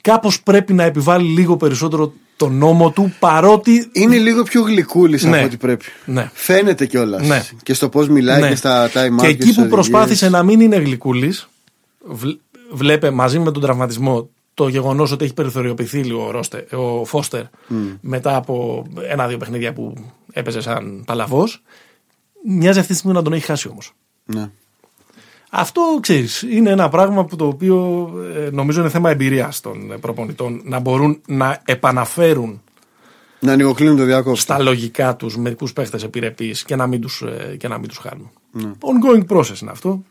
κάπως 0.00 0.42
πρέπει 0.42 0.72
να 0.72 0.82
επιβάλλει 0.82 1.28
λίγο 1.28 1.56
περισσότερο 1.56 2.12
το 2.36 2.48
νόμο 2.48 2.90
του 2.90 3.14
παρότι. 3.18 3.88
Είναι 3.92 4.18
λίγο 4.18 4.42
πιο 4.42 4.62
γλυκούλης 4.62 5.24
ναι. 5.24 5.36
από 5.36 5.46
ό,τι 5.46 5.56
πρέπει. 5.56 5.84
Ναι. 6.04 6.30
Φαίνεται 6.34 6.86
κιόλας. 6.86 7.26
Ναι. 7.26 7.44
Και 7.62 7.74
στο 7.74 7.88
πώς 7.88 8.08
μιλάει 8.08 8.40
ναι. 8.40 8.48
και 8.48 8.54
στα 8.54 8.88
time 8.88 9.16
Και 9.20 9.26
εκεί 9.26 9.54
που 9.54 9.66
προσπάθησε 9.66 10.28
να 10.28 10.42
μην 10.42 10.60
είναι 10.60 10.76
γλυκούλης, 10.76 11.48
βλέπε 12.70 13.10
μαζί 13.10 13.38
με 13.38 13.50
τον 13.50 13.62
τραυματισμό 13.62 14.28
το 14.54 14.68
γεγονός 14.68 15.12
ότι 15.12 15.24
έχει 15.24 15.34
περιθωριοποιηθεί 15.34 15.98
λίγο 15.98 16.40
ο, 16.72 16.76
ο 16.76 17.04
Φώστερ 17.04 17.42
μετά 18.00 18.36
από 18.36 18.86
ένα-δύο 19.08 19.36
παιχνίδια 19.36 19.72
που 19.72 19.94
έπαιζε 20.32 20.60
σαν 20.60 21.02
παλαβός. 21.06 21.62
Μοιάζει 22.48 22.78
αυτή 22.78 22.92
τη 22.92 22.98
στιγμή 22.98 23.16
να 23.16 23.22
τον 23.22 23.32
έχει 23.32 23.44
χάσει 23.44 23.68
όμως. 23.68 23.92
Ναι. 24.24 24.50
Αυτό 25.58 25.80
ξέρεις, 26.00 26.42
είναι 26.42 26.70
ένα 26.70 26.88
πράγμα 26.88 27.24
που 27.24 27.36
το 27.36 27.46
οποίο 27.46 28.08
ε, 28.34 28.50
νομίζω 28.50 28.80
είναι 28.80 28.88
θέμα 28.88 29.10
εμπειρίας 29.10 29.60
των 29.60 29.94
προπονητών 30.00 30.60
να 30.64 30.78
μπορούν 30.78 31.20
να 31.26 31.62
επαναφέρουν 31.64 32.60
να 33.40 33.52
ανοιγοκλίνουν 33.52 33.96
το 33.96 34.04
διάκοπο. 34.04 34.36
Στα 34.36 34.58
λογικά 34.58 35.16
τους 35.16 35.36
μερικούς 35.36 35.72
παίχτες 35.72 36.02
επιρρεπείς 36.02 36.64
και 36.64 36.76
να 36.76 36.86
μην 36.86 37.00
τους 37.00 37.22
ε, 37.22 37.56
τους 37.88 37.98
χάνουν. 37.98 38.30
Ναι. 38.50 38.70
Ongoing 38.80 39.36
process 39.36 39.60
είναι 39.62 39.70
αυτό. 39.70 40.02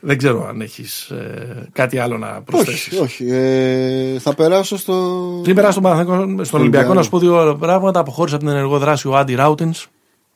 Δεν 0.00 0.18
ξέρω 0.18 0.46
αν 0.48 0.60
έχεις 0.60 1.08
ε, 1.08 1.68
κάτι 1.72 1.98
άλλο 1.98 2.18
να 2.18 2.42
προσθέσεις. 2.42 2.86
Όχι, 2.86 3.02
όχι. 3.02 3.26
Ε, 3.30 4.18
θα 4.18 4.34
περάσω 4.34 4.76
στο. 4.76 5.40
Πριν 5.42 5.54
περάσω 5.54 5.80
στον, 5.80 6.44
στον 6.44 6.60
Ολυμπιακό, 6.60 6.94
να 6.94 7.02
σου 7.02 7.10
πω 7.10 7.18
δύο 7.18 7.56
πράγματα. 7.60 8.00
Αποχώρησε 8.00 8.34
από 8.34 8.44
την 8.44 8.54
ενεργό 8.54 8.78
δράση 8.78 9.08
ο 9.08 9.16
Άντι 9.16 9.34
Ράουτινς. 9.34 9.86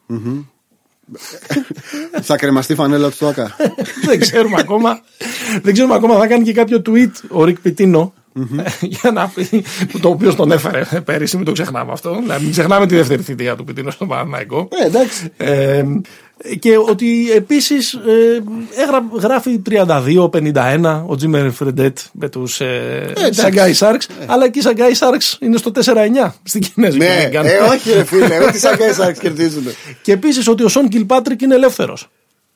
Mm-hmm. 0.09 0.45
θα 2.29 2.37
κρεμαστεί 2.37 2.75
φανέλα 2.75 3.11
στο 3.11 3.17
ΟΑΚΑ. 3.19 3.57
Δεν 4.07 4.21
ξέρουμε 4.21 4.57
ακόμα. 4.59 5.01
Δεν 5.63 5.73
ξέρουμε 5.73 5.95
ακόμα. 5.95 6.19
Θα 6.19 6.27
κάνει 6.27 6.45
και 6.45 6.53
κάποιο 6.53 6.83
tweet 6.87 7.11
ο 7.29 7.45
Ρικ 7.45 7.61
Πιτίνο. 7.61 8.15
για 8.81 9.11
να 9.11 9.29
πει, 9.29 9.65
το 10.01 10.09
οποίο 10.09 10.35
τον 10.35 10.53
έφερε 10.53 10.85
πέρυσι, 11.05 11.37
μην 11.37 11.45
το 11.45 11.53
ξεχνάμε 11.53 11.93
αυτό. 11.93 12.19
Δηλαδή, 12.21 12.43
μην 12.43 12.53
ξεχνάμε 12.53 12.87
τη 12.87 12.97
δεύτερη 12.97 13.23
θητεία 13.23 13.57
του 13.57 13.65
Πιτίνο 13.65 13.91
στον 13.91 14.09
Παναθηναϊκό. 14.09 14.69
Ε, 14.83 14.87
εντάξει. 14.87 15.33
Ε, 16.43 16.55
και 16.55 16.77
ότι 16.77 17.33
επίσης 17.33 17.93
ε, 17.93 18.43
γράφει 19.21 19.63
32-51 19.71 21.03
ο 21.07 21.17
Τζίμερ 21.17 21.51
Φρεντέτ 21.51 21.99
με 22.13 22.29
τους 22.29 22.61
ε, 22.61 23.13
Σαγκάι 23.31 23.73
Sharks. 23.73 24.07
Ε. 24.07 24.13
Αλλά 24.27 24.45
εκεί 24.45 24.59
οι 24.59 24.63
Σαγκάι 24.63 24.95
Sharks 24.95 25.39
είναι 25.41 25.57
στο 25.57 25.71
4-9 25.75 25.81
στην 26.43 26.61
Κινέζικη. 26.61 27.05
Ναι, 27.05 27.31
ε, 27.33 27.59
όχι, 27.59 27.93
ρε 27.93 28.05
φίλε, 28.05 28.39
ότι 28.39 28.57
οι 28.57 28.61
Σαγκάι 28.61 28.93
Σάρξ 28.93 29.19
κερδίζουν. 29.19 29.65
Και 30.03 30.13
επίσης 30.13 30.49
ότι 30.49 30.63
ο 30.63 30.69
Σον 30.69 30.89
Κιλπάτρικ 30.89 31.41
είναι 31.41 31.55
ελεύθερος. 31.55 32.09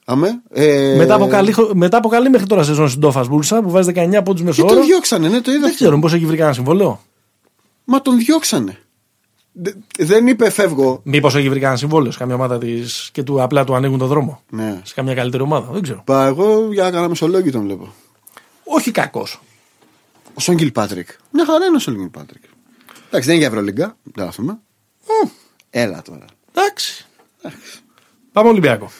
Αμέ. 0.05 0.41
Ε... 0.53 0.95
Μετά, 0.97 1.14
από 1.14 1.26
καλή, 1.26 1.55
μετά 1.72 1.97
από 1.97 2.09
καλή 2.09 2.30
μέχρι 2.30 2.47
τώρα 2.47 2.62
σεζόν 2.62 2.89
στην 2.89 3.01
Τόφας 3.01 3.28
Μπούλσα 3.28 3.62
που 3.62 3.70
βάζει 3.70 3.93
19 3.95 4.20
πόντους 4.24 4.43
μεσόωρο. 4.43 4.68
Και 4.68 4.78
τον 4.78 4.87
διώξανε, 4.87 5.28
ναι, 5.28 5.41
το 5.41 5.51
είδα. 5.51 5.61
Δεν 5.61 5.74
ξέρω 5.74 5.99
πώς 5.99 6.12
έχει 6.12 6.26
βρει 6.26 6.37
κανένα 6.37 6.55
συμβόλαιο. 6.55 7.01
Μα 7.84 8.03
τον 8.03 8.18
διώξανε. 8.18 8.78
Δεν 9.98 10.26
είπε 10.26 10.50
φεύγω. 10.50 11.00
Μήπως 11.02 11.34
έχει 11.34 11.48
βρει 11.48 11.61
κανένα 11.61 11.78
συμβόλαιο 11.78 12.11
σε 12.11 12.18
καμιά 12.18 12.34
ομάδα 12.34 12.59
της 12.59 13.09
και 13.12 13.22
του 13.22 13.42
απλά 13.42 13.64
του 13.64 13.74
ανοίγουν 13.74 13.98
τον 13.98 14.09
δρόμο; 14.09 14.42
Ναι. 14.50 14.80
Σε 14.82 14.94
καμιά 14.94 15.14
καλύτερη 15.14 15.42
ομάδα. 15.42 15.72
Δεν 15.72 15.82
ξέρω. 15.82 16.02
Πα, 16.04 16.26
εγώ 16.26 16.72
για 16.72 16.84
κανένα 16.84 17.09
μεσολόγιο 17.09 17.52
τον 17.52 17.62
βλέπω. 17.62 17.92
Όχι 18.64 18.90
κακός. 18.90 19.40
Ο 20.34 20.40
Σόγγιλ 20.40 20.72
Πάτρικ. 20.72 21.09
Μια 21.30 21.44
χαρά 21.44 21.64
είναι 21.64 21.76
ο 21.76 21.78
Σόγγιλ 21.78 22.09
Πάτρικ. 22.09 22.42
Εντάξει, 23.07 23.28
δεν 23.28 23.28
είναι 23.28 23.36
για 23.36 23.46
Ευρωλίγκα. 23.46 23.96
Δεν 24.02 24.30
mm. 24.36 25.28
Έλα 25.70 26.02
τώρα. 26.02 26.24
Εντάξει. 26.54 27.07
Πάμε 28.32 28.48
Ολυμπιακό. 28.48 28.90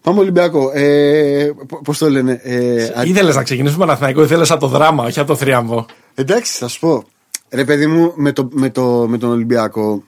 Πάμε 0.00 0.20
Ολυμπιακό. 0.20 0.70
Ε, 0.74 1.50
Πώς 1.84 1.98
το 1.98 2.10
λένε. 2.10 2.40
Ε, 2.42 2.92
Ήθελες 3.04 3.36
να 3.36 3.42
ξεκινήσουμε 3.42 3.84
Παναθηναϊκό, 3.84 4.22
ήθελες 4.22 4.50
από 4.50 4.60
το 4.60 4.66
δράμα, 4.66 5.04
όχι 5.04 5.18
από 5.18 5.28
το 5.28 5.36
θρίαμβο. 5.36 5.86
Εντάξει, 6.14 6.58
θα 6.58 6.68
σου 6.68 6.80
πω. 6.80 7.04
Ρε 7.50 7.64
παιδί 7.64 7.86
μου, 7.86 8.12
με, 8.16 8.32
το, 8.32 8.48
με, 8.52 8.70
το, 8.70 9.06
με 9.08 9.18
τον 9.18 9.30
Ολυμπιακό, 9.30 10.04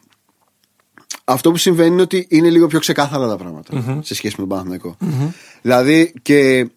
αυτό 1.24 1.50
που 1.50 1.56
συμβαίνει 1.56 1.92
είναι 1.92 2.02
ότι 2.02 2.26
είναι 2.30 2.50
λίγο 2.50 2.66
πιο 2.66 2.78
ξεκάθαρα 2.78 3.28
τα 3.28 3.36
πραγματα 3.36 4.00
σε 4.02 4.14
σχέση 4.14 4.34
με 4.38 4.46
τον 4.46 4.48
παναθηναικο 4.48 4.96
Δηλαδή 5.62 6.12
και 6.22 6.70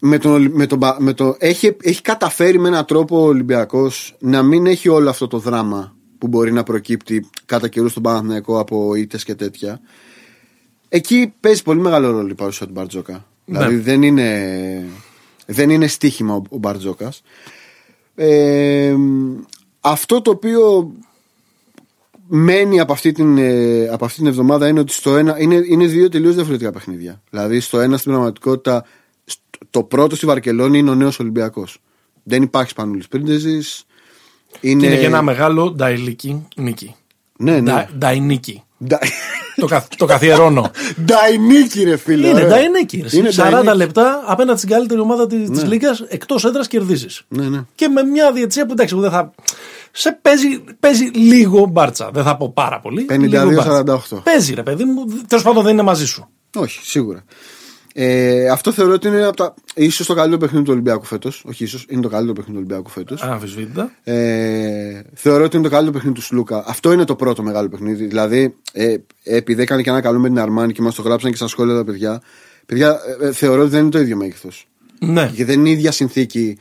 με 0.00 0.18
το, 0.18 0.38
με 0.38 0.66
το, 0.66 0.78
με 0.98 1.12
το, 1.12 1.36
έχει, 1.38 1.76
έχει 1.82 2.02
καταφέρει 2.02 2.58
με 2.58 2.68
έναν 2.68 2.84
τρόπο 2.84 3.20
ο 3.20 3.26
Ολυμπιακός 3.26 4.16
να 4.18 4.42
μην 4.42 4.66
έχει 4.66 4.88
όλο 4.88 5.10
αυτό 5.10 5.26
το 5.26 5.38
δράμα 5.38 5.94
που 6.18 6.28
μπορεί 6.28 6.52
να 6.52 6.62
προκύπτει 6.62 7.26
κατά 7.46 7.68
καιρούς 7.68 7.90
στον 7.90 8.02
Παναθηναϊκό 8.02 8.58
από 8.58 8.94
ήττες 8.94 9.24
και 9.24 9.34
τέτοια. 9.34 9.80
Εκεί 10.88 11.32
παίζει 11.40 11.62
πολύ 11.62 11.80
μεγάλο 11.80 12.10
ρόλο 12.10 12.28
η 12.28 12.34
παρουσία 12.34 12.66
του 12.66 12.72
Μπαρτζόκα. 12.72 13.26
Ναι. 13.44 13.58
Δηλαδή 13.58 13.76
δεν 13.76 14.02
είναι, 14.02 14.84
δεν 15.46 15.70
είναι 15.70 15.86
στοίχημα 15.86 16.34
ο, 16.34 16.42
ο 16.48 16.58
Μπαρτζόκας. 16.58 17.22
Ε, 18.14 18.94
αυτό 19.80 20.22
το 20.22 20.30
οποίο 20.30 20.92
μένει 22.26 22.80
από 22.80 22.92
αυτή 22.92 23.12
την, 23.12 23.38
ε, 23.38 23.88
από 23.88 24.04
αυτή 24.04 24.18
την 24.18 24.26
εβδομάδα 24.26 24.68
είναι 24.68 24.80
ότι 24.80 24.92
στο 24.92 25.16
ένα 25.16 25.40
είναι, 25.40 25.62
είναι 25.66 25.86
δύο 25.86 26.08
τελείως 26.08 26.34
διαφορετικά 26.34 26.72
παιχνίδια. 26.72 27.22
Δηλαδή, 27.30 27.60
στο 27.60 27.80
ένα 27.80 27.96
στην 27.96 28.10
πραγματικότητα, 28.10 28.84
το 29.70 29.82
πρώτο 29.82 30.16
στη 30.16 30.26
Βαρκελόνη 30.26 30.78
είναι 30.78 30.90
ο 30.90 30.94
νέος 30.94 31.18
Ολυμπιακός. 31.18 31.78
Δεν 32.22 32.42
υπάρχει 32.42 32.70
Σπανούλης 32.70 33.08
Πρίντεζης. 33.08 33.84
Είναι... 34.60 34.80
Και 34.80 34.86
είναι 34.86 34.96
και 34.96 35.06
ένα 35.06 35.22
μεγάλο 35.22 35.70
νταϊλίκι 35.70 36.46
νίκη. 36.56 36.94
Ναι, 37.38 37.60
ναι. 37.60 37.88
Νταϊνίκη. 37.98 38.62
Το, 39.56 39.66
καθ, 39.66 39.86
το 39.96 40.06
καθιερώνω. 40.06 40.70
Νταϊνίκη, 41.04 41.84
ρε 41.84 41.96
φίλε. 41.96 42.28
Είναι 42.28 42.44
Νταϊνίκη. 42.44 43.04
40 43.36 43.72
λεπτά 43.74 44.22
απέναντι 44.26 44.58
στην 44.58 44.70
καλύτερη 44.70 45.00
ομάδα 45.00 45.26
τη 45.26 45.36
ναι. 45.36 45.62
Λίγκα 45.62 45.96
εκτός 46.08 46.44
έδρας 46.44 46.66
κερδίζεις. 46.66 47.22
Ναι, 47.28 47.48
ναι. 47.48 47.60
Και 47.74 47.88
με 47.88 48.02
μια 48.02 48.32
διαιτησία 48.32 48.66
που 48.66 48.72
εντάξει, 48.72 48.96
δεν 48.98 49.10
θα. 49.10 49.32
Σε 49.92 50.18
παίζει, 50.22 50.64
παίζει 50.80 51.04
λίγο 51.04 51.66
μπάρτσα. 51.66 52.10
Δεν 52.12 52.24
θα 52.24 52.36
πω 52.36 52.52
πάρα 52.52 52.80
πολύ. 52.80 53.06
52-48. 53.10 54.22
Παίζει, 54.22 54.54
ρε 54.54 54.62
παιδί 54.62 54.84
μου. 54.84 55.04
Τέλος 55.26 55.44
πάντων 55.44 55.62
δεν 55.62 55.72
είναι 55.72 55.82
μαζί 55.82 56.06
σου. 56.06 56.28
Όχι, 56.56 56.80
σίγουρα. 56.82 57.24
Ε, 57.94 58.48
αυτό 58.48 58.72
θεωρώ 58.72 58.92
ότι 58.92 59.08
είναι 59.08 59.24
από 59.24 59.36
τα. 59.36 59.54
ίσως 59.74 60.06
το 60.06 60.14
καλύτερο 60.14 60.38
παιχνίδι 60.38 60.64
του 60.64 60.72
Ολυμπιακού 60.72 61.04
φέτος. 61.04 61.44
Όχι, 61.46 61.64
ίσως 61.64 61.86
είναι 61.88 62.00
το 62.00 62.08
καλύτερο 62.08 62.32
παιχνίδι 62.32 62.58
του 62.58 62.64
Ολυμπιακού 62.66 62.90
φέτος. 62.90 63.22
Αμφισβήτητα. 63.22 63.90
Ε, 64.04 65.02
θεωρώ 65.14 65.44
ότι 65.44 65.56
είναι 65.56 65.64
το 65.64 65.70
καλύτερο 65.70 65.92
παιχνίδι 65.92 66.16
του 66.16 66.22
Σλούκα. 66.22 66.64
Αυτό 66.66 66.92
είναι 66.92 67.04
το 67.04 67.14
πρώτο 67.14 67.42
μεγάλο 67.42 67.68
παιχνίδι. 67.68 68.06
Δηλαδή, 68.06 68.54
ε, 68.72 68.96
επειδή 69.22 69.62
έκανε 69.62 69.82
και 69.82 69.90
ένα 69.90 70.00
καλό 70.00 70.18
με 70.18 70.28
την 70.28 70.38
Αρμάνη 70.38 70.72
και 70.72 70.82
μας 70.82 70.94
το 70.94 71.02
γράψαν 71.02 71.30
και 71.30 71.36
στα 71.36 71.46
σχόλια 71.48 71.74
τα 71.74 71.84
παιδιά. 71.84 72.22
Παιδιά, 72.66 73.00
ε, 73.20 73.26
ε, 73.26 73.32
θεωρώ 73.32 73.60
ότι 73.62 73.70
δεν 73.70 73.80
είναι 73.80 73.90
το 73.90 73.98
ίδιο 73.98 74.16
μέγεθος. 74.16 74.66
Ναι. 74.98 75.30
Και 75.34 75.44
δεν 75.44 75.58
είναι 75.58 75.68
η 75.68 75.72
ίδια 75.72 75.92
συνθήκη. 75.92 76.58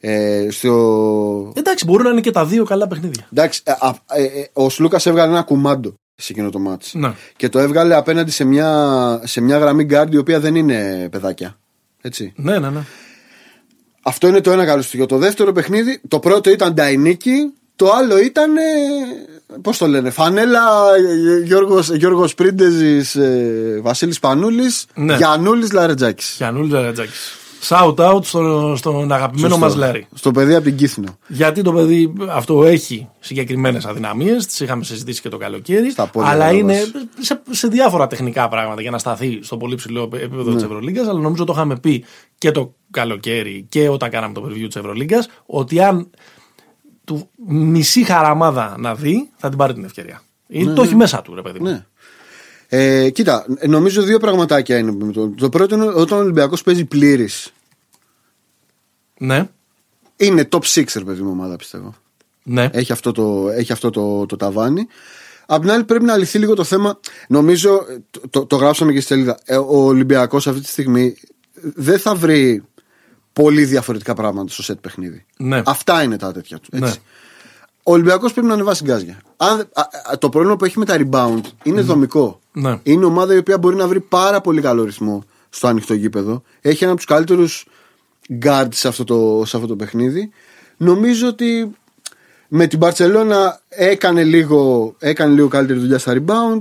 Ε, 0.00 0.46
στο... 0.50 1.52
Εντάξει, 1.56 1.84
μπορούν 1.84 2.04
να 2.04 2.10
είναι 2.10 2.20
και 2.20 2.30
τα 2.30 2.44
δύο 2.44 2.64
καλά 2.64 2.88
παιχνίδια. 2.88 3.28
Εντάξει, 3.32 3.62
ε, 3.64 4.22
ε, 4.22 4.46
ο 4.52 4.70
Σλούκας 4.70 5.06
έβγαλε 5.06 5.32
ένα 5.32 5.42
κουμάντο 5.42 5.94
σε 6.20 6.32
εκείνο 6.32 6.50
το 6.50 6.58
μάτς. 6.58 6.94
Ναι. 6.94 7.12
Και 7.36 7.48
το 7.48 7.58
έβγαλε 7.58 7.94
απέναντι 7.94 8.30
σε 8.30 8.44
μια, 8.44 9.20
σε 9.24 9.40
μια 9.40 9.58
γραμμή 9.58 9.84
γκάρντ 9.84 10.14
η 10.14 10.16
οποία 10.16 10.40
δεν 10.40 10.54
είναι 10.54 11.08
παιδάκια. 11.10 11.58
Έτσι. 12.00 12.32
Ναι, 12.36 12.58
ναι, 12.58 12.70
ναι. 12.70 12.80
Αυτό 14.02 14.28
είναι 14.28 14.40
το 14.40 14.50
ένα 14.50 14.64
καλό 14.66 14.82
στοιχείο. 14.82 15.06
Το 15.06 15.16
δεύτερο 15.16 15.52
παιχνίδι, 15.52 16.00
το 16.08 16.18
πρώτο 16.18 16.50
ήταν 16.50 16.74
Νταϊνίκη, 16.74 17.52
το 17.76 17.90
άλλο 17.92 18.18
ήταν. 18.18 18.56
Ε, 18.56 18.60
Πώς 19.62 19.78
το 19.78 19.86
λένε, 19.86 20.10
Φανέλα 20.10 20.60
Γιώργος, 21.44 21.90
Γιώργος 21.90 22.34
Πρίντεζης 22.34 23.14
ε, 23.14 23.78
Βασίλης 23.82 24.18
Πανούλης 24.18 24.86
ναι. 24.94 25.16
Γιαννούλης 25.16 25.72
Λαρετζάκης 25.72 26.34
Γιαννούλης 26.36 26.72
Λαρετζάκης 26.72 27.36
Shout 27.62 27.94
out 27.94 28.24
στον, 28.24 28.76
στον 28.76 29.12
αγαπημένο 29.12 29.58
μας 29.58 29.74
Λάρι. 29.74 30.06
Στο 30.14 30.30
παιδί 30.30 30.54
από 30.54 30.64
την 30.64 30.76
Κύθνο. 30.76 31.18
Γιατί 31.26 31.62
το 31.62 31.72
παιδί 31.72 32.12
αυτό 32.28 32.64
έχει 32.64 33.08
συγκεκριμένες 33.20 33.84
αδυναμίες, 33.84 34.46
τις 34.46 34.60
είχαμε 34.60 34.84
συζητήσει 34.84 35.20
και 35.20 35.28
το 35.28 35.36
καλοκαίρι. 35.36 35.94
αλλά 36.14 36.52
είναι 36.52 36.74
σε, 37.18 37.42
σε, 37.50 37.68
διάφορα 37.68 38.06
τεχνικά 38.06 38.48
πράγματα 38.48 38.80
για 38.80 38.90
να 38.90 38.98
σταθεί 38.98 39.38
στο 39.42 39.56
πολύ 39.56 39.74
ψηλό 39.74 40.02
επίπεδο 40.02 40.50
ναι. 40.50 40.56
τη 40.56 40.64
Ευρωλίγκας. 40.64 41.08
Αλλά 41.08 41.20
νομίζω 41.20 41.44
το 41.44 41.52
είχαμε 41.56 41.78
πει 41.78 42.04
και 42.38 42.50
το 42.50 42.74
καλοκαίρι 42.90 43.66
και 43.68 43.88
όταν 43.88 44.10
κάναμε 44.10 44.34
το 44.34 44.44
preview 44.46 44.66
της 44.66 44.76
Ευρωλίγκας 44.76 45.28
ότι 45.46 45.80
αν 45.80 46.10
του 47.04 47.28
μισή 47.46 48.04
χαραμάδα 48.04 48.74
να 48.78 48.94
δει, 48.94 49.30
θα 49.36 49.48
την 49.48 49.58
πάρει 49.58 49.72
την 49.72 49.84
ευκαιρία. 49.84 50.22
Ναι, 50.46 50.64
το 50.64 50.80
ναι. 50.80 50.86
έχει 50.86 50.94
μέσα 50.94 51.22
του, 51.22 51.34
ρε 51.34 51.42
παιδί. 51.42 51.60
Ναι. 51.60 51.86
Ε, 52.70 53.10
κοίτα, 53.10 53.46
νομίζω 53.66 54.02
δύο 54.02 54.18
πραγματάκια 54.18 54.78
είναι. 54.78 55.12
Το, 55.12 55.28
το 55.28 55.48
πρώτο 55.48 55.74
είναι 55.74 55.86
όταν 55.86 56.18
ο 56.18 56.20
Ολυμπιακός 56.20 56.62
παίζει 56.62 56.84
πλήρης. 56.84 57.52
Ναι. 59.18 59.48
Είναι 60.16 60.48
top 60.52 60.60
6 60.62 60.84
ρε 60.94 61.04
παιδί 61.04 61.22
μου 61.22 61.30
ομάδα 61.30 61.56
πιστεύω. 61.56 61.94
Ναι. 62.42 62.68
Έχει 62.72 62.92
αυτό 62.92 63.12
το, 63.12 63.48
έχει 63.48 63.72
αυτό 63.72 63.90
το, 63.90 64.26
το 64.26 64.36
ταβάνι. 64.36 64.86
Απ' 65.46 65.60
την 65.60 65.70
άλλη 65.70 65.84
πρέπει 65.84 66.04
να 66.04 66.16
λυθεί 66.16 66.38
λίγο 66.38 66.54
το 66.54 66.64
θέμα. 66.64 67.00
Νομίζω, 67.28 67.80
το, 68.30 68.46
το, 68.46 68.56
γράψαμε 68.56 68.92
και 68.92 69.00
στη 69.00 69.12
σελίδα. 69.12 69.38
Ε, 69.44 69.56
ο 69.56 69.84
Ολυμπιακός 69.84 70.46
αυτή 70.46 70.60
τη 70.60 70.68
στιγμή 70.68 71.14
δεν 71.60 71.98
θα 71.98 72.14
βρει 72.14 72.64
πολύ 73.32 73.64
διαφορετικά 73.64 74.14
πράγματα 74.14 74.52
στο 74.52 74.62
σετ 74.62 74.78
παιχνίδι. 74.78 75.24
Ναι. 75.36 75.62
Αυτά 75.66 76.02
είναι 76.02 76.16
τα 76.16 76.32
τέτοια 76.32 76.58
του. 76.58 76.68
Έτσι. 76.72 76.90
Ναι. 76.90 76.96
Ο 77.88 77.92
Ολυμπιακός 77.92 78.32
πρέπει 78.32 78.46
να 78.46 78.52
ανεβάσει 78.52 78.84
γκάζια. 78.84 79.20
Αν, 79.36 79.68
το 80.18 80.28
πρόβλημα 80.28 80.56
που 80.56 80.64
έχει 80.64 80.78
με 80.78 80.84
τα 80.84 80.96
rebound 80.98 81.40
είναι 81.62 81.80
δομικό. 81.80 82.40
Ναι. 82.52 82.80
Είναι 82.82 83.04
ομάδα 83.04 83.34
η 83.34 83.38
οποία 83.38 83.58
μπορεί 83.58 83.76
να 83.76 83.86
βρει 83.86 84.00
πάρα 84.00 84.40
πολύ 84.40 84.60
καλό 84.60 84.84
ρυθμό 84.84 85.24
στο 85.48 85.66
ανοιχτό 85.66 85.94
γήπεδο. 85.94 86.42
Έχει 86.60 86.82
ένα 86.82 86.92
από 86.92 87.00
τους 87.00 87.10
καλύτερους 87.10 87.66
guard 88.44 88.68
σε 88.70 88.88
αυτό, 88.88 89.04
το, 89.04 89.42
σε 89.46 89.56
αυτό 89.56 89.68
το 89.68 89.76
παιχνίδι. 89.76 90.30
Νομίζω 90.76 91.28
ότι 91.28 91.70
με 92.48 92.66
την 92.66 92.78
Παρσελώνα 92.78 93.60
έκανε 93.68 94.24
λίγο, 94.24 94.94
έκανε 94.98 95.34
λίγο 95.34 95.48
καλύτερη 95.48 95.78
δουλειά 95.78 95.98
στα 95.98 96.14
rebound. 96.16 96.60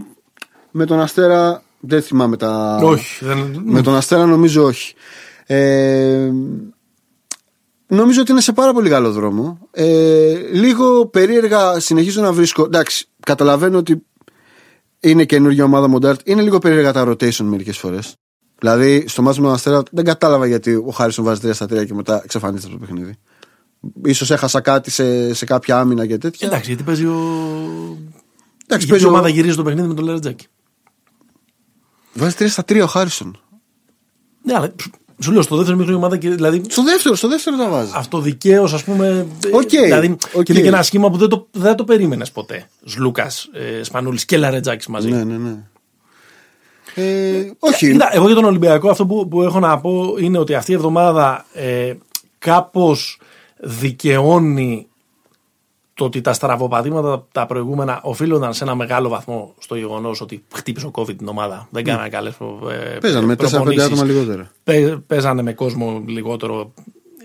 Με 0.72 0.86
τον 0.86 1.00
Αστέρα 1.00 1.64
δεν 1.80 2.02
θυμάμαι 2.02 2.38
τα. 2.38 2.80
Όχι. 2.84 3.26
Δεν... 3.26 3.62
Με 3.66 3.82
τον 3.82 3.96
Αστέρα 3.96 4.26
νομίζω 4.26 4.64
όχι. 4.64 4.94
Ε, 5.46 6.32
Νομίζω 7.88 8.22
ότι 8.22 8.32
είναι 8.32 8.42
σε 8.42 8.54
πάρα 8.54 8.74
πολύ 8.74 8.90
καλό 8.90 9.12
δρόμο. 9.12 9.60
Ε, 9.72 10.34
λίγο 10.52 11.06
περίεργα 11.08 11.80
συνεχίζω 11.80 12.22
να 12.22 12.34
βρίσκω. 12.34 12.64
Εντάξει, 12.64 13.08
καταλαβαίνω 13.20 13.78
ότι 13.78 14.06
είναι 15.00 15.26
καινούργια 15.26 15.64
ομάδα 15.64 15.88
Μοντάρτ. 15.88 16.20
Είναι 16.24 16.42
λίγο 16.42 16.58
περίεργα 16.58 16.94
τα 16.94 17.08
rotation 17.08 17.36
μερικές 17.36 17.78
φορές. 17.78 18.16
Δηλαδή, 18.60 19.08
στο 19.08 19.22
μάτι 19.22 19.40
με 19.40 19.46
τον 19.46 19.56
Αστέρα 19.56 19.84
δεν 19.92 20.06
κατάλαβα 20.06 20.46
γιατί 20.46 20.74
ο 20.74 20.92
Χάρισον 20.96 21.26
βάζει 21.26 21.42
3 21.44 21.50
στα 21.54 21.66
3 21.66 21.86
και 21.86 21.94
μετά 21.94 22.22
εξαφανίζεται 22.24 22.74
από 22.74 22.80
το 22.80 22.86
παιχνίδι. 22.86 24.14
σω 24.14 24.34
έχασα 24.34 24.62
κάτι 24.62 24.92
σε, 24.92 25.34
σε 25.34 25.46
κάποια 25.46 25.80
άμυνα 25.80 26.06
και 26.06 26.18
τέτοια. 26.18 26.48
Εντάξει, 26.48 26.68
γιατί 26.68 26.84
παίζει 26.84 27.06
ο. 27.06 27.18
Εντάξει, 28.66 28.88
παίζει 28.88 29.06
η 29.06 29.08
ομάδα 29.08 29.28
γυρίζει 29.28 29.56
το 29.56 29.64
παιχνίδι 29.64 29.88
με 29.88 29.94
τον 29.94 30.04
Λερτζάκη. 30.04 30.48
Βάζει 32.14 32.36
3 32.40 32.46
στα 32.50 32.64
3 32.68 32.82
ο 32.84 32.88
Χάρισον. 32.88 33.40
Ναι, 34.44 34.54
αλλά 34.54 34.74
σου 35.20 35.32
λέω 35.32 35.42
στο 35.42 35.56
δεύτερο 35.56 35.78
μικρό 35.78 35.96
ομάδα. 35.96 36.18
Δηλαδή, 36.18 36.62
στο 36.68 36.84
δεύτερο, 36.84 37.16
στο 37.16 37.28
δεύτερο 37.28 37.58
τα 37.58 37.70
βάζεις. 37.70 37.94
Αυτοδικαίω, 37.94 38.64
ας 38.64 38.84
πούμε. 38.84 39.28
Okay, 39.52 39.84
δηλαδή, 39.84 40.16
okay. 40.34 40.44
Και 40.44 40.52
είναι 40.52 40.62
και 40.62 40.68
ένα 40.68 40.84
σχήμα 40.84 41.10
που 41.10 41.18
δεν 41.18 41.30
το, 41.30 41.48
δεν 41.52 41.76
το 41.76 41.84
περίμενες 41.84 42.32
ποτέ. 42.32 42.68
Σλούκας, 42.86 43.50
ε, 43.54 43.84
Σπανούλης 43.84 44.26
και 44.26 44.38
Λαρετζάκης 44.38 44.88
μαζί. 44.88 45.10
Ναι, 45.10 45.24
ναι, 45.24 45.38
ναι. 45.38 45.56
Ε, 46.96 47.52
όχι. 47.60 47.92
Κοίτα, 47.92 48.10
εγώ 48.14 48.26
για 48.26 48.36
τον 48.36 48.46
Ολυμπιακό 48.46 48.90
αυτό 48.90 49.06
που, 49.06 49.28
που 49.28 49.42
έχω 49.42 49.60
να 49.60 49.80
πω 49.80 50.16
είναι 50.20 50.38
ότι 50.38 50.54
αυτή 50.54 50.72
η 50.72 50.76
εβδομάδα 50.76 51.46
ε, 51.54 51.94
κάπως 52.40 53.20
δικαιώνει 53.58 54.87
το 55.98 56.06
ότι 56.06 56.22
τα 56.22 56.34
στραβοπατήματα 56.34 57.28
τα 57.32 57.46
προηγούμενα 57.46 58.00
οφείλονταν 58.04 58.54
σε 58.54 58.64
ένα 58.64 58.76
μεγάλο 58.76 59.10
βαθμό 59.10 59.54
στο 59.58 59.76
γεγονός 59.76 60.22
ότι 60.22 60.44
χτύπησε 60.54 60.86
ο 60.86 60.92
COVID 60.94 61.16
την 61.18 61.28
ομάδα. 61.28 61.68
Δεν 61.72 61.84
κάνανε 61.84 62.10
καλές 62.10 62.34
ε, 62.94 62.98
Παίζανε 63.00 63.26
με 63.26 63.36
4-5 63.40 63.80
άτομα 63.80 64.04
λιγότερο. 64.04 64.48
παίζανε 65.08 65.42
με 65.42 65.54
κόσμο 65.54 66.04
λιγότερο. 66.08 66.74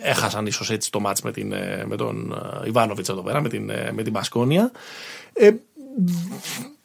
Έχασαν 0.03 0.47
ίσως 0.47 0.71
έτσι 0.71 0.91
το 0.91 1.01
μάτς 1.01 1.23
με, 1.23 1.33
την, 1.33 1.53
ε, 1.53 1.85
με 1.87 1.97
τον 1.97 2.33
ε, 2.63 2.69
Ιβάνοβιτς 2.69 3.09
εδώ 3.09 3.21
πέρα, 3.23 3.41
με 3.41 3.49
την, 3.49 3.71
με 3.93 4.03
την 4.03 4.13
Πασκόνια. 4.13 4.71
Ε, 5.33 5.51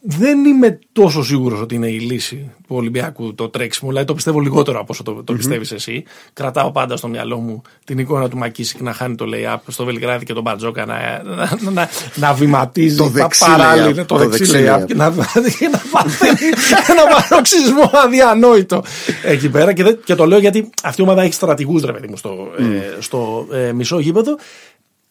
δεν 0.02 0.46
είμαι 0.46 0.80
τόσο 0.92 1.24
σίγουρος 1.24 1.62
ότι 1.62 1.76
είναι 1.76 1.88
η 1.88 2.00
λύση 2.00 2.52
του 2.68 2.76
Ολυμπιακού 2.76 3.36
το 3.36 3.50
τρέξιμο. 3.50 3.90
Δηλαδή 3.90 4.08
το 4.08 4.14
πιστεύω 4.14 4.40
λιγότερο 4.40 4.80
από 4.80 4.88
όσο 4.90 5.04
το, 5.04 5.14
το 5.14 5.34
mm-hmm. 5.34 5.38
πιστεύεις 5.38 5.72
εσύ. 5.72 6.04
Κρατάω 6.34 6.72
πάντα 6.72 6.98
στο 6.98 7.08
μυαλό 7.08 7.38
μου 7.38 7.62
την 7.84 8.00
εικόνα 8.00 8.30
του 8.30 8.38
Μακίσικ 8.38 8.82
να 8.82 8.94
χάνει 8.94 9.16
το 9.16 9.26
lay-up 9.34 9.58
στο 9.68 9.86
Βελιγράδι 9.86 10.26
και 10.26 10.34
τον 10.34 10.44
Μπαρτζόκα 10.44 10.86
να, 10.86 11.24
να, 11.24 11.72
να, 11.72 11.90
να 12.16 12.34
βηματίζει 12.34 12.98
το 12.98 13.12
τα 13.12 13.30
παράλληλα. 13.40 14.06
Το, 14.06 14.18
το 14.18 14.30
δεξί 14.30 14.52
lay-up 14.56 14.84
και 14.88 14.94
να, 14.94 15.10
να 15.10 15.82
παθαίνει 15.92 16.40
ένα 16.88 17.04
παροξισμό 17.30 17.90
αδιανόητο 17.94 18.84
εκεί 19.24 19.50
πέρα. 19.50 19.74
Και, 19.74 19.98
και 20.06 20.16
το 20.16 20.26
λέω 20.26 20.40
γιατί 20.40 20.70
αυτή 20.84 21.02
η 21.02 21.04
ομάδα 21.04 21.22
έχει 21.22 21.34
στρατηγούς, 21.34 21.84
ρε 21.84 21.92
παιδί 21.92 22.08
μου, 22.08 22.18
στο, 22.18 22.52
mm. 22.60 22.62
ε, 22.62 23.02
στο 23.02 23.48
ε, 23.52 23.72
μισό 23.72 24.00
γήπεδο. 24.00 24.38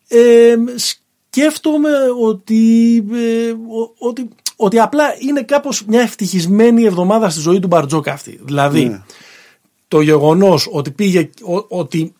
Ε, 0.08 0.54
σκέφτομαι 0.76 1.90
ότι, 2.22 2.96
ε, 3.12 3.52
ότι 3.98 4.28
ότι 4.56 4.78
απλά 4.78 5.04
είναι 5.18 5.42
κάπως 5.42 5.84
μια 5.84 6.00
ευτυχισμένη 6.00 6.84
εβδομάδα 6.84 7.30
στη 7.30 7.40
ζωή 7.40 7.58
του 7.58 7.66
Μπαρτζόκα 7.66 8.12
αυτή. 8.12 8.40
Δηλαδή, 8.42 8.84
ναι. 8.84 9.02
το 9.88 10.00
γεγονός 10.00 10.68
ότι 10.72 10.90
πήγε, 10.90 11.30
ότι 11.68 12.14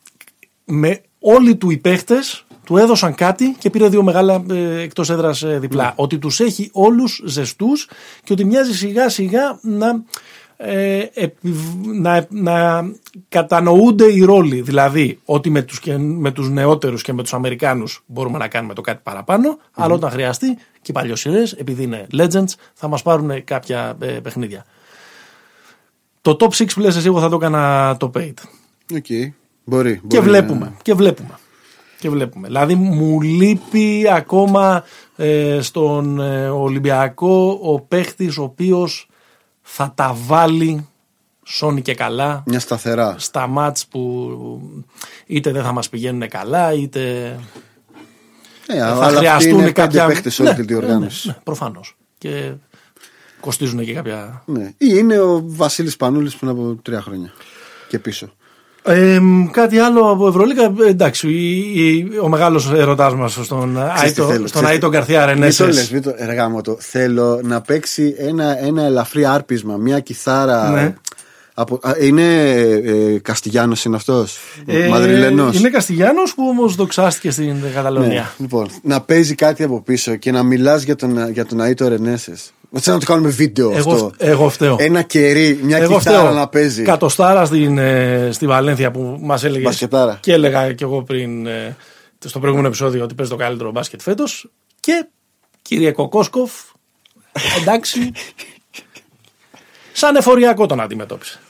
με 0.64 1.01
όλοι 1.18 1.57
του 1.57 1.70
οι 1.70 1.76
παίχτες 1.76 2.47
του 2.64 2.76
έδωσαν 2.76 3.14
κάτι 3.14 3.57
και 3.59 3.70
πήρε 3.70 3.89
δύο 3.89 4.03
μεγάλα 4.03 4.45
ε, 4.51 4.80
εκτός 4.80 5.11
έδρας 5.11 5.43
ε, 5.43 5.59
διπλά. 5.59 5.84
Ναι. 5.84 5.93
Ότι 5.97 6.18
τους 6.18 6.41
έχει 6.41 6.70
όλους 6.72 7.22
ζεστούς 7.24 7.89
και 8.24 8.32
ότι 8.32 8.45
μοιάζει 8.45 8.74
σιγά 8.74 9.09
σιγά 9.09 9.59
να 9.62 9.89
ε, 9.89 10.03
να, 12.00 12.26
να 12.30 12.84
κατανοούνται 13.28 14.12
οι 14.12 14.24
ρόλοι. 14.24 14.61
Δηλαδή 14.61 15.20
ότι 15.24 15.50
με 15.50 15.62
τους, 15.62 15.80
με 15.98 16.30
τους 16.30 16.50
νεότερους 16.50 17.02
και 17.02 17.12
με 17.12 17.22
τους 17.22 17.34
Αμερικάνους 17.34 18.02
μπορούμε 18.07 18.38
να 18.38 18.48
κάνουμε 18.48 18.74
το 18.74 18.80
κάτι 18.80 19.00
αλλά 19.72 19.94
όταν 19.94 20.11
χρειαστεί 20.11 20.54
και 20.54 20.90
οι 20.90 20.92
παλιοσυρές, 20.92 21.52
επειδή 21.52 21.82
είναι 21.82 22.07
legends, 22.12 22.52
θα 22.74 22.88
μας 22.88 23.02
πάρουν 23.02 23.44
κάποια 23.44 23.96
ε, 24.00 24.07
παιχνίδια. 24.07 24.64
Το 26.20 26.36
top 26.40 26.48
6 26.48 26.64
που 26.74 26.80
λες 26.80 26.96
εσύ 26.96 27.07
εγώ 27.07 27.20
θα 27.20 27.28
το 27.28 27.36
έκανα 27.36 27.96
το 27.96 28.11
paid. 28.14 28.34
Okay. 28.92 29.32
Μπορεί, 29.64 30.00
και 30.09 30.20
βλέπουμε. 30.20 30.76
Και 30.82 30.94
βλέπουμε. 30.94 31.38
Και 31.98 32.11
βλέπουμε. 32.11 32.46
Δηλαδή 32.46 32.74
μου 32.74 33.20
λείπει 33.20 34.04
ακόμα 34.11 34.84
ε, 35.16 35.59
στον 35.61 36.20
ε, 36.20 36.48
Ολυμπιακό 36.48 37.59
ο 37.62 37.80
παίχτης 37.80 38.38
ο 38.38 38.42
οποίος 38.42 39.09
θα 39.68 39.92
τα 39.94 40.16
βάλει 40.26 40.88
σώνει 41.42 41.82
και 41.82 41.94
καλά. 41.94 42.42
Μια 42.46 42.60
σταθερά. 42.60 43.14
Στα 43.18 43.46
μάτς 43.46 43.86
που 43.86 44.30
είτε 45.26 45.52
δεν 45.52 45.62
θα 45.62 45.72
μας 45.72 45.88
πηγαίνουν 45.88 46.28
καλά 46.28 46.72
είτε 46.72 47.28
ε, 48.66 48.78
θα 48.78 49.12
χρειαστούν 49.16 49.72
κάποια... 49.72 50.06
παίχτες 50.06 50.38
όλη 50.38 50.48
ναι, 50.48 50.54
τη 50.54 50.62
διοργάνωση. 50.62 51.26
Ναι, 51.26 51.32
ναι, 51.32 51.40
προφανώς. 51.42 51.96
Και 52.18 52.52
Κοστίζουν 53.40 53.84
και 53.84 53.92
κάποια. 53.92 54.42
Ναι. 54.46 54.64
Ή 54.64 54.74
είναι 54.78 55.18
ο 55.18 55.42
Βασίλης 55.44 55.96
Πανούλης 55.96 56.36
πριν 56.36 56.50
από 56.50 56.78
τρία 56.82 57.00
χρόνια 57.02 57.32
και 57.88 57.98
πίσω. 57.98 58.32
Ε, 58.87 59.18
κάτι 59.51 59.78
άλλο 59.78 60.11
από 60.11 60.28
Ευρωλίκα. 60.28 60.72
Εντάξει, 60.89 61.28
ο 62.22 62.28
μεγάλος 62.28 62.72
ερωτάς 62.72 63.14
μας 63.14 63.39
στον, 63.43 63.78
Άιτο, 64.03 64.32
στον 64.45 64.66
Άιτο 64.66 64.89
Γκαρθιά 64.89 65.26
Ρενέσε. 65.26 65.64
Μην 65.64 66.03
το 66.03 66.14
λες, 66.18 66.62
το. 66.62 66.76
Θέλω 66.80 67.41
να 67.43 67.61
παίξει 67.61 68.14
ένα, 68.18 68.64
ένα 68.66 68.82
ελαφρύ 68.84 69.24
άρπισμα, 69.24 69.76
μια 69.76 70.01
κιθάρα. 70.01 70.70
Ναι. 70.70 70.95
Από, 71.59 71.80
είναι 72.01 72.51
ε, 72.55 73.18
Καστιγιάνος 73.18 73.84
είναι 73.84 73.97
αυτός; 73.97 74.39
Ε, 74.66 74.89
Μαδριλενός; 74.89 75.59
Είναι 75.59 75.68
Καστιγιάνος 75.68 76.34
που 76.34 76.45
όμως 76.49 76.74
δοξάστηκε 76.74 77.30
στην 77.30 77.55
Καταλωνία. 77.74 78.09
Ναι, 78.09 78.24
λοιπόν, 78.37 78.68
να 78.82 79.01
παίζει 79.01 79.34
κάτι 79.34 79.62
από 79.62 79.82
πίσω 79.82 80.16
και 80.16 80.32
να 80.32 80.43
μιλάς 80.43 80.82
για 80.82 80.97
τον, 80.97 81.30
για 81.30 81.47
τον 81.47 81.61
Αίτο 81.61 81.89
Ρενέσε. 81.89 82.34
Θέλω 82.72 82.96
να 82.96 83.04
το 83.04 83.12
κάνουμε 83.12 83.28
βίντεο 83.28 83.72
εγώ, 83.76 83.92
αυτό. 83.92 84.12
Εγώ 84.18 84.48
φταίω. 84.48 84.76
Ένα 84.78 85.02
κερί, 85.02 85.58
μια 85.62 85.76
εγώ 85.76 85.96
κιθάρα 85.96 86.18
φταίω. 86.18 86.32
να 86.32 86.48
παίζει. 86.48 86.82
Κατοστάρα 86.82 87.44
στην, 87.44 87.78
ε, 87.78 88.28
στη 88.32 88.46
Βαλένθια 88.46 88.90
που 88.90 89.18
μας 89.20 89.44
έλεγε. 89.44 89.64
Μπασκετάρα. 89.64 90.18
Και 90.20 90.32
έλεγα 90.32 90.72
κι 90.72 90.82
εγώ 90.82 91.02
πριν 91.02 91.46
ε, 91.46 91.76
στο 92.24 92.38
προηγούμενο 92.38 92.68
επεισόδιο 92.68 93.02
ότι 93.02 93.14
παίζει 93.14 93.32
το 93.32 93.38
καλύτερο 93.38 93.70
μπάσκετ 93.70 94.00
φέτος. 94.00 94.50
Και 94.80 95.06
κύριε 95.62 95.92
Κοκόσκοφ, 95.92 96.52
εντάξει. 97.60 98.12
σαν 99.92 100.16
εφοριακό 100.16 100.66
τον 100.66 100.80
αντιμετώπισε. 100.80 101.40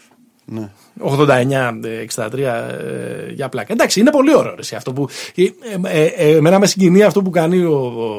Ναι. 0.48 0.70
89-63 1.00 2.38
ε, 2.38 3.32
για 3.32 3.48
πλάκα. 3.48 3.72
Εντάξει, 3.72 4.00
είναι 4.00 4.10
πολύ 4.10 4.36
ωραίο 4.36 4.54
ρε, 4.54 4.76
αυτό 4.76 4.92
που. 4.92 5.08
Ε, 5.34 5.44
ε, 5.82 6.04
ε, 6.04 6.36
εμένα 6.36 6.58
με 6.58 6.66
συγκινεί 6.66 7.02
αυτό 7.02 7.22
που 7.22 7.30
κάνει 7.30 7.64
ο, 7.64 7.74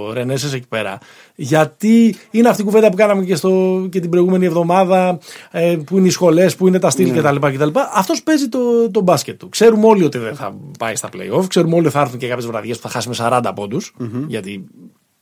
ο 0.07 0.13
Ρενέσε 0.13 0.55
εκεί 0.55 0.67
πέρα. 0.67 0.97
Γιατί 1.35 2.15
είναι 2.31 2.49
αυτή 2.49 2.61
η 2.61 2.65
κουβέντα 2.65 2.89
που 2.89 2.95
κάναμε 2.95 3.25
και, 3.25 3.35
στο, 3.35 3.87
και 3.91 3.99
την 3.99 4.09
προηγούμενη 4.09 4.45
εβδομάδα, 4.45 5.19
ε, 5.51 5.77
που 5.85 5.97
είναι 5.97 6.07
οι 6.07 6.09
σχολές, 6.09 6.55
που 6.55 6.67
είναι 6.67 6.79
τα 6.79 6.89
στυλ 6.89 7.11
ναι. 7.11 7.19
κτλ. 7.19 7.47
κτλ. 7.47 7.79
Αυτός 7.93 8.23
παίζει 8.23 8.49
το, 8.49 8.91
το 8.91 9.01
μπάσκετ 9.01 9.39
του. 9.39 9.49
Ξέρουμε 9.49 9.87
όλοι 9.87 10.03
ότι 10.03 10.17
δεν 10.17 10.35
θα 10.35 10.57
πάει 10.79 10.95
στα 10.95 11.09
playoff. 11.13 11.45
Ξέρουμε 11.47 11.75
όλοι 11.75 11.85
ότι 11.85 11.95
θα 11.95 12.01
έρθουν 12.01 12.19
και 12.19 12.27
κάποιες 12.27 12.45
βραδιές 12.45 12.75
που 12.75 12.81
θα 12.81 12.89
χάσει 12.89 13.09
με 13.09 13.15
40 13.17 13.51
πόντους. 13.55 13.95
Mm-hmm. 13.99 14.23
Γιατί 14.27 14.63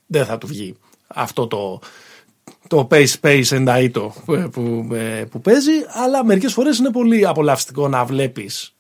δεν 0.05 0.25
θα 0.25 0.37
του 0.37 0.47
βγει 0.47 0.75
αυτό 1.07 1.47
το, 1.47 1.79
το 2.67 2.87
Pace 2.91 3.13
Space 3.21 3.47
and 3.47 3.67
Aito 3.67 4.09
που, 4.25 4.49
που, 4.51 4.87
που 5.29 5.41
παίζει, 5.41 5.71
αλλά 5.87 6.25
μερικές 6.25 6.53
φορές 6.53 6.77
είναι 6.77 6.91
πολύ 6.91 7.27
απολαυστικό 7.27 7.87
να 7.87 8.05
βλέπεις 8.05 8.75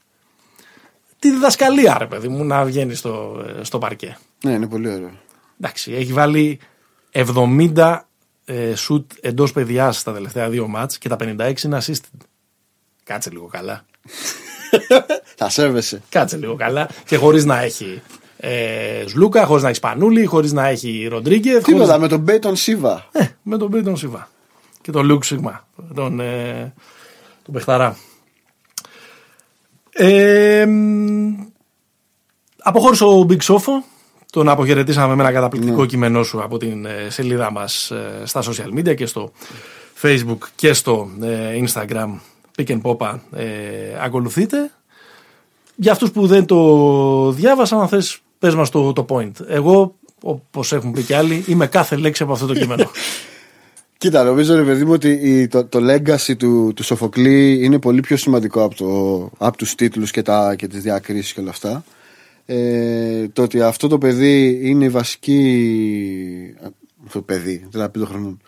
τη 1.19 1.31
διδασκαλία, 1.31 1.97
ρε 1.99 2.05
παιδί 2.05 2.27
μου, 2.27 2.43
να 2.43 2.65
βγαίνεις 2.65 2.99
στο, 2.99 3.45
στο 3.61 3.77
παρκέ. 3.77 4.17
Ναι, 4.43 4.51
είναι 4.51 4.67
πολύ 4.67 4.89
ωραίο. 4.89 5.11
Εντάξει, 5.59 5.93
έχει 5.93 6.13
βάλει 6.13 6.59
70 7.11 7.99
ε, 8.45 8.75
σουτ 8.75 9.11
εντός 9.21 9.51
παιδιάς 9.51 9.97
στα 9.97 10.13
τελευταία 10.13 10.49
δύο 10.49 10.67
μάτς 10.67 10.97
και 10.97 11.09
τα 11.09 11.15
56 11.19 11.61
είναι 11.63 11.77
assisted. 11.81 12.25
Κάτσε 13.03 13.29
λίγο 13.29 13.45
καλά. 13.45 13.85
Θα 15.37 15.49
σέβεσαι. 15.49 16.01
Κάτσε 16.09 16.37
λίγο 16.37 16.55
καλά 16.55 16.89
και 17.05 17.17
χωρίς 17.17 17.45
να 17.45 17.61
έχει 17.61 18.01
ε, 18.47 19.03
Σλούκα, 19.07 19.45
χωρίς 19.45 19.61
να 19.63 19.67
έχεις 19.67 19.79
Σπανούλη, 19.79 20.25
χωρίς 20.25 20.53
να 20.53 20.67
έχει 20.67 21.07
Ροντρίγκεζ. 21.09 21.59
Τίποτα, 21.59 21.85
χωρίς... 21.85 22.01
με 22.01 22.07
τον 22.07 22.19
Πέιτον 22.19 22.55
Σίβα. 22.55 23.05
Ε, 23.11 23.25
με 23.41 23.57
τον 23.57 23.69
Πέιτον 23.69 23.97
Σίβα. 23.97 24.29
Και 24.81 24.91
τον 24.91 25.05
Λουκ 25.05 25.23
Σίκμα, 25.23 25.67
τον, 25.93 26.19
ε, 26.19 26.73
τον 27.43 27.53
παιχταρά. 27.53 27.97
Ε, 29.91 30.67
αποχώρησε 32.57 33.03
ο 33.03 33.25
Big 33.29 33.41
Sofo. 33.41 33.83
Τον 34.31 34.49
αποχαιρετήσαμε 34.49 35.15
με 35.15 35.23
ένα 35.23 35.31
καταπληκτικό 35.31 35.81
ναι. 35.81 35.87
κείμενό 35.87 36.23
σου 36.23 36.43
από 36.43 36.57
την 36.57 36.85
ε, 36.85 37.07
σελίδα 37.09 37.51
μας 37.51 37.91
ε, 37.91 38.21
στα 38.23 38.43
social 38.43 38.77
media 38.77 38.95
και 38.95 39.05
στο 39.05 39.31
facebook 40.01 40.37
και 40.55 40.73
στο 40.73 41.09
ε, 41.21 41.63
instagram. 41.67 42.19
Pick 42.57 42.67
and 42.67 42.81
Popa 42.81 43.19
ακολουθείτε. 44.01 44.71
Για 45.75 45.91
αυτούς 45.91 46.11
που 46.11 46.27
δεν 46.27 46.45
το 46.45 47.31
διάβασαν, 47.31 47.79
αν 47.79 47.87
θες 47.87 48.19
Πες 48.39 48.55
μας 48.55 48.69
το, 48.69 48.93
το 48.93 49.05
point. 49.09 49.31
Εγώ, 49.47 49.95
όπως 50.21 50.73
έχουν 50.73 50.91
πει 50.91 51.03
και 51.03 51.15
άλλοι, 51.15 51.43
είμαι 51.47 51.67
κάθε 51.67 51.95
λέξη 51.95 52.23
από 52.23 52.31
αυτό 52.31 52.45
το 52.45 52.53
κείμενο. 52.53 52.89
Κοίτα, 53.97 54.23
νομίζω 54.23 54.55
ρε 54.55 54.63
παιδί 54.63 54.85
μου 54.85 54.91
ότι 54.91 55.47
το, 55.47 55.65
το 55.65 55.79
legacy 55.81 56.37
του, 56.37 56.73
του 56.75 56.83
Σοφοκλή 56.83 57.63
είναι 57.63 57.79
πολύ 57.79 58.01
πιο 58.01 58.17
σημαντικό 58.17 58.63
από, 58.63 58.75
το, 58.75 59.45
από 59.45 59.57
τους 59.57 59.75
τίτλους 59.75 60.11
και, 60.11 60.21
τα, 60.21 60.55
και 60.55 60.67
τις 60.67 60.81
διακρίσεις 60.81 61.33
και 61.33 61.39
όλα 61.39 61.49
αυτά. 61.49 61.83
Ε, 62.45 63.27
το 63.27 63.41
ότι 63.41 63.61
αυτό 63.61 63.87
το 63.87 63.97
παιδί 63.97 64.59
είναι 64.63 64.85
η 64.85 64.89
βασική... 64.89 66.55
Αυτό 67.05 67.19
το 67.19 67.25
παιδί, 67.25 67.65
δηλαδή 67.69 67.91
πέντε 67.91 68.05
χρονών. 68.05 68.41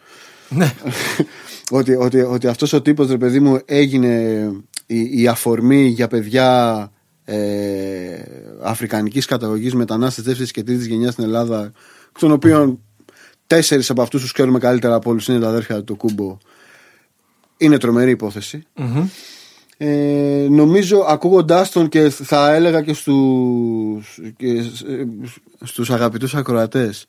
Ναι. 0.49 0.73
ότι, 1.79 1.95
ότι, 1.95 2.21
ότι 2.21 2.47
αυτός 2.47 2.73
ο 2.73 2.81
τύπος 2.81 3.09
ρε 3.09 3.17
παιδί 3.17 3.39
μου 3.39 3.59
έγινε 3.65 4.41
η, 4.85 5.21
η 5.21 5.27
αφορμή 5.27 5.85
για 5.85 6.07
παιδιά 6.07 6.91
ε, 7.30 8.21
αφρικανικής 8.61 9.25
καταγωγής 9.25 9.73
μετανάστες 9.73 10.23
δεύτερης 10.23 10.51
και 10.51 10.63
τρίτης 10.63 10.86
γενιάς 10.86 11.13
στην 11.13 11.23
Ελλάδα 11.23 11.71
εκ 12.09 12.19
των 12.19 12.32
οποίων 12.32 12.80
τέσσερις 13.47 13.89
από 13.89 14.01
αυτούς 14.01 14.21
τους 14.21 14.32
ξέρουμε 14.32 14.59
καλύτερα 14.59 14.95
από 14.95 15.09
όλους 15.09 15.28
είναι 15.28 15.39
τα 15.39 15.47
αδέρφια 15.47 15.84
του 15.84 15.95
Κούμπο. 15.95 16.38
Είναι 17.57 17.78
τρομερή 17.78 18.17
ε, 19.78 20.47
νομίζω 20.49 21.05
ακούγοντάς 21.07 21.71
τον 21.71 21.89
και 21.89 22.09
θα 22.09 22.53
έλεγα 22.53 22.82
και 22.82 22.93
στους, 22.93 24.19
και 24.38 24.47
ε, 24.47 25.05
στους 25.63 25.89
αγαπητούς 25.89 26.36
ακροατές 26.36 27.07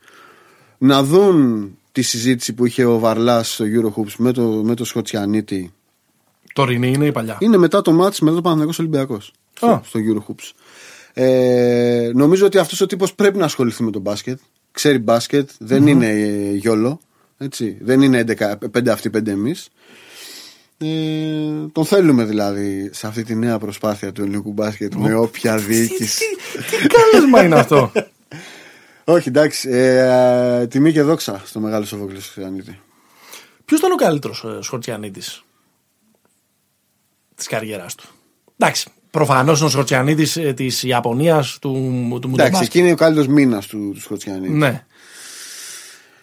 να 0.78 1.02
δουν 1.02 1.70
τη 1.92 2.02
συζήτηση 2.02 2.52
που 2.52 2.66
είχε 2.66 2.84
ο 2.84 2.98
Βαρλάς 2.98 3.52
στο 3.52 3.64
Eurohoops 3.64 4.14
με 4.18 4.32
το, 4.32 4.42
με 4.42 4.74
το 4.74 4.84
Σκοτσιανίτη. 4.84 5.72
Τωρινή 6.54 6.88
είναι 6.88 7.06
η 7.06 7.12
παλιά. 7.12 7.36
Είναι 7.40 7.56
μετά 7.56 7.82
το 7.82 7.92
μάτς 7.92 8.20
μετά 8.20 8.36
το 8.36 8.42
Παναγιώτος 8.42 8.78
Ολυμπιακός 8.78 9.32
στο, 9.58 9.82
στο 9.84 10.00
Eurohoops. 10.00 10.52
Ε, 11.12 12.10
νομίζω 12.14 12.46
ότι 12.46 12.58
αυτός 12.58 12.80
ο 12.80 12.86
τύπος 12.86 13.14
πρέπει 13.14 13.38
να 13.38 13.44
ασχοληθεί 13.44 13.82
με 13.82 13.90
το 13.90 13.98
μπάσκετ. 13.98 14.38
Ξέρει 14.72 14.98
μπάσκετ, 14.98 15.50
δεν 15.58 15.86
είναι 15.86 16.08
ε, 16.08 16.52
γιόλο. 16.52 17.00
Έτσι. 17.38 17.78
Δεν 17.80 18.02
είναι 18.02 18.24
11, 18.38 18.52
5 18.76 18.88
αυτοί, 18.88 19.10
5 19.14 19.26
εμείς. 19.26 19.68
Ε, 20.78 20.86
τον 21.72 21.84
θέλουμε 21.84 22.24
δηλαδή 22.24 22.90
σε 22.92 23.06
αυτή 23.06 23.22
τη 23.22 23.34
νέα 23.34 23.58
προσπάθεια 23.58 24.12
του 24.12 24.22
ελληνικού 24.22 24.52
μπάσκετ 24.52 24.94
με 24.94 25.14
όποια 25.14 25.56
διοίκηση. 25.56 26.24
Τι, 26.70 26.76
τι, 26.76 26.86
κάλεσμα 26.86 27.44
είναι 27.44 27.58
αυτό. 27.58 27.92
Όχι, 29.04 29.28
εντάξει. 29.28 29.68
Ε, 29.70 30.66
τιμή 30.66 30.92
και 30.92 31.02
δόξα 31.02 31.42
στο 31.44 31.60
μεγάλο 31.60 31.84
Σοφόκλειο 31.84 32.20
Σκοτσιανίτη. 32.20 32.80
Ποιος 33.64 33.80
ήταν 33.80 33.92
ο 33.92 33.94
καλύτερος 33.94 34.44
ε, 34.44 34.62
Σκοτσιανίτη 34.62 35.22
της 37.34 37.46
καριέρας 37.46 37.94
του; 37.94 38.08
Εντάξει, 38.56 38.90
Προφανώς 39.10 39.62
ο 39.62 39.68
Σκοτσιανίδης 39.68 40.36
ε, 40.36 40.52
της 40.52 40.82
Ιαπωνίας 40.82 41.58
του, 41.60 42.18
του 42.20 42.30
Εντάξει, 42.32 42.62
εκεί 42.64 42.78
είναι 42.78 42.92
ο 42.92 42.96
καλύτερος 42.96 43.28
μήνας 43.28 43.66
του, 43.66 43.90
του 43.94 44.00
Σκοτσιανίδης. 44.00 44.56
Ναι. 44.56 44.84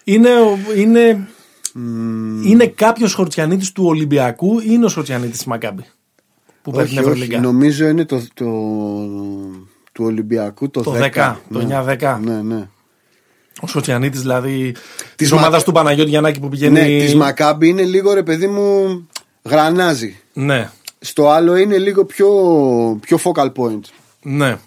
Είναι, 0.04 0.30
είναι, 0.76 1.28
mm. 1.76 2.46
είναι 2.46 2.68
κάποιος 2.68 3.12
Σκοτσιανίδης 3.12 3.72
του 3.72 3.86
Ολυμπιακού 3.86 4.60
ή 4.60 4.66
είναι 4.68 4.86
ο 4.86 4.90
Σκοτσιανίδης 4.90 5.38
της 5.38 5.46
Μακάμπη. 5.46 5.86
Που 6.62 6.72
όχι, 6.76 7.00
όχι, 7.00 7.40
νομίζω 7.40 7.88
είναι 7.88 8.06
το, 8.06 8.22
το, 8.34 8.46
του 9.92 10.04
Ολυμπιακού 10.06 10.70
το, 10.70 10.82
το 10.82 10.94
10. 10.96 11.12
10 11.14 11.36
το 11.52 11.86
9-10. 12.00 12.18
Ναι, 12.22 12.42
ναι. 12.42 12.68
Ο 13.62 13.68
Σκοτσιανίτη 13.68 14.18
δηλαδή. 14.18 14.76
Της 15.16 15.32
ομάδας 15.32 15.64
του 15.64 15.72
Παναγιώτη 15.72 16.10
Γιαννάκη 16.10 16.40
που 16.40 16.50
πηγαίνει. 16.50 16.80
Ναι, 16.80 16.86
της 16.86 17.16
Μακάμπη 17.16 17.68
είναι 17.68 17.84
λίγο 17.84 18.14
ρε 18.14 18.24
παιδί 18.24 18.48
μου 18.48 19.08
γρανάζει. 19.44 20.20
Ναι. 20.34 20.70
Στο 21.00 21.30
άλλο 21.30 21.56
είναι 21.56 21.78
λίγο 21.78 22.06
πιο, 22.06 22.30
πιο 23.02 23.20
focal 23.24 23.52
point. 23.56 23.82
Ναι. 24.22 24.58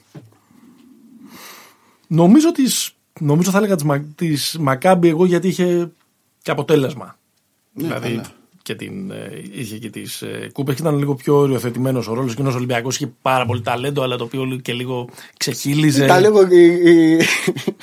Νομίζω, 2.07 2.53
της, 2.53 2.95
νομίζω 3.21 3.51
θα 3.51 3.59
έλεγα 3.59 3.77
της, 4.15 4.57
Μακάμπη 4.61 5.09
εγώ 5.09 5.25
γιατί 5.25 5.49
είχε 5.49 5.91
και 6.43 6.51
αποτέλεσμα. 6.51 7.19
Ναι, 7.73 7.87
δηλαδή 7.87 8.21
και 8.69 8.75
την, 8.75 9.11
ε, 9.11 9.43
είχε 9.53 9.79
και 9.79 9.91
τις 9.91 10.23
ε, 10.23 10.51
κούπε 10.53 10.75
και 10.75 10.81
ήταν 10.83 10.99
λίγο 10.99 11.15
πιο 11.15 11.37
οριοθετημένος 11.37 12.09
ο 12.09 12.15
ρόλος. 12.15 12.35
Κοινό 12.35 12.53
Ολυμπιακός 12.55 12.97
είχε 12.97 13.13
πάρα 13.23 13.47
πολύ 13.47 13.61
ταλέντο, 13.61 14.03
αλλά 14.03 14.17
το 14.17 14.25
οποίο 14.25 14.59
και 14.63 14.73
λίγο 14.73 15.09
ξεχύλιζε. 15.37 16.07
Ταλέντο. 16.07 16.41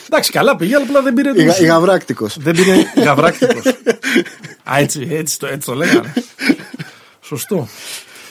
Εντάξει, 0.06 0.32
καλά 0.32 0.56
πήγε, 0.56 0.76
αλλά 0.76 0.86
απλά 0.86 1.02
δεν 1.02 1.14
πήρε. 1.14 1.32
Γαβράκτικος. 1.66 2.38
Δεν 2.40 2.56
πήρε. 2.56 2.76
Γαβράκτικος. 3.04 3.66
Α, 4.64 4.78
έτσι, 4.78 5.08
έτσι, 5.12 5.40
το, 5.40 5.48
έτσι 5.48 5.68
το 5.68 5.76
λέγανε. 5.76 6.14
Σωστό. 7.22 7.68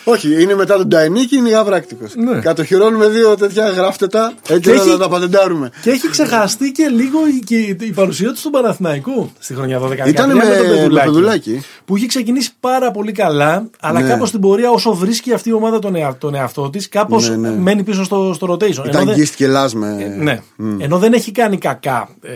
Όχι, 0.05 0.43
είναι 0.43 0.55
μετά 0.55 0.77
τον 0.77 0.87
Νταϊνίκη, 0.87 1.37
είναι 1.37 1.51
γαβράκτικο. 1.51 2.05
Ναι. 2.17 2.41
Κατοχυρώνουμε 2.41 3.09
δύο 3.09 3.37
τέτοια 3.37 3.69
γράφτετα 3.69 4.35
έτσι 4.49 4.71
να 4.71 4.75
έχει... 4.75 4.99
τα 4.99 5.09
πατεντάρουμε. 5.09 5.71
Και 5.83 5.91
έχει 5.91 6.09
ξεχαστεί 6.09 6.73
και 6.73 6.87
λίγο 6.89 7.19
και 7.45 7.57
η 7.81 7.93
παρουσία 7.95 8.29
του 8.29 8.39
στον 8.39 8.53
Παναθηναϊκό 8.53 9.33
στη 9.39 9.55
χρονιά 9.55 9.81
12 9.81 10.07
Ήταν 10.07 10.37
με, 10.37 10.45
με 10.45 10.89
το 10.89 11.01
παιδουλάκι. 11.05 11.63
Που 11.85 11.97
είχε 11.97 12.07
ξεκινήσει 12.07 12.51
πάρα 12.61 12.91
πολύ 12.91 13.13
καλά, 13.13 13.71
αλλά 13.81 14.01
ναι. 14.01 14.09
κάπως 14.09 14.29
στην 14.29 14.41
πορεία 14.41 14.71
όσο 14.71 14.95
βρίσκει 14.95 15.33
αυτή 15.33 15.49
η 15.49 15.53
ομάδα 15.53 15.79
τον, 15.79 15.95
εαυτό, 15.95 16.27
τον 16.27 16.35
εαυτό 16.35 16.71
της, 16.71 16.89
κάπως 16.89 17.29
ναι, 17.29 17.37
ναι. 17.37 17.51
μένει 17.51 17.83
πίσω 17.83 18.05
στο, 18.05 18.33
στο 18.35 18.53
rotation. 18.53 18.87
Ήταν 18.87 19.13
γκίστηκε 19.13 19.47
λάσμε. 19.47 19.97
Ε, 20.01 20.23
ναι. 20.23 20.41
Mm. 20.59 20.77
Ενώ 20.79 20.99
δεν 20.99 21.13
έχει 21.13 21.31
κάνει 21.31 21.59
κακά. 21.59 22.09
Ε, 22.23 22.31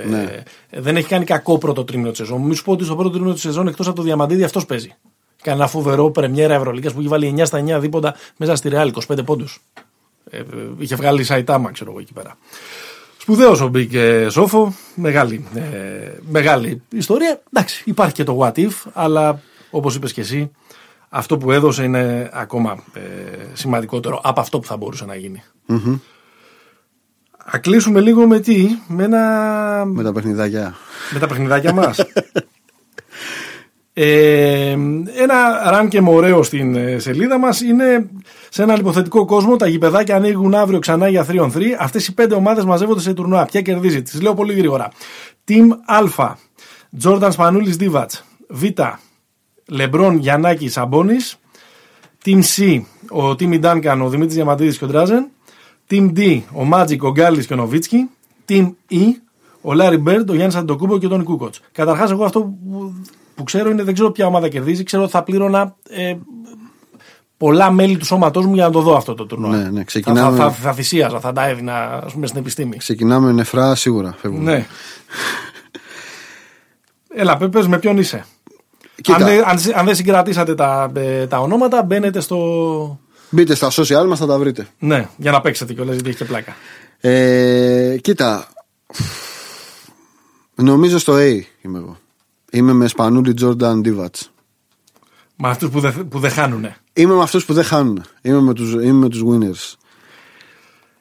ε, 0.00 0.08
ναι. 0.08 0.42
δεν 0.70 0.96
έχει 0.96 1.08
κάνει 1.08 1.24
κακό 1.24 1.58
πρώτο 1.58 1.84
τρίμηνο 1.84 2.08
της 2.08 2.18
σεζόν. 2.18 2.40
Μην 2.40 2.54
σου 2.54 2.64
πω 2.64 2.72
ότι 2.72 2.84
στο 2.84 2.94
πρώτο 2.94 3.10
τρίμηνο 3.10 3.32
της 3.32 3.42
σεζόν 3.42 3.68
εκτός 3.68 3.86
από 3.86 3.96
το 3.96 4.02
Διαμαντίδη 4.02 4.44
αυτός 4.44 4.66
παίζει. 4.66 4.96
Κάνει 5.42 5.58
ένα 5.58 5.66
φοβερό 5.66 6.10
πρεμιέρα 6.10 6.54
Ευρωλίγα 6.54 6.90
που 6.90 6.98
έχει 6.98 7.08
βάλει 7.08 7.34
9 7.38 7.42
στα 7.44 7.64
9 7.76 7.80
δίποτα 7.80 8.14
μέσα 8.36 8.56
στη 8.56 8.68
Ρεάλ, 8.68 8.92
25 9.08 9.24
πόντους. 9.24 9.62
Ε, 10.30 10.42
είχε 10.78 10.94
βγάλει 10.94 11.24
Σαϊτάμα, 11.24 11.70
ξέρω 11.70 11.90
εγώ 11.90 12.00
εκεί 12.00 12.12
πέρα. 12.12 12.36
Σπουδαίος 13.18 13.60
ο 13.60 13.68
Μπίκ 13.68 13.92
Σόφο. 14.28 14.74
Μεγάλη, 14.94 15.46
ε, 15.54 15.62
μεγάλη 16.30 16.82
ιστορία. 16.88 17.40
Εντάξει, 17.52 17.82
υπάρχει 17.86 18.14
και 18.14 18.24
το 18.24 18.38
what 18.40 18.58
if, 18.58 18.72
αλλά 18.92 19.40
όπως 19.70 19.94
είπες 19.94 20.12
και 20.12 20.20
εσύ, 20.20 20.50
αυτό 21.08 21.38
που 21.38 21.52
έδωσε 21.52 21.84
είναι 21.84 22.30
ακόμα 22.32 22.82
ε, 22.92 23.00
σημαντικότερο 23.52 24.20
από 24.22 24.40
αυτό 24.40 24.58
που 24.58 24.66
θα 24.66 24.76
μπορούσε 24.76 25.04
να 25.04 25.14
γίνει. 25.14 25.42
Mm-hmm. 25.68 25.98
Α 27.54 27.58
κλείσουμε 27.58 28.00
λίγο 28.00 28.26
με 28.26 28.40
τι, 28.40 28.66
με 28.86 29.04
ένα. 29.04 29.84
Με 29.86 30.02
τα 30.02 30.12
παιχνιδάκια. 30.12 30.74
Με 31.12 31.18
τα 31.18 31.26
παιχνιδάκια 31.26 31.72
μας. 31.72 31.98
Ε, 33.94 34.70
ένα 35.16 35.70
ράνκεμ 35.70 36.08
ωραίο 36.08 36.42
στην 36.42 36.74
ε, 36.74 36.98
σελίδα 36.98 37.38
μας 37.38 37.60
είναι 37.60 38.10
σε 38.48 38.62
ένα 38.62 38.74
υποθετικό 38.78 39.24
κόσμο 39.24 39.56
τα 39.56 39.66
γηπεδάκια 39.66 40.16
ανοίγουν 40.16 40.54
αύριο 40.54 40.78
ξανά 40.78 41.08
για 41.08 41.26
3 41.30 41.40
on 41.40 41.52
3 41.52 41.62
αυτές 41.78 42.06
οι 42.06 42.14
πέντε 42.14 42.34
ομάδες 42.34 42.64
μαζεύονται 42.64 43.00
σε 43.00 43.12
τουρνουά. 43.12 43.44
Ποια 43.44 43.60
κερδίζει, 43.60 44.02
τις 44.02 44.22
λέω 44.22 44.34
πολύ 44.34 44.54
γρήγορα. 44.54 44.90
Team 45.48 45.66
A 45.84 46.34
Τζόρνταν 46.98 47.32
Σπανούλης 47.32 47.76
Δίβατς 47.76 48.24
B 48.48 48.64
Λεμπρόν 49.66 50.16
Γιαννάκη 50.16 50.68
Σαμπόνης 50.68 51.38
Team 52.24 52.40
C 52.56 52.80
ο 53.10 53.36
Τίμι 53.36 53.58
Ντάνκαν 53.58 54.02
ο 54.02 54.08
Δημήτρης 54.08 54.34
Διαμαντίδης 54.34 54.78
και 54.78 54.84
ο 54.84 54.86
Ντράζεν 54.86 55.28
Team 55.90 56.12
D 56.16 56.40
ο 56.52 56.64
Μάτζικ 56.64 57.02
ο 57.02 57.10
Γκάλης 57.10 57.46
και 57.46 57.52
ο 57.52 57.56
Νοβίτσκι 57.56 58.08
Team 58.48 58.70
E 58.90 59.02
ο 59.62 59.72
Λάρι 59.72 59.96
Μπέρντ, 59.96 60.30
ο 60.30 60.34
Γιάννης 60.34 60.56
Αντετοκούνμπο 60.56 60.98
και 60.98 61.06
ο 61.06 61.08
Τόνι 61.08 61.24
Κούκοτς. 61.24 61.60
Καταρχάς, 61.72 62.10
εγώ 62.10 62.24
αυτό 62.24 62.40
που 62.40 62.94
που 63.34 63.42
ξέρω 63.44 63.70
είναι 63.70 63.82
δεν 63.82 63.94
ξέρω 63.94 64.10
ποια 64.10 64.26
ομάδα 64.26 64.48
κερδίζει. 64.48 64.82
Ξέρω 64.82 65.02
ότι 65.02 65.12
θα 65.12 65.22
πλήρωνα 65.22 65.76
ε, 65.88 66.16
πολλά 67.36 67.70
μέλη 67.70 67.96
του 67.96 68.04
σώματός 68.04 68.46
μου 68.46 68.54
για 68.54 68.64
να 68.64 68.70
το 68.70 68.80
δω 68.80 68.96
αυτό 68.96 69.14
το 69.14 69.26
τουρνουά. 69.26 69.56
Ναι, 69.56 69.70
ναι, 69.70 69.84
ξεκινάμε... 69.84 70.36
θα, 70.36 70.44
θα, 70.44 70.50
θα, 70.50 70.72
θυσίαζα, 70.72 71.20
θα 71.20 71.32
τα 71.32 71.48
έδινα 71.48 72.02
ας 72.04 72.12
πούμε, 72.12 72.26
στην 72.26 72.40
επιστήμη. 72.40 72.76
Ξεκινάμε 72.76 73.32
νεφρά 73.32 73.74
σίγουρα. 73.74 74.14
Φεύγουμε. 74.18 74.52
Ναι. 74.52 74.66
Έλα, 77.14 77.36
πες 77.36 77.66
με 77.66 77.78
ποιον 77.78 77.98
είσαι. 77.98 78.24
Αν, 79.12 79.24
δεν, 79.24 79.44
αν, 79.48 79.58
αν 79.74 79.84
δεν 79.84 79.94
συγκρατήσατε 79.94 80.54
τα, 80.54 80.92
ε, 80.94 81.26
τα 81.26 81.38
ονόματα, 81.38 81.82
μπαίνετε 81.82 82.20
στο. 82.20 83.00
Μπείτε 83.30 83.54
στα 83.54 83.70
social 83.70 84.04
μας, 84.06 84.18
θα 84.18 84.26
τα 84.26 84.38
βρείτε. 84.38 84.66
Ναι, 84.78 85.08
για 85.16 85.30
να 85.30 85.40
παίξετε 85.40 85.72
κιόλας, 85.72 85.94
γιατί 85.94 86.08
έχει 86.08 86.18
και 86.18 86.24
πλάκα. 86.24 86.56
Ε, 87.00 87.96
κοίτα. 88.00 88.48
Νομίζω 90.54 90.98
στο 90.98 91.14
A 91.16 91.40
είμαι 91.62 91.78
εγώ. 91.78 91.96
Είμαι 92.54 92.72
με 92.72 92.88
Σπανούλη 92.88 93.34
Τζόρνταν 93.34 93.80
Ντίβατς. 93.80 94.30
Με 95.36 95.48
αυτούς 95.48 95.70
που, 95.70 95.80
δεν 95.80 96.08
που 96.08 96.20
χάνουνε. 96.22 96.76
Είμαι 96.92 97.14
με 97.14 97.22
αυτούς 97.22 97.44
που 97.44 97.52
δεν 97.52 97.64
χάνουν. 97.64 98.04
Είμαι 98.22 98.40
με 98.40 98.54
του 98.54 98.64
με 98.94 99.08
τους 99.08 99.22
winners. 99.26 99.76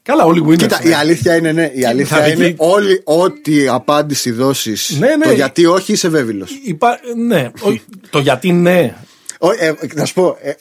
Καλά, 0.02 0.24
όλοι 0.24 0.46
winners. 0.48 0.58
Κοίτα, 0.58 0.80
ναι. 0.84 0.90
η 0.90 0.94
αλήθεια 0.94 1.36
είναι, 1.36 1.52
ναι, 1.52 1.72
η 1.74 1.86
αλήθεια 1.86 2.34
είναι 2.34 2.56
όλοι, 2.58 3.02
ό,τι 3.04 3.68
απάντηση 3.68 4.32
δώσεις. 4.32 4.98
Ναι, 5.00 5.16
ναι. 5.16 5.26
Το 5.26 5.32
γιατί 5.32 5.66
όχι 5.66 5.92
είσαι 5.92 6.08
βέβαιο. 6.08 6.46
Υπά... 6.64 7.00
Ναι, 7.28 7.52
το 8.10 8.20
γιατί 8.20 8.52
ναι. 8.52 8.96
Ο, 9.40 9.52
ε, 9.52 9.76
να 9.96 10.06
σου 10.06 10.14
πω, 10.14 10.38
ε, 10.42 10.52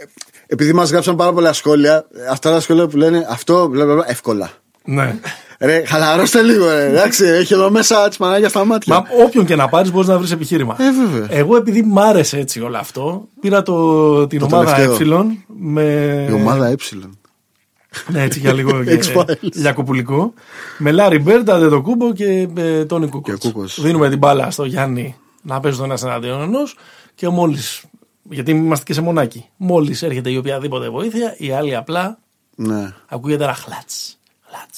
επειδή 0.47 0.73
μας 0.73 0.91
γράψαν 0.91 1.17
πάρα 1.17 1.33
πολλά 1.33 1.53
σχόλια, 1.53 2.07
αυτά 2.31 2.51
τα 2.51 2.61
σχόλια 2.61 2.87
που 2.87 2.97
λένε 2.97 3.27
αυτό, 3.29 3.67
μπλα, 3.67 3.85
μπλα, 3.85 4.05
εύκολα. 4.09 4.51
Ναι. 4.85 5.19
Ρε, 5.59 5.85
χαλαρώστε 5.87 6.43
λίγο, 6.43 6.69
ρε. 6.69 6.87
Εντάξει, 6.87 7.25
έχει 7.25 7.55
εδώ 7.55 7.71
μέσα 7.71 8.09
τι 8.09 8.17
πανάγιας 8.17 8.51
στα 8.51 8.65
μάτια. 8.65 8.95
Μα 8.95 9.25
όποιον 9.25 9.45
και 9.45 9.57
να 9.57 9.69
πάρεις, 9.69 9.93
μπορείς 9.93 10.09
να 10.09 10.19
βρεις 10.19 10.31
επιχείρημα. 10.31 10.77
Ε, 10.79 10.93
βέβαια. 10.93 11.27
Εγώ, 11.31 11.57
επειδή 11.57 11.83
μ' 11.83 11.99
άρεσε 11.99 12.39
έτσι 12.39 12.61
όλο 12.61 12.77
αυτό, 12.77 13.29
πήρα 13.41 13.63
το, 13.63 14.27
την 14.27 14.39
το 14.39 14.45
ομάδα 14.45 14.75
τελευταίο. 14.75 15.21
Ε. 15.21 15.25
Με... 15.47 15.83
Η 16.31 16.33
ομάδα 16.33 16.67
Ε. 16.67 16.75
ναι, 18.07 18.23
έτσι 18.23 18.39
για 18.39 18.53
λίγο 18.53 18.83
για 19.41 19.73
κοπουλικό. 19.73 20.33
Με 20.79 20.91
Λάρι 20.91 21.19
Μπέρντα, 21.19 21.59
Δεδοκούμπο 21.59 22.13
και 22.13 22.49
ε, 22.57 22.85
Τόνι 22.85 23.09
Κούκο. 23.09 23.65
Δίνουμε 23.79 24.09
την 24.09 24.19
μπάλα 24.19 24.51
στο 24.51 24.65
Γιάννη 24.65 25.17
να 25.43 25.61
παίζει 25.61 25.77
τον 25.77 25.87
ένας 25.87 26.03
εναντίον 26.03 26.41
ενός 26.41 26.77
και 27.15 27.29
μόλις. 27.29 27.85
Γιατί 28.23 28.51
είμαστε 28.51 28.85
και 28.85 28.93
σε 28.93 29.01
μονάκι. 29.01 29.49
Μόλις 29.57 30.03
έρχεται 30.03 30.31
η 30.31 30.37
οποιαδήποτε 30.37 30.89
βοήθεια, 30.91 31.35
οι 31.39 31.53
άλλοι 31.53 31.77
απλά 31.77 32.19
ναι. 32.55 32.95
ακούγεται 33.09 33.45
ένα 33.45 33.55
χλάτ. 34.51 34.71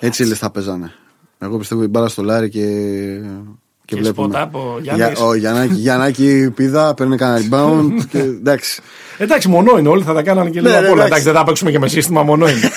Έτσι 0.00 0.24
λες 0.24 0.38
θα 0.38 0.50
παίζανε. 0.50 0.92
Εγώ 1.38 1.58
πιστεύω 1.58 1.82
η 1.82 1.86
μπάλα 1.86 2.08
στο 2.08 2.22
Λάρι 2.22 2.48
και. 2.48 2.66
Και, 3.84 3.94
και 3.94 4.00
βλέπουμε. 4.00 4.40
Από 4.40 4.78
Για, 4.82 5.12
ο 5.16 5.34
Γιαννάκη, 5.34 5.74
Γιαννάκη 5.74 6.50
πηδά, 6.54 6.94
παίρνει 6.94 7.16
κανένα 7.16 7.46
rebound. 7.50 7.92
και, 8.10 8.18
εντάξει. 8.18 8.82
εντάξει, 9.18 9.48
μονό 9.48 9.78
είναι 9.78 9.88
όλοι, 9.88 10.02
θα 10.02 10.14
τα 10.14 10.22
κάνανε 10.22 10.50
και 10.50 10.60
λίγο 10.60 10.72
ναι, 10.72 10.86
απ' 10.86 10.92
όλα. 10.92 11.04
Εντάξει, 11.04 11.24
δεν 11.24 11.34
θα 11.34 11.44
παίξουμε 11.44 11.70
και 11.70 11.78
με 11.78 11.88
σύστημα, 11.88 12.22
μονό 12.22 12.48
είναι. 12.48 12.70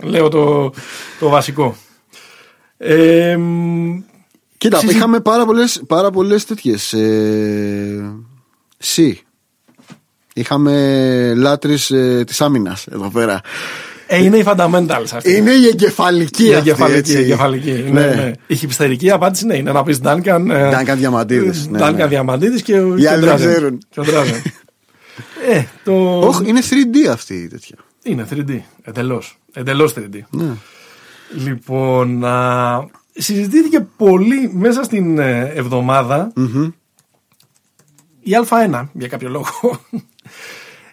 Λέω 0.12 0.28
το, 0.28 0.72
το 1.18 1.28
βασικό. 1.28 1.76
Ε, 2.76 3.38
Κοίτα, 4.56 4.78
συζη... 4.78 4.96
είχαμε 4.96 5.20
πάρα 5.20 5.44
πολλές 5.44 5.82
πάρα 5.86 6.10
πολλές 6.10 6.44
τέτοιες 6.44 6.92
ε, 6.92 8.14
Είχαμε 10.34 11.34
λάτρεις 11.36 11.90
ε, 11.90 12.24
της 12.26 12.40
άμυνας 12.40 12.86
εδώ 12.86 13.10
πέρα 13.10 13.40
ε, 14.12 14.24
είναι 14.24 14.36
οι 14.36 14.44
fundamentals 14.46 15.06
αυτή. 15.14 15.36
Είναι 15.36 15.50
η 15.50 15.66
εγκεφαλική 15.66 16.44
η 16.44 16.52
εγκεφαλική, 16.52 16.98
αυτή. 16.98 17.12
Η 17.12 17.16
εγκεφαλική. 17.16 17.70
Ναι. 17.70 18.06
Ναι, 18.06 18.14
ναι. 18.14 18.32
Η 18.46 18.54
χυψτερική 18.54 19.10
απάντηση 19.10 19.46
ναι, 19.46 19.56
είναι 19.56 19.72
να 19.72 19.82
πεις 19.82 20.00
Duncan. 20.02 20.46
Duncan 20.72 20.94
Διαμαντίδης. 20.96 21.68
Ναι, 21.68 21.78
Duncan 21.82 21.94
ναι. 21.94 22.06
Διαμαντίδης 22.06 22.62
και 22.62 22.78
ο 22.80 22.96
Οι 22.96 23.06
άλλοι 23.06 23.24
δεν 23.24 23.36
ξέρουν. 23.36 23.78
ε, 25.50 25.64
το... 25.84 26.18
Όχι, 26.18 26.48
είναι 26.48 26.60
3D 26.70 27.08
αυτή 27.10 27.34
η 27.34 27.48
τέτοια. 27.48 27.76
Είναι 28.02 28.26
3D. 28.30 28.60
Εντελώς. 28.82 29.38
Εντελώς 29.52 29.94
3D. 29.96 30.18
Ναι. 30.30 30.52
Λοιπόν, 31.44 32.24
α, 32.24 32.86
συζητήθηκε 33.12 33.86
πολύ 33.96 34.50
μέσα 34.54 34.82
στην 34.82 35.18
ε, 35.18 35.52
εβδομάδα 35.54 36.32
mm-hmm. 36.36 36.72
η 38.20 38.30
Α1 38.48 38.88
για 38.92 39.08
κάποιο 39.08 39.28
λόγο. 39.28 39.80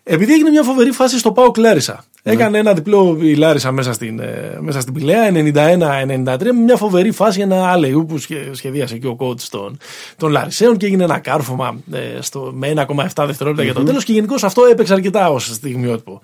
Επειδή 0.10 0.34
έγινε 0.34 0.50
μια 0.50 0.64
φοβερή 0.64 0.92
φάση 0.92 1.18
στο 1.20 1.32
Πάο 1.32 1.52
Κλάρισα. 1.52 2.04
Ναι. 2.24 2.34
Έκανε 2.34 2.58
ένα 2.58 2.74
διπλό 2.74 3.18
η 3.22 3.36
Λάρισα 3.36 3.72
μέσα 3.72 3.94
στην, 3.94 4.20
ε, 4.20 4.58
μέσα 4.60 4.82
στην 4.82 4.94
Πηλαία, 4.94 5.32
91-93, 5.32 6.44
με 6.44 6.62
μια 6.64 6.76
φοβερή 6.76 7.12
φάση, 7.12 7.42
ένα 7.42 7.70
άλλο 7.70 8.06
που 8.06 8.18
σχεδίασε 8.52 8.98
και 8.98 9.08
ο 9.08 9.16
coach 9.20 9.42
των, 9.50 9.78
των 10.18 10.32
Λαρισαίων 10.32 10.78
και 10.78 10.86
έγινε 10.86 11.04
ένα 11.04 11.20
κάρφωμα 11.20 11.80
ε, 11.92 12.22
στο, 12.22 12.52
με 12.56 12.74
1,7 12.76 13.24
δευτερόλεπτα 13.26 13.64
για 13.64 13.74
το 13.74 13.84
τέλος. 13.84 14.04
Και 14.04 14.14
γενικώς 14.14 14.44
αυτό 14.44 14.64
έπαιξε 14.72 14.94
αρκετά 14.94 15.30
ως 15.30 15.46
στιγμιότυπο. 15.46 16.22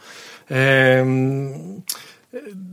Ε, 0.47 1.03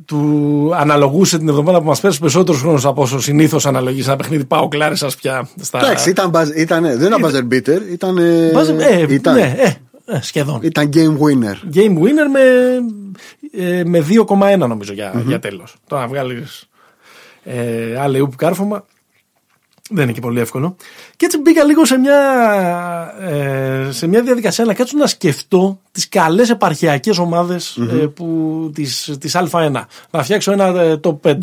του 0.05 0.71
αναλογούσε 0.75 1.39
την 1.39 1.49
εβδομάδα 1.49 1.81
που 1.81 1.87
μας 1.87 2.01
πέρασε 2.01 2.19
περισσότερος 2.21 2.61
χρόνος 2.61 2.85
από 2.85 3.03
όσο 3.03 3.21
συνήθως 3.21 3.67
αναλογείς 3.67 4.07
ένα 4.07 4.17
παιχνίδι. 4.17 4.45
Πάω 4.45 4.69
κλάρισας 4.69 5.17
πια. 5.17 5.49
Στα... 5.61 5.79
Εντάξει, 5.79 6.11
ήταν, 6.11 6.33
ήταν, 6.57 6.83
δεν 6.83 7.13
ήταν 7.13 7.21
buzzer 7.25 7.55
beater, 7.55 7.81
ήταν. 7.93 8.19
Ε, 8.19 9.07
ήταν... 9.09 9.35
Ναι, 9.35 9.55
ε, 9.59 9.75
ε, 10.11 10.21
σχεδόν. 10.23 10.61
Ήταν 10.63 10.91
game 10.95 11.17
winner. 11.19 11.75
Game 11.77 11.99
winner 11.99 12.29
με, 12.33 12.41
ε, 13.53 13.85
με 13.85 14.07
2,1 14.29 14.59
νομίζω 14.59 14.93
για, 14.93 15.15
mm-hmm. 15.15 15.25
για 15.27 15.39
τέλος. 15.39 15.77
Το 15.87 15.97
να 15.97 16.07
βγάλεις 16.07 16.69
ε, 17.45 17.99
άλλη 17.99 18.21
ουπ 18.21 18.37
κάρφωμα 18.37 18.85
δεν 19.91 20.05
είναι 20.05 20.13
και 20.13 20.21
πολύ 20.21 20.41
εύκολο. 20.41 20.77
Και 21.17 21.25
έτσι 21.25 21.39
μπήκα 21.39 21.65
λίγο 21.65 21.85
σε 21.85 21.97
μια, 21.97 22.21
ε, 23.21 23.89
σε 23.91 24.07
μια 24.07 24.23
διαδικασία 24.23 24.65
να 24.65 24.75
κάτσω 24.75 24.97
να 24.97 25.07
σκεφτώ 25.07 25.81
τις 25.93 26.09
καλές 26.09 26.51
επαρχιακές 26.51 27.19
ομάδες 27.19 27.79
mm-hmm. 27.81 28.01
ε, 28.03 28.07
που, 28.07 28.71
της, 28.75 29.17
της 29.21 29.37
Α1. 29.51 29.85
Να 30.11 30.23
φτιάξω 30.23 30.53
ένα 30.53 30.81
ε, 30.81 31.01
top 31.03 31.17
5. 31.23 31.37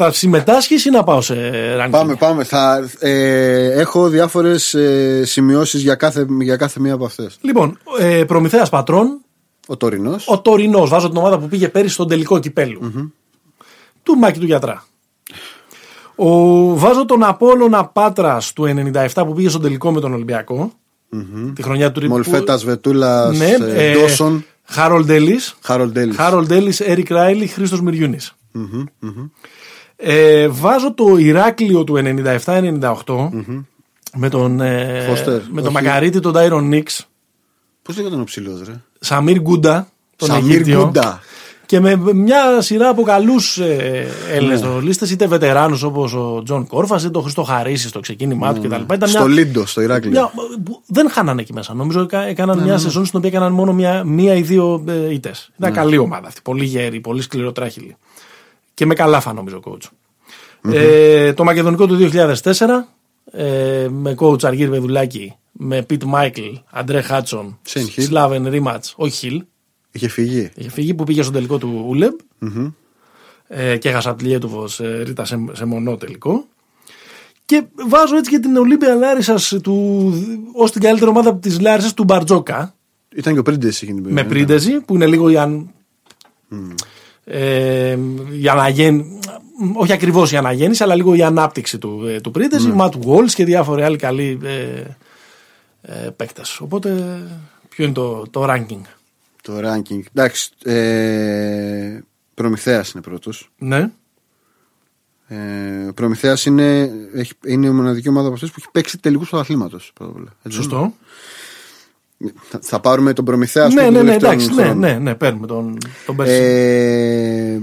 Θα 0.00 0.12
συμμετάσχεις 0.12 0.84
ή 0.84 0.90
να 0.90 1.04
πάω 1.04 1.20
σε 1.20 1.34
ranking; 1.80 1.90
Πάμε, 1.90 2.14
πάμε. 2.14 2.44
Θα, 2.44 2.90
ε, 2.98 3.80
έχω 3.80 4.08
διάφορες 4.08 4.74
ε, 4.74 5.22
σημειώσεις 5.24 5.82
για 5.82 5.94
κάθε, 5.94 6.26
για 6.40 6.56
κάθε 6.56 6.80
μία 6.80 6.94
από 6.94 7.04
αυτές. 7.04 7.38
Λοιπόν, 7.40 7.78
ε, 7.98 8.24
Προμηθέας 8.24 8.68
Πατρών. 8.68 9.20
Ο 9.66 9.76
Τωρινός. 9.76 10.28
Ο 10.28 10.40
Τωρινός. 10.40 10.90
Βάζω 10.90 11.08
την 11.08 11.16
ομάδα 11.16 11.38
που 11.38 11.48
πήγε 11.48 11.68
πέρυσι 11.68 11.94
στον 11.94 12.08
τελικό 12.08 12.40
Του 14.02 14.14
Μάκη 14.18 14.38
του 14.38 14.46
Γιατρά. 14.46 14.84
Ο, 16.14 16.28
βάζω 16.76 17.04
τον 17.04 17.24
Απόλλωνα 17.24 17.84
Πάτρας 17.84 18.52
του 18.52 18.64
97 18.92 19.08
που 19.14 19.32
πήγε 19.32 19.48
στον 19.48 19.62
τελικό 19.62 19.92
με 19.92 20.00
τον 20.00 20.12
Ολυμπιακό. 20.12 20.72
Τη 21.54 21.62
χρονιά 21.62 21.92
του 21.92 22.08
Μολφέτας, 22.08 22.64
Βετούλας, 22.64 23.38
ναι, 23.38 23.56
ε, 23.60 23.92
Ντόσον. 23.92 24.44
Χάρολ 24.64 25.04
Ντέλη. 25.04 25.38
Χάρολ 26.14 26.46
Ντέλη, 26.46 26.74
Έρικ 26.78 27.10
Ράιλι, 27.10 27.46
Χρήστος 27.46 27.80
Μυριούνης. 27.80 28.34
Ε, 30.00 30.48
βάζω 30.48 30.94
το 30.94 31.16
Ηράκλειο 31.16 31.84
του 31.84 31.96
97-98 31.96 33.28
με 34.16 34.28
τον, 34.28 34.60
ε, 34.60 35.06
με 35.50 35.62
τον 35.62 35.72
μακαρίτη, 35.72 36.20
τον 36.20 36.32
Τάιρον 36.32 36.68
Νίξ. 36.68 37.08
Πώς 37.82 37.96
λέγεται 37.96 38.16
ο 38.16 38.24
ψηλός, 38.24 38.62
ρε; 38.66 38.80
Σαμίρ 39.00 39.40
Γκούντα. 39.40 39.88
Τον 40.16 40.28
Σαμίρ 40.28 40.62
Γκούντα. 40.62 41.20
Και 41.66 41.80
με 41.80 41.96
μια 41.96 42.60
σειρά 42.60 42.88
από 42.88 43.02
καλούς 43.02 43.58
ε, 43.58 44.06
Έλληνες 44.30 44.62
ναι. 44.62 45.08
είτε 45.10 45.26
βετεράνους 45.26 45.82
όπως 45.82 46.14
ο 46.14 46.42
Τζον 46.44 46.66
Κόρφας, 46.66 47.04
είτε 47.04 47.18
ο 47.18 47.20
Χρήστο 47.20 47.42
Χαρίση 47.42 47.88
στο 47.88 48.00
ξεκίνημά 48.00 48.54
του 48.54 48.60
κτλ. 48.60 49.06
Στο 49.06 49.24
μια, 49.24 49.34
Λίντο, 49.34 49.66
στο 49.66 49.80
Ηράκλειο. 49.80 50.30
δεν 50.86 51.10
χάνανε 51.10 51.40
εκεί 51.40 51.52
μέσα. 51.52 51.74
Νομίζω 51.74 52.06
έκαναν 52.26 52.56
ναι, 52.56 52.62
μια 52.62 52.72
ναι, 52.72 52.78
σεζόν 52.78 53.04
στην 53.04 53.18
οποία 53.18 53.30
έκαναν 53.30 53.52
μόνο 53.52 53.72
μια, 53.72 54.04
μία 54.04 54.34
ή 54.34 54.42
δύο 54.42 54.84
ε, 54.88 55.12
ήττες. 55.12 55.50
Ήταν 55.58 55.72
καλή 55.72 55.98
ομάδα 55.98 56.26
αυτή. 56.26 56.40
Πολύ 56.44 56.64
γερή, 56.64 57.00
πολύ 57.00 57.22
σκληροτράχηλη. 57.22 57.96
Και 58.78 58.86
με 58.86 58.94
καλά 58.94 59.20
φαν 59.20 59.34
νομίζω 59.34 59.60
coach. 59.64 59.88
Ε, 60.72 61.32
το 61.32 61.44
Μακεδονικό 61.44 61.86
του 61.86 62.10
2004 62.12 62.34
ε, 63.32 63.88
με 63.90 64.14
coach 64.18 64.44
Αργύρ 64.44 64.68
Βεδουλάκη, 64.68 65.34
με 65.52 65.82
Πιτ 65.82 66.02
Μάικλ, 66.04 66.54
Αντρέ 66.70 67.00
Χάτσον, 67.00 67.58
Σλάβεν 67.96 68.48
Ρίματ, 68.48 68.84
όχι 68.96 69.16
Χιλ. 69.16 69.44
Είχε 69.90 70.08
φύγει. 70.08 70.50
Είχε 70.54 70.70
φύγει 70.70 70.94
που 70.94 71.04
πήγε 71.04 71.22
στο 71.22 71.32
τελικό 71.32 71.58
του 71.58 71.84
ουλεμπ 71.88 72.14
ε, 73.46 73.76
και 73.76 73.88
έχασα 73.88 74.14
τη 74.14 74.24
Λιέτουβο 74.24 74.68
ε, 74.78 75.02
Ρίτα 75.02 75.24
σε, 75.24 75.44
σε 75.52 75.64
μονό 75.64 75.96
τελικό. 75.96 76.46
Και 77.44 77.64
βάζω 77.88 78.16
έτσι 78.16 78.30
και 78.30 78.38
την 78.38 78.56
Ολύμπια 78.56 78.94
Λάρισας 78.94 79.52
ως 80.52 80.72
την 80.72 80.82
καλύτερη 80.82 81.10
ομάδα 81.10 81.36
της 81.36 81.60
Λάρισας 81.60 81.94
του 81.94 82.04
Μπαρτζόκα. 82.04 82.74
Ήταν 83.14 83.32
και 83.32 83.38
ο 83.38 83.42
Πρίντεζη 83.42 83.78
εκείνη 83.82 84.12
Με 84.12 84.24
Πρίντεζη 84.24 84.80
που 84.80 84.94
είναι 84.94 85.06
λίγο 85.06 85.28
η, 85.28 85.36
αν... 85.36 85.70
mm. 86.52 86.74
Ε, 87.28 87.98
η 88.40 88.48
αναγέννηση 88.48 89.18
όχι 89.74 89.92
ακριβώς 89.92 90.32
η 90.32 90.36
αναγέννηση, 90.36 90.82
αλλά 90.82 90.94
λίγο 90.94 91.14
η 91.14 91.22
ανάπτυξη 91.22 91.78
του, 91.78 92.06
ε, 92.06 92.20
του 92.20 92.30
Πρίντεζη, 92.30 92.68
mm. 92.72 92.74
Ματ 92.74 92.94
Γουόλ 92.94 93.26
και 93.26 93.44
διάφοροι 93.44 93.82
άλλοι 93.82 93.96
καλοί 93.96 94.38
ε, 94.42 94.82
ε, 95.82 96.10
παίκτες. 96.16 96.60
Οπότε, 96.60 97.18
ποιο 97.68 97.84
είναι 97.84 97.92
το, 97.92 98.26
το 98.30 98.46
ranking; 98.48 98.80
Το 99.42 99.52
ranking. 99.58 100.00
Εντάξει. 100.12 100.50
Ε, 100.64 102.00
Προμηθέας 102.34 102.90
είναι 102.90 103.02
πρώτος. 103.02 103.50
Ναι. 103.58 103.90
Ε, 105.28 105.36
Προμηθέας 105.94 106.44
είναι, 106.44 106.90
είναι 107.46 107.66
η 107.66 107.70
μοναδική 107.70 108.08
ομάδα 108.08 108.26
από 108.26 108.34
αυτές 108.34 108.50
που 108.50 108.56
έχει 108.58 108.70
παίξει 108.72 108.98
τελικούς 108.98 109.28
πρωταθλήματος. 109.28 109.92
Σωστό. 110.48 110.94
Θα, 112.48 112.58
θα 112.62 112.80
πάρουμε 112.80 113.12
τον 113.12 113.24
Προμηθέα 113.24 113.68
ναι, 113.68 113.90
ναι, 113.90 114.02
ναι, 114.02 114.14
εντάξει, 114.14 114.54
ναι, 114.54 114.72
ναι, 114.72 114.92
ναι, 114.92 115.14
παίρνουμε 115.14 115.46
τον, 115.46 115.78
τον 116.06 116.16
ε, 116.20 117.60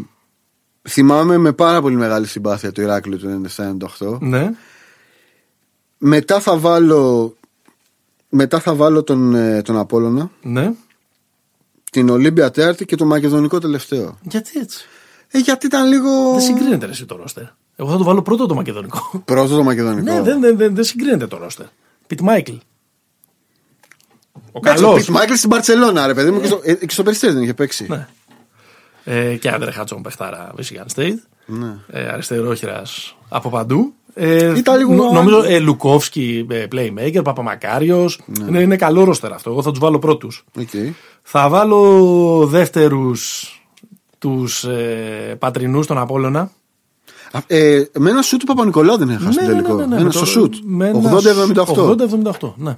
θυμάμαι 0.90 1.38
με 1.38 1.54
πάρα 1.54 1.82
πολύ 1.82 1.96
μεγάλη 1.96 2.28
συμπάθεια 2.28 2.72
το 2.72 2.82
Ηράκλειο 2.82 3.18
του 3.18 3.42
97-98. 4.00 4.18
Ναι. 4.20 4.52
Μετά 5.98 6.40
θα 6.40 6.58
βάλω, 6.58 7.36
μετά 8.30 8.60
θα 8.60 8.76
βάλω 8.76 9.04
τον, 9.04 9.36
ε, 9.36 9.62
τον 9.62 9.78
Απόλλωνα. 9.78 10.32
Ναι 10.42 10.72
την 11.96 12.10
Ολύμπια 12.10 12.52
Τέαρτη 12.52 12.86
και 12.86 12.96
το 12.96 13.06
Μακεδονικό 13.06 13.60
τελευταίο. 13.60 14.18
Γιατί 14.22 14.60
έτσι; 14.60 14.86
Ε, 15.32 15.38
γιατί 15.38 15.66
ήταν 15.66 15.88
λίγο. 15.88 16.32
Δεν 16.32 16.42
συγκρίνεται 16.42 16.86
εσύ 16.86 17.06
το 17.06 17.16
ρόστερ. 17.16 17.44
Εγώ 17.76 17.92
θα 17.92 17.98
το 17.98 18.04
βάλω 18.04 18.22
πρώτο 18.22 18.46
το 18.46 18.56
Μακεδονικό. 18.56 19.24
Πρώτο 19.26 19.56
το 19.56 19.64
Μακεδονικό. 19.64 20.14
ναι, 20.14 20.22
δεν, 20.22 20.40
δεν, 20.40 20.58
δεν, 20.58 20.76
δεν 20.76 20.84
συγκρίνεται 20.84 21.28
το 21.28 21.38
ρόστερ. 21.38 21.66
Πιτ 22.08 22.22
Μάικλ. 22.22 22.54
Ο 24.56 24.60
καλός. 24.60 25.00
Πιτ 25.00 25.10
Μάικλ 25.10 25.34
στην 25.34 25.50
Μπαρσελόνα, 25.50 26.08
ρε 26.08 26.14
παιδί 26.14 26.32
μου, 26.32 26.42
και 26.42 26.48
στο, 26.48 26.60
ε, 26.64 26.76
στο 26.88 27.04
Περιστέρι 27.04 27.34
δεν 27.34 27.44
είχε 27.44 27.54
παίξει. 27.54 27.86
Ναι. 27.90 28.08
Ε, 29.04 29.36
και 29.36 29.50
Άντρε 29.50 29.72
Χάτσον 29.72 30.02
παιχταρά, 30.02 30.54
Michigan 30.58 30.96
State. 30.96 31.18
Ναι. 31.46 31.78
Ε, 31.88 32.08
αριστερόχειρα 32.08 32.82
από 33.30 33.50
παντού. 33.50 33.94
Ε, 34.14 34.58
Ήταν 34.58 34.78
λίγο... 34.78 35.12
Νομίζω 35.12 35.44
ε, 35.44 35.60
Λουκόφσκι, 35.60 36.46
ε, 36.50 36.66
Playmaker, 36.72 37.24
Παπαμακάριος. 37.24 38.22
Ναι. 38.26 38.46
Είναι, 38.48 38.60
είναι 38.60 38.76
καλό 38.76 39.04
ρόστερ 39.04 39.34
αυτό. 39.34 39.52
Εγώ 39.52 39.62
θα 39.62 39.70
τους 39.70 39.80
βάλω 39.80 40.00
πρώτους. 40.00 40.46
Okay. 40.60 40.92
Θα 41.22 41.50
βάλω 41.50 42.48
δεύτερους 42.48 43.50
τους 44.18 44.64
ε, 44.64 45.36
πατρινούς 45.40 45.86
στον 45.86 45.98
Απόλλωνα. 45.98 46.52
Ε, 47.48 47.84
με 47.98 48.10
ένα 48.10 48.22
σουτ 48.22 48.40
του 48.40 48.46
Παπα-Νικολάου 48.46 48.98
δεν 48.98 49.10
έχασε 49.10 49.42
ναι, 49.42 49.48
τελικό. 49.48 49.74
Ναι, 49.74 49.86
ναι, 49.86 49.96
ναι, 49.96 50.02
ένα 50.02 50.12
στο 50.12 50.26
σουτ. 50.26 50.54
80-78. 50.54 50.64
80-78, 52.56 52.76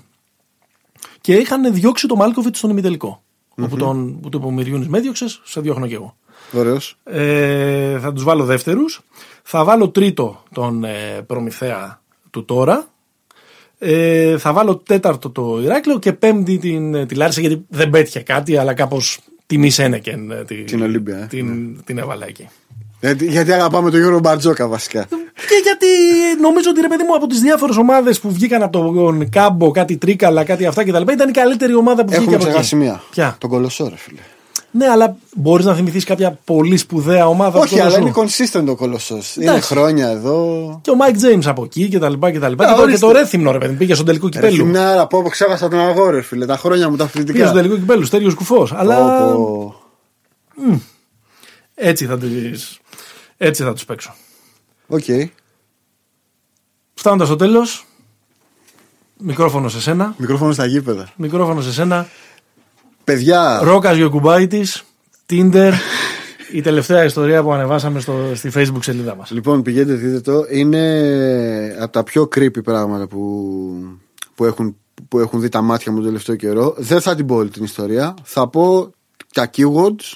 Και 1.28 1.36
είχαν 1.36 1.74
διώξει 1.74 2.08
τον 2.08 2.18
Μάλκοβιτ 2.18 2.56
στον 2.56 2.70
ημιτελικό. 2.70 3.22
Mm-hmm. 3.24 3.64
Όπου, 3.64 3.78
τον, 3.78 4.20
που 4.20 4.30
του 4.30 4.38
είπε 4.38 4.48
ο 4.48 4.52
Μυριούνης 4.52 4.88
με 4.88 4.98
έδιωξε, 4.98 5.26
σε 5.44 5.62
διώχνω 5.62 5.88
κι 5.88 5.94
εγώ. 5.94 6.18
Ωραίος. 6.52 6.98
Ε, 7.04 8.00
θα 8.00 8.14
τους 8.14 8.24
βάλω 8.24 8.46
δεύτερους. 8.46 9.02
Θα 9.44 9.64
βάλω 9.64 9.90
τρίτο 9.90 10.44
τον 10.54 10.84
ε, 10.84 11.22
Προμηθέα 11.28 12.02
του 12.30 12.46
τώρα. 12.46 12.88
Ε, 13.78 14.38
θα 14.38 14.54
βάλω 14.54 14.76
τέταρτο 14.76 15.30
το 15.30 15.60
Ηράκλειο 15.62 16.00
και 16.00 16.14
πέμπτη 16.14 16.58
την, 16.58 16.94
ε, 16.94 17.06
τη 17.06 17.16
Λάρισα 17.16 17.42
γιατί 17.42 17.66
δεν 17.70 17.90
πέτυχε 17.90 18.20
κάτι, 18.20 18.58
αλλά 18.58 18.74
κάπως 18.74 19.20
τιμή 19.46 19.70
Σένεκεν 19.70 20.32
ε, 20.32 20.44
την, 20.44 20.66
την 20.66 20.82
Ολύμπια. 20.82 21.18
Ε. 21.18 21.26
Την, 21.26 21.48
ναι. 21.48 21.82
την 21.82 21.98
έβαλα 21.98 22.28
εκεί. 22.28 22.50
Γιατί, 23.00 23.26
γιατί 23.26 23.52
αγαπάμε 23.52 23.92
τον 23.92 24.00
Γιώργο 24.00 24.20
Μπαρτζόκα 24.20 24.68
βασικά. 24.68 25.08
Και 25.38 25.62
γιατί 25.64 25.88
νομίζω 26.42 26.70
ότι 26.70 26.82
ρε 26.82 26.88
παιδί 26.88 27.04
μου 27.04 27.16
από 27.16 27.28
τις 27.28 27.40
διάφορες 27.40 27.78
ομάδες 27.78 28.20
που 28.20 28.32
βγήκαν 28.32 28.64
από 28.64 28.72
τον 28.72 29.30
Κάμπο, 29.30 29.72
κάτι 29.72 29.98
Τρίκαλα, 29.98 30.44
κάτι 30.44 30.66
αυτά 30.66 30.84
κτλ. 30.84 31.02
ήταν 31.12 31.30
η 31.30 31.32
καλύτερη 31.32 31.76
ομάδα 31.76 32.06
που 32.06 32.12
βγήκε 32.12 32.36
από 32.36 32.48
εκεί. 32.48 32.76
Έχουμε 32.76 33.02
Ποια; 33.10 33.36
Τον 33.40 33.50
Κολοσσό, 33.50 33.92
φίλε. 33.96 34.22
Ναι, 34.72 34.88
αλλά 34.88 35.18
μπορείς 35.36 35.66
να 35.66 35.76
θυμηθείς 35.76 36.04
κάποια 36.04 36.40
πολύ 36.44 36.78
σπουδαία 36.78 37.28
ομάδα. 37.28 37.60
Όχι, 37.60 37.80
αλλά 37.80 38.00
είναι 38.00 38.14
consistent 38.16 38.66
ο 38.68 38.76
Κολοσσός. 38.76 39.36
Είναι 39.36 39.60
χρόνια 39.60 40.08
εδώ. 40.08 40.80
Και 40.84 40.90
ο 40.90 40.96
Μάικ 40.96 41.16
Τζέιμς 41.16 41.40
από 41.46 41.64
εκεί 41.64 41.90
και 41.90 42.00
τα 42.00 42.10
λοιπά. 42.10 42.32
Και, 42.32 42.40
τα 42.40 42.50
λοιπά. 42.50 42.86
και, 42.86 42.92
και 42.92 42.98
το 42.98 43.12
Ρέθυμνο, 43.12 43.52
ρε 43.52 43.58
παιδί, 43.58 43.74
πήγε 43.74 43.94
στον 43.94 44.06
τελικό 44.06 44.30
κυπέλου. 44.30 44.56
Ρεθυμνάρα, 44.56 45.02
από 45.02 45.18
όπου 45.18 45.30
ξέχασα 45.30 45.68
τον 45.68 45.80
αγόρι, 45.80 46.22
φίλε. 46.22 46.46
Τα 46.46 46.58
χρόνια 46.58 46.90
μου 46.90 46.96
τα 46.96 47.04
αθλητικά. 47.04 47.34
Πήγε 47.34 47.44
στον 47.46 47.58
τελικό 47.58 47.76
κυπέλου, 47.76 48.08
τελείως 48.08 48.34
κουφό. 48.36 48.74
Αλλά. 48.76 49.36
Mm. 50.72 50.80
Έτσι 51.76 52.06
θα 52.06 52.18
τους... 52.18 52.80
Έτσι 53.38 53.64
θα 53.64 53.74
τους 53.74 53.86
παίξω. 53.86 54.16
OK. 54.88 55.04
Okay. 55.08 55.28
Φτάνοντας 56.94 57.28
στο 57.28 57.36
τέλος, 57.36 57.86
μικρόφωνο 59.18 59.70
σε 59.70 59.82
σένα. 59.82 60.14
Μικρόφωνο 60.18 60.54
στα 60.54 60.66
γήπεδα. 60.66 61.10
Μικρόφωνο 61.16 61.62
σε 61.62 61.74
σένα. 61.74 62.08
Παιδιά. 63.04 63.60
Ρόκας 63.64 63.96
Γιοκουμπάιτις, 63.96 64.68
Tinder. 65.30 65.74
η 66.52 66.62
τελευταία 66.62 67.04
ιστορία 67.04 67.44
που 67.44 67.54
ανεβάσαμε 67.54 68.00
στο, 68.00 68.32
στη 68.36 68.52
facebook 68.54 68.80
σελίδα 68.80 69.16
μας. 69.16 69.32
Λοιπόν, 69.32 69.62
πηγαίνετε, 69.62 69.94
δείτε 69.94 70.20
το. 70.20 70.46
Είναι 70.50 71.78
από 71.80 71.92
τα 71.92 72.04
πιο 72.04 72.24
creepy 72.24 72.64
πράγματα 72.64 73.08
που, 73.08 74.00
που, 74.36 74.46
έχουν, 74.46 74.76
που 75.08 75.20
έχουν 75.20 75.42
δει 75.42 75.50
τα 75.50 75.62
μάτια 75.62 75.92
μου 75.92 75.98
το 75.98 76.06
τελευταίο 76.06 76.36
καιρό. 76.36 76.74
Δεν 76.78 77.02
θα 77.02 77.16
την 77.16 77.26
πω 77.26 77.36
όλη 77.36 77.50
την 77.50 77.64
ιστορία. 77.64 78.14
Θα 78.24 78.48
πω 78.48 78.92
τα 79.34 79.50
keywords. 79.56 80.14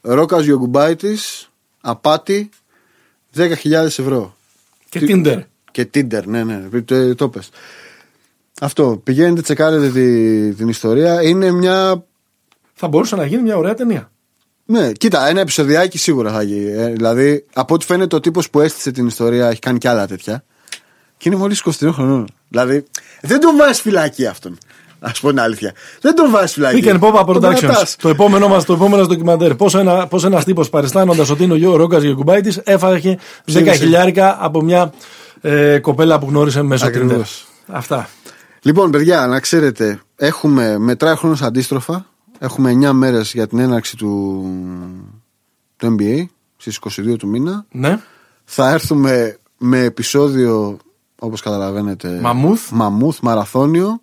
Ρόκας 0.00 0.44
Γιοκουμπάητη, 0.44 1.18
απάτη, 1.80 2.48
10.000 3.36 3.72
ευρώ. 3.72 4.36
Και 4.88 5.00
Tinder. 5.02 5.42
Και 5.70 5.88
Tinder, 5.94 6.22
ναι, 6.24 6.44
ναι, 6.44 6.80
το, 6.80 7.14
το 7.14 7.28
πες. 7.28 7.48
Αυτό. 8.60 9.00
Πηγαίνετε, 9.04 9.40
τσεκάρετε 9.40 9.90
τη, 9.90 10.54
την 10.54 10.68
ιστορία. 10.68 11.22
Είναι 11.22 11.50
μια. 11.50 12.04
Θα 12.74 12.88
μπορούσε 12.88 13.16
να 13.16 13.26
γίνει 13.26 13.42
μια 13.42 13.56
ωραία 13.56 13.74
ταινία. 13.74 14.10
Ναι, 14.66 14.92
κοίτα, 14.92 15.28
ένα 15.28 15.40
επεισοδιάκι 15.40 15.98
σίγουρα 15.98 16.32
θα 16.32 16.42
γίνει. 16.42 16.70
Ε, 16.70 16.88
δηλαδή, 16.88 17.44
από 17.52 17.74
ό,τι 17.74 17.84
φαίνεται, 17.84 18.16
ο 18.16 18.20
τύπος 18.20 18.50
που 18.50 18.60
έστησε 18.60 18.90
την 18.90 19.06
ιστορία 19.06 19.48
έχει 19.48 19.58
κάνει 19.58 19.78
κι 19.78 19.88
άλλα 19.88 20.06
τέτοια. 20.06 20.44
Και 21.16 21.28
είναι 21.28 21.38
μόλις 21.38 21.62
23 21.80 21.90
χρονών. 21.92 22.28
Δηλαδή, 22.48 22.84
δεν 23.20 23.40
τον 23.40 23.56
βάζει 23.56 23.80
φυλάκι 23.80 24.26
αυτόν. 24.26 24.58
Α 25.04 25.10
πω 25.20 25.28
την 25.28 25.40
αλήθεια. 25.40 25.72
Δεν 26.00 26.14
τον 26.14 26.30
βάζεις 26.30 26.52
φυλάκι. 26.52 26.82
Pick 26.84 26.94
and 26.94 26.98
Pop 27.00 27.24
Productions. 27.24 27.94
Το 27.98 28.08
επόμενό 28.08 28.48
μα 28.48 28.62
το 28.62 28.72
επόμενος 28.72 29.06
ντοκιμαντέρ. 29.06 29.54
Πώς 29.54 29.74
ένα, 29.74 30.06
πώς 30.06 30.24
ένας 30.24 30.44
τύπος 30.44 30.70
παριστάνοντας 30.70 31.30
ότι 31.30 31.44
είναι 31.44 31.52
ο 31.52 31.56
Γιώργο 31.56 31.76
Ρόκα 31.76 31.98
Γεκουμπάητη 31.98 32.54
έφαγε 32.64 33.18
10 33.52 33.72
χιλιάρικα 33.74 34.36
από 34.40 34.62
μια 34.62 34.92
ε, 35.40 35.78
κοπέλα 35.78 36.18
που 36.18 36.26
γνώρισε 36.28 36.62
μέσω 36.62 36.86
Tinder. 36.86 37.20
Αυτά. 37.66 38.08
Λοιπόν, 38.62 38.90
παιδιά, 38.90 39.26
να 39.26 39.40
ξέρετε, 39.40 40.00
έχουμε 40.16 40.78
μετράει 40.78 41.16
χρόνος 41.16 41.42
αντίστροφα. 41.42 42.06
Έχουμε 42.38 42.72
9 42.88 42.90
μέρες 42.92 43.32
για 43.32 43.46
την 43.46 43.58
έναρξη 43.58 43.96
του, 43.96 44.44
του 45.76 45.96
NBA 45.98 46.24
στις 46.56 46.78
22 46.98 47.16
του 47.18 47.28
μήνα. 47.28 47.64
Ναι. 47.70 48.00
Θα 48.44 48.70
έρθουμε 48.70 49.38
με 49.58 49.78
επεισόδιο, 49.78 50.76
όπως 51.18 51.40
καταλαβαίνετε, 51.40 52.18
Μαμούθ. 52.22 52.70
Μαμούθ, 52.70 53.18
μαραθώνιο. 53.20 54.02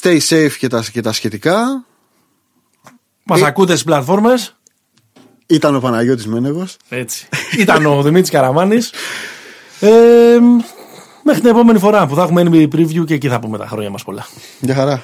Stay 0.00 0.18
safe 0.28 0.52
και 0.58 0.68
τα, 0.68 0.84
και 0.92 1.00
τα 1.00 1.12
σχετικά. 1.12 1.84
Μας 3.24 3.40
ε... 3.40 3.46
ακούτε 3.46 3.72
στις 3.72 3.84
πλατφόρμες. 3.84 4.56
Ήταν 5.46 5.74
ο 5.74 5.80
Παναγιώτης 5.80 6.26
Μένεγος. 6.26 6.76
Έτσι. 6.88 7.28
Ήταν 7.58 7.86
ο 7.86 8.02
Δημήτρης 8.02 8.30
Καραμάνης. 8.30 8.92
Ε, 9.80 10.38
Μέχρι 11.22 11.40
την 11.40 11.50
επόμενη 11.50 11.78
φορά 11.78 12.06
που 12.06 12.14
θα 12.14 12.22
έχουμε 12.22 12.42
NBA 12.46 12.68
preview 12.74 13.04
και 13.04 13.14
εκεί 13.14 13.28
θα 13.28 13.40
πούμε 13.40 13.58
τα 13.58 13.66
χρόνια 13.66 13.90
μας 13.90 14.04
πολλά. 14.04 14.26
Γεια 14.60 14.74
χαρά. 14.74 15.02